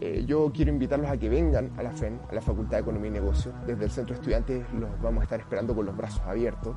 Eh, 0.00 0.24
yo 0.26 0.52
quiero 0.54 0.70
invitarlos 0.70 1.10
a 1.10 1.16
que 1.16 1.28
vengan 1.28 1.72
a 1.76 1.82
la 1.82 1.90
FEN, 1.90 2.20
a 2.30 2.34
la 2.34 2.40
Facultad 2.40 2.76
de 2.76 2.82
Economía 2.82 3.10
y 3.10 3.14
Negocios. 3.14 3.54
Desde 3.66 3.84
el 3.84 3.90
Centro 3.90 4.14
de 4.14 4.20
Estudiantes 4.20 4.64
los 4.72 4.90
vamos 5.02 5.22
a 5.22 5.24
estar 5.24 5.40
esperando 5.40 5.74
con 5.74 5.86
los 5.86 5.96
brazos 5.96 6.20
abiertos. 6.20 6.76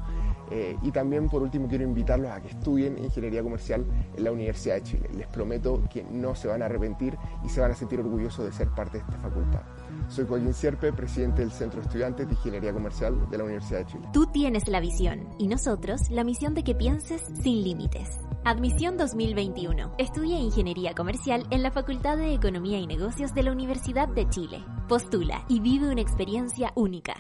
Eh, 0.50 0.76
y 0.82 0.92
también, 0.92 1.30
por 1.30 1.42
último, 1.44 1.68
quiero 1.68 1.84
invitarlos 1.84 2.32
a 2.32 2.42
que 2.42 2.50
estudien 2.50 2.98
Ingeniería 2.98 3.44
Comercial 3.44 3.86
en 4.16 4.24
la 4.24 4.32
Universidad 4.32 4.76
de 4.76 4.84
Chile. 4.84 5.10
Les 5.16 5.28
prometo 5.28 5.84
que 5.92 6.04
no 6.04 6.36
se 6.36 6.48
van 6.48 6.62
a 6.62 6.66
arrepentir 6.66 7.18
y 7.46 7.50
se 7.50 7.62
van 7.62 7.72
a 7.72 7.76
sentir 7.76 8.00
orgullosos 8.00 8.46
de 8.46 8.52
ser 8.52 8.70
parte 8.70 8.98
de 8.98 9.04
esta 9.04 9.18
facultad. 9.18 9.62
Soy 10.10 10.26
Joaquín 10.28 10.54
Sierpe, 10.54 10.92
presidente 10.92 11.42
del 11.42 11.52
Centro 11.52 11.82
Estudiantes 11.82 12.28
de 12.28 12.34
Ingeniería 12.34 12.74
Comercial 12.74 13.30
de 13.30 13.38
la 13.38 13.44
Universidad 13.44 13.80
de 13.80 13.86
Chile. 13.86 14.08
Tú 14.14 14.26
tienes 14.28 14.68
la 14.68 14.80
visión 14.80 15.28
y 15.40 15.48
nosotros 15.48 16.10
la 16.10 16.24
misión 16.24 16.54
de 16.54 16.64
que 16.64 16.76
pienses 16.76 17.22
sin 17.42 17.64
límites. 17.64 18.20
Admisión 18.44 18.98
2021. 18.98 19.96
Estudia 19.98 20.40
Ingeniería 20.40 20.94
Comercial 20.96 21.46
en 21.52 21.64
la 21.64 21.72
Facultad 21.72 22.18
de 22.18 22.34
Economía 22.34 22.80
y 22.80 22.88
Negocios 22.88 23.34
de 23.34 23.44
la 23.44 23.52
Universidad 23.52 24.08
de 24.08 24.28
Chile. 24.30 24.64
Postula 24.88 25.46
y 25.48 25.60
vive 25.60 25.90
una 25.90 26.02
experiencia 26.02 26.74
única. 26.76 27.14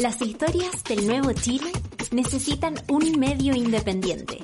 Las 0.00 0.20
historias 0.22 0.84
del 0.84 1.06
nuevo 1.06 1.32
Chile 1.32 1.72
necesitan 2.12 2.74
un 2.88 3.18
medio 3.18 3.54
independiente. 3.54 4.38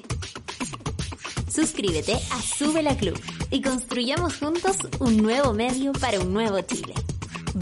Suscríbete 1.49 2.15
a 2.15 2.43
Sube 2.43 2.83
la 2.83 2.97
Club 2.97 3.19
y 3.51 3.63
construyamos 3.63 4.39
juntos 4.39 4.77
un 5.01 5.19
nuevo 5.19 5.53
medio 5.55 5.93
para 5.93 6.21
un 6.21 6.33
nuevo 6.33 6.61
Chile. 6.61 6.95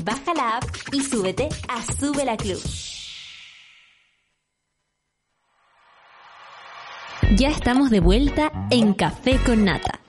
Baja 0.03 0.35
la 0.35 0.57
app 0.57 0.65
y 0.91 1.01
súbete 1.01 1.49
a 1.69 1.81
Sube 1.81 2.25
la 2.25 2.37
Club. 2.37 2.61
Ya 7.37 7.51
estamos 7.51 7.91
de 7.91 8.01
vuelta 8.01 8.51
en 8.73 8.95
Café 8.95 9.39
con 9.47 9.65
Nata. 9.65 10.01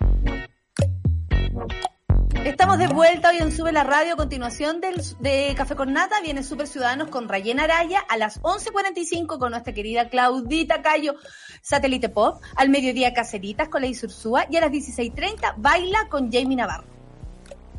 Estamos 2.43 2.79
de 2.79 2.88
vuelta 2.88 3.29
hoy 3.29 3.38
en 3.38 3.51
Sube 3.51 3.71
la 3.71 3.83
Radio. 3.83 4.13
A 4.13 4.17
continuación 4.17 4.81
de 4.81 5.53
Café 5.55 5.75
con 5.75 5.93
Nata 5.93 6.19
viene 6.21 6.41
Super 6.41 6.65
Ciudadanos 6.65 7.09
con 7.09 7.29
Rayena 7.29 7.65
Araya 7.65 7.99
a 7.99 8.17
las 8.17 8.41
11.45 8.41 9.38
con 9.38 9.51
nuestra 9.51 9.75
querida 9.75 10.09
Claudita 10.09 10.81
Cayo, 10.81 11.13
Satélite 11.61 12.09
Pop. 12.09 12.41
Al 12.55 12.69
mediodía 12.69 13.13
Caceritas 13.13 13.69
con 13.69 13.83
Ley 13.83 13.93
Sursúa 13.93 14.47
y 14.49 14.57
a 14.57 14.61
las 14.61 14.71
16.30 14.71 15.53
Baila 15.57 16.07
con 16.09 16.31
Jamie 16.31 16.57
Navarro. 16.57 16.95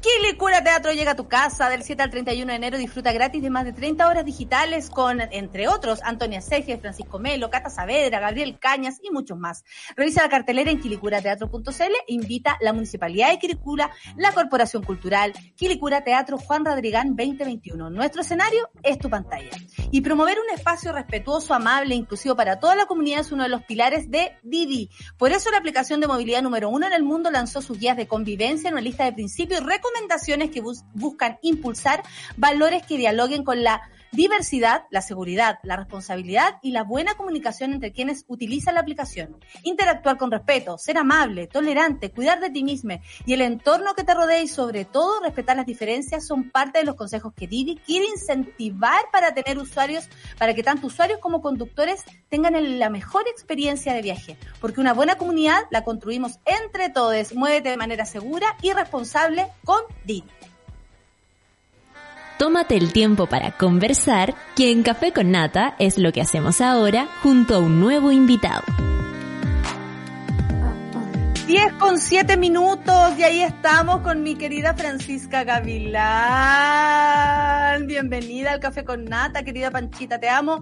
Quilicura 0.07 0.63
Teatro 0.63 0.93
llega 0.93 1.13
a 1.13 1.17
tu 1.17 1.27
casa 1.27 1.69
del 1.69 1.83
7 1.83 2.01
al 2.01 2.11
31 2.11 2.53
de 2.53 2.57
enero. 2.57 2.79
Disfruta 2.79 3.13
gratis 3.13 3.43
de 3.43 3.51
más 3.51 3.65
de 3.65 3.73
30 3.73 4.07
horas 4.07 4.25
digitales 4.25 4.89
con, 4.89 5.21
entre 5.21 5.67
otros, 5.67 6.01
Antonia 6.05 6.41
Seje, 6.41 6.79
Francisco 6.79 7.19
Melo, 7.19 7.51
Cata 7.51 7.71
Saavedra, 7.71 8.21
Gabriel 8.21 8.57
Cañas 8.61 9.01
y 9.03 9.11
muchos 9.11 9.37
más. 9.37 9.65
Revisa 9.97 10.23
la 10.23 10.29
cartelera 10.29 10.71
en 10.71 10.81
quilicurateatro.cl 10.81 11.83
e 12.07 12.13
invita 12.13 12.57
la 12.61 12.73
Municipalidad 12.73 13.31
de 13.31 13.41
Quilicura, 13.41 13.91
la 14.17 14.31
Corporación 14.31 14.85
Cultural, 14.85 15.33
Quilicura 15.57 16.05
Teatro 16.05 16.39
Juan 16.39 16.65
Radrigán 16.65 17.17
2021. 17.17 17.91
Nuestro 17.91 18.23
escenario 18.23 18.71
es 18.85 19.01
tu 19.01 19.11
pantalla. 19.11 19.51
Y 19.91 20.03
promover 20.03 20.39
un 20.39 20.55
espacio 20.55 20.93
respetuoso, 20.93 21.53
amable 21.53 21.95
e 21.95 21.99
inclusivo 21.99 22.37
para 22.37 22.61
toda 22.61 22.77
la 22.77 22.87
comunidad 22.87 23.23
es 23.23 23.33
uno 23.33 23.43
de 23.43 23.49
los 23.49 23.65
pilares 23.65 24.09
de 24.09 24.39
Didi. 24.45 24.89
Por 25.19 25.33
eso 25.33 25.51
la 25.51 25.59
aplicación 25.59 26.01
de 26.01 26.07
movilidad 26.07 26.43
número 26.43 26.69
uno 26.69 26.87
en 26.87 26.93
el 26.93 27.03
mundo 27.03 27.33
lanzó 27.33 27.61
sus 27.61 27.81
guías 27.81 27.97
de 27.97 28.07
convivencia 28.07 28.69
en 28.69 28.75
una 28.75 28.83
lista 28.83 29.05
de 29.05 29.13
principios 29.13 29.61
y 29.61 29.65
recomendaciones 29.97 30.51
que 30.51 30.61
bus 30.61 30.85
buscan 30.95 31.39
impulsar 31.43 32.03
valores 32.37 32.85
que 32.87 32.97
dialoguen 32.99 33.45
con 33.45 33.63
la 33.63 33.81
diversidad, 34.13 34.85
la 34.91 35.03
seguridad, 35.03 35.59
la 35.63 35.77
responsabilidad 35.77 36.59
y 36.63 36.71
la 36.71 36.83
buena 36.83 37.15
comunicación 37.15 37.73
entre 37.73 37.93
quienes 37.93 38.25
utilizan 38.29 38.75
la 38.75 38.81
aplicación. 38.81 39.37
Interactuar 39.65 40.17
con 40.17 40.31
respeto, 40.31 40.79
ser 40.79 40.99
amable, 40.99 41.47
tolerante, 41.47 42.11
cuidar 42.11 42.41
de 42.41 42.51
ti 42.51 42.63
mismo 42.63 42.87
y 43.25 43.33
el 43.33 43.41
entorno 43.41 43.95
que 43.95 44.05
te 44.05 44.15
rodea 44.15 44.41
y 44.41 44.49
sobre 44.49 44.85
todo 44.85 45.21
respetar 45.21 45.57
las 45.57 45.67
diferencias 45.67 46.27
son 46.27 46.51
parte 46.51 46.79
de 46.79 46.85
los 46.85 46.95
consejos 46.95 47.33
que 47.35 47.47
Didi 47.47 47.77
quiere 47.77 48.07
incentivar 48.07 49.05
para 49.13 49.35
tener 49.35 49.59
usuarios, 49.59 50.09
para 50.39 50.55
que 50.55 50.63
tanto 50.63 50.87
usuarios 50.87 51.19
como 51.21 51.41
conductores 51.41 52.05
tengan 52.29 52.79
la 52.79 52.91
mejor 52.91 53.27
experiencia 53.29 53.95
de 53.95 54.03
viaje. 54.03 54.37
Porque 54.61 54.81
una 54.81 54.93
buena 54.93 55.17
comunidad 55.17 55.63
la 55.71 55.85
construimos 55.85 56.39
entre 56.45 56.91
todos. 56.91 57.35
Muévete 57.35 57.71
de 57.71 57.77
manera 57.77 58.05
segura 58.05 58.57
y 58.63 58.73
responsable 58.73 59.49
con 59.65 59.81
Didi. 60.05 60.25
Tómate 62.39 62.77
el 62.77 62.93
tiempo 62.93 63.27
para 63.27 63.53
conversar, 63.53 64.35
que 64.55 64.71
en 64.71 64.83
Café 64.83 65.11
con 65.11 65.31
Nata 65.31 65.75
es 65.79 65.97
lo 65.97 66.13
que 66.13 66.21
hacemos 66.21 66.61
ahora 66.61 67.09
junto 67.23 67.55
a 67.55 67.61
un 67.61 67.81
nuevo 67.81 68.13
invitado. 68.13 68.63
10 71.47 71.73
con 71.75 71.99
7 71.99 72.37
minutos 72.37 73.17
y 73.17 73.23
ahí 73.23 73.41
estamos 73.41 74.03
con 74.03 74.23
mi 74.23 74.35
querida 74.35 74.75
Francisca 74.75 75.45
Gavilán. 75.45 75.87
Bienvenida 77.87 78.53
al 78.53 78.61
Café 78.61 78.85
con 78.85 79.07
Nata, 79.07 79.43
querida 79.43 79.71
Panchita, 79.71 80.21
te 80.21 80.29
amo. 80.29 80.61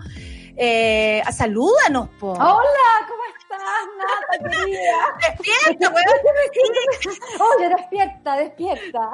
Eh, 0.56 1.22
salúdanos, 1.32 2.08
po. 2.20 2.34
Hola, 2.34 3.08
Despierta, 5.20 5.90
weón. 5.90 6.04
Oye, 7.58 7.68
despierta, 7.68 8.36
despierta. 8.36 9.10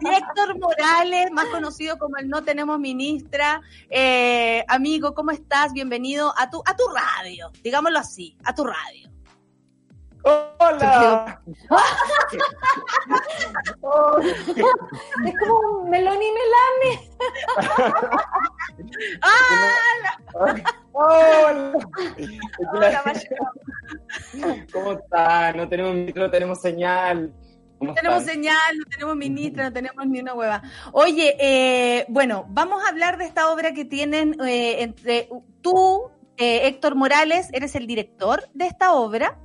Y 0.00 0.08
Héctor 0.08 0.58
Morales, 0.58 1.30
más 1.32 1.46
conocido 1.46 1.98
como 1.98 2.16
el 2.16 2.28
No 2.28 2.42
Tenemos 2.42 2.78
Ministra. 2.78 3.60
Eh, 3.90 4.64
amigo, 4.68 5.14
¿cómo 5.14 5.30
estás? 5.30 5.72
Bienvenido 5.72 6.32
a 6.36 6.50
tu, 6.50 6.62
a 6.64 6.76
tu 6.76 6.84
radio, 6.88 7.50
digámoslo 7.62 7.98
así, 7.98 8.36
a 8.44 8.54
tu 8.54 8.64
radio. 8.64 9.10
¡Hola! 10.24 11.40
Oh, 13.80 14.18
es 14.20 15.34
como 15.40 15.80
un 15.80 15.90
melón 15.90 16.18
y 16.22 16.30
melame. 16.32 17.10
¡Hola! 19.22 20.64
Hola, 20.92 21.72
¿Cómo 24.72 24.92
está? 24.92 25.52
No 25.52 25.68
tenemos 25.68 25.94
micro, 25.94 26.30
tenemos 26.30 26.60
señal. 26.60 27.32
¿Cómo 27.78 27.90
No 27.90 27.94
tenemos 27.94 28.20
están? 28.20 28.34
señal, 28.34 28.78
no 28.78 28.84
tenemos 28.90 29.16
ministra, 29.16 29.64
no 29.64 29.72
tenemos 29.72 30.06
ni 30.06 30.20
una 30.20 30.34
hueva. 30.34 30.62
Oye, 30.92 31.36
eh, 31.40 32.06
bueno, 32.08 32.46
vamos 32.48 32.84
a 32.84 32.88
hablar 32.90 33.18
de 33.18 33.24
esta 33.24 33.50
obra 33.52 33.72
que 33.72 33.84
tienen 33.84 34.36
eh, 34.46 34.82
entre 34.82 35.28
tú, 35.62 36.10
eh, 36.36 36.68
Héctor 36.68 36.94
Morales, 36.94 37.48
eres 37.52 37.74
el 37.74 37.86
director 37.86 38.48
de 38.54 38.66
esta 38.66 38.92
obra, 38.94 39.36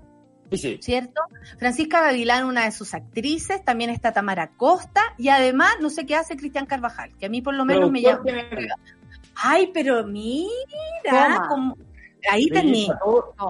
Sí, 0.51 0.57
sí. 0.57 0.79
¿cierto? 0.81 1.21
Francisca 1.59 2.01
Gavilán, 2.01 2.45
una 2.45 2.65
de 2.65 2.71
sus 2.71 2.93
actrices, 2.93 3.63
también 3.63 3.89
está 3.89 4.11
Tamara 4.13 4.51
Costa 4.55 5.01
y 5.17 5.29
además, 5.29 5.73
no 5.81 5.89
sé 5.89 6.05
qué 6.05 6.15
hace 6.15 6.35
Cristian 6.37 6.65
Carvajal, 6.65 7.11
que 7.19 7.25
a 7.25 7.29
mí 7.29 7.41
por 7.41 7.53
lo 7.53 7.65
menos 7.65 7.91
me 7.91 8.01
llama. 8.01 8.23
Ay, 9.35 9.71
pero 9.73 10.05
mira, 10.05 11.45
como- 11.49 11.77
ahí 12.31 12.43
Sí, 12.45 12.49
tenés. 12.49 12.89
Está 12.89 12.97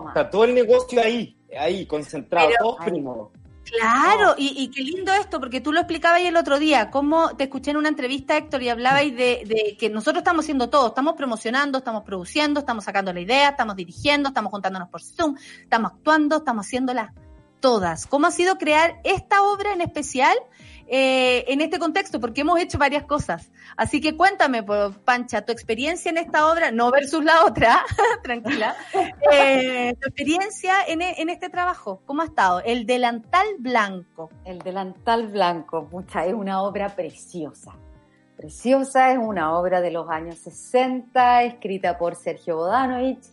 está 0.07 0.29
todo 0.29 0.43
el 0.45 0.53
negocio 0.55 1.01
ahí, 1.01 1.37
ahí, 1.57 1.85
concentrado, 1.85 2.49
Pero- 2.49 2.59
todos 2.63 2.85
primos. 2.85 3.29
Claro, 3.69 4.35
y, 4.37 4.53
y 4.63 4.69
qué 4.69 4.81
lindo 4.81 5.13
esto, 5.13 5.39
porque 5.39 5.61
tú 5.61 5.73
lo 5.73 5.79
explicabas 5.79 6.21
el 6.21 6.37
otro 6.37 6.59
día, 6.59 6.89
cómo 6.89 7.35
te 7.35 7.45
escuché 7.45 7.71
en 7.71 7.77
una 7.77 7.89
entrevista, 7.89 8.37
Héctor, 8.37 8.63
y 8.63 8.69
hablabais 8.69 9.15
de, 9.15 9.43
de 9.45 9.75
que 9.77 9.89
nosotros 9.89 10.21
estamos 10.21 10.45
haciendo 10.45 10.69
todo, 10.69 10.87
estamos 10.87 11.15
promocionando, 11.15 11.79
estamos 11.79 12.03
produciendo, 12.03 12.61
estamos 12.61 12.85
sacando 12.85 13.11
la 13.13 13.19
idea, 13.19 13.49
estamos 13.49 13.75
dirigiendo, 13.75 14.29
estamos 14.29 14.51
juntándonos 14.51 14.89
por 14.89 15.01
Zoom, 15.01 15.35
estamos 15.61 15.91
actuando, 15.91 16.37
estamos 16.37 16.65
haciéndolas 16.65 17.11
todas. 17.59 18.05
¿Cómo 18.05 18.27
ha 18.27 18.31
sido 18.31 18.57
crear 18.57 18.99
esta 19.03 19.41
obra 19.41 19.73
en 19.73 19.81
especial 19.81 20.35
eh, 20.87 21.43
en 21.47 21.61
este 21.61 21.79
contexto, 21.79 22.19
porque 22.19 22.41
hemos 22.41 22.59
hecho 22.59 22.77
varias 22.77 23.03
cosas. 23.03 23.51
Así 23.75 23.99
que 23.99 24.15
cuéntame, 24.15 24.63
Pancha, 25.03 25.43
tu 25.43 25.51
experiencia 25.51 26.09
en 26.09 26.17
esta 26.17 26.49
obra, 26.51 26.71
no 26.71 26.91
versus 26.91 27.23
la 27.23 27.43
otra, 27.45 27.83
tranquila, 28.23 28.75
eh, 29.31 29.93
tu 29.99 30.07
experiencia 30.07 30.75
en, 30.87 31.01
e- 31.01 31.15
en 31.17 31.29
este 31.29 31.49
trabajo, 31.49 32.01
¿cómo 32.05 32.21
ha 32.21 32.25
estado? 32.25 32.61
El 32.63 32.85
delantal 32.85 33.47
blanco. 33.59 34.29
El 34.45 34.59
delantal 34.59 35.27
blanco, 35.27 35.87
mucha, 35.91 36.25
es 36.25 36.33
una 36.33 36.61
obra 36.61 36.89
preciosa. 36.89 37.73
Preciosa, 38.37 39.11
es 39.11 39.17
una 39.17 39.57
obra 39.57 39.81
de 39.81 39.91
los 39.91 40.09
años 40.09 40.37
60, 40.37 41.43
escrita 41.43 41.97
por 41.97 42.15
Sergio 42.15 42.57
Bodanovich. 42.57 43.25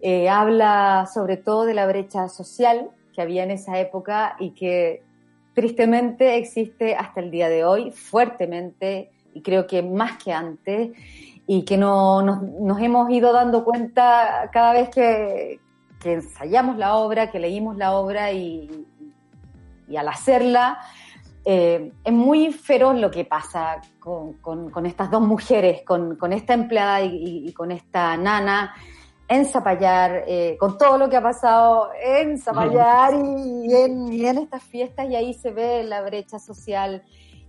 Eh, 0.00 0.28
habla 0.28 1.08
sobre 1.12 1.36
todo 1.36 1.64
de 1.64 1.74
la 1.74 1.86
brecha 1.86 2.28
social 2.28 2.90
que 3.12 3.22
había 3.22 3.42
en 3.42 3.50
esa 3.50 3.80
época 3.80 4.36
y 4.38 4.50
que 4.50 5.02
tristemente 5.56 6.36
existe 6.36 6.94
hasta 6.94 7.20
el 7.20 7.30
día 7.30 7.48
de 7.48 7.64
hoy, 7.64 7.90
fuertemente, 7.90 9.10
y 9.32 9.40
creo 9.40 9.66
que 9.66 9.82
más 9.82 10.22
que 10.22 10.30
antes, 10.30 10.90
y 11.46 11.64
que 11.64 11.78
no, 11.78 12.20
nos, 12.20 12.78
hemos 12.82 13.10
ido 13.10 13.32
dando 13.32 13.64
cuenta 13.64 14.50
cada 14.52 14.74
vez 14.74 14.90
que, 14.90 15.58
ensayamos 16.04 16.76
la 16.76 16.94
obra, 16.94 17.32
que 17.32 17.40
leímos 17.40 17.76
la 17.76 17.96
obra 17.96 18.30
y, 18.30 18.86
al 19.96 20.08
hacerla, 20.08 20.78
eh, 21.44 21.90
es 22.04 22.12
muy 22.12 22.52
feroz 22.52 22.96
lo 22.96 23.10
que 23.10 23.24
pasa 23.24 23.80
con, 23.98 24.86
estas 24.86 25.10
dos 25.10 25.22
mujeres, 25.22 25.82
con, 25.84 26.32
esta 26.32 26.52
empleada 26.52 27.02
y 27.02 27.50
con 27.54 27.72
esta 27.72 28.16
nana 28.18 28.74
en 29.28 29.44
Zapallar, 29.44 30.24
eh, 30.26 30.56
con 30.58 30.78
todo 30.78 30.98
lo 30.98 31.08
que 31.08 31.16
ha 31.16 31.22
pasado 31.22 31.90
en 32.00 32.38
Zapallar 32.38 33.14
y, 33.14 33.74
en, 33.74 34.38
estas 34.38 34.62
fiestas, 34.62 35.08
y 35.08 35.16
ahí 35.16 35.34
se 35.34 35.50
ve 35.50 35.82
la 35.84 36.02
brecha 36.02 36.38
social. 36.38 37.02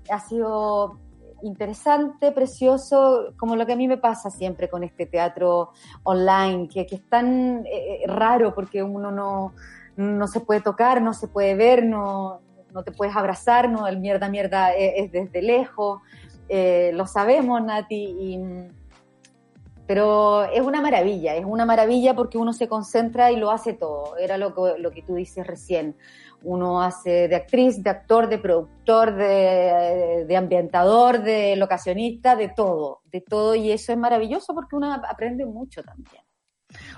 Ha 0.09 0.19
sido 0.19 0.97
interesante, 1.43 2.31
precioso, 2.31 3.33
como 3.37 3.55
lo 3.55 3.65
que 3.65 3.73
a 3.73 3.75
mí 3.75 3.87
me 3.87 3.97
pasa 3.97 4.31
siempre 4.31 4.69
con 4.69 4.83
este 4.83 5.05
teatro 5.05 5.71
online, 6.03 6.67
que, 6.67 6.87
es 6.89 7.09
tan 7.09 7.63
eh, 7.67 8.01
raro 8.07 8.55
porque 8.55 8.81
uno 8.81 9.11
no, 9.11 9.53
no 9.97 10.27
se 10.27 10.39
puede 10.39 10.61
tocar, 10.61 11.01
no 11.01 11.13
se 11.13 11.27
puede 11.27 11.53
ver, 11.53 11.85
no, 11.85 12.41
no 12.73 12.83
te 12.83 12.91
puedes 12.91 13.15
abrazar, 13.15 13.69
no, 13.69 13.87
el 13.87 13.99
mierda, 13.99 14.29
mierda 14.29 14.73
es, 14.73 15.05
es 15.05 15.11
desde 15.11 15.43
lejos, 15.43 16.01
eh, 16.49 16.91
lo 16.93 17.05
sabemos, 17.07 17.61
Nati, 17.61 17.95
y, 17.95 18.39
pero 19.87 20.43
es 20.43 20.61
una 20.61 20.81
maravilla, 20.81 21.35
es 21.35 21.45
una 21.45 21.65
maravilla 21.65 22.13
porque 22.13 22.37
uno 22.37 22.51
se 22.51 22.67
concentra 22.67 23.31
y 23.31 23.37
lo 23.37 23.49
hace 23.49 23.73
todo, 23.73 24.17
era 24.17 24.37
lo 24.37 24.53
que, 24.53 24.79
lo 24.79 24.91
que 24.91 25.01
tú 25.01 25.15
dices 25.15 25.47
recién. 25.47 25.95
Uno 26.43 26.83
hace 26.83 27.27
de 27.27 27.35
actriz, 27.35 27.81
de 27.81 27.89
actor, 27.89 28.29
de 28.29 28.37
productor, 28.37 29.15
de, 29.15 30.25
de 30.27 30.37
ambientador, 30.37 31.23
de 31.23 31.55
locacionista, 31.55 32.35
de 32.35 32.49
todo, 32.49 33.01
de 33.05 33.21
todo, 33.21 33.55
y 33.55 33.71
eso 33.71 33.91
es 33.91 33.97
maravilloso 33.97 34.53
porque 34.53 34.75
uno 34.75 34.93
aprende 34.93 35.45
mucho 35.45 35.81
también. 35.81 36.21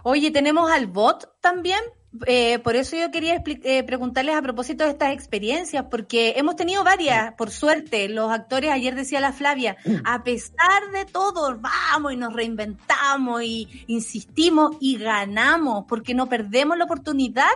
Oye, 0.03 0.31
tenemos 0.31 0.69
al 0.71 0.87
bot 0.87 1.39
también. 1.39 1.79
Eh, 2.25 2.57
por 2.59 2.75
eso 2.75 2.97
yo 2.97 3.11
quería 3.11 3.41
eh, 3.45 3.83
preguntarles 3.83 4.35
a 4.35 4.41
propósito 4.41 4.83
de 4.83 4.89
estas 4.89 5.13
experiencias, 5.13 5.85
porque 5.91 6.33
hemos 6.37 6.55
tenido 6.55 6.83
varias, 6.83 7.33
por 7.33 7.51
suerte. 7.51 8.09
Los 8.09 8.31
actores, 8.31 8.71
ayer 8.71 8.95
decía 8.95 9.19
la 9.19 9.31
Flavia, 9.31 9.77
a 10.03 10.23
pesar 10.23 10.91
de 10.91 11.05
todo, 11.05 11.59
vamos 11.59 12.13
y 12.13 12.17
nos 12.17 12.33
reinventamos 12.33 13.43
y 13.43 13.85
insistimos 13.87 14.75
y 14.79 14.97
ganamos, 14.97 15.85
porque 15.87 16.15
no 16.15 16.27
perdemos 16.27 16.77
la 16.77 16.85
oportunidad 16.85 17.51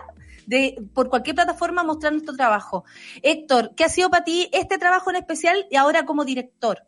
de 0.46 0.76
por 0.92 1.08
cualquier 1.08 1.34
plataforma 1.34 1.82
mostrar 1.82 2.12
nuestro 2.12 2.36
trabajo. 2.36 2.84
Héctor, 3.22 3.72
¿qué 3.74 3.84
ha 3.84 3.88
sido 3.88 4.10
para 4.10 4.24
ti 4.24 4.48
este 4.52 4.78
trabajo 4.78 5.10
en 5.10 5.16
especial 5.16 5.66
y 5.70 5.76
ahora 5.76 6.04
como 6.04 6.24
director? 6.24 6.84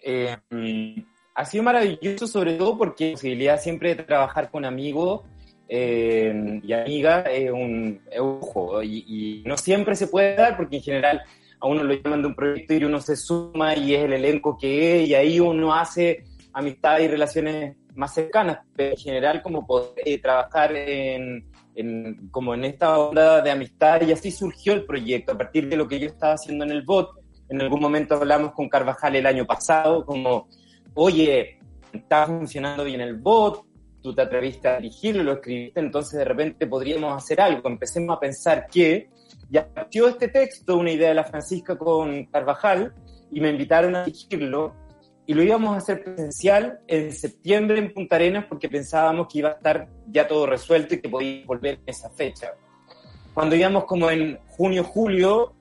Eh, 0.00 0.36
mm, 0.50 1.00
ha 1.34 1.44
sido 1.44 1.64
maravilloso, 1.64 2.28
sobre 2.28 2.54
todo 2.54 2.78
porque 2.78 3.06
la 3.06 3.12
posibilidad 3.12 3.60
siempre 3.60 3.96
de 3.96 4.04
trabajar 4.04 4.50
con 4.50 4.64
amigos 4.64 5.22
eh, 5.68 6.60
y 6.62 6.72
amigas 6.72 7.24
es 7.30 7.50
un, 7.50 8.00
es 8.10 8.20
un 8.20 8.38
lujo 8.40 8.82
y, 8.82 9.04
y 9.06 9.42
no 9.46 9.56
siempre 9.56 9.94
se 9.96 10.06
puede 10.08 10.36
dar 10.36 10.56
porque 10.56 10.76
en 10.76 10.82
general 10.82 11.22
a 11.60 11.66
uno 11.66 11.82
lo 11.82 11.94
llaman 11.94 12.22
de 12.22 12.28
un 12.28 12.34
proyecto 12.34 12.74
y 12.74 12.84
uno 12.84 13.00
se 13.00 13.16
suma 13.16 13.74
y 13.76 13.94
es 13.94 14.04
el 14.04 14.12
elenco 14.12 14.56
que 14.58 15.02
es 15.02 15.08
y 15.08 15.14
ahí 15.14 15.40
uno 15.40 15.74
hace 15.74 16.24
amistad 16.52 17.00
y 17.00 17.08
relaciones 17.08 17.76
más 17.94 18.12
cercanas, 18.14 18.58
pero 18.76 18.90
en 18.90 18.96
general 18.98 19.42
como 19.42 19.66
poder 19.66 19.92
eh, 20.04 20.18
trabajar 20.18 20.74
en, 20.76 21.46
en- 21.74 22.28
como 22.30 22.54
en 22.54 22.64
esta 22.64 22.98
onda 22.98 23.40
de 23.40 23.50
amistad 23.50 24.02
y 24.02 24.12
así 24.12 24.30
surgió 24.30 24.74
el 24.74 24.84
proyecto 24.84 25.32
a 25.32 25.38
partir 25.38 25.68
de 25.68 25.76
lo 25.76 25.88
que 25.88 25.98
yo 25.98 26.06
estaba 26.06 26.34
haciendo 26.34 26.64
en 26.64 26.70
el 26.72 26.82
bot. 26.82 27.08
En 27.48 27.60
algún 27.62 27.80
momento 27.80 28.14
hablamos 28.16 28.52
con 28.52 28.68
Carvajal 28.68 29.16
el 29.16 29.24
año 29.26 29.46
pasado 29.46 30.04
como, 30.04 30.48
oye, 30.94 31.58
está 31.92 32.26
funcionando 32.26 32.84
bien 32.84 33.00
el 33.00 33.14
bot, 33.14 33.64
tú 34.06 34.14
te 34.14 34.22
atreviste 34.22 34.68
a 34.68 34.76
dirigirlo, 34.76 35.24
lo 35.24 35.32
escribiste, 35.32 35.80
entonces 35.80 36.16
de 36.20 36.24
repente 36.24 36.64
podríamos 36.68 37.12
hacer 37.12 37.40
algo. 37.40 37.68
Empecemos 37.68 38.16
a 38.16 38.20
pensar 38.20 38.68
que 38.70 39.10
ya 39.50 39.66
partió 39.66 40.06
este 40.06 40.28
texto, 40.28 40.76
una 40.76 40.92
idea 40.92 41.08
de 41.08 41.16
la 41.16 41.24
Francisca 41.24 41.76
con 41.76 42.26
Carvajal, 42.26 42.94
y 43.32 43.40
me 43.40 43.50
invitaron 43.50 43.96
a 43.96 44.04
dirigirlo, 44.04 44.74
y 45.26 45.34
lo 45.34 45.42
íbamos 45.42 45.74
a 45.74 45.78
hacer 45.78 46.04
presencial 46.04 46.78
en 46.86 47.12
septiembre 47.12 47.80
en 47.80 47.92
Punta 47.92 48.14
Arenas 48.14 48.44
porque 48.48 48.68
pensábamos 48.68 49.26
que 49.26 49.40
iba 49.40 49.48
a 49.48 49.52
estar 49.54 49.88
ya 50.06 50.28
todo 50.28 50.46
resuelto 50.46 50.94
y 50.94 51.00
que 51.00 51.08
podía 51.08 51.44
volver 51.44 51.80
en 51.80 51.88
esa 51.88 52.08
fecha. 52.10 52.52
Cuando 53.34 53.56
íbamos 53.56 53.86
como 53.86 54.08
en 54.08 54.38
junio, 54.46 54.84
julio, 54.84 55.55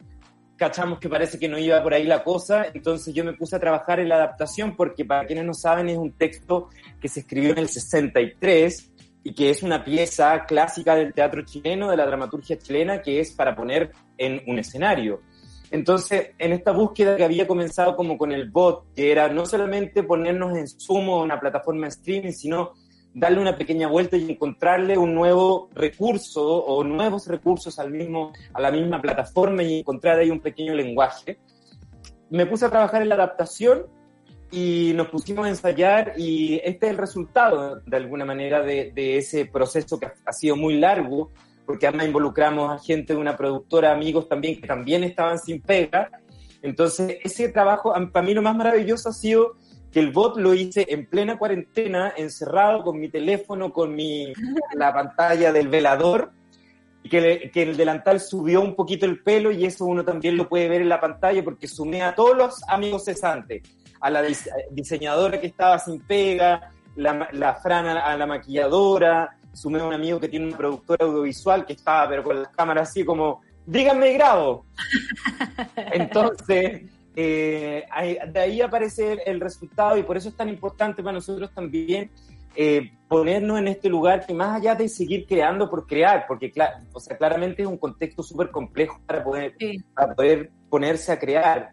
cachamos 0.58 1.00
que 1.00 1.10
parece 1.10 1.38
que 1.38 1.48
no 1.48 1.58
iba 1.58 1.82
por 1.84 1.94
ahí 1.94 2.06
la 2.06 2.24
cosa, 2.24 2.68
entonces 2.74 3.14
yo 3.14 3.24
me 3.24 3.34
puse 3.34 3.56
a 3.56 3.60
trabajar 3.60 4.00
en 4.00 4.10
la 4.10 4.16
adaptación 4.16 4.76
porque 4.76 5.06
para 5.06 5.26
quienes 5.26 5.46
no 5.46 5.54
saben 5.54 5.90
es 5.90 5.98
un 5.98 6.14
texto 6.14 6.70
que 7.00 7.08
se 7.08 7.22
escribió 7.22 7.52
en 7.52 7.60
el 7.60 7.70
63 7.70 8.92
y 9.24 9.34
que 9.34 9.50
es 9.50 9.64
una 9.64 9.84
pieza 9.84 10.46
clásica 10.46 10.96
del 10.96 11.14
teatro 11.14 11.44
chileno, 11.44 11.90
de 11.90 11.98
la 11.98 12.06
dramaturgia 12.06 12.58
chilena, 12.58 13.02
que 13.02 13.20
es 13.20 13.32
para 13.32 13.56
poner 13.56 13.92
en 14.18 14.42
un 14.48 14.60
escenario. 14.60 15.22
Entonces, 15.72 16.30
en 16.38 16.54
esta 16.54 16.72
búsqueda 16.72 17.18
que 17.18 17.24
había 17.24 17.48
comenzado 17.48 17.96
como 17.96 18.18
con 18.18 18.32
el 18.32 18.50
bot, 18.50 18.94
que 18.94 19.12
era 19.12 19.28
no 19.30 19.46
solamente 19.46 20.04
ponernos 20.04 20.56
en 20.56 20.68
sumo 20.68 21.24
una 21.24 21.40
plataforma 21.40 21.88
streaming, 21.88 22.34
sino 22.34 22.74
darle 23.16 23.40
una 23.40 23.56
pequeña 23.56 23.88
vuelta 23.88 24.18
y 24.18 24.30
encontrarle 24.30 24.98
un 24.98 25.16
nuevo 25.16 25.70
recurso 25.74 26.46
o 26.46 26.84
nuevos 26.84 27.28
recursos 27.28 27.80
al 27.80 27.92
mismo, 27.92 28.34
a 28.54 28.60
la 28.60 28.72
misma 28.72 29.02
plataforma 29.02 29.64
y 29.64 29.80
encontrar 29.80 30.20
ahí 30.20 30.30
un 30.30 30.42
pequeño 30.42 30.76
lenguaje. 30.76 31.40
Me 32.30 32.46
puse 32.46 32.66
a 32.66 32.70
trabajar 32.70 33.02
en 33.02 33.10
la 33.10 33.16
adaptación 33.16 33.88
y 34.52 34.92
nos 34.96 35.08
pusimos 35.08 35.46
a 35.46 35.50
ensayar 35.50 36.14
y 36.18 36.56
este 36.66 36.88
es 36.88 36.92
el 36.92 36.98
resultado, 36.98 37.80
de 37.86 37.98
alguna 37.98 38.26
manera, 38.26 38.62
de, 38.62 38.92
de 38.94 39.18
ese 39.18 39.46
proceso 39.46 39.98
que 39.98 40.08
ha 40.26 40.34
sido 40.34 40.58
muy 40.58 40.78
largo, 40.78 41.32
porque 41.66 41.88
además 41.88 42.08
involucramos 42.08 42.70
a 42.70 42.84
gente 42.84 43.14
de 43.14 43.20
una 43.20 43.38
productora, 43.38 43.94
amigos 43.94 44.28
también, 44.28 44.60
que 44.60 44.68
también 44.68 45.06
estaban 45.06 45.40
sin 45.40 45.62
pega. 45.62 46.12
Entonces, 46.62 47.18
ese 47.24 47.48
trabajo, 47.48 47.94
para 48.12 48.26
mí 48.26 48.34
lo 48.34 48.42
más 48.42 48.58
maravilloso 48.58 49.08
ha 49.08 49.14
sido 49.14 49.56
que 49.96 50.02
el 50.02 50.12
bot 50.12 50.36
lo 50.36 50.54
hice 50.54 50.86
en 50.90 51.06
plena 51.06 51.38
cuarentena, 51.38 52.12
encerrado 52.18 52.84
con 52.84 53.00
mi 53.00 53.08
teléfono, 53.08 53.72
con 53.72 53.96
mi, 53.96 54.34
la 54.76 54.94
pantalla 54.94 55.54
del 55.54 55.70
velador, 55.70 56.32
y 57.02 57.08
que, 57.08 57.22
le- 57.22 57.50
que 57.50 57.64
el 57.64 57.78
delantal 57.78 58.20
subió 58.20 58.60
un 58.60 58.76
poquito 58.76 59.06
el 59.06 59.24
pelo 59.24 59.52
y 59.54 59.64
eso 59.64 59.86
uno 59.86 60.04
también 60.04 60.36
lo 60.36 60.50
puede 60.50 60.68
ver 60.68 60.82
en 60.82 60.90
la 60.90 61.00
pantalla 61.00 61.42
porque 61.46 61.70
sumé 61.70 62.02
a 62.04 62.14
todos 62.14 62.36
los 62.36 62.62
amigos 62.68 63.06
cesantes, 63.06 63.62
a 64.02 64.10
la 64.10 64.22
dise- 64.22 64.52
diseñadora 64.72 65.40
que 65.40 65.48
estaba 65.48 65.80
sin 65.80 66.02
pega, 66.02 66.72
la, 66.98 67.30
la 67.32 67.54
Fran 67.56 67.86
a, 67.88 68.02
a 68.06 68.18
la 68.18 68.26
maquilladora, 68.26 69.38
sumé 69.54 69.80
a 69.80 69.86
un 69.86 69.94
amigo 69.94 70.20
que 70.20 70.28
tiene 70.28 70.48
una 70.48 70.58
productora 70.58 71.06
audiovisual 71.06 71.66
que 71.66 71.72
estaba 71.72 72.10
pero 72.10 72.22
con 72.22 72.42
las 72.42 72.50
cámaras 72.50 72.90
así 72.90 73.06
como, 73.06 73.44
díganme 73.66 74.12
grabo. 74.12 74.66
Entonces, 75.94 76.82
eh, 77.16 77.84
de 78.32 78.40
ahí 78.40 78.62
aparece 78.62 79.14
el, 79.14 79.20
el 79.26 79.40
resultado 79.40 79.98
y 79.98 80.04
por 80.04 80.18
eso 80.18 80.30
es 80.30 80.36
tan 80.36 80.50
importante 80.50 81.02
para 81.02 81.14
nosotros 81.14 81.52
también 81.54 82.10
eh, 82.56 82.92
ponernos 83.08 83.60
en 83.60 83.68
este 83.68 83.90
lugar 83.90 84.26
que 84.26 84.34
más 84.34 84.60
allá 84.62 84.76
de 84.76 84.88
seguir 84.88 85.26
creando 85.28 85.70
por 85.70 85.86
crear, 85.86 86.26
porque 86.28 86.52
o 86.94 87.00
sea, 87.00 87.18
claramente 87.18 87.62
es 87.64 87.68
un 87.68 87.78
contexto 87.78 88.24
súper 88.24 88.50
complejo 88.50 89.00
para 89.06 89.24
poder, 89.24 89.56
Sí. 89.60 89.78
para 89.94 90.16
poder 90.16 90.52
ponerse 90.70 91.12
a 91.12 91.20
crear. 91.20 91.72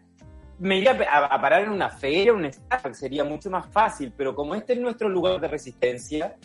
Me 0.59 0.77
iría 0.77 0.91
a, 1.09 1.25
a 1.25 1.41
parar 1.41 1.63
en 1.63 1.69
una 1.71 1.89
feria, 1.89 2.33
un 2.33 2.51
Starbucks, 2.51 2.99
sería 2.99 3.23
mucho 3.23 3.49
más 3.49 3.65
fácil, 3.71 4.13
pero 4.15 4.35
como 4.35 4.55
este 4.55 4.73
es 4.73 4.79
nuestro 4.79 5.07
lugar 5.09 5.39
de 5.39 5.47
resistencia 5.47 6.35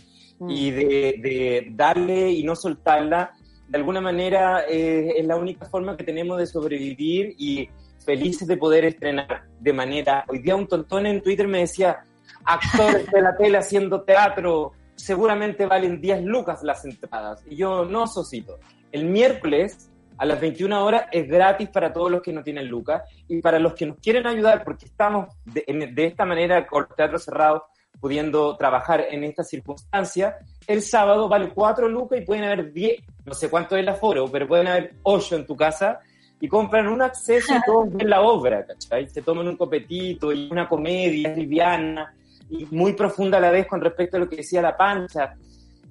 y 0.49 0.71
de, 0.71 1.17
de 1.21 1.67
darle 1.73 2.31
y 2.31 2.45
no 2.45 2.55
soltarla, 2.55 3.33
de 3.69 3.77
alguna 3.77 4.01
manera 4.01 4.63
eh, 4.69 5.15
es 5.19 5.27
la 5.27 5.37
única 5.37 5.67
forma 5.67 5.97
que 5.97 6.05
tenemos 6.05 6.39
de 6.39 6.47
sobrevivir 6.47 7.35
y 7.37 7.69
felices 8.09 8.49
de 8.49 8.57
poder 8.57 8.87
estrenar 8.87 9.43
de 9.61 9.73
manera... 9.75 10.25
Hoy 10.29 10.39
día 10.39 10.57
un 10.57 10.67
tontón 10.67 11.05
en 11.05 11.21
Twitter 11.21 11.47
me 11.47 11.59
decía, 11.59 12.07
actores 12.43 13.07
de 13.11 13.21
la 13.21 13.37
tele 13.37 13.59
haciendo 13.59 14.01
teatro, 14.01 14.73
seguramente 14.97 15.67
valen 15.67 16.01
10 16.01 16.23
lucas 16.25 16.63
las 16.63 16.87
entradas. 16.87 17.45
Y 17.47 17.57
yo, 17.57 17.85
no, 17.85 18.07
Sosito. 18.07 18.61
El 18.93 19.05
miércoles 19.05 19.91
a 20.17 20.25
las 20.25 20.41
21 20.41 20.83
horas 20.83 21.05
es 21.13 21.29
gratis 21.29 21.69
para 21.69 21.93
todos 21.93 22.11
los 22.11 22.23
que 22.23 22.33
no 22.33 22.43
tienen 22.43 22.67
lucas 22.67 23.03
y 23.29 23.43
para 23.43 23.59
los 23.59 23.75
que 23.75 23.85
nos 23.85 23.99
quieren 23.99 24.27
ayudar, 24.27 24.65
porque 24.65 24.87
estamos 24.87 25.29
de, 25.45 25.93
de 25.93 26.07
esta 26.07 26.25
manera 26.25 26.67
con 26.67 26.87
los 26.89 26.97
teatros 26.97 27.23
cerrados 27.23 27.65
pudiendo 28.01 28.57
trabajar 28.57 29.05
en 29.11 29.25
esta 29.25 29.45
circunstancia, 29.45 30.39
el 30.67 30.81
sábado 30.81 31.29
vale 31.29 31.51
4 31.51 31.89
lucas 31.89 32.21
y 32.21 32.25
pueden 32.25 32.45
haber 32.45 32.73
10, 32.73 33.03
no 33.27 33.35
sé 33.35 33.51
cuánto 33.51 33.77
es 33.77 33.83
el 33.83 33.89
aforo, 33.91 34.31
pero 34.31 34.49
pueden 34.49 34.69
haber 34.69 34.95
8 35.03 35.37
en 35.37 35.47
tu 35.47 35.57
casa 35.57 36.01
y 36.41 36.49
compran 36.49 36.89
un 36.89 37.03
acceso 37.03 37.55
y 37.55 37.61
todos 37.67 37.93
ven 37.93 38.09
la 38.09 38.21
obra, 38.21 38.65
¿cachai? 38.65 39.09
Se 39.09 39.23
toman 39.23 39.49
un 39.49 39.57
copetito 39.57 40.33
y 40.33 40.49
una 40.51 40.69
comedia 40.69 41.35
liviana 41.35 42.15
y 42.49 42.67
muy 42.71 42.93
profunda 42.93 43.39
a 43.39 43.41
la 43.41 43.51
vez 43.51 43.67
con 43.67 43.81
respecto 43.81 44.17
a 44.17 44.21
lo 44.21 44.29
que 44.29 44.37
decía 44.37 44.63
La 44.63 44.77
Pancha. 44.77 45.35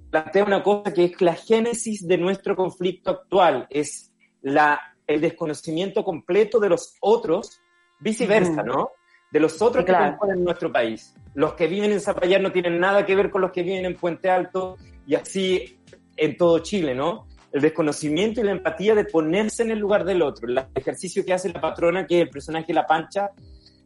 Plantea 0.10 0.46
una 0.46 0.64
cosa 0.64 0.94
que 0.94 1.06
es 1.06 1.22
la 1.22 1.34
génesis 1.34 2.08
de 2.08 2.18
nuestro 2.18 2.56
conflicto 2.56 3.12
actual, 3.12 3.68
es 3.70 4.14
la, 4.42 4.80
el 5.06 5.20
desconocimiento 5.20 6.04
completo 6.04 6.60
de 6.60 6.70
los 6.70 6.96
otros, 7.02 7.60
viceversa. 8.00 8.64
¿no? 8.64 8.92
De 9.30 9.42
los 9.42 9.62
otros 9.62 9.84
claro. 9.84 10.06
que 10.06 10.12
componen 10.12 10.44
nuestro 10.46 10.72
país. 10.72 11.14
Los 11.34 11.54
que 11.54 11.68
viven 11.68 11.92
en 11.92 12.00
Zapallar 12.00 12.42
no 12.42 12.52
tienen 12.54 12.80
nada 12.80 13.06
que 13.06 13.16
ver 13.16 13.30
con 13.30 13.42
los 13.42 13.52
que 13.52 13.64
viven 13.64 13.86
en 13.86 13.96
Puente 13.96 14.30
Alto 14.30 14.78
y 15.06 15.16
así 15.16 15.78
en 16.16 16.38
todo 16.38 16.60
Chile, 16.60 16.96
¿no? 16.96 17.28
El 17.52 17.62
desconocimiento 17.62 18.42
y 18.42 18.44
la 18.44 18.52
empatía 18.52 18.94
de 18.94 19.06
ponerse 19.06 19.64
en 19.64 19.72
el 19.72 19.80
lugar 19.80 20.04
del 20.06 20.22
otro. 20.22 20.48
El 20.48 20.66
ejercicio 20.76 21.26
que 21.26 21.34
hace 21.34 21.50
la 21.50 21.62
patrona, 21.62 22.06
que 22.06 22.18
es 22.18 22.22
el 22.24 22.30
personaje 22.30 22.74
La 22.74 22.86
Pancha, 22.86 23.32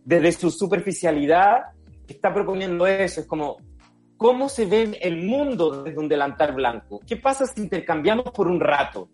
desde 0.04 0.32
su 0.32 0.50
superficialidad, 0.50 1.62
está 2.08 2.34
proponiendo 2.34 2.88
eso. 2.88 3.22
Es 3.22 3.28
como, 3.28 3.58
¿cómo 4.18 4.50
se 4.50 4.66
ve 4.66 4.98
el 5.02 5.26
mundo 5.26 5.84
desde 5.84 6.00
un 6.00 6.08
delantal 6.08 6.54
blanco? 6.54 7.00
¿Qué 7.08 7.18
pasa 7.18 7.46
si 7.46 7.62
intercambiamos 7.62 8.32
por 8.32 8.48
un 8.48 8.60
rato? 8.60 9.10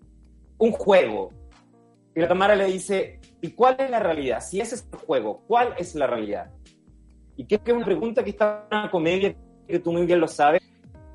Un 0.57 0.72
juego. 0.72 1.30
Y 2.15 2.22
la 2.22 2.28
Tamara 2.28 2.56
le 2.56 2.65
dice, 2.65 3.19
¿y 3.41 3.52
cuál 3.52 3.76
es 3.80 3.90
la 3.90 3.99
realidad? 3.99 4.41
Si 4.41 4.60
ese 4.60 4.76
es 4.76 4.88
el 4.91 4.99
juego, 4.99 5.44
¿cuál 5.48 5.76
es 5.78 5.94
la 5.94 6.07
realidad? 6.07 6.52
Y 7.36 7.45
creo 7.45 7.64
que 7.64 7.72
es 7.72 7.78
una 7.78 7.86
pregunta 7.86 8.24
que 8.24 8.32
está 8.32 8.68
en 8.72 8.80
una 8.80 8.90
comedia, 8.90 9.36
que 9.68 9.80
tú 9.80 9.91
muy 9.91 10.06
bien 10.06 10.19
lo 10.19 10.28
sabes, 10.28 10.64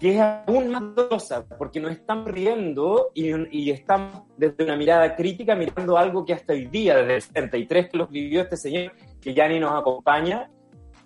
que 0.02 0.16
es 0.16 0.20
aún 0.20 0.68
más 0.68 0.82
dolorosa, 0.96 1.46
porque 1.56 1.78
nos 1.78 1.92
estamos 1.92 2.26
riendo 2.26 3.12
y, 3.14 3.70
estamos 3.70 4.24
desde 4.36 4.64
una 4.64 4.76
mirada 4.76 5.14
crítica 5.14 5.54
mirando 5.54 5.96
algo 5.96 6.24
que 6.24 6.32
hasta 6.32 6.54
hoy 6.54 6.66
día, 6.66 6.96
desde 6.96 7.14
el 7.14 7.22
73 7.22 7.88
que 7.88 7.96
los 7.98 8.10
vivió 8.10 8.40
este 8.40 8.56
señor, 8.56 8.92
que 9.20 9.32
ya 9.32 9.46
ni 9.46 9.60
nos 9.60 9.70
acompaña, 9.80 10.50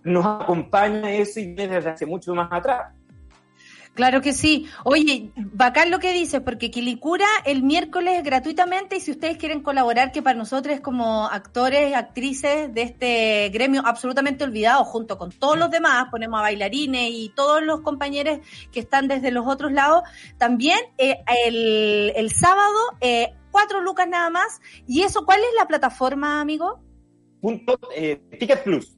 nos 0.03 0.25
acompaña 0.25 1.11
eso 1.11 1.41
y 1.41 1.53
desde 1.53 1.91
hace 1.91 2.07
mucho 2.07 2.35
más 2.35 2.49
atrás. 2.51 2.95
Claro 3.97 4.21
que 4.21 4.35
sí. 4.35 4.69
Oye, 4.85 5.31
bacán 5.37 5.91
lo 5.91 5.99
que 5.99 6.13
dices, 6.13 6.43
porque 6.43 6.71
Quilicura 6.71 7.25
el 7.47 7.63
miércoles 7.63 8.23
gratuitamente 8.23 8.97
y 8.97 9.01
si 9.01 9.11
ustedes 9.11 9.39
quieren 9.39 9.63
colaborar, 9.63 10.13
que 10.13 10.21
para 10.21 10.37
nosotros 10.37 10.81
como 10.81 11.27
actores, 11.29 11.95
actrices 11.95 12.73
de 12.75 12.83
este 12.83 13.49
gremio 13.49 13.81
absolutamente 13.87 14.45
olvidado, 14.45 14.85
junto 14.85 15.17
con 15.17 15.33
todos 15.33 15.57
los 15.59 15.71
demás, 15.71 16.09
ponemos 16.11 16.39
a 16.39 16.43
bailarines 16.43 17.11
y 17.11 17.33
todos 17.35 17.63
los 17.63 17.81
compañeros 17.81 18.41
que 18.71 18.81
están 18.81 19.09
desde 19.09 19.31
los 19.31 19.47
otros 19.47 19.73
lados, 19.73 20.03
también 20.37 20.79
eh, 20.99 21.17
el, 21.47 22.31
sábado, 22.31 22.79
eh, 23.01 23.33
cuatro 23.51 23.81
lucas 23.81 24.07
nada 24.07 24.29
más. 24.29 24.61
¿Y 24.87 25.05
eso 25.05 25.25
cuál 25.25 25.41
es 25.41 25.55
la 25.59 25.67
plataforma, 25.67 26.43
amigo? 26.43 26.81
Punto, 27.41 27.79
eh, 27.95 28.21
Ticket 28.39 28.63
Plus. 28.63 28.96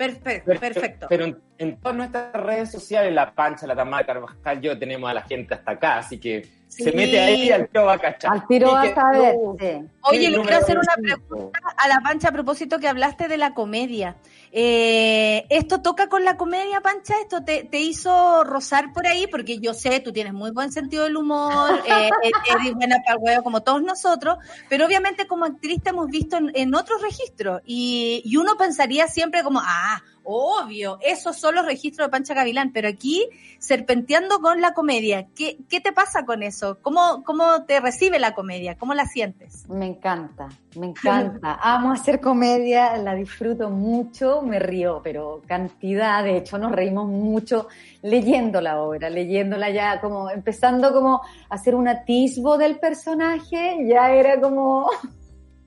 Perfecto, 0.00 0.44
Pero- 0.46 0.60
perfecto. 0.60 1.06
Pero 1.10 1.24
en, 1.26 1.38
en 1.58 1.76
todas 1.78 1.94
nuestras 1.94 2.32
redes 2.32 2.70
sociales, 2.72 3.12
La 3.12 3.34
Pancha, 3.34 3.66
La 3.66 3.76
Tamara, 3.76 4.06
Carvajal, 4.06 4.58
yo 4.62 4.78
tenemos 4.78 5.10
a 5.10 5.12
la 5.12 5.20
gente 5.22 5.52
hasta 5.52 5.72
acá, 5.72 5.98
así 5.98 6.18
que 6.18 6.46
Sí. 6.70 6.84
se 6.84 6.92
mete 6.92 7.18
ahí 7.18 7.48
y 7.48 7.50
al 7.50 7.68
tiro 7.68 7.84
va 7.86 7.94
a 7.94 7.98
cachar. 7.98 8.32
Al 8.32 8.46
tiro 8.46 8.80
Ticket 8.80 8.98
a. 8.98 9.10
Plus, 9.10 9.56
sí. 9.58 9.88
Oye, 10.02 10.30
le 10.30 10.40
quiero 10.40 10.56
hacer 10.56 10.78
una 10.78 10.94
25. 10.96 11.26
pregunta 11.26 11.60
a 11.76 11.88
la 11.88 12.00
Pancha 12.00 12.28
a 12.28 12.32
propósito 12.32 12.78
que 12.78 12.86
hablaste 12.88 13.26
de 13.26 13.36
la 13.36 13.54
comedia. 13.54 14.16
Eh, 14.52 15.46
¿Esto 15.48 15.82
toca 15.82 16.08
con 16.08 16.24
la 16.24 16.36
comedia, 16.36 16.80
Pancha? 16.80 17.14
¿Esto 17.20 17.42
te, 17.42 17.64
te 17.64 17.80
hizo 17.80 18.44
rozar 18.44 18.92
por 18.92 19.06
ahí? 19.06 19.26
Porque 19.26 19.58
yo 19.58 19.74
sé, 19.74 19.98
tú 19.98 20.12
tienes 20.12 20.32
muy 20.32 20.52
buen 20.52 20.70
sentido 20.70 21.04
del 21.04 21.16
humor, 21.16 21.82
eh, 21.86 22.10
eh, 22.22 22.30
eres 22.48 22.74
buena 22.74 22.96
para 23.04 23.16
el 23.16 23.18
huevo 23.20 23.42
como 23.42 23.62
todos 23.62 23.82
nosotros, 23.82 24.38
pero 24.68 24.86
obviamente 24.86 25.26
como 25.26 25.46
actriz 25.46 25.82
te 25.82 25.90
hemos 25.90 26.08
visto 26.08 26.36
en, 26.36 26.52
en 26.54 26.74
otros 26.74 27.02
registros 27.02 27.62
y, 27.64 28.22
y 28.24 28.36
uno 28.36 28.56
pensaría 28.56 29.08
siempre 29.08 29.42
como, 29.42 29.60
ah, 29.62 30.02
obvio, 30.24 30.98
esos 31.02 31.36
son 31.36 31.54
los 31.54 31.66
registros 31.66 32.06
de 32.06 32.10
Pancha 32.10 32.34
Gavilán, 32.34 32.72
pero 32.72 32.88
aquí 32.88 33.28
serpenteando 33.58 34.40
con 34.40 34.60
la 34.60 34.72
comedia, 34.72 35.26
¿qué, 35.34 35.58
qué 35.68 35.80
te 35.80 35.92
pasa 35.92 36.24
con 36.24 36.42
eso? 36.42 36.78
¿Cómo, 36.82 37.22
¿Cómo 37.24 37.64
te 37.64 37.80
recibe 37.80 38.18
la 38.18 38.34
comedia? 38.34 38.76
¿Cómo 38.76 38.94
la 38.94 39.06
sientes? 39.06 39.68
Me 39.68 39.86
encanta, 39.86 40.48
me 40.76 40.86
encanta. 40.88 41.58
Amo 41.62 41.92
hacer 41.92 42.20
comedia, 42.20 42.96
la 42.96 43.14
disfruto 43.14 43.70
mucho, 43.70 44.42
me 44.42 44.58
río, 44.58 45.00
pero 45.02 45.42
cantidad, 45.46 46.24
de 46.24 46.38
hecho 46.38 46.58
nos 46.58 46.72
reímos 46.72 47.08
mucho 47.08 47.68
leyendo 48.02 48.60
la 48.60 48.80
obra, 48.80 49.10
leyéndola 49.10 49.70
ya 49.70 50.00
como, 50.00 50.30
empezando 50.30 50.92
como 50.92 51.22
a 51.48 51.54
hacer 51.54 51.74
un 51.74 51.88
atisbo 51.88 52.56
del 52.56 52.78
personaje, 52.78 53.86
ya 53.86 54.10
era 54.12 54.40
como 54.40 54.88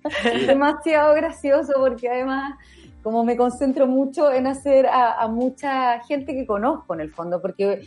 demasiado 0.47 1.13
gracioso 1.13 1.73
porque 1.77 2.09
además 2.09 2.55
como 3.03 3.23
me 3.23 3.35
concentro 3.35 3.85
mucho 3.85 4.31
en 4.31 4.47
hacer 4.47 4.87
a, 4.87 5.21
a 5.21 5.27
mucha 5.27 5.99
gente 6.01 6.33
que 6.33 6.47
conozco 6.47 6.93
en 6.93 7.01
el 7.01 7.11
fondo, 7.11 7.41
porque 7.41 7.81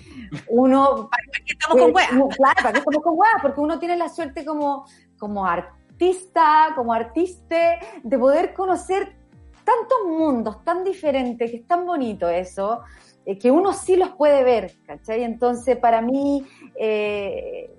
uno 0.49 1.09
Aquí 1.41 1.53
estamos 1.53 1.79
con 1.83 1.87
que- 1.89 1.97
weas. 1.97 2.11
Claro, 2.11 2.55
¿para 2.63 2.73
qué 2.73 2.79
estamos 2.79 3.03
con 3.03 3.15
weas? 3.19 3.35
Porque 3.43 3.61
uno 3.61 3.79
tiene 3.79 3.97
la 3.97 4.09
suerte 4.09 4.45
como, 4.45 4.87
como 5.19 5.47
artista, 5.47 6.73
como 6.75 6.93
artista, 6.93 7.79
de 8.03 8.19
poder 8.19 8.53
conocer 8.53 9.17
tantos 9.65 9.99
mundos 10.07 10.63
tan 10.63 10.85
diferentes, 10.85 11.51
que 11.51 11.57
es 11.57 11.67
tan 11.67 11.85
bonito 11.87 12.29
eso, 12.29 12.83
eh, 13.25 13.37
que 13.39 13.51
uno 13.51 13.73
sí 13.73 13.97
los 13.97 14.11
puede 14.11 14.45
ver, 14.45 14.73
¿cachai? 14.87 15.25
Entonces, 15.25 15.77
para 15.77 16.01
mí, 16.01 16.47
eh, 16.79 17.75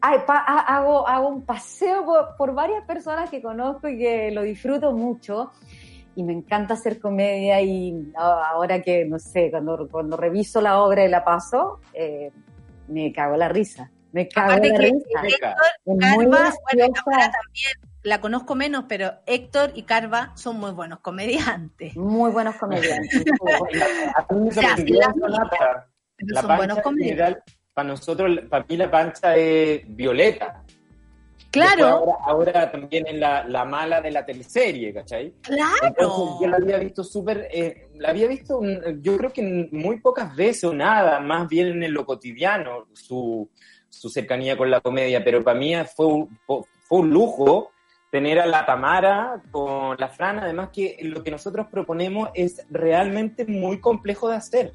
hago, 0.00 1.06
hago 1.06 1.28
un 1.28 1.44
paseo 1.44 2.04
por, 2.04 2.36
por 2.36 2.54
varias 2.54 2.84
personas 2.84 3.30
que 3.30 3.40
conozco 3.42 3.88
y 3.88 3.98
que 3.98 4.30
lo 4.30 4.42
disfruto 4.42 4.92
mucho. 4.92 5.52
Y 6.18 6.24
me 6.24 6.32
encanta 6.32 6.74
hacer 6.74 6.98
comedia 6.98 7.60
y 7.62 7.94
ahora 8.16 8.82
que, 8.82 9.04
no 9.04 9.20
sé, 9.20 9.52
cuando, 9.52 9.86
cuando 9.88 10.16
reviso 10.16 10.60
la 10.60 10.82
obra 10.82 11.04
y 11.04 11.08
la 11.08 11.24
paso, 11.24 11.78
eh, 11.94 12.32
me 12.88 13.12
cago 13.12 13.34
en 13.34 13.38
la 13.38 13.48
risa. 13.48 13.88
Me 14.10 14.26
cago 14.26 14.48
Aparte 14.50 14.66
en 14.66 14.72
la 14.72 14.78
que- 14.80 14.84
risa. 14.86 15.20
Es 15.28 15.38
muy 15.84 15.98
Carva, 16.00 16.18
bueno. 16.24 16.92
Tamara 16.92 17.30
también 17.30 17.72
la 18.02 18.20
conozco 18.20 18.56
menos, 18.56 18.86
pero 18.88 19.12
Héctor 19.26 19.70
y 19.76 19.82
Carva 19.84 20.32
son 20.34 20.58
muy 20.58 20.72
buenos 20.72 20.98
comediantes. 20.98 21.94
Muy 21.96 22.32
buenos 22.32 22.56
comediantes. 22.56 23.22
Sea, 24.50 24.74
la 25.18 25.86
La 26.18 26.42
pancha 26.42 26.56
buenos 26.56 26.76
en 26.78 26.82
comediantes. 26.82 27.16
general, 27.16 27.42
para 27.74 27.88
nosotros, 27.88 28.38
para 28.50 28.64
mí 28.68 28.76
la 28.76 28.90
pancha 28.90 29.36
es 29.36 29.82
violeta. 29.86 30.64
Claro, 31.50 31.86
ahora, 31.86 32.12
ahora 32.24 32.70
también 32.70 33.06
es 33.06 33.18
la, 33.18 33.44
la 33.44 33.64
mala 33.64 34.00
de 34.00 34.10
la 34.10 34.24
teleserie, 34.26 34.92
¿cachai? 34.92 35.32
claro. 35.40 35.72
Entonces 35.82 36.36
yo 36.42 36.46
la 36.46 36.56
había 36.56 36.78
visto 36.78 37.02
súper, 37.02 37.48
eh, 37.50 37.88
la 37.94 38.10
había 38.10 38.28
visto 38.28 38.60
yo 39.00 39.16
creo 39.16 39.32
que 39.32 39.68
muy 39.72 40.00
pocas 40.00 40.36
veces 40.36 40.64
o 40.64 40.74
nada, 40.74 41.20
más 41.20 41.48
bien 41.48 41.82
en 41.82 41.94
lo 41.94 42.04
cotidiano, 42.04 42.88
su, 42.92 43.48
su 43.88 44.10
cercanía 44.10 44.58
con 44.58 44.70
la 44.70 44.80
comedia, 44.80 45.24
pero 45.24 45.42
para 45.42 45.58
mí 45.58 45.74
fue 45.96 46.06
un, 46.06 46.38
fue 46.46 46.98
un 46.98 47.10
lujo 47.10 47.70
tener 48.10 48.40
a 48.40 48.46
la 48.46 48.64
Tamara 48.64 49.42
con 49.50 49.96
la 49.98 50.08
Fran, 50.08 50.38
además 50.38 50.70
que 50.72 50.98
lo 51.02 51.22
que 51.22 51.30
nosotros 51.30 51.66
proponemos 51.70 52.30
es 52.34 52.64
realmente 52.70 53.44
muy 53.44 53.80
complejo 53.80 54.28
de 54.28 54.36
hacer. 54.36 54.72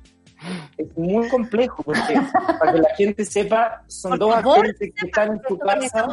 Es 0.78 0.96
muy 0.98 1.30
complejo, 1.30 1.84
porque 1.84 2.16
para 2.60 2.74
que 2.74 2.80
la 2.80 2.96
gente 2.96 3.26
sepa, 3.26 3.84
son 3.88 4.12
Por 4.12 4.20
dos 4.20 4.34
favor, 4.36 4.58
actores 4.58 4.78
que 4.80 5.06
están 5.06 5.32
en 5.34 5.42
su 5.48 5.58
casa. 5.58 6.08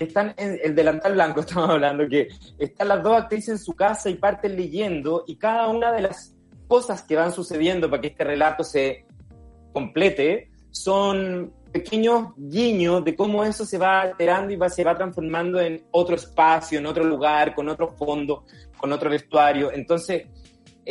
Que 0.00 0.06
están 0.06 0.32
en 0.38 0.58
el 0.64 0.74
delantal 0.74 1.12
blanco, 1.12 1.40
estamos 1.46 1.68
hablando, 1.68 2.08
que 2.08 2.28
están 2.58 2.88
las 2.88 3.02
dos 3.02 3.18
actrices 3.18 3.48
en 3.50 3.58
su 3.58 3.74
casa 3.74 4.08
y 4.08 4.14
parten 4.14 4.56
leyendo 4.56 5.24
y 5.26 5.36
cada 5.36 5.68
una 5.68 5.92
de 5.92 6.00
las 6.00 6.34
cosas 6.66 7.02
que 7.02 7.16
van 7.16 7.32
sucediendo 7.32 7.90
para 7.90 8.00
que 8.00 8.08
este 8.08 8.24
relato 8.24 8.64
se 8.64 9.04
complete 9.74 10.50
son 10.70 11.52
pequeños 11.70 12.28
guiños 12.36 13.04
de 13.04 13.14
cómo 13.14 13.44
eso 13.44 13.66
se 13.66 13.76
va 13.76 14.00
alterando 14.00 14.54
y 14.54 14.70
se 14.70 14.84
va 14.84 14.96
transformando 14.96 15.60
en 15.60 15.84
otro 15.90 16.16
espacio, 16.16 16.78
en 16.78 16.86
otro 16.86 17.04
lugar, 17.04 17.54
con 17.54 17.68
otro 17.68 17.88
fondo, 17.88 18.44
con 18.78 18.92
otro 18.92 19.10
vestuario. 19.10 19.70
Entonces, 19.70 20.28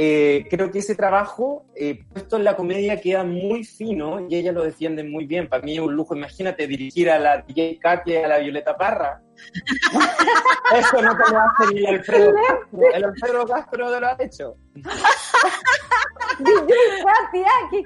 eh, 0.01 0.47
creo 0.49 0.71
que 0.71 0.79
ese 0.79 0.95
trabajo 0.95 1.65
eh, 1.75 2.05
puesto 2.13 2.37
en 2.37 2.45
la 2.45 2.55
comedia 2.55 3.01
queda 3.01 3.25
muy 3.25 3.65
fino 3.65 4.25
y 4.29 4.35
ella 4.37 4.53
lo 4.53 4.63
defiende 4.63 5.03
muy 5.03 5.25
bien. 5.25 5.49
Para 5.49 5.61
mí 5.61 5.73
es 5.73 5.81
un 5.81 5.93
lujo. 5.93 6.15
Imagínate 6.15 6.67
dirigir 6.67 7.11
a 7.11 7.19
la 7.19 7.39
DJ 7.41 7.79
Katy 7.79 8.13
y 8.13 8.15
a 8.15 8.29
la 8.29 8.37
Violeta 8.37 8.77
Parra. 8.77 9.21
Eso 10.73 11.01
no 11.01 11.17
te 11.17 11.31
lo 11.33 11.39
hace 11.39 11.73
ni 11.73 11.79
el 11.81 11.95
Alfredo 11.95 12.31
Castro. 12.33 12.81
El 12.93 13.03
Alfredo 13.03 13.45
Castro 13.45 13.91
te 13.91 13.99
lo 13.99 14.07
ha 14.07 14.15
hecho. 14.19 14.55
Katy, 16.37 17.43
ah, 17.43 17.69
que- 17.69 17.83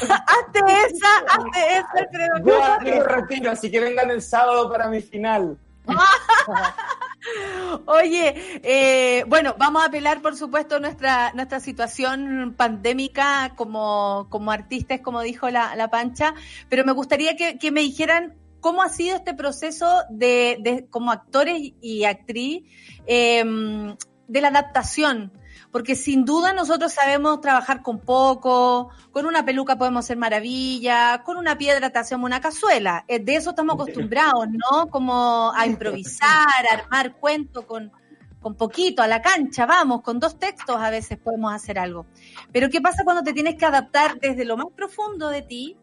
Hazte 0.00 0.60
esa, 0.86 1.18
hazte 1.28 1.60
esa, 1.76 1.98
Alfredo. 1.98 2.38
Yo 2.42 2.64
aquí 2.64 2.90
lo 2.90 3.04
retiro, 3.04 3.50
así 3.50 3.70
que 3.70 3.80
vengan 3.80 4.10
el 4.10 4.22
sábado 4.22 4.70
para 4.70 4.88
mi 4.88 5.02
final. 5.02 5.58
Oye, 7.86 8.60
eh, 8.62 9.24
bueno, 9.26 9.54
vamos 9.58 9.82
a 9.82 9.86
apelar, 9.86 10.20
por 10.20 10.36
supuesto, 10.36 10.78
nuestra 10.78 11.32
nuestra 11.32 11.60
situación 11.60 12.54
pandémica 12.56 13.54
como, 13.56 14.26
como 14.30 14.50
artistas, 14.50 15.00
como 15.00 15.22
dijo 15.22 15.48
la, 15.50 15.74
la 15.76 15.88
Pancha, 15.88 16.34
pero 16.68 16.84
me 16.84 16.92
gustaría 16.92 17.36
que, 17.36 17.58
que 17.58 17.72
me 17.72 17.80
dijeran 17.80 18.34
cómo 18.60 18.82
ha 18.82 18.88
sido 18.88 19.16
este 19.16 19.34
proceso 19.34 20.02
de, 20.10 20.58
de 20.60 20.86
como 20.88 21.12
actores 21.12 21.72
y 21.80 22.04
actriz 22.04 22.64
eh, 23.06 23.44
de 24.26 24.40
la 24.40 24.48
adaptación 24.48 25.32
porque 25.74 25.96
sin 25.96 26.24
duda 26.24 26.52
nosotros 26.52 26.92
sabemos 26.92 27.40
trabajar 27.40 27.82
con 27.82 27.98
poco, 27.98 28.90
con 29.10 29.26
una 29.26 29.44
peluca 29.44 29.76
podemos 29.76 30.04
hacer 30.04 30.16
maravilla, 30.16 31.24
con 31.24 31.36
una 31.36 31.58
piedra 31.58 31.90
te 31.90 31.98
hacemos 31.98 32.24
una 32.24 32.40
cazuela. 32.40 33.04
Eh, 33.08 33.18
de 33.18 33.34
eso 33.34 33.50
estamos 33.50 33.74
acostumbrados, 33.74 34.46
¿no? 34.50 34.86
Como 34.86 35.52
a 35.52 35.66
improvisar, 35.66 36.64
a 36.70 36.74
armar 36.74 37.16
cuentos 37.16 37.64
con, 37.64 37.90
con 38.40 38.54
poquito, 38.54 39.02
a 39.02 39.08
la 39.08 39.20
cancha, 39.20 39.66
vamos, 39.66 40.02
con 40.02 40.20
dos 40.20 40.38
textos 40.38 40.76
a 40.76 40.90
veces 40.90 41.18
podemos 41.18 41.52
hacer 41.52 41.76
algo. 41.80 42.06
Pero 42.52 42.70
¿qué 42.70 42.80
pasa 42.80 43.02
cuando 43.02 43.24
te 43.24 43.32
tienes 43.32 43.56
que 43.56 43.66
adaptar 43.66 44.20
desde 44.20 44.44
lo 44.44 44.56
más 44.56 44.68
profundo 44.76 45.28
de 45.28 45.42
ti 45.42 45.76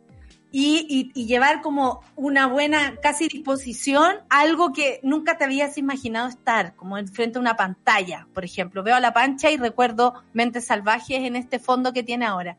y, 0.51 0.85
y, 0.89 1.21
y, 1.21 1.27
llevar 1.27 1.61
como 1.61 2.01
una 2.17 2.47
buena 2.47 2.97
casi 3.01 3.29
disposición 3.29 4.17
algo 4.29 4.73
que 4.73 4.99
nunca 5.01 5.37
te 5.37 5.45
habías 5.45 5.77
imaginado 5.77 6.27
estar, 6.27 6.75
como 6.75 6.97
enfrente 6.97 7.37
a 7.37 7.41
una 7.41 7.55
pantalla, 7.55 8.27
por 8.33 8.43
ejemplo. 8.43 8.83
Veo 8.83 8.95
a 8.95 8.99
la 8.99 9.13
pancha 9.13 9.49
y 9.49 9.55
recuerdo 9.55 10.13
Mentes 10.33 10.65
Salvajes 10.65 11.19
en 11.19 11.37
este 11.37 11.59
fondo 11.59 11.93
que 11.93 12.03
tiene 12.03 12.25
ahora. 12.25 12.57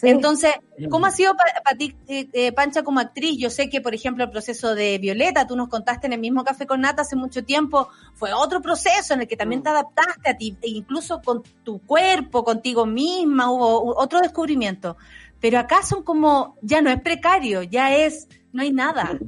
Sí. 0.00 0.08
Entonces, 0.08 0.52
¿cómo 0.90 1.04
ha 1.04 1.10
sido 1.10 1.36
para 1.36 1.60
pa 1.62 1.76
ti, 1.76 1.94
eh, 2.08 2.28
eh, 2.32 2.52
Pancha, 2.52 2.82
como 2.82 3.00
actriz? 3.00 3.38
Yo 3.38 3.50
sé 3.50 3.68
que, 3.68 3.82
por 3.82 3.94
ejemplo, 3.94 4.24
el 4.24 4.30
proceso 4.30 4.74
de 4.74 4.96
Violeta, 4.98 5.46
tú 5.46 5.54
nos 5.54 5.68
contaste 5.68 6.06
en 6.06 6.14
el 6.14 6.20
mismo 6.20 6.44
Café 6.44 6.66
con 6.66 6.80
Nata 6.80 7.02
hace 7.02 7.14
mucho 7.14 7.44
tiempo, 7.44 7.88
fue 8.14 8.32
otro 8.32 8.62
proceso 8.62 9.12
en 9.12 9.20
el 9.20 9.28
que 9.28 9.36
también 9.36 9.62
te 9.62 9.68
adaptaste 9.68 10.30
a 10.30 10.36
ti, 10.36 10.56
e 10.62 10.68
incluso 10.70 11.20
con 11.20 11.42
tu 11.62 11.78
cuerpo, 11.80 12.42
contigo 12.42 12.86
misma, 12.86 13.50
hubo 13.50 13.96
otro 13.96 14.20
descubrimiento 14.20 14.96
pero 15.40 15.58
acá 15.58 15.82
son 15.82 16.02
como, 16.02 16.56
ya 16.62 16.80
no 16.80 16.90
es 16.90 17.00
precario, 17.00 17.62
ya 17.62 17.94
es, 17.94 18.28
no 18.52 18.62
hay 18.62 18.72
nada. 18.72 19.18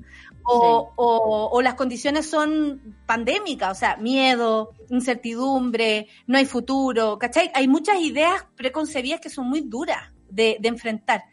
O, 0.48 0.82
sí. 0.86 0.92
o, 0.96 1.48
o, 1.52 1.62
las 1.62 1.74
condiciones 1.74 2.30
son 2.30 2.96
pandémicas, 3.04 3.72
o 3.72 3.74
sea, 3.74 3.96
miedo, 3.96 4.70
incertidumbre, 4.90 6.06
no 6.28 6.38
hay 6.38 6.46
futuro, 6.46 7.18
¿cachai? 7.18 7.50
Hay 7.52 7.66
muchas 7.66 7.98
ideas 8.00 8.46
preconcebidas 8.54 9.20
que 9.20 9.28
son 9.28 9.48
muy 9.48 9.62
duras 9.62 10.12
de, 10.30 10.56
de 10.60 10.68
enfrentar. 10.68 11.24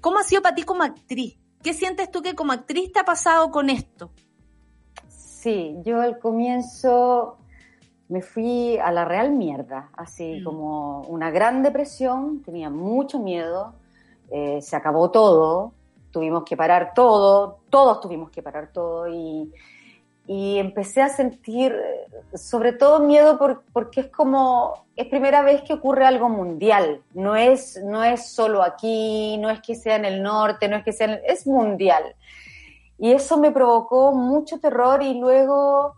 ¿Cómo 0.00 0.18
ha 0.18 0.22
sido 0.22 0.42
para 0.42 0.54
ti 0.54 0.64
como 0.64 0.82
actriz? 0.82 1.38
¿Qué 1.62 1.72
sientes 1.72 2.10
tú 2.10 2.22
que 2.22 2.34
como 2.34 2.52
actriz 2.52 2.92
te 2.92 3.00
ha 3.00 3.04
pasado 3.04 3.50
con 3.50 3.70
esto? 3.70 4.10
Sí, 5.08 5.76
yo 5.84 6.00
al 6.00 6.18
comienzo 6.18 7.38
me 8.08 8.22
fui 8.22 8.78
a 8.78 8.90
la 8.90 9.04
real 9.04 9.32
mierda, 9.32 9.90
así 9.94 10.40
mm. 10.40 10.44
como 10.44 11.02
una 11.02 11.30
gran 11.30 11.62
depresión, 11.62 12.42
tenía 12.42 12.70
mucho 12.70 13.18
miedo, 13.18 13.74
eh, 14.30 14.60
se 14.60 14.76
acabó 14.76 15.10
todo, 15.10 15.72
tuvimos 16.10 16.44
que 16.44 16.56
parar 16.56 16.92
todo, 16.94 17.58
todos 17.70 18.00
tuvimos 18.00 18.30
que 18.30 18.42
parar 18.42 18.70
todo 18.72 19.08
y, 19.08 19.52
y 20.26 20.58
empecé 20.58 21.00
a 21.00 21.08
sentir 21.08 21.74
sobre 22.34 22.72
todo 22.72 23.00
miedo 23.00 23.38
por, 23.38 23.62
porque 23.72 24.00
es 24.02 24.08
como, 24.08 24.84
es 24.94 25.06
primera 25.06 25.42
vez 25.42 25.62
que 25.62 25.72
ocurre 25.72 26.04
algo 26.04 26.28
mundial, 26.28 27.02
no 27.14 27.34
es, 27.34 27.80
no 27.82 28.04
es 28.04 28.30
solo 28.30 28.62
aquí, 28.62 29.38
no 29.38 29.48
es 29.48 29.60
que 29.60 29.74
sea 29.74 29.96
en 29.96 30.04
el 30.04 30.22
norte, 30.22 30.68
no 30.68 30.76
es 30.76 30.84
que 30.84 30.92
sea, 30.92 31.14
en, 31.14 31.20
es 31.26 31.46
mundial. 31.46 32.14
Y 32.98 33.12
eso 33.12 33.38
me 33.38 33.52
provocó 33.52 34.12
mucho 34.12 34.58
terror 34.58 35.02
y 35.02 35.14
luego 35.14 35.94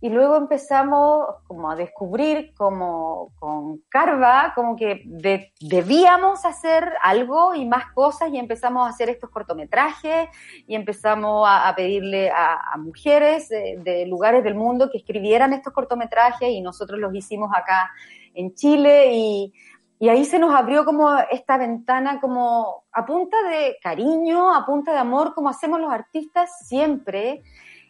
y 0.00 0.10
luego 0.10 0.36
empezamos 0.36 1.26
como 1.46 1.70
a 1.70 1.76
descubrir 1.76 2.54
como 2.54 3.32
con 3.38 3.78
Carva, 3.88 4.52
como 4.54 4.76
que 4.76 5.02
de, 5.06 5.52
debíamos 5.60 6.44
hacer 6.44 6.92
algo 7.02 7.54
y 7.54 7.64
más 7.64 7.92
cosas 7.92 8.30
y 8.32 8.38
empezamos 8.38 8.86
a 8.86 8.90
hacer 8.90 9.08
estos 9.08 9.30
cortometrajes 9.30 10.28
y 10.68 10.76
empezamos 10.76 11.48
a, 11.48 11.68
a 11.68 11.74
pedirle 11.74 12.30
a, 12.30 12.72
a 12.72 12.76
mujeres 12.76 13.48
de, 13.48 13.80
de, 13.82 14.06
lugares 14.06 14.44
del 14.44 14.54
mundo 14.54 14.88
que 14.90 14.98
escribieran 14.98 15.52
estos 15.52 15.72
cortometrajes 15.72 16.48
y 16.48 16.60
nosotros 16.60 17.00
los 17.00 17.12
hicimos 17.14 17.50
acá 17.52 17.90
en 18.34 18.54
Chile 18.54 19.12
y, 19.12 19.52
y 19.98 20.08
ahí 20.10 20.24
se 20.24 20.38
nos 20.38 20.54
abrió 20.54 20.84
como 20.84 21.18
esta 21.30 21.58
ventana 21.58 22.20
como 22.20 22.84
a 22.92 23.04
punta 23.04 23.36
de 23.48 23.78
cariño, 23.82 24.54
a 24.54 24.64
punta 24.64 24.92
de 24.92 24.98
amor, 24.98 25.34
como 25.34 25.48
hacemos 25.48 25.80
los 25.80 25.92
artistas 25.92 26.50
siempre. 26.68 27.42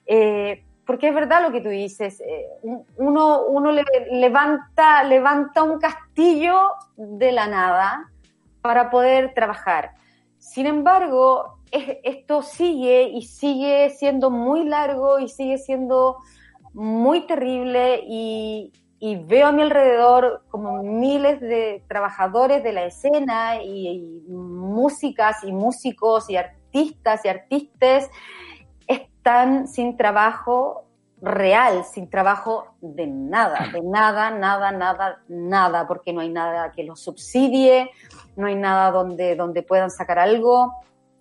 Eh, 0.06 0.64
porque 0.89 1.09
es 1.09 1.15
verdad 1.15 1.43
lo 1.43 1.52
que 1.52 1.60
tú 1.60 1.69
dices, 1.69 2.19
eh, 2.23 2.48
uno, 2.97 3.43
uno 3.43 3.73
le, 3.73 3.85
levanta, 4.10 5.05
levanta 5.05 5.62
un 5.62 5.78
castillo 5.78 6.59
de 6.97 7.31
la 7.31 7.47
nada 7.47 8.10
para 8.62 8.89
poder 8.89 9.35
trabajar. 9.35 9.90
Sin 10.39 10.65
embargo, 10.65 11.59
es, 11.70 11.98
esto 12.05 12.40
sigue 12.40 13.02
y 13.02 13.20
sigue 13.27 13.90
siendo 13.90 14.31
muy 14.31 14.65
largo 14.65 15.19
y 15.19 15.28
sigue 15.28 15.59
siendo 15.59 16.16
muy 16.73 17.27
terrible 17.27 18.01
y, 18.06 18.73
y 18.98 19.16
veo 19.16 19.48
a 19.48 19.52
mi 19.52 19.60
alrededor 19.60 20.43
como 20.48 20.82
miles 20.82 21.39
de 21.39 21.85
trabajadores 21.86 22.65
de 22.65 22.73
la 22.73 22.86
escena 22.86 23.62
y, 23.62 24.23
y 24.27 24.32
músicas 24.32 25.44
y 25.44 25.52
músicos 25.52 26.31
y 26.31 26.39
artistas 26.39 27.27
y 27.27 27.28
artistas 27.28 28.09
están 29.28 29.68
sin 29.68 29.94
trabajo 29.98 30.86
real, 31.20 31.84
sin 31.84 32.09
trabajo 32.09 32.68
de 32.80 33.06
nada, 33.06 33.68
de 33.70 33.82
nada, 33.82 34.30
nada, 34.30 34.72
nada, 34.72 35.20
nada, 35.28 35.86
porque 35.86 36.14
no 36.14 36.22
hay 36.22 36.30
nada 36.30 36.72
que 36.72 36.82
los 36.82 36.98
subsidie, 37.00 37.90
no 38.36 38.46
hay 38.46 38.55
nada 38.55 38.90
donde, 38.90 39.36
donde 39.36 39.62
puedan 39.62 39.90
sacar 39.90 40.18
algo. 40.18 40.72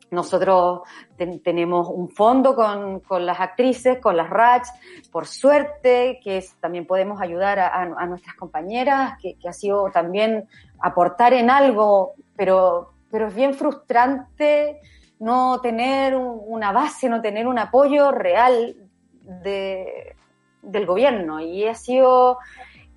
Nosotros 0.10 0.84
ten, 1.18 1.44
tenemos 1.44 1.90
un 1.90 2.10
fondo 2.10 2.56
con, 2.56 3.02
con, 3.02 3.26
las 3.26 3.42
actrices, 3.42 4.00
con 4.00 4.16
las 4.16 4.30
RACH, 4.30 4.68
por 5.12 5.28
suerte, 5.28 6.22
que 6.24 6.42
también 6.62 6.88
podemos 6.88 7.20
ayudar 7.20 7.60
a 7.60 8.06
nuestras 8.06 8.38
compañeras, 8.38 9.18
que, 9.22 9.36
que, 9.38 9.50
ha 9.50 9.54
sido 9.54 9.92
también 9.92 10.48
aportar 10.80 11.34
en 11.34 11.50
algo, 11.50 12.14
pero, 12.38 12.94
pero 13.12 13.28
es 13.28 13.36
bien 13.36 13.54
frustrante 13.54 14.80
no 15.20 15.60
tener 15.62 16.16
una 16.16 16.72
base, 16.72 17.10
no 17.10 17.22
tener 17.22 17.48
un 17.48 17.60
apoyo 17.60 18.12
real 18.12 18.76
de, 19.22 20.16
del 20.62 20.86
gobierno. 20.86 21.40
Y 21.40 21.66
ha 21.66 21.76
sido, 21.76 22.38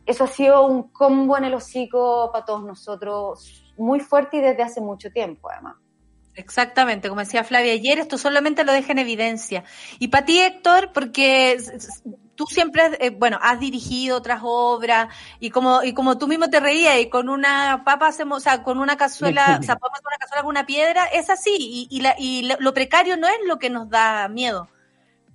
eso 0.07 0.25
ha 0.25 0.29
sido 0.29 0.67
un 0.67 0.85
combo 0.91 1.37
en 1.39 1.45
el 1.45 1.55
hocico 1.55 2.31
para 2.33 2.45
todos 2.45 2.65
nosotros 2.65 3.73
muy 3.77 4.01
fuerte 4.01 4.37
y 4.37 4.41
desde 4.41 4.63
hace 4.63 4.81
mucho 4.81 5.11
tiempo, 5.11 5.51
además. 5.51 5.77
Exactamente, 6.35 7.09
como 7.09 7.21
decía 7.21 7.45
Flavia 7.45 7.73
ayer, 7.73 7.99
esto 7.99 8.17
solamente 8.17 8.65
lo 8.65 8.73
deja 8.73 8.93
en 8.93 8.99
evidencia. 8.99 9.65
Y 9.99 10.09
para 10.09 10.25
ti, 10.25 10.39
Héctor, 10.39 10.93
porque 10.93 11.59
tú 12.41 12.47
siempre, 12.47 12.97
eh, 13.01 13.11
bueno, 13.11 13.39
has 13.43 13.61
dirigido 13.61 14.17
otras 14.17 14.41
obras 14.43 15.15
y 15.41 15.51
como 15.51 15.83
y 15.83 15.93
como 15.93 16.17
tú 16.17 16.27
mismo 16.27 16.49
te 16.49 16.59
reías 16.59 16.99
y 16.99 17.11
con 17.11 17.29
una 17.29 17.83
papa 17.85 18.07
hacemos, 18.07 18.39
o 18.39 18.41
sea, 18.41 18.63
con 18.63 18.79
una 18.79 18.97
cazuela, 18.97 19.43
o 19.61 19.63
sea, 19.63 19.77
podemos 19.77 19.99
hacer 19.99 20.07
una 20.07 20.17
cazuela 20.17 20.43
con 20.43 20.49
una 20.49 20.65
piedra, 20.65 21.05
es 21.05 21.29
así 21.29 21.55
y, 21.55 21.87
y, 21.91 22.01
la, 22.01 22.15
y 22.19 22.49
lo 22.59 22.73
precario 22.73 23.19
no 23.19 23.29
es 23.29 23.37
lo 23.45 23.59
que 23.59 23.69
nos 23.69 23.91
da 23.91 24.27
miedo. 24.29 24.71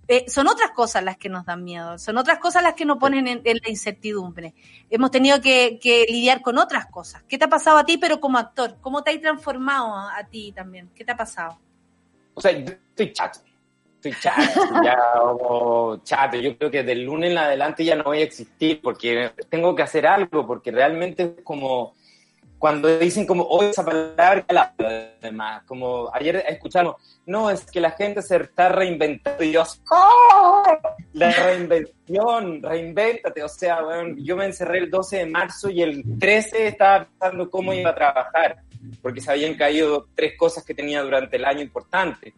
Eh, 0.08 0.26
son 0.28 0.48
otras 0.48 0.72
cosas 0.72 1.04
las 1.04 1.16
que 1.18 1.30
nos 1.30 1.46
dan 1.46 1.64
miedo, 1.64 2.00
son 2.00 2.18
otras 2.18 2.40
cosas 2.40 2.64
las 2.64 2.74
que 2.74 2.86
nos 2.86 2.98
ponen 2.98 3.28
en, 3.28 3.42
en 3.44 3.60
la 3.64 3.70
incertidumbre. 3.70 4.56
Hemos 4.90 5.12
tenido 5.12 5.40
que, 5.42 5.78
que, 5.80 6.08
lidiar 6.10 6.42
con 6.42 6.58
otras 6.58 6.88
cosas. 6.88 7.22
¿Qué 7.28 7.38
te 7.38 7.46
ha 7.46 7.50
pasado 7.50 7.78
a 7.78 7.86
ti, 7.86 8.00
pero 8.00 8.20
como 8.20 8.40
actor? 8.40 8.78
¿Cómo 8.82 9.04
te 9.04 9.12
has 9.12 9.22
transformado 9.22 9.96
a, 9.96 10.24
ti 10.24 10.52
también? 10.54 10.90
¿Qué 10.96 11.06
te 11.06 11.12
ha 11.12 11.18
pasado? 11.18 11.60
O 12.34 12.42
sea, 12.42 12.52
yo 12.52 12.66
estoy 12.66 13.14
chato. 13.14 13.42
Estoy 14.06 14.22
chato, 14.22 14.84
ya 14.84 14.98
como 15.18 15.98
chato. 16.04 16.38
Yo 16.38 16.56
creo 16.58 16.70
que 16.70 16.84
del 16.84 17.04
lunes 17.04 17.32
en 17.32 17.40
adelante 17.40 17.84
ya 17.84 17.96
no 17.96 18.04
voy 18.04 18.20
a 18.20 18.24
existir 18.24 18.80
porque 18.80 19.32
tengo 19.50 19.76
que 19.76 19.82
hacer 19.82 20.06
algo, 20.06 20.46
porque 20.46 20.70
realmente 20.70 21.24
es 21.24 21.44
como 21.44 21.96
cuando 22.60 23.00
dicen 23.00 23.26
como 23.26 23.44
hoy 23.44 23.68
esa 23.68 23.84
palabra 23.84 24.46
la 24.50 24.74
además 25.22 25.64
como 25.66 26.10
ayer 26.14 26.42
escuchamos 26.48 26.96
no 27.26 27.50
es 27.50 27.70
que 27.70 27.82
la 27.82 27.92
gente 27.92 28.22
se 28.22 28.38
está 28.38 28.70
reinventando 28.70 29.44
y 29.44 29.52
yo 29.52 29.64
¡Oh! 29.92 30.64
la 31.14 31.32
reinvención 31.32 32.64
reinvéntate. 32.64 33.44
O 33.44 33.50
sea 33.50 33.82
bueno, 33.82 34.16
yo 34.20 34.38
me 34.38 34.46
encerré 34.46 34.80
el 34.80 34.90
12 34.90 35.18
de 35.18 35.26
marzo 35.26 35.70
y 35.70 35.82
el 35.82 36.04
13 36.18 36.68
estaba 36.68 37.06
pensando 37.06 37.50
cómo 37.50 37.74
iba 37.74 37.90
a 37.90 37.96
trabajar 37.96 38.58
porque 39.02 39.20
se 39.20 39.32
habían 39.32 39.56
caído 39.56 40.08
tres 40.16 40.38
cosas 40.38 40.64
que 40.64 40.74
tenía 40.74 41.02
durante 41.02 41.36
el 41.36 41.46
año 41.46 41.62
importantes 41.62 42.34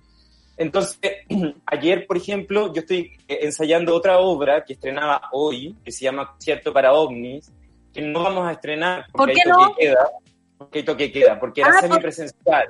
entonces 0.57 0.99
ayer 1.65 2.05
por 2.07 2.17
ejemplo 2.17 2.73
yo 2.73 2.81
estoy 2.81 3.11
ensayando 3.27 3.95
otra 3.95 4.19
obra 4.19 4.63
que 4.65 4.73
estrenaba 4.73 5.21
hoy 5.31 5.75
que 5.84 5.91
se 5.91 6.03
llama 6.05 6.35
Cierto 6.39 6.73
para 6.73 6.93
ovnis 6.93 7.51
que 7.93 8.01
no 8.01 8.23
vamos 8.23 8.47
a 8.47 8.51
estrenar 8.53 9.05
porque 9.11 9.34
¿Por 9.34 9.34
qué 9.34 9.41
hay 9.45 9.51
toque 9.51 9.69
no? 9.69 9.75
queda, 9.77 10.09
porque 10.57 10.79
hay 10.79 10.85
toque 10.85 11.11
queda, 11.11 11.39
porque 11.39 11.61
era 11.61 11.69
ah, 11.77 11.81
semipresencial. 11.81 12.67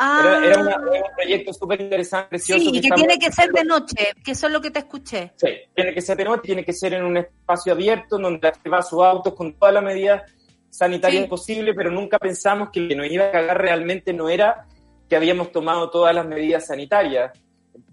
Ah, 0.00 0.20
Era, 0.22 0.46
era 0.46 0.60
una- 0.62 0.70
era 0.72 0.80
un 1.08 1.14
proyecto 1.16 1.52
súper 1.52 1.80
interesante, 1.80 2.28
precioso. 2.28 2.60
sí, 2.62 2.70
que 2.70 2.78
estamos 2.78 2.96
tiene 3.00 3.18
que 3.18 3.32
ser 3.32 3.50
de 3.50 3.64
noche, 3.64 3.96
que 4.24 4.30
eso 4.30 4.46
es 4.46 4.52
lo 4.52 4.60
que 4.60 4.70
te 4.70 4.78
escuché. 4.78 5.32
Sí, 5.36 5.48
tiene 5.74 5.92
que 5.92 6.00
ser 6.00 6.16
de 6.16 6.24
noche, 6.24 6.42
tiene 6.44 6.64
que 6.64 6.72
ser 6.72 6.94
en 6.94 7.04
un 7.04 7.16
espacio 7.16 7.72
abierto 7.72 8.16
donde 8.16 8.38
la 8.46 8.52
gente 8.54 8.70
va 8.70 8.78
a 8.78 8.82
sus 8.82 9.02
autos 9.02 9.34
con 9.34 9.54
todas 9.54 9.74
las 9.74 9.82
medidas 9.82 10.22
sanitarias 10.70 11.28
Sí. 11.44 11.62
pero 11.74 11.90
nunca 11.90 12.18
pensamos 12.18 12.68
que 12.72 12.80
lo 12.80 12.88
que 12.90 12.94
nos 12.96 13.10
iba 13.10 13.26
a 13.26 13.30
cagar 13.32 13.58
realmente 13.60 14.12
no 14.12 14.28
era 14.28 14.66
que 15.08 15.16
habíamos 15.16 15.50
tomado 15.52 15.90
todas 15.90 16.14
las 16.14 16.26
medidas 16.26 16.66
sanitarias 16.66 17.32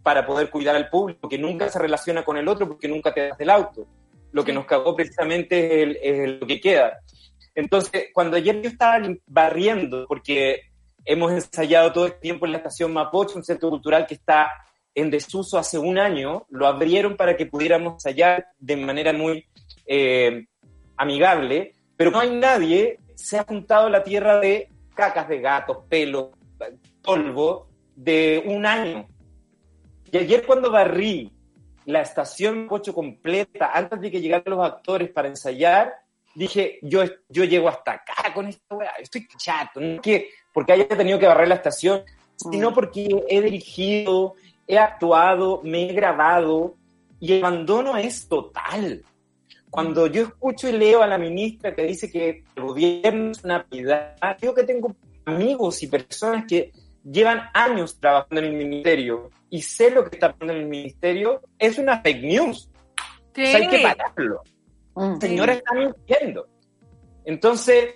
para 0.03 0.25
poder 0.25 0.49
cuidar 0.49 0.75
al 0.75 0.89
público, 0.89 1.27
que 1.29 1.37
nunca 1.37 1.69
se 1.69 1.79
relaciona 1.79 2.23
con 2.23 2.37
el 2.37 2.47
otro 2.47 2.67
porque 2.67 2.87
nunca 2.87 3.13
te 3.13 3.27
das 3.29 3.37
del 3.37 3.49
auto. 3.49 3.85
Lo 4.31 4.43
que 4.43 4.53
nos 4.53 4.65
cagó 4.65 4.95
precisamente 4.95 5.65
es, 5.65 5.83
el- 5.83 5.97
es 6.01 6.39
lo 6.41 6.45
que 6.47 6.59
queda. 6.59 6.99
Entonces, 7.55 8.07
cuando 8.13 8.35
ayer 8.37 8.61
yo 8.61 8.69
estaba 8.69 8.99
barriendo, 9.27 10.05
porque 10.07 10.61
hemos 11.05 11.31
ensayado 11.31 11.93
todo 11.93 12.05
el 12.07 12.19
tiempo 12.19 12.45
en 12.45 12.51
la 12.51 12.57
estación 12.57 12.91
Mapocho, 12.91 13.37
un 13.37 13.43
centro 13.43 13.69
cultural 13.69 14.05
que 14.05 14.15
está 14.15 14.51
en 14.93 15.09
desuso 15.09 15.57
hace 15.57 15.77
un 15.77 15.97
año, 15.97 16.45
lo 16.49 16.67
abrieron 16.67 17.15
para 17.15 17.37
que 17.37 17.45
pudiéramos 17.45 17.93
ensayar 17.93 18.47
de 18.59 18.75
manera 18.77 19.13
muy 19.13 19.45
eh, 19.85 20.45
amigable, 20.97 21.73
pero 21.97 22.11
no 22.11 22.19
hay 22.19 22.31
nadie, 22.31 22.99
se 23.15 23.37
ha 23.37 23.43
juntado 23.43 23.89
la 23.89 24.03
tierra 24.03 24.39
de 24.39 24.69
cacas 24.93 25.27
de 25.29 25.39
gatos, 25.41 25.77
pelo, 25.89 26.31
polvo, 27.05 27.67
de 27.95 28.43
un 28.45 28.65
año. 28.65 29.07
Y 30.11 30.17
ayer 30.17 30.45
cuando 30.45 30.71
barrí 30.71 31.31
la 31.85 32.01
estación 32.01 32.63
Mapocho 32.63 32.93
completa, 32.93 33.71
antes 33.73 34.01
de 34.01 34.11
que 34.11 34.21
llegaran 34.21 34.45
los 34.47 34.65
actores 34.65 35.09
para 35.09 35.27
ensayar, 35.27 35.93
dije, 36.33 36.79
yo, 36.81 37.03
yo 37.29 37.43
llego 37.45 37.69
hasta 37.69 37.93
acá 37.93 38.33
con 38.33 38.47
esta 38.47 38.75
weá, 38.75 38.91
estoy 38.99 39.27
chato, 39.37 39.79
no 39.79 39.95
es 39.95 40.01
que 40.01 40.29
porque 40.53 40.73
haya 40.73 40.87
tenido 40.87 41.19
que 41.19 41.27
barrer 41.27 41.47
la 41.47 41.55
estación, 41.55 42.03
sino 42.35 42.73
porque 42.73 43.23
he 43.29 43.41
dirigido, 43.41 44.35
he 44.67 44.77
actuado, 44.77 45.61
me 45.63 45.89
he 45.89 45.93
grabado 45.93 46.75
y 47.19 47.33
el 47.33 47.45
abandono 47.45 47.97
es 47.97 48.27
total. 48.27 49.03
Cuando 49.69 50.07
yo 50.07 50.23
escucho 50.23 50.69
y 50.69 50.73
leo 50.73 51.01
a 51.01 51.07
la 51.07 51.17
ministra 51.17 51.75
que 51.75 51.83
dice 51.83 52.09
que 52.09 52.43
el 52.55 52.63
gobierno 52.63 53.31
es 53.31 53.43
una 53.43 53.65
piedad, 53.65 54.15
digo 54.39 54.53
que 54.53 54.63
tengo 54.63 54.95
amigos 55.25 55.83
y 55.83 55.87
personas 55.87 56.45
que 56.47 56.71
llevan 57.09 57.49
años 57.53 57.99
trabajando 57.99 58.41
en 58.41 58.45
el 58.45 58.53
ministerio 58.53 59.29
y 59.49 59.61
sé 59.61 59.91
lo 59.91 60.03
que 60.03 60.15
está 60.15 60.31
pasando 60.31 60.53
en 60.53 60.59
el 60.61 60.67
ministerio, 60.67 61.41
es 61.57 61.77
una 61.77 62.01
fake 62.01 62.23
news. 62.23 62.69
O 63.31 63.35
sea, 63.35 63.57
hay 63.57 63.67
que 63.67 63.79
pararlo. 63.79 64.41
Mm. 64.95 65.19
Señora 65.19 65.53
está 65.53 65.73
mintiendo. 65.73 66.47
Entonces, 67.23 67.95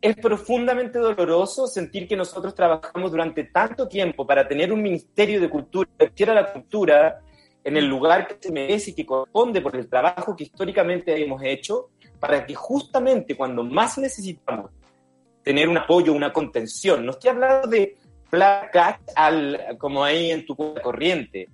es 0.00 0.16
profundamente 0.16 0.98
doloroso 0.98 1.66
sentir 1.66 2.06
que 2.06 2.16
nosotros 2.16 2.54
trabajamos 2.54 3.10
durante 3.10 3.44
tanto 3.44 3.88
tiempo 3.88 4.26
para 4.26 4.46
tener 4.46 4.72
un 4.72 4.82
ministerio 4.82 5.40
de 5.40 5.48
cultura, 5.48 5.88
que 5.98 6.10
quiera 6.10 6.34
la 6.34 6.52
cultura 6.52 7.20
en 7.64 7.76
el 7.76 7.86
lugar 7.86 8.28
que 8.28 8.36
se 8.40 8.52
merece 8.52 8.90
y 8.90 8.94
que 8.94 9.06
corresponde 9.06 9.60
por 9.60 9.74
el 9.74 9.88
trabajo 9.88 10.36
que 10.36 10.44
históricamente 10.44 11.20
hemos 11.20 11.42
hecho, 11.42 11.90
para 12.20 12.46
que 12.46 12.54
justamente 12.54 13.36
cuando 13.36 13.64
más 13.64 13.98
necesitamos 13.98 14.70
tener 15.42 15.68
un 15.68 15.78
apoyo, 15.78 16.12
una 16.12 16.32
contención, 16.32 17.04
no 17.04 17.12
estoy 17.12 17.30
hablando 17.30 17.68
de 17.68 17.96
placas 18.36 19.00
al, 19.14 19.76
como 19.78 20.04
ahí 20.04 20.30
en 20.30 20.44
tu 20.44 20.54
corriente, 20.54 21.48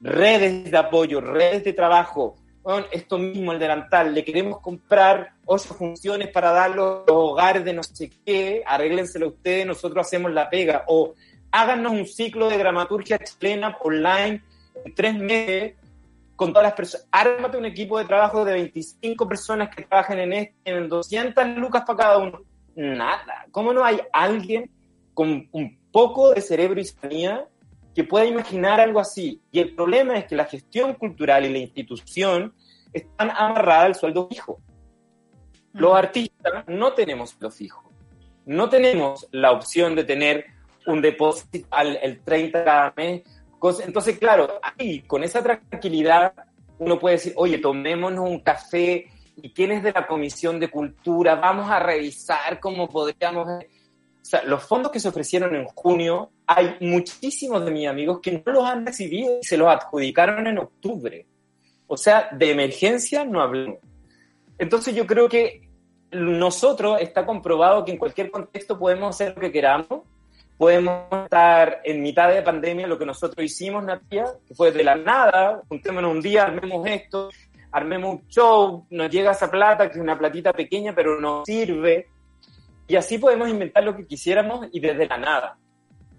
redes 0.00 0.70
de 0.70 0.78
apoyo, 0.78 1.20
redes 1.20 1.64
de 1.64 1.72
trabajo, 1.72 2.36
bueno, 2.62 2.86
esto 2.92 3.18
mismo, 3.18 3.50
el 3.50 3.58
delantal, 3.58 4.14
le 4.14 4.24
queremos 4.24 4.60
comprar 4.60 5.32
ocho 5.46 5.74
funciones 5.74 6.28
para 6.28 6.52
darlo 6.52 6.84
a 6.84 7.10
los 7.10 7.16
hogares 7.16 7.64
de 7.64 7.72
no 7.72 7.82
sé 7.82 8.08
qué, 8.24 8.62
arréglenselo 8.64 9.28
ustedes, 9.28 9.66
nosotros 9.66 10.06
hacemos 10.06 10.30
la 10.32 10.48
pega, 10.48 10.84
o 10.86 11.14
háganos 11.50 11.92
un 11.92 12.06
ciclo 12.06 12.48
de 12.48 12.58
dramaturgia 12.58 13.18
chilena 13.18 13.76
online 13.82 14.42
en 14.84 14.94
tres 14.94 15.16
meses 15.16 15.74
con 16.36 16.52
todas 16.52 16.68
las 16.68 16.74
personas, 16.74 17.08
ármate 17.10 17.56
un 17.58 17.66
equipo 17.66 17.98
de 17.98 18.04
trabajo 18.04 18.44
de 18.44 18.52
25 18.52 19.28
personas 19.28 19.74
que 19.74 19.82
trabajen 19.82 20.20
en 20.20 20.32
este, 20.34 20.54
en 20.66 20.88
200 20.88 21.48
lucas 21.56 21.82
para 21.84 21.98
cada 21.98 22.18
uno. 22.18 22.40
Nada. 22.74 23.46
¿Cómo 23.50 23.72
no 23.72 23.84
hay 23.84 24.00
alguien 24.12 24.70
con 25.14 25.46
un 25.52 25.81
poco 25.92 26.30
de 26.34 26.40
cerebro 26.40 26.80
y 26.80 26.84
sanidad 26.84 27.48
que 27.94 28.04
pueda 28.04 28.24
imaginar 28.24 28.80
algo 28.80 28.98
así? 28.98 29.42
Y 29.52 29.60
el 29.60 29.74
problema 29.74 30.16
es 30.16 30.24
que 30.24 30.34
la 30.34 30.46
gestión 30.46 30.94
cultural 30.94 31.44
y 31.44 31.52
la 31.52 31.58
institución 31.58 32.54
están 32.92 33.30
amarradas 33.30 33.84
al 33.84 33.94
sueldo 33.94 34.28
fijo. 34.28 34.60
Los 35.72 35.94
artistas 35.94 36.64
no 36.66 36.92
tenemos 36.94 37.30
sueldo 37.30 37.50
fijo. 37.50 37.90
No 38.44 38.68
tenemos 38.68 39.28
la 39.30 39.52
opción 39.52 39.94
de 39.94 40.04
tener 40.04 40.46
un 40.86 41.00
depósito 41.00 41.66
al 41.70 41.96
el 42.02 42.20
30 42.22 42.64
cada 42.64 42.92
mes. 42.96 43.22
Entonces, 43.84 44.18
claro, 44.18 44.60
ahí, 44.62 45.02
con 45.02 45.22
esa 45.22 45.42
tranquilidad, 45.42 46.32
uno 46.78 46.98
puede 46.98 47.16
decir, 47.16 47.32
oye, 47.36 47.58
tomémonos 47.58 48.28
un 48.28 48.40
café 48.40 49.06
y 49.36 49.50
quién 49.50 49.70
es 49.70 49.82
de 49.82 49.92
la 49.92 50.06
Comisión 50.06 50.58
de 50.58 50.68
Cultura, 50.68 51.36
vamos 51.36 51.70
a 51.70 51.78
revisar 51.78 52.58
cómo 52.60 52.88
podríamos... 52.88 53.48
O 54.22 54.24
sea, 54.24 54.44
los 54.44 54.62
fondos 54.62 54.92
que 54.92 55.00
se 55.00 55.08
ofrecieron 55.08 55.54
en 55.56 55.66
junio, 55.66 56.30
hay 56.46 56.76
muchísimos 56.80 57.64
de 57.64 57.72
mis 57.72 57.88
amigos 57.88 58.20
que 58.22 58.32
no 58.32 58.52
los 58.52 58.64
han 58.64 58.86
recibido 58.86 59.40
y 59.40 59.44
se 59.44 59.56
los 59.56 59.68
adjudicaron 59.68 60.46
en 60.46 60.58
octubre. 60.58 61.26
O 61.88 61.96
sea, 61.96 62.28
de 62.32 62.52
emergencia 62.52 63.24
no 63.24 63.42
hablamos. 63.42 63.78
Entonces 64.58 64.94
yo 64.94 65.06
creo 65.06 65.28
que 65.28 65.68
nosotros 66.12 67.00
está 67.00 67.26
comprobado 67.26 67.84
que 67.84 67.90
en 67.90 67.98
cualquier 67.98 68.30
contexto 68.30 68.78
podemos 68.78 69.14
hacer 69.14 69.34
lo 69.34 69.40
que 69.40 69.52
queramos, 69.52 70.02
podemos 70.56 71.06
estar 71.24 71.80
en 71.82 72.02
mitad 72.02 72.32
de 72.32 72.42
pandemia, 72.42 72.86
lo 72.86 72.98
que 72.98 73.06
nosotros 73.06 73.44
hicimos, 73.44 73.82
Natia, 73.82 74.26
que 74.46 74.54
fue 74.54 74.70
de 74.70 74.84
la 74.84 74.94
nada, 74.94 75.62
juntémonos 75.68 76.12
un 76.12 76.22
día, 76.22 76.44
armemos 76.44 76.86
esto, 76.86 77.30
armemos 77.72 78.14
un 78.14 78.28
show, 78.28 78.86
nos 78.90 79.10
llega 79.10 79.32
esa 79.32 79.50
plata, 79.50 79.88
que 79.88 79.94
es 79.94 80.00
una 80.00 80.16
platita 80.16 80.52
pequeña, 80.52 80.94
pero 80.94 81.20
nos 81.20 81.44
sirve, 81.46 82.08
y 82.88 82.96
así 82.96 83.18
podemos 83.18 83.48
inventar 83.48 83.84
lo 83.84 83.96
que 83.96 84.06
quisiéramos 84.06 84.66
y 84.72 84.80
desde 84.80 85.06
la 85.06 85.16
nada. 85.18 85.56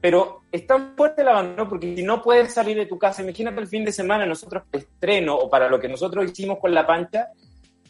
Pero 0.01 0.41
es 0.51 0.67
tan 0.67 0.95
fuerte 0.97 1.21
el 1.21 1.29
abandono 1.29 1.69
porque 1.69 1.95
si 1.95 2.03
no 2.03 2.21
puedes 2.21 2.53
salir 2.53 2.75
de 2.77 2.85
tu 2.85 2.97
casa, 2.99 3.21
imagínate 3.23 3.61
el 3.61 3.67
fin 3.67 3.85
de 3.85 3.91
semana, 3.91 4.25
nosotros 4.25 4.63
estreno 4.71 5.35
o 5.35 5.49
para 5.49 5.69
lo 5.69 5.79
que 5.79 5.87
nosotros 5.87 6.25
hicimos 6.29 6.59
con 6.59 6.73
La 6.73 6.85
Pancha, 6.85 7.29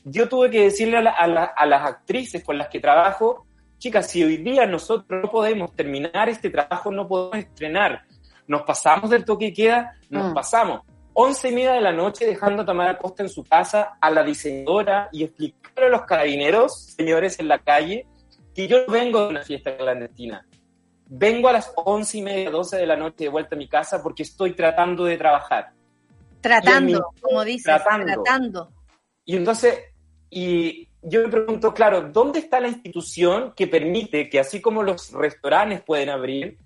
yo 0.04 0.28
tuve 0.30 0.50
que 0.52 0.64
decirle 0.64 0.98
a, 0.98 1.02
la- 1.02 1.12
a 1.12 1.28
la- 1.28 1.44
a 1.56 1.66
las 1.66 1.82
actrices 1.84 2.44
con 2.44 2.58
las 2.58 2.68
que 2.68 2.80
trabajo, 2.80 3.45
chicas, 3.80 4.10
si 4.12 4.24
hoy 4.24 4.38
día 4.38 4.66
nosotros 4.66 5.24
no 5.24 5.30
podemos 5.32 5.74
terminar 5.76 6.30
este 6.30 6.50
trabajo, 6.50 6.91
no 6.91 7.08
podemos 7.08 7.38
estrenar, 7.38 8.04
nos 8.48 8.62
pasamos 8.64 9.10
del 9.10 9.26
toque 9.26 9.45
y 9.48 9.54
queda, 9.54 9.98
nos 10.10 10.32
Mm. 10.32 10.34
pasamos. 10.36 10.82
Once 11.14 11.48
y 11.50 11.52
media 11.54 11.74
de 11.74 11.82
la 11.82 11.91
noche 11.91 12.26
dejando 12.26 12.62
a 12.64 12.66
Tamara 12.66 12.98
Costa 12.98 13.24
en 13.24 13.30
su 13.30 13.44
casa, 13.44 13.98
a 14.02 14.10
la 14.12 14.24
diseñadora 14.24 15.10
y 15.12 15.24
explicarle 15.24 15.88
a 15.88 15.90
los 15.90 16.02
carabineros, 16.04 16.94
señores 16.98 17.40
en 17.40 17.48
la 17.48 17.60
calle, 17.60 18.06
que 18.54 18.68
yo 18.68 18.86
vengo 18.88 19.24
de 19.24 19.28
una 19.30 19.44
fiesta 19.44 19.76
clandestina. 19.76 20.46
Vengo 21.08 21.50
a 21.50 21.54
las 21.54 21.72
once 21.76 22.18
y 22.18 22.22
media, 22.22 22.50
doce 22.50 22.78
de 22.78 22.88
la 22.88 22.96
noche 22.96 23.26
de 23.26 23.30
vuelta 23.30 23.56
a 23.56 23.58
mi 23.58 23.68
casa 23.68 24.02
porque 24.02 24.24
estoy 24.24 24.54
tratando 24.54 25.06
de 25.06 25.18
trabajar. 25.18 25.72
Tratando, 26.42 27.14
como 27.22 27.44
dices, 27.44 27.64
tratando. 27.66 28.06
tratando. 28.24 28.70
Y 29.26 29.36
entonces, 29.36 29.80
y 30.30 30.90
yo 31.02 31.22
me 31.22 31.30
pregunto, 31.30 31.74
claro, 31.74 32.10
¿dónde 32.12 32.40
está 32.40 32.60
la 32.60 32.68
institución 32.68 33.54
que 33.56 33.68
permite 33.68 34.30
que 34.30 34.40
así 34.40 34.62
como 34.62 34.84
los 34.84 35.12
restaurantes 35.12 35.82
pueden 35.82 36.10
abrir, 36.10 36.58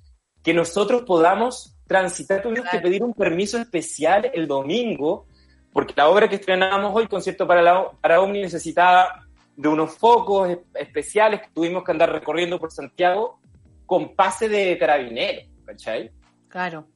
que 0.43 0.53
nosotros 0.53 1.03
podamos 1.03 1.76
transitar? 1.88 2.41
Tuvimos 2.41 2.61
Claro. 2.69 2.77
que 2.77 2.84
pedir 2.84 3.03
un 3.03 3.14
permiso 3.14 3.57
especial 3.57 4.31
el 4.34 4.47
domingo, 4.47 5.26
porque 5.73 5.93
la 5.95 6.09
obra 6.09 6.27
que 6.27 6.35
estrenamos 6.35 6.91
hoy, 6.95 7.07
Concierto 7.07 7.45
para, 7.45 7.61
la, 7.61 7.91
para 8.01 8.22
Omni, 8.22 8.41
necesitaba 8.41 9.26
de 9.57 9.67
unos 9.67 9.97
focos 9.97 10.49
es- 10.49 10.59
especiales 10.75 11.41
que 11.41 11.49
tuvimos 11.53 11.84
que 11.84 11.91
andar 11.91 12.11
recorriendo 12.11 12.57
por 12.59 12.71
Santiago 12.71 13.39
con 13.85 14.15
pase 14.15 14.47
de 14.47 14.77
carabinero, 14.77 15.41
¿cachai? 15.65 16.11
Claro. 16.47 16.88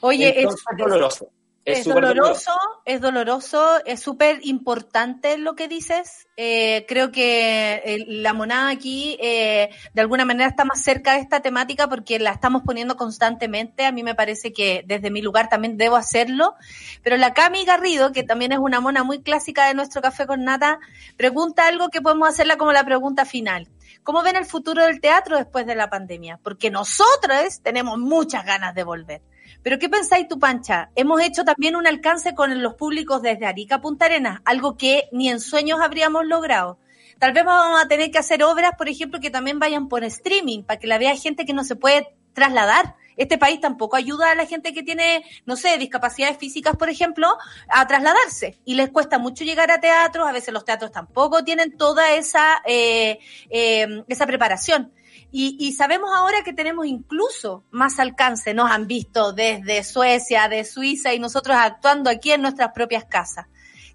Oye, 0.00 0.30
es, 0.30 0.36
Entonces, 0.38 0.64
es 0.72 0.78
doloroso. 0.78 1.30
Es 1.66 1.84
doloroso, 1.84 2.52
es 2.84 3.00
doloroso, 3.00 3.84
es 3.84 4.00
súper 4.00 4.38
importante 4.42 5.36
lo 5.36 5.56
que 5.56 5.66
dices. 5.66 6.28
Eh, 6.36 6.84
creo 6.86 7.10
que 7.10 7.82
eh, 7.84 8.04
la 8.06 8.32
monada 8.34 8.70
aquí 8.70 9.18
eh, 9.20 9.70
de 9.92 10.00
alguna 10.00 10.24
manera 10.24 10.48
está 10.48 10.64
más 10.64 10.80
cerca 10.80 11.14
de 11.14 11.20
esta 11.20 11.40
temática 11.40 11.88
porque 11.88 12.20
la 12.20 12.30
estamos 12.30 12.62
poniendo 12.62 12.96
constantemente. 12.96 13.84
A 13.84 13.90
mí 13.90 14.04
me 14.04 14.14
parece 14.14 14.52
que 14.52 14.84
desde 14.86 15.10
mi 15.10 15.22
lugar 15.22 15.48
también 15.48 15.76
debo 15.76 15.96
hacerlo. 15.96 16.54
Pero 17.02 17.16
la 17.16 17.34
Cami 17.34 17.64
Garrido, 17.64 18.12
que 18.12 18.22
también 18.22 18.52
es 18.52 18.58
una 18.58 18.80
mona 18.80 19.02
muy 19.02 19.22
clásica 19.22 19.66
de 19.66 19.74
nuestro 19.74 20.00
café 20.00 20.24
con 20.24 20.44
nata, 20.44 20.78
pregunta 21.16 21.66
algo 21.66 21.88
que 21.88 22.00
podemos 22.00 22.28
hacerla 22.28 22.56
como 22.56 22.72
la 22.72 22.84
pregunta 22.84 23.24
final. 23.24 23.68
¿Cómo 24.04 24.22
ven 24.22 24.36
el 24.36 24.46
futuro 24.46 24.84
del 24.84 25.00
teatro 25.00 25.36
después 25.36 25.66
de 25.66 25.74
la 25.74 25.90
pandemia? 25.90 26.38
Porque 26.44 26.70
nosotros 26.70 27.60
tenemos 27.64 27.98
muchas 27.98 28.44
ganas 28.44 28.72
de 28.72 28.84
volver. 28.84 29.22
Pero 29.62 29.78
¿qué 29.78 29.88
pensáis 29.88 30.28
tú, 30.28 30.38
Pancha? 30.38 30.90
Hemos 30.94 31.20
hecho 31.20 31.44
también 31.44 31.76
un 31.76 31.86
alcance 31.86 32.34
con 32.34 32.62
los 32.62 32.74
públicos 32.74 33.22
desde 33.22 33.46
Arica 33.46 33.80
Punta 33.80 34.06
Arenas, 34.06 34.40
algo 34.44 34.76
que 34.76 35.08
ni 35.12 35.28
en 35.28 35.40
sueños 35.40 35.80
habríamos 35.80 36.26
logrado. 36.26 36.78
Tal 37.18 37.32
vez 37.32 37.44
vamos 37.44 37.82
a 37.82 37.88
tener 37.88 38.10
que 38.10 38.18
hacer 38.18 38.42
obras, 38.42 38.72
por 38.76 38.88
ejemplo, 38.88 39.20
que 39.20 39.30
también 39.30 39.58
vayan 39.58 39.88
por 39.88 40.04
streaming, 40.04 40.62
para 40.62 40.78
que 40.78 40.86
la 40.86 40.98
vea 40.98 41.16
gente 41.16 41.46
que 41.46 41.54
no 41.54 41.64
se 41.64 41.76
puede 41.76 42.14
trasladar. 42.34 42.94
Este 43.16 43.38
país 43.38 43.60
tampoco 43.60 43.96
ayuda 43.96 44.30
a 44.30 44.34
la 44.34 44.44
gente 44.44 44.74
que 44.74 44.82
tiene, 44.82 45.24
no 45.46 45.56
sé, 45.56 45.78
discapacidades 45.78 46.36
físicas, 46.36 46.76
por 46.76 46.90
ejemplo, 46.90 47.38
a 47.68 47.86
trasladarse. 47.86 48.58
Y 48.66 48.74
les 48.74 48.90
cuesta 48.90 49.18
mucho 49.18 49.44
llegar 49.44 49.70
a 49.70 49.80
teatros, 49.80 50.28
a 50.28 50.32
veces 50.32 50.52
los 50.52 50.66
teatros 50.66 50.92
tampoco 50.92 51.42
tienen 51.42 51.78
toda 51.78 52.12
esa, 52.12 52.62
eh, 52.66 53.18
eh, 53.48 54.04
esa 54.08 54.26
preparación. 54.26 54.92
Y, 55.32 55.72
sabemos 55.72 56.10
ahora 56.14 56.42
que 56.42 56.54
tenemos 56.54 56.86
incluso 56.86 57.64
más 57.70 57.98
alcance, 57.98 58.54
nos 58.54 58.70
han 58.70 58.86
visto 58.86 59.32
desde 59.32 59.84
Suecia, 59.84 60.48
de 60.48 60.64
Suiza 60.64 61.12
y 61.12 61.18
nosotros 61.18 61.56
actuando 61.58 62.08
aquí 62.08 62.32
en 62.32 62.40
nuestras 62.40 62.72
propias 62.72 63.04
casas. 63.04 63.46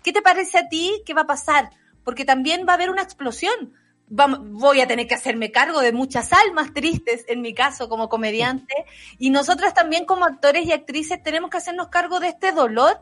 ¿Qué 0.03 0.13
te 0.13 0.21
parece 0.21 0.59
a 0.59 0.69
ti 0.69 1.01
que 1.03 1.15
va 1.15 1.21
a 1.21 1.27
pasar? 1.27 1.71
Porque 2.03 2.25
también 2.25 2.65
va 2.67 2.73
a 2.73 2.75
haber 2.75 2.91
una 2.91 3.01
explosión. 3.01 3.73
voy 4.07 4.81
a 4.81 4.87
tener 4.87 5.07
que 5.07 5.15
hacerme 5.15 5.51
cargo 5.51 5.79
de 5.81 5.93
muchas 5.93 6.31
almas 6.31 6.73
tristes, 6.73 7.25
en 7.27 7.41
mi 7.41 7.55
caso, 7.55 7.89
como 7.89 8.07
comediante, 8.07 8.75
y 9.17 9.31
nosotras 9.31 9.73
también 9.73 10.05
como 10.05 10.25
actores 10.25 10.65
y 10.65 10.73
actrices 10.73 11.23
tenemos 11.23 11.49
que 11.49 11.57
hacernos 11.57 11.87
cargo 11.87 12.19
de 12.19 12.27
este 12.27 12.51
dolor 12.51 12.99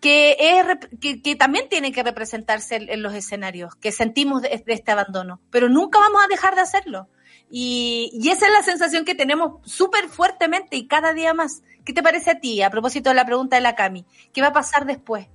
que, 0.00 0.36
es, 0.38 1.20
que, 1.22 1.36
también 1.36 1.68
tiene 1.68 1.92
que 1.92 2.02
representarse 2.02 2.76
en, 2.76 3.02
los 3.02 3.14
escenarios, 3.14 3.74
que 3.76 3.92
sentimos 3.92 4.42
de, 4.42 4.62
este 4.66 4.90
abandono, 4.90 5.40
pero 5.50 5.68
nunca 5.68 5.98
vamos 5.98 6.22
a 6.24 6.28
dejar 6.28 6.54
de 6.54 6.62
hacerlo. 6.62 7.08
Y, 7.52 8.28
esa 8.30 8.46
es 8.46 8.52
la 8.52 8.62
sensación 8.62 9.04
que 9.04 9.16
tenemos 9.16 9.60
súper 9.68 10.08
fuertemente 10.08 10.76
y 10.76 10.86
cada 10.86 11.12
día 11.12 11.34
más. 11.34 11.62
¿Qué 11.84 11.92
te 11.92 12.02
parece 12.02 12.30
a 12.30 12.38
ti, 12.38 12.62
a 12.62 12.70
propósito 12.70 13.10
de 13.10 13.16
la 13.16 13.24
pregunta 13.24 13.56
de 13.56 13.62
la 13.62 13.74
Cami? 13.74 14.04
¿Qué 14.32 14.40
va 14.40 14.48
a 14.48 14.52
pasar 14.52 14.86
después? 14.86 15.26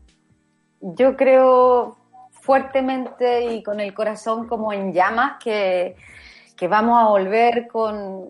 Yo 0.79 1.17
creo 1.17 1.97
fuertemente 2.31 3.53
y 3.53 3.63
con 3.63 3.79
el 3.79 3.93
corazón 3.93 4.47
como 4.47 4.71
en 4.71 4.93
llamas 4.93 5.43
que, 5.43 5.95
que 6.55 6.67
vamos 6.67 6.99
a 6.99 7.07
volver 7.07 7.67
con, 7.67 8.29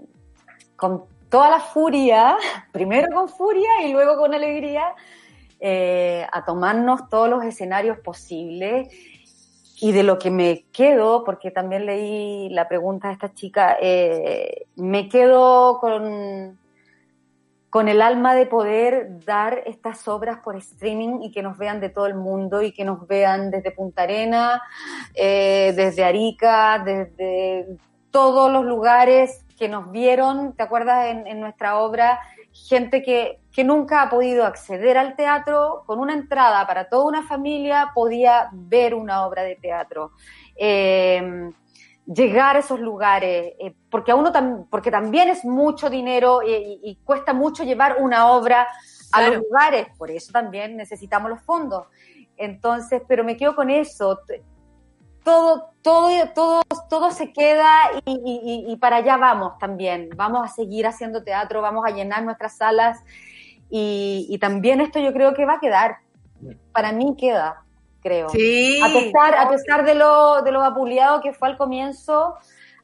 con 0.76 1.04
toda 1.30 1.52
la 1.52 1.60
furia, 1.60 2.38
primero 2.72 3.14
con 3.14 3.30
furia 3.30 3.70
y 3.84 3.92
luego 3.92 4.18
con 4.18 4.34
alegría, 4.34 4.96
eh, 5.60 6.26
a 6.32 6.44
tomarnos 6.44 7.08
todos 7.10 7.30
los 7.30 7.44
escenarios 7.44 8.00
posibles 8.00 8.90
y 9.86 9.92
de 9.92 10.02
lo 10.02 10.18
que 10.18 10.32
me 10.32 10.66
quedo, 10.74 11.24
porque 11.24 11.52
también 11.52 11.86
leí 11.86 12.50
la 12.50 12.68
pregunta 12.68 13.10
de 13.10 13.14
esta 13.14 13.36
chica, 13.36 13.78
eh, 13.80 14.66
me 14.76 15.08
quedo 15.08 15.78
con, 15.78 16.58
con 17.70 17.88
el 17.88 18.02
alma 18.02 18.34
de 18.34 18.48
poder 18.48 19.24
dar 19.24 19.62
estas 19.68 20.08
obras 20.08 20.40
por 20.44 20.56
streaming 20.56 21.22
y 21.22 21.32
que 21.32 21.44
nos 21.44 21.60
vean 21.60 21.82
de 21.82 21.90
todo 21.90 22.08
el 22.08 22.16
mundo 22.16 22.64
y 22.64 22.72
que 22.72 22.84
nos 22.84 23.06
vean 23.06 23.52
desde 23.52 23.70
Punta 23.70 24.02
Arena, 24.02 24.60
eh, 25.14 25.72
desde 25.76 26.04
Arica, 26.04 26.82
desde 26.84 27.78
todos 28.10 28.52
los 28.52 28.66
lugares 28.66 29.46
que 29.56 29.70
nos 29.70 29.92
vieron, 29.92 30.54
¿te 30.54 30.64
acuerdas 30.64 31.10
en, 31.10 31.28
en 31.28 31.40
nuestra 31.40 31.78
obra? 31.78 32.20
Gente 32.56 33.04
que, 33.04 33.42
que, 33.52 33.66
nunca 33.66 34.02
ha 34.02 34.10
podido 34.10 34.46
acceder 34.46 34.98
al 34.98 35.16
teatro, 35.18 35.84
con 35.86 36.00
una 36.00 36.14
entrada 36.14 36.66
para 36.66 36.88
toda 36.88 37.06
una 37.06 37.28
familia 37.28 37.92
podía 37.94 38.50
ver 38.54 38.96
una 38.96 39.26
obra 39.26 39.44
de 39.44 39.58
teatro. 39.58 40.14
Eh, 40.56 41.52
llegar 42.06 42.56
a 42.56 42.60
esos 42.60 42.80
lugares, 42.80 43.54
eh, 43.60 43.74
porque 43.90 44.12
a 44.12 44.16
uno 44.16 44.32
tam 44.32 44.68
porque 44.70 44.90
también 44.90 45.28
es 45.30 45.44
mucho 45.44 45.90
dinero 45.90 46.42
y, 46.44 46.54
y, 46.54 46.80
y, 46.84 46.96
cuesta 47.04 47.34
mucho 47.34 47.64
llevar 47.64 47.98
una 48.00 48.32
obra 48.32 48.68
a 49.12 49.18
claro. 49.18 49.34
los 49.34 49.44
lugares, 49.44 49.88
por 49.98 50.10
eso 50.10 50.32
también 50.32 50.78
necesitamos 50.78 51.30
los 51.30 51.42
fondos. 51.42 51.88
Entonces, 52.38 53.02
pero 53.08 53.24
me 53.24 53.38
quedo 53.38 53.56
con 53.56 53.70
eso. 53.70 54.20
Todo, 55.26 55.72
todo, 55.82 56.10
todo, 56.34 56.62
todo 56.90 57.12
se 57.12 57.34
queda 57.34 57.68
y, 58.06 58.12
y, 58.14 58.72
y, 58.72 58.78
para 58.78 58.98
allá 58.98 59.18
vamos 59.18 59.58
también. 59.60 60.10
Vamos 60.16 60.46
a 60.46 60.54
seguir 60.54 60.88
haciendo 60.88 61.24
teatro, 61.24 61.62
vamos 61.62 61.84
a 61.86 61.92
llenar 61.92 62.24
nuestras 62.24 62.56
salas 62.56 63.04
y, 63.70 64.38
también 64.40 64.82
esto 64.82 65.00
yo 65.00 65.12
creo 65.12 65.34
que 65.34 65.46
va 65.46 65.56
a 65.56 65.60
quedar. 65.60 65.98
Para 66.72 66.92
mí 66.92 67.16
queda 67.18 67.62
creo. 68.02 68.30
Sí. 68.30 68.80
A 68.84 68.88
pesar, 68.88 69.36
a 69.36 69.50
pesar 69.50 69.84
de 69.84 69.96
lo, 69.96 70.44
de 70.44 70.52
lo 70.52 70.60
vapuleado 70.60 71.22
que 71.22 71.34
fue 71.34 71.48
al 71.48 71.58
comienzo, 71.58 72.36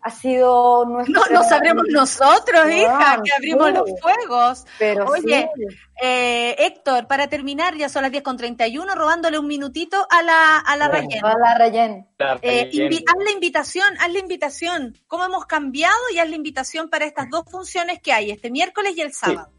ha 0.02 0.10
sido 0.10 0.86
nuestro... 0.86 1.14
No, 1.14 1.26
no 1.32 1.44
sabremos 1.44 1.86
nosotros, 1.90 2.66
no, 2.66 2.72
hija, 2.72 3.22
que 3.24 3.32
abrimos 3.32 3.68
sí. 3.68 3.74
los 3.74 4.02
fuegos. 4.02 4.66
Pero 4.80 5.06
Oye, 5.06 5.50
sí. 5.56 5.66
eh, 6.02 6.56
Héctor, 6.58 7.08
para 7.08 7.28
terminar, 7.28 7.76
ya 7.76 7.90
son 7.90 8.04
las 8.04 8.12
10 8.12 8.24
con 8.24 8.38
31, 8.38 8.96
robándole 8.96 9.38
un 9.38 9.48
minutito 9.48 10.08
a 10.10 10.24
la, 10.24 10.58
a 10.58 10.78
la 10.78 10.88
Rayen. 10.88 11.24
A 11.24 11.38
la 11.38 11.58
Rayen. 11.58 12.08
Eh, 12.42 12.70
invi 12.72 13.04
haz 13.08 13.24
la 13.24 13.32
invitación, 13.32 13.88
haz 14.00 14.12
la 14.12 14.20
invitación. 14.20 14.98
¿Cómo 15.08 15.26
hemos 15.26 15.46
cambiado? 15.46 15.96
Y 16.14 16.20
haz 16.20 16.30
la 16.30 16.36
invitación 16.36 16.90
para 16.90 17.06
estas 17.06 17.30
dos 17.30 17.44
funciones 17.50 18.00
que 18.00 18.14
hay, 18.14 18.32
este 18.32 18.50
miércoles 18.50 18.94
y 18.96 19.02
el 19.02 19.14
sábado. 19.14 19.50
Sí. 19.52 19.58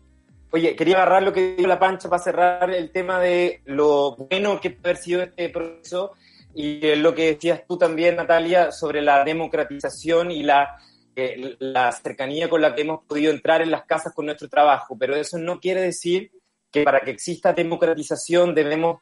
Oye, 0.55 0.77
quería 0.77 0.97
agarrar 0.97 1.23
lo 1.23 1.32
que 1.32 1.55
dijo 1.56 1.66
la 1.66 1.78
Pancha 1.78 2.10
para 2.10 2.23
cerrar 2.23 2.70
el 2.70 2.90
tema 2.90 3.19
de 3.20 3.62
lo 3.64 4.16
bueno 4.16 4.60
que 4.60 4.70
puede 4.70 4.90
haber 4.90 4.97
sido 5.02 5.23
este 5.23 5.48
proceso 5.48 6.12
y 6.54 6.94
lo 6.96 7.14
que 7.14 7.34
decías 7.34 7.62
tú 7.66 7.78
también, 7.78 8.16
Natalia, 8.16 8.72
sobre 8.72 9.02
la 9.02 9.24
democratización 9.24 10.30
y 10.30 10.42
la, 10.42 10.76
eh, 11.16 11.56
la 11.58 11.90
cercanía 11.92 12.48
con 12.48 12.60
la 12.60 12.74
que 12.74 12.82
hemos 12.82 13.04
podido 13.04 13.32
entrar 13.32 13.62
en 13.62 13.70
las 13.70 13.84
casas 13.84 14.12
con 14.14 14.26
nuestro 14.26 14.48
trabajo. 14.48 14.96
Pero 14.98 15.16
eso 15.16 15.38
no 15.38 15.60
quiere 15.60 15.80
decir 15.80 16.30
que 16.70 16.84
para 16.84 17.00
que 17.00 17.10
exista 17.10 17.52
democratización 17.52 18.54
debemos 18.54 19.00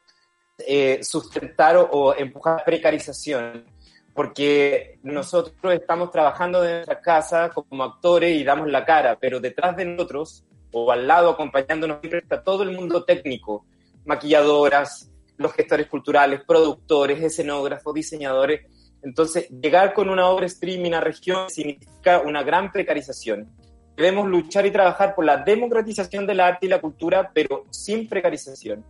eh, 0.59 0.99
sustentar 1.03 1.77
o, 1.77 1.83
o 1.83 2.15
empujar 2.15 2.63
precarización 2.63 3.65
porque 4.13 4.99
nosotros 5.03 5.73
estamos 5.73 6.11
trabajando 6.11 6.61
de 6.61 6.73
nuestra 6.73 6.99
casa 7.01 7.49
como 7.49 7.83
actores 7.83 8.35
y 8.35 8.43
damos 8.43 8.69
la 8.69 8.85
cara, 8.85 9.17
pero 9.19 9.39
detrás 9.39 9.75
de 9.77 9.85
nosotros 9.85 10.43
o 10.71 10.91
al 10.91 11.07
lado 11.07 11.29
acompañándonos 11.29 11.99
siempre 11.99 12.19
está 12.19 12.43
todo 12.43 12.63
el 12.63 12.71
mundo 12.71 13.03
técnico, 13.03 13.65
maquilladoras, 14.05 15.10
los 15.41 15.53
gestores 15.53 15.87
culturales, 15.87 16.41
productores, 16.47 17.21
escenógrafos, 17.21 17.93
diseñadores. 17.93 18.61
Entonces, 19.03 19.49
llegar 19.49 19.93
con 19.93 20.09
una 20.09 20.27
obra 20.27 20.45
streaming 20.45 20.91
a 20.91 21.01
región 21.01 21.49
significa 21.49 22.21
una 22.21 22.43
gran 22.43 22.71
precarización. 22.71 23.49
Debemos 23.95 24.27
luchar 24.27 24.65
y 24.65 24.71
trabajar 24.71 25.15
por 25.15 25.25
la 25.25 25.37
democratización 25.37 26.25
del 26.25 26.39
arte 26.39 26.67
y 26.67 26.69
la 26.69 26.79
cultura, 26.79 27.31
pero 27.33 27.65
sin 27.69 28.07
precarización. 28.07 28.85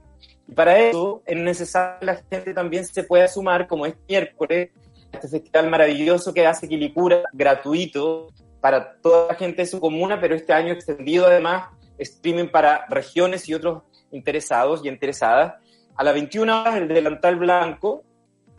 Y 0.47 0.53
para 0.53 0.77
eso 0.79 1.23
es 1.25 1.37
necesario 1.37 1.99
que 1.99 2.05
la 2.05 2.21
gente 2.29 2.53
también 2.53 2.85
se 2.85 3.03
pueda 3.03 3.27
sumar, 3.27 3.67
como 3.67 3.85
es 3.85 3.95
miércoles, 4.07 4.69
este 5.11 5.27
festival 5.27 5.69
maravilloso 5.69 6.33
que 6.33 6.45
hace 6.45 6.67
Quilicura, 6.67 7.23
gratuito, 7.33 8.27
para 8.61 8.93
toda 9.01 9.27
la 9.29 9.35
gente 9.35 9.63
de 9.63 9.67
su 9.67 9.79
comuna, 9.79 10.21
pero 10.21 10.35
este 10.35 10.53
año 10.53 10.71
extendido 10.71 11.25
además 11.25 11.69
streaming 11.97 12.47
para 12.47 12.85
regiones 12.87 13.47
y 13.49 13.53
otros 13.53 13.83
interesados 14.11 14.81
y 14.83 14.89
interesadas. 14.89 15.55
A 15.95 16.03
las 16.03 16.13
21 16.13 16.61
horas 16.61 16.75
el 16.75 16.87
delantal 16.87 17.35
blanco, 17.35 18.03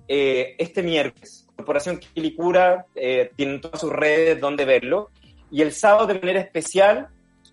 eh, 0.08 0.54
este 0.58 0.82
miércoles. 0.82 1.46
Corporación 1.56 1.98
Quilicura 1.98 2.86
eh, 2.94 3.30
tienen 3.36 3.60
todas 3.60 3.80
sus 3.80 3.92
redes 3.92 4.40
donde 4.40 4.64
verlo. 4.64 5.10
Y 5.50 5.62
el 5.62 5.72
sábado 5.72 6.06
de 6.06 6.14
manera 6.14 6.40
especial, 6.40 7.08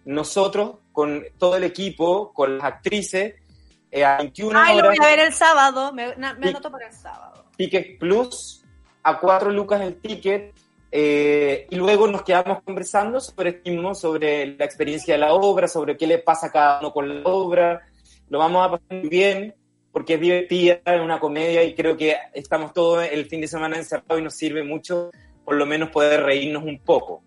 nosotros 0.06 0.78
con 0.92 1.24
todo 1.38 1.58
el 1.58 1.64
equipo, 1.64 2.34
con 2.34 2.58
las 2.58 2.66
actrices, 2.66 3.36
eh, 3.92 4.04
a 4.04 4.18
21 4.18 4.60
Ay, 4.60 4.78
horas. 4.78 4.84
lo 4.84 4.90
voy 4.90 4.98
a 5.06 5.10
ver 5.16 5.20
el 5.28 5.34
sábado, 5.34 5.94
me, 5.94 6.16
me 6.16 6.50
anoto 6.50 6.72
para 6.72 6.88
el 6.88 6.94
sábado. 6.94 7.46
Ticket 7.58 8.00
Plus, 8.00 8.64
a 9.04 9.20
4 9.20 9.52
lucas 9.52 9.82
el 9.82 9.96
ticket, 10.00 10.54
eh, 10.92 11.68
y 11.70 11.76
luego 11.76 12.08
nos 12.08 12.24
quedamos 12.24 12.64
conversando 12.64 13.20
sobre 13.20 13.62
mismo, 13.66 13.94
sobre 13.94 14.58
la 14.58 14.66
experiencia 14.66 15.14
de 15.14 15.20
la 15.20 15.34
obra, 15.34 15.68
sobre 15.68 15.96
qué 15.98 16.08
le 16.08 16.20
pasa 16.20 16.48
a 16.48 16.52
cada 16.52 16.80
uno 16.80 16.92
con 16.92 17.24
la 17.24 17.30
obra. 17.30 17.82
Lo 18.30 18.40
vamos 18.40 18.66
a 18.66 18.72
pasar 18.72 18.98
muy 18.98 19.10
bien 19.10 19.56
porque 20.00 20.14
es 20.14 20.22
divertida, 20.22 20.80
es 20.86 21.02
una 21.02 21.20
comedia 21.20 21.62
y 21.62 21.76
creo 21.76 21.98
que 21.98 22.16
estamos 22.34 22.72
todos 22.72 23.04
el 23.12 23.26
fin 23.26 23.42
de 23.42 23.50
semana 23.50 23.76
encerrados 23.76 24.22
y 24.22 24.24
nos 24.24 24.34
sirve 24.34 24.64
mucho 24.64 25.12
por 25.44 25.58
lo 25.58 25.66
menos 25.66 25.90
poder 25.90 26.24
reírnos 26.24 26.64
un 26.64 26.80
poco. 26.80 27.22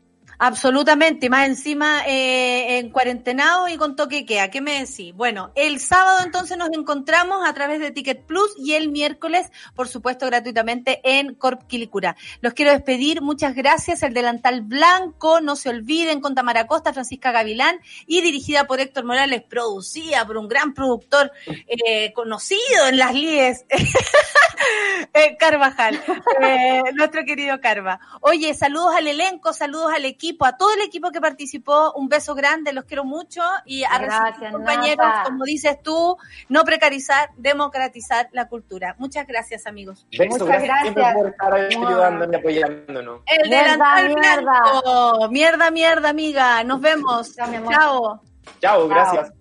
Absolutamente, 0.45 1.31
más 1.31 1.47
encima 1.47 2.05
eh, 2.05 2.79
en 2.79 2.91
cuarentenado 2.91 3.69
y 3.69 3.77
con 3.77 3.95
toque 3.95 4.27
queda. 4.27 4.51
¿Qué 4.51 4.61
me 4.61 4.81
decís? 4.81 5.15
Bueno, 5.15 5.53
el 5.55 5.79
sábado 5.79 6.19
entonces 6.25 6.59
nos 6.59 6.71
encontramos 6.73 7.49
a 7.49 7.55
través 7.55 7.79
de 7.79 7.93
Ticket 7.93 8.27
Plus 8.27 8.53
y 8.59 8.73
el 8.73 8.89
miércoles, 8.89 9.53
por 9.77 9.87
supuesto, 9.87 10.27
gratuitamente 10.27 11.01
en 11.05 11.37
Corp 11.37 11.69
Quilicura. 11.69 12.17
Los 12.41 12.55
quiero 12.55 12.73
despedir, 12.73 13.23
muchas 13.23 13.55
gracias. 13.55 14.03
El 14.03 14.15
delantal 14.15 14.63
blanco, 14.63 15.41
no 15.41 15.55
se 15.55 15.69
olviden, 15.69 16.21
con 16.21 16.35
Tamara 16.35 16.67
Costa, 16.67 16.93
Francisca 16.93 17.31
Gavilán 17.31 17.79
y 18.09 18.21
dirigida 18.21 18.67
por 18.67 18.81
Héctor 18.81 19.05
Morales, 19.05 19.45
producida 19.49 20.27
por 20.27 20.39
un 20.39 20.49
gran 20.49 20.75
productor 20.75 21.31
eh, 21.47 22.13
conocido 22.15 22.89
en 22.89 22.99
las 22.99 23.15
líes, 23.15 23.65
eh, 25.15 25.37
Carvajal, 25.39 26.03
nuestro 26.95 27.25
querido 27.25 27.61
Carva. 27.61 28.01
Oye, 28.23 28.53
saludos 28.55 28.97
al 28.97 29.07
elenco, 29.07 29.53
saludos 29.53 29.93
al 29.95 30.05
equipo 30.05 30.32
equipo, 30.33 30.47
a 30.47 30.57
todo 30.57 30.73
el 30.75 30.81
equipo 30.83 31.11
que 31.11 31.21
participó, 31.21 31.93
un 31.95 32.09
beso 32.09 32.35
grande, 32.35 32.73
los 32.73 32.85
quiero 32.85 33.05
mucho 33.05 33.43
y 33.65 33.85
a 33.85 33.99
Gracias, 33.99 34.53
compañeros, 34.53 35.07
Nata. 35.07 35.23
como 35.25 35.45
dices 35.45 35.83
tú, 35.83 36.17
no 36.49 36.65
precarizar, 36.65 37.31
democratizar 37.37 38.29
la 38.33 38.49
cultura. 38.49 38.95
Muchas 38.99 39.27
gracias, 39.27 39.67
amigos. 39.67 40.07
Beso, 40.17 40.31
Muchas 40.45 40.49
gracias 40.63 40.81
siempre 40.83 41.03
gracias. 41.03 41.23
por 41.23 41.31
estar 41.31 41.53
ahí 41.55 41.67
ayudándonos 41.67 42.33
y 42.33 42.37
apoyándonos. 42.37 43.21
El 43.27 43.49
Mierda, 43.49 43.73
delantal 43.73 44.09
mierda. 44.15 44.41
blanco. 44.43 45.29
Mierda, 45.31 45.71
mierda, 45.71 46.09
amiga. 46.09 46.65
Nos 46.65 46.81
vemos. 46.81 47.35
Chao. 47.37 48.21
Chao, 48.61 48.89
gracias. 48.89 49.33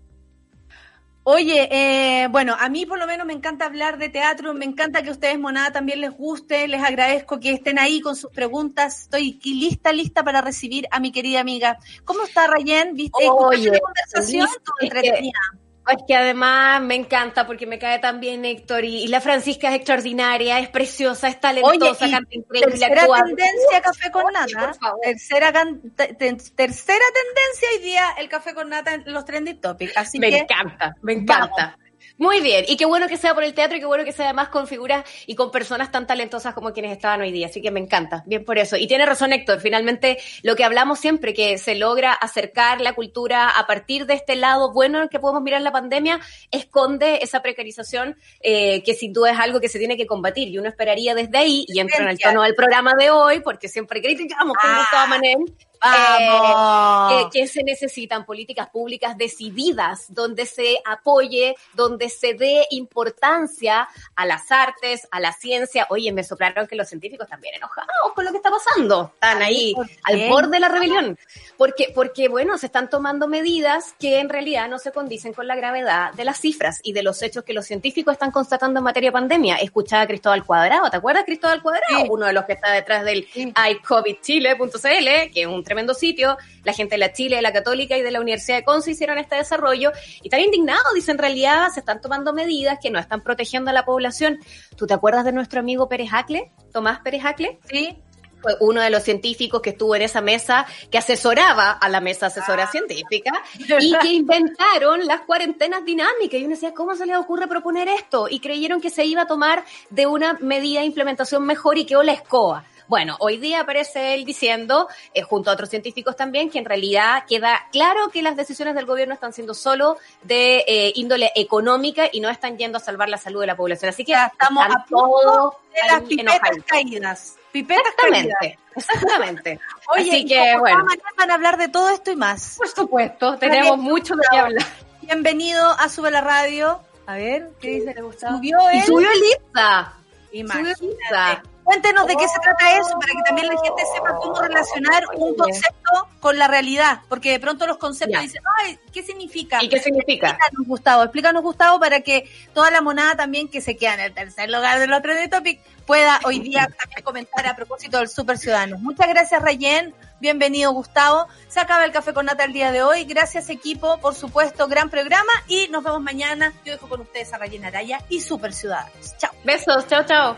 Oye, 1.23 1.69
eh, 1.71 2.27
bueno, 2.29 2.55
a 2.59 2.67
mí 2.69 2.87
por 2.87 2.97
lo 2.97 3.05
menos 3.05 3.27
me 3.27 3.33
encanta 3.33 3.65
hablar 3.65 3.99
de 3.99 4.09
teatro, 4.09 4.55
me 4.55 4.65
encanta 4.65 5.03
que 5.03 5.09
a 5.09 5.11
ustedes, 5.11 5.37
Monada, 5.37 5.71
también 5.71 6.01
les 6.01 6.11
guste, 6.11 6.67
les 6.67 6.81
agradezco 6.83 7.39
que 7.39 7.51
estén 7.51 7.77
ahí 7.77 8.01
con 8.01 8.15
sus 8.15 8.31
preguntas, 8.31 9.03
estoy 9.03 9.39
lista, 9.43 9.93
lista 9.93 10.23
para 10.23 10.41
recibir 10.41 10.87
a 10.89 10.99
mi 10.99 11.11
querida 11.11 11.39
amiga. 11.39 11.77
¿Cómo 12.05 12.23
está 12.23 12.47
Rayen? 12.47 12.95
¿Viste? 12.95 13.29
Oye, 13.29 13.57
¿Escuchaste 13.57 13.71
la 13.71 13.79
conversación? 13.79 14.45
listo, 14.47 14.71
¿O 14.71 14.83
es 14.83 14.89
que- 14.91 14.97
entretenida? 14.97 15.39
Es 15.87 15.97
que 16.07 16.15
además 16.15 16.81
me 16.81 16.95
encanta 16.95 17.47
porque 17.47 17.65
me 17.65 17.79
cae 17.79 17.99
tan 17.99 18.19
bien 18.19 18.45
Héctor 18.45 18.85
y, 18.85 19.03
y 19.03 19.07
la 19.07 19.19
Francisca 19.19 19.69
es 19.69 19.75
extraordinaria, 19.75 20.59
es 20.59 20.69
preciosa, 20.69 21.27
es 21.27 21.39
talentosa, 21.39 22.05
Oye, 22.05 22.11
canta 22.13 22.35
increíble, 22.35 22.71
tercera 22.71 23.07
tendencia 23.25 23.81
café 23.81 24.11
con 24.11 24.25
Oye, 24.25 24.53
nata. 24.53 24.73
Tercera, 25.01 25.51
te- 25.95 26.13
tercera 26.13 27.05
tendencia 27.13 27.67
hoy 27.75 27.83
día 27.83 28.05
el 28.19 28.29
café 28.29 28.53
con 28.53 28.69
nata 28.69 28.93
en 28.93 29.03
los 29.11 29.25
trending 29.25 29.59
topics. 29.59 29.97
Así 29.97 30.19
me 30.19 30.29
que 30.29 30.37
encanta, 30.37 30.95
me 31.01 31.13
encanta. 31.13 31.77
Muy 32.21 32.39
bien, 32.39 32.65
y 32.67 32.77
qué 32.77 32.85
bueno 32.85 33.07
que 33.07 33.17
sea 33.17 33.33
por 33.33 33.43
el 33.43 33.55
teatro 33.55 33.77
y 33.77 33.79
qué 33.79 33.87
bueno 33.87 34.05
que 34.05 34.11
sea 34.11 34.25
además 34.25 34.49
con 34.49 34.67
figuras 34.67 35.03
y 35.25 35.33
con 35.33 35.49
personas 35.49 35.91
tan 35.91 36.05
talentosas 36.05 36.53
como 36.53 36.71
quienes 36.71 36.91
estaban 36.91 37.19
hoy 37.19 37.31
día, 37.31 37.47
así 37.47 37.63
que 37.63 37.71
me 37.71 37.79
encanta, 37.79 38.21
bien 38.27 38.45
por 38.45 38.59
eso. 38.59 38.77
Y 38.77 38.85
tiene 38.85 39.07
razón 39.07 39.33
Héctor, 39.33 39.59
finalmente 39.59 40.19
lo 40.43 40.55
que 40.55 40.63
hablamos 40.63 40.99
siempre, 40.99 41.33
que 41.33 41.57
se 41.57 41.73
logra 41.73 42.13
acercar 42.13 42.79
la 42.79 42.93
cultura 42.93 43.49
a 43.49 43.65
partir 43.65 44.05
de 44.05 44.13
este 44.13 44.35
lado 44.35 44.71
bueno 44.71 44.99
en 44.99 45.05
el 45.05 45.09
que 45.09 45.19
podemos 45.19 45.41
mirar 45.41 45.63
la 45.63 45.71
pandemia, 45.71 46.19
esconde 46.51 47.23
esa 47.23 47.41
precarización 47.41 48.15
eh, 48.41 48.83
que 48.83 48.93
sin 48.93 49.13
duda 49.13 49.31
es 49.31 49.39
algo 49.39 49.59
que 49.59 49.67
se 49.67 49.79
tiene 49.79 49.97
que 49.97 50.05
combatir 50.05 50.47
y 50.49 50.59
uno 50.59 50.69
esperaría 50.69 51.15
desde 51.15 51.39
ahí, 51.39 51.65
y 51.67 51.79
entro 51.79 52.03
en 52.03 52.09
el 52.09 52.19
tono 52.19 52.43
del 52.43 52.53
programa 52.53 52.93
de 52.93 53.09
hoy, 53.09 53.39
porque 53.39 53.67
siempre 53.67 53.99
criticamos 53.99 54.55
con 54.61 54.69
Ah, 54.69 54.77
Gustavo 54.77 55.07
Manel, 55.07 55.39
vamos. 55.81 57.29
que, 57.31 57.39
que 57.39 57.47
se 57.47 57.63
necesitan 57.63 58.25
políticas 58.25 58.69
públicas 58.69 59.17
decididas, 59.17 60.05
donde 60.09 60.45
se 60.45 60.79
apoye, 60.85 61.55
donde 61.73 62.09
se 62.09 62.33
dé 62.33 62.65
importancia 62.71 63.87
a 64.15 64.25
las 64.25 64.51
artes, 64.51 65.07
a 65.11 65.19
la 65.19 65.33
ciencia. 65.33 65.87
Oye, 65.89 66.11
me 66.11 66.23
soplaron 66.23 66.67
que 66.67 66.75
los 66.75 66.87
científicos 66.87 67.27
también 67.27 67.55
enojados 67.55 67.89
con 68.15 68.25
lo 68.25 68.31
que 68.31 68.37
está 68.37 68.49
pasando. 68.51 69.11
Están 69.13 69.41
ahí 69.41 69.73
al 70.03 70.29
borde 70.29 70.51
de 70.51 70.59
la 70.59 70.69
rebelión. 70.69 71.17
Porque, 71.57 71.91
porque, 71.93 72.27
bueno, 72.27 72.57
se 72.57 72.65
están 72.67 72.89
tomando 72.89 73.27
medidas 73.27 73.93
que 73.99 74.19
en 74.19 74.29
realidad 74.29 74.67
no 74.67 74.79
se 74.79 74.91
condicen 74.91 75.33
con 75.33 75.47
la 75.47 75.55
gravedad 75.55 76.13
de 76.13 76.25
las 76.25 76.39
cifras 76.39 76.79
y 76.83 76.93
de 76.93 77.03
los 77.03 77.21
hechos 77.21 77.43
que 77.43 77.53
los 77.53 77.65
científicos 77.65 78.13
están 78.13 78.31
constatando 78.31 78.79
en 78.79 78.83
materia 78.83 79.09
de 79.09 79.13
pandemia. 79.13 79.55
Escuchaba 79.57 80.03
a 80.03 80.07
Cristóbal 80.07 80.45
Cuadrado, 80.45 80.89
¿te 80.89 80.97
acuerdas 80.97 81.23
Cristóbal 81.25 81.61
Cuadrado? 81.61 82.01
Sí. 82.01 82.07
Uno 82.09 82.25
de 82.25 82.33
los 82.33 82.45
que 82.45 82.53
está 82.53 82.71
detrás 82.71 83.03
del 83.05 83.27
Sí. 83.31 83.53
iCovidChile.cl, 83.71 85.31
que 85.33 85.41
es 85.41 85.47
un 85.47 85.63
tremendo 85.71 85.93
sitio. 85.93 86.37
La 86.65 86.73
gente 86.73 86.95
de 86.95 86.99
la 86.99 87.13
Chile, 87.13 87.37
de 87.37 87.41
la 87.41 87.53
Católica 87.53 87.97
y 87.97 88.01
de 88.01 88.11
la 88.11 88.19
Universidad 88.19 88.57
de 88.57 88.65
Conce 88.65 88.91
hicieron 88.91 89.17
este 89.17 89.37
desarrollo 89.37 89.93
y 90.21 90.27
están 90.27 90.41
indignados. 90.41 90.93
Dicen, 90.93 91.13
en 91.13 91.19
realidad 91.19 91.69
se 91.73 91.79
están 91.79 92.01
tomando 92.01 92.33
medidas 92.33 92.77
que 92.81 92.89
no 92.89 92.99
están 92.99 93.21
protegiendo 93.21 93.69
a 93.69 93.73
la 93.73 93.85
población. 93.85 94.39
¿Tú 94.75 94.85
te 94.85 94.93
acuerdas 94.93 95.23
de 95.23 95.31
nuestro 95.31 95.61
amigo 95.61 95.87
Pérez 95.87 96.09
Acle? 96.11 96.51
Tomás 96.73 96.99
Pérez 96.99 97.23
Acle? 97.23 97.59
Sí. 97.69 97.97
fue 98.41 98.53
uno 98.59 98.81
de 98.81 98.89
los 98.89 99.03
científicos 99.03 99.61
que 99.61 99.69
estuvo 99.69 99.95
en 99.95 100.01
esa 100.01 100.19
mesa, 100.19 100.65
que 100.89 100.97
asesoraba 100.97 101.71
a 101.71 101.87
la 101.87 102.01
mesa 102.01 102.25
asesora 102.25 102.67
científica 102.67 103.31
y 103.79 103.93
que 103.99 104.11
inventaron 104.11 105.05
las 105.05 105.21
cuarentenas 105.21 105.85
dinámicas. 105.85 106.37
Y 106.37 106.43
uno 106.43 106.55
decía, 106.55 106.73
¿cómo 106.73 106.95
se 106.95 107.05
les 107.05 107.15
ocurre 107.15 107.47
proponer 107.47 107.87
esto? 107.87 108.27
Y 108.29 108.41
creyeron 108.41 108.81
que 108.81 108.89
se 108.89 109.05
iba 109.05 109.21
a 109.21 109.27
tomar 109.27 109.63
de 109.89 110.05
una 110.05 110.33
medida 110.41 110.81
de 110.81 110.87
implementación 110.87 111.45
mejor 111.45 111.77
y 111.77 111.85
quedó 111.85 112.03
la 112.03 112.11
escoba. 112.11 112.65
Bueno, 112.91 113.15
hoy 113.21 113.37
día 113.37 113.61
aparece 113.61 114.15
él 114.15 114.25
diciendo, 114.25 114.89
eh, 115.13 115.21
junto 115.21 115.49
a 115.49 115.53
otros 115.53 115.69
científicos 115.69 116.17
también, 116.17 116.49
que 116.49 116.59
en 116.59 116.65
realidad 116.65 117.23
queda 117.25 117.65
claro 117.71 118.09
que 118.09 118.21
las 118.21 118.35
decisiones 118.35 118.75
del 118.75 118.85
gobierno 118.85 119.13
están 119.13 119.31
siendo 119.31 119.53
solo 119.53 119.97
de 120.23 120.65
eh, 120.67 120.91
índole 120.95 121.31
económica 121.35 122.09
y 122.11 122.19
no 122.19 122.29
están 122.29 122.57
yendo 122.57 122.79
a 122.79 122.81
salvar 122.81 123.07
la 123.07 123.15
salud 123.15 123.39
de 123.39 123.47
la 123.47 123.55
población. 123.55 123.87
Así 123.87 124.03
que 124.03 124.11
Ya 124.11 124.25
estamos 124.25 124.65
a 124.65 124.83
todos 124.89 125.53
de 125.73 125.87
las 125.89 126.01
pipetas 126.01 126.51
caídas. 126.65 127.35
Pipetas 127.53 127.93
caídas. 127.95 128.35
Exactamente, 128.41 128.59
exactamente. 128.75 129.59
Oye, 129.95 130.09
Así 130.09 130.17
y 130.17 130.25
que, 130.25 130.37
como 130.51 130.59
bueno, 130.59 130.83
mañana 130.83 131.09
van 131.17 131.31
a 131.31 131.33
hablar 131.35 131.57
de 131.57 131.69
todo 131.69 131.89
esto 131.91 132.11
y 132.11 132.17
más. 132.17 132.55
por 132.57 132.67
supuesto, 132.67 133.37
tenemos 133.37 133.77
mucho 133.77 134.17
de 134.17 134.23
qué 134.29 134.37
hablar. 134.37 134.65
Bienvenido 134.99 135.65
a 135.79 135.87
Sube 135.87 136.11
la 136.11 136.19
Radio. 136.19 136.81
A 137.05 137.15
ver, 137.15 137.51
¿qué 137.61 137.69
dice? 137.69 137.93
¿Le 137.93 138.01
gustó? 138.01 138.27
Subió 138.27 138.57
Y 138.73 138.79
él. 138.79 138.83
subió 138.85 139.07
Elisa. 139.09 139.93
Imagínate. 140.33 140.75
Subió 140.75 140.91
Elisa. 140.91 141.43
Cuéntenos 141.71 142.05
de 142.05 142.17
qué 142.17 142.27
se 142.27 142.37
trata 142.41 142.77
eso, 142.77 142.99
para 142.99 143.13
que 143.13 143.21
también 143.25 143.47
la 143.47 143.53
gente 143.53 143.83
sepa 143.95 144.13
cómo 144.17 144.41
relacionar 144.41 145.05
un 145.15 145.35
concepto 145.37 146.09
con 146.19 146.37
la 146.37 146.49
realidad, 146.49 146.99
porque 147.07 147.31
de 147.31 147.39
pronto 147.39 147.65
los 147.65 147.77
conceptos 147.77 148.19
Ya. 148.19 148.21
dicen, 148.23 148.41
ay, 148.59 148.77
¿qué 148.91 149.01
significa? 149.03 149.63
¿Y 149.63 149.69
qué 149.69 149.79
significa? 149.79 150.31
Explícanos, 150.31 150.67
Gustavo, 150.67 151.03
explícanos, 151.03 151.43
Gustavo, 151.43 151.79
para 151.79 152.01
que 152.01 152.29
toda 152.53 152.71
la 152.71 152.81
monada 152.81 153.15
también 153.15 153.47
que 153.47 153.61
se 153.61 153.77
queda 153.77 153.93
en 153.93 153.99
el 154.01 154.13
tercer 154.13 154.51
lugar 154.51 154.79
de 154.79 154.87
los 154.87 155.01
trending 155.01 155.29
topic 155.29 155.61
pueda 155.85 156.19
hoy 156.25 156.39
día 156.39 156.67
también 156.77 157.03
comentar 157.05 157.47
a 157.47 157.55
propósito 157.55 157.99
del 157.99 158.09
Super 158.09 158.37
Ciudadanos. 158.37 158.81
Muchas 158.81 159.07
gracias, 159.07 159.41
Rayen. 159.41 159.95
Bienvenido, 160.21 160.71
Gustavo. 160.71 161.27
Se 161.47 161.59
acaba 161.59 161.83
el 161.83 161.91
café 161.91 162.13
con 162.13 162.27
nata 162.27 162.43
el 162.43 162.53
día 162.53 162.71
de 162.71 162.83
hoy. 162.83 163.05
Gracias, 163.05 163.49
equipo. 163.49 163.97
Por 163.99 164.13
supuesto, 164.13 164.67
gran 164.67 164.91
programa. 164.91 165.31
Y 165.47 165.67
nos 165.69 165.83
vemos 165.83 165.99
mañana. 165.99 166.53
Yo 166.63 166.73
dejo 166.73 166.87
con 166.87 167.01
ustedes 167.01 167.33
a 167.33 167.39
Rayen 167.39 167.65
Araya 167.65 167.97
y 168.07 168.21
Super 168.21 168.53
Ciudadanos. 168.53 169.17
Chao. 169.17 169.31
Besos, 169.43 169.87
chao, 169.87 170.05
chao. 170.05 170.37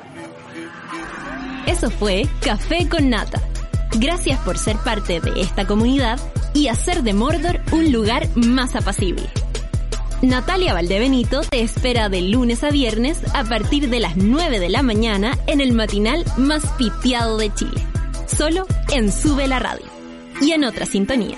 Eso 1.68 1.92
fue 1.92 2.26
Café 2.42 2.88
con 2.88 3.10
Nata. 3.10 3.42
Gracias 4.00 4.40
por 4.40 4.58
ser 4.58 4.78
parte 4.78 5.20
de 5.20 5.42
esta 5.42 5.68
comunidad 5.68 6.18
y 6.54 6.70
hacer 6.70 7.04
de 7.04 7.14
Mordor 7.14 7.60
un 7.74 7.92
lugar 7.92 8.30
más 8.36 8.78
apacible. 8.78 9.30
Natalia 10.22 10.74
Valdebenito 10.74 11.42
te 11.42 11.62
espera 11.62 12.08
de 12.08 12.22
lunes 12.22 12.64
a 12.64 12.70
viernes 12.70 13.20
a 13.36 13.44
partir 13.44 13.90
de 13.90 14.00
las 14.00 14.16
9 14.16 14.62
de 14.62 14.70
la 14.70 14.82
mañana 14.82 15.38
en 15.46 15.60
el 15.60 15.74
matinal 15.74 16.24
más 16.38 16.66
pitiado 16.78 17.38
de 17.38 17.54
Chile. 17.54 17.86
Solo 18.28 18.66
en 18.91 19.12
Sube 19.12 19.48
la 19.48 19.60
Radio 19.60 19.86
y 20.41 20.52
en 20.52 20.64
otra 20.64 20.86
sintonía. 20.86 21.38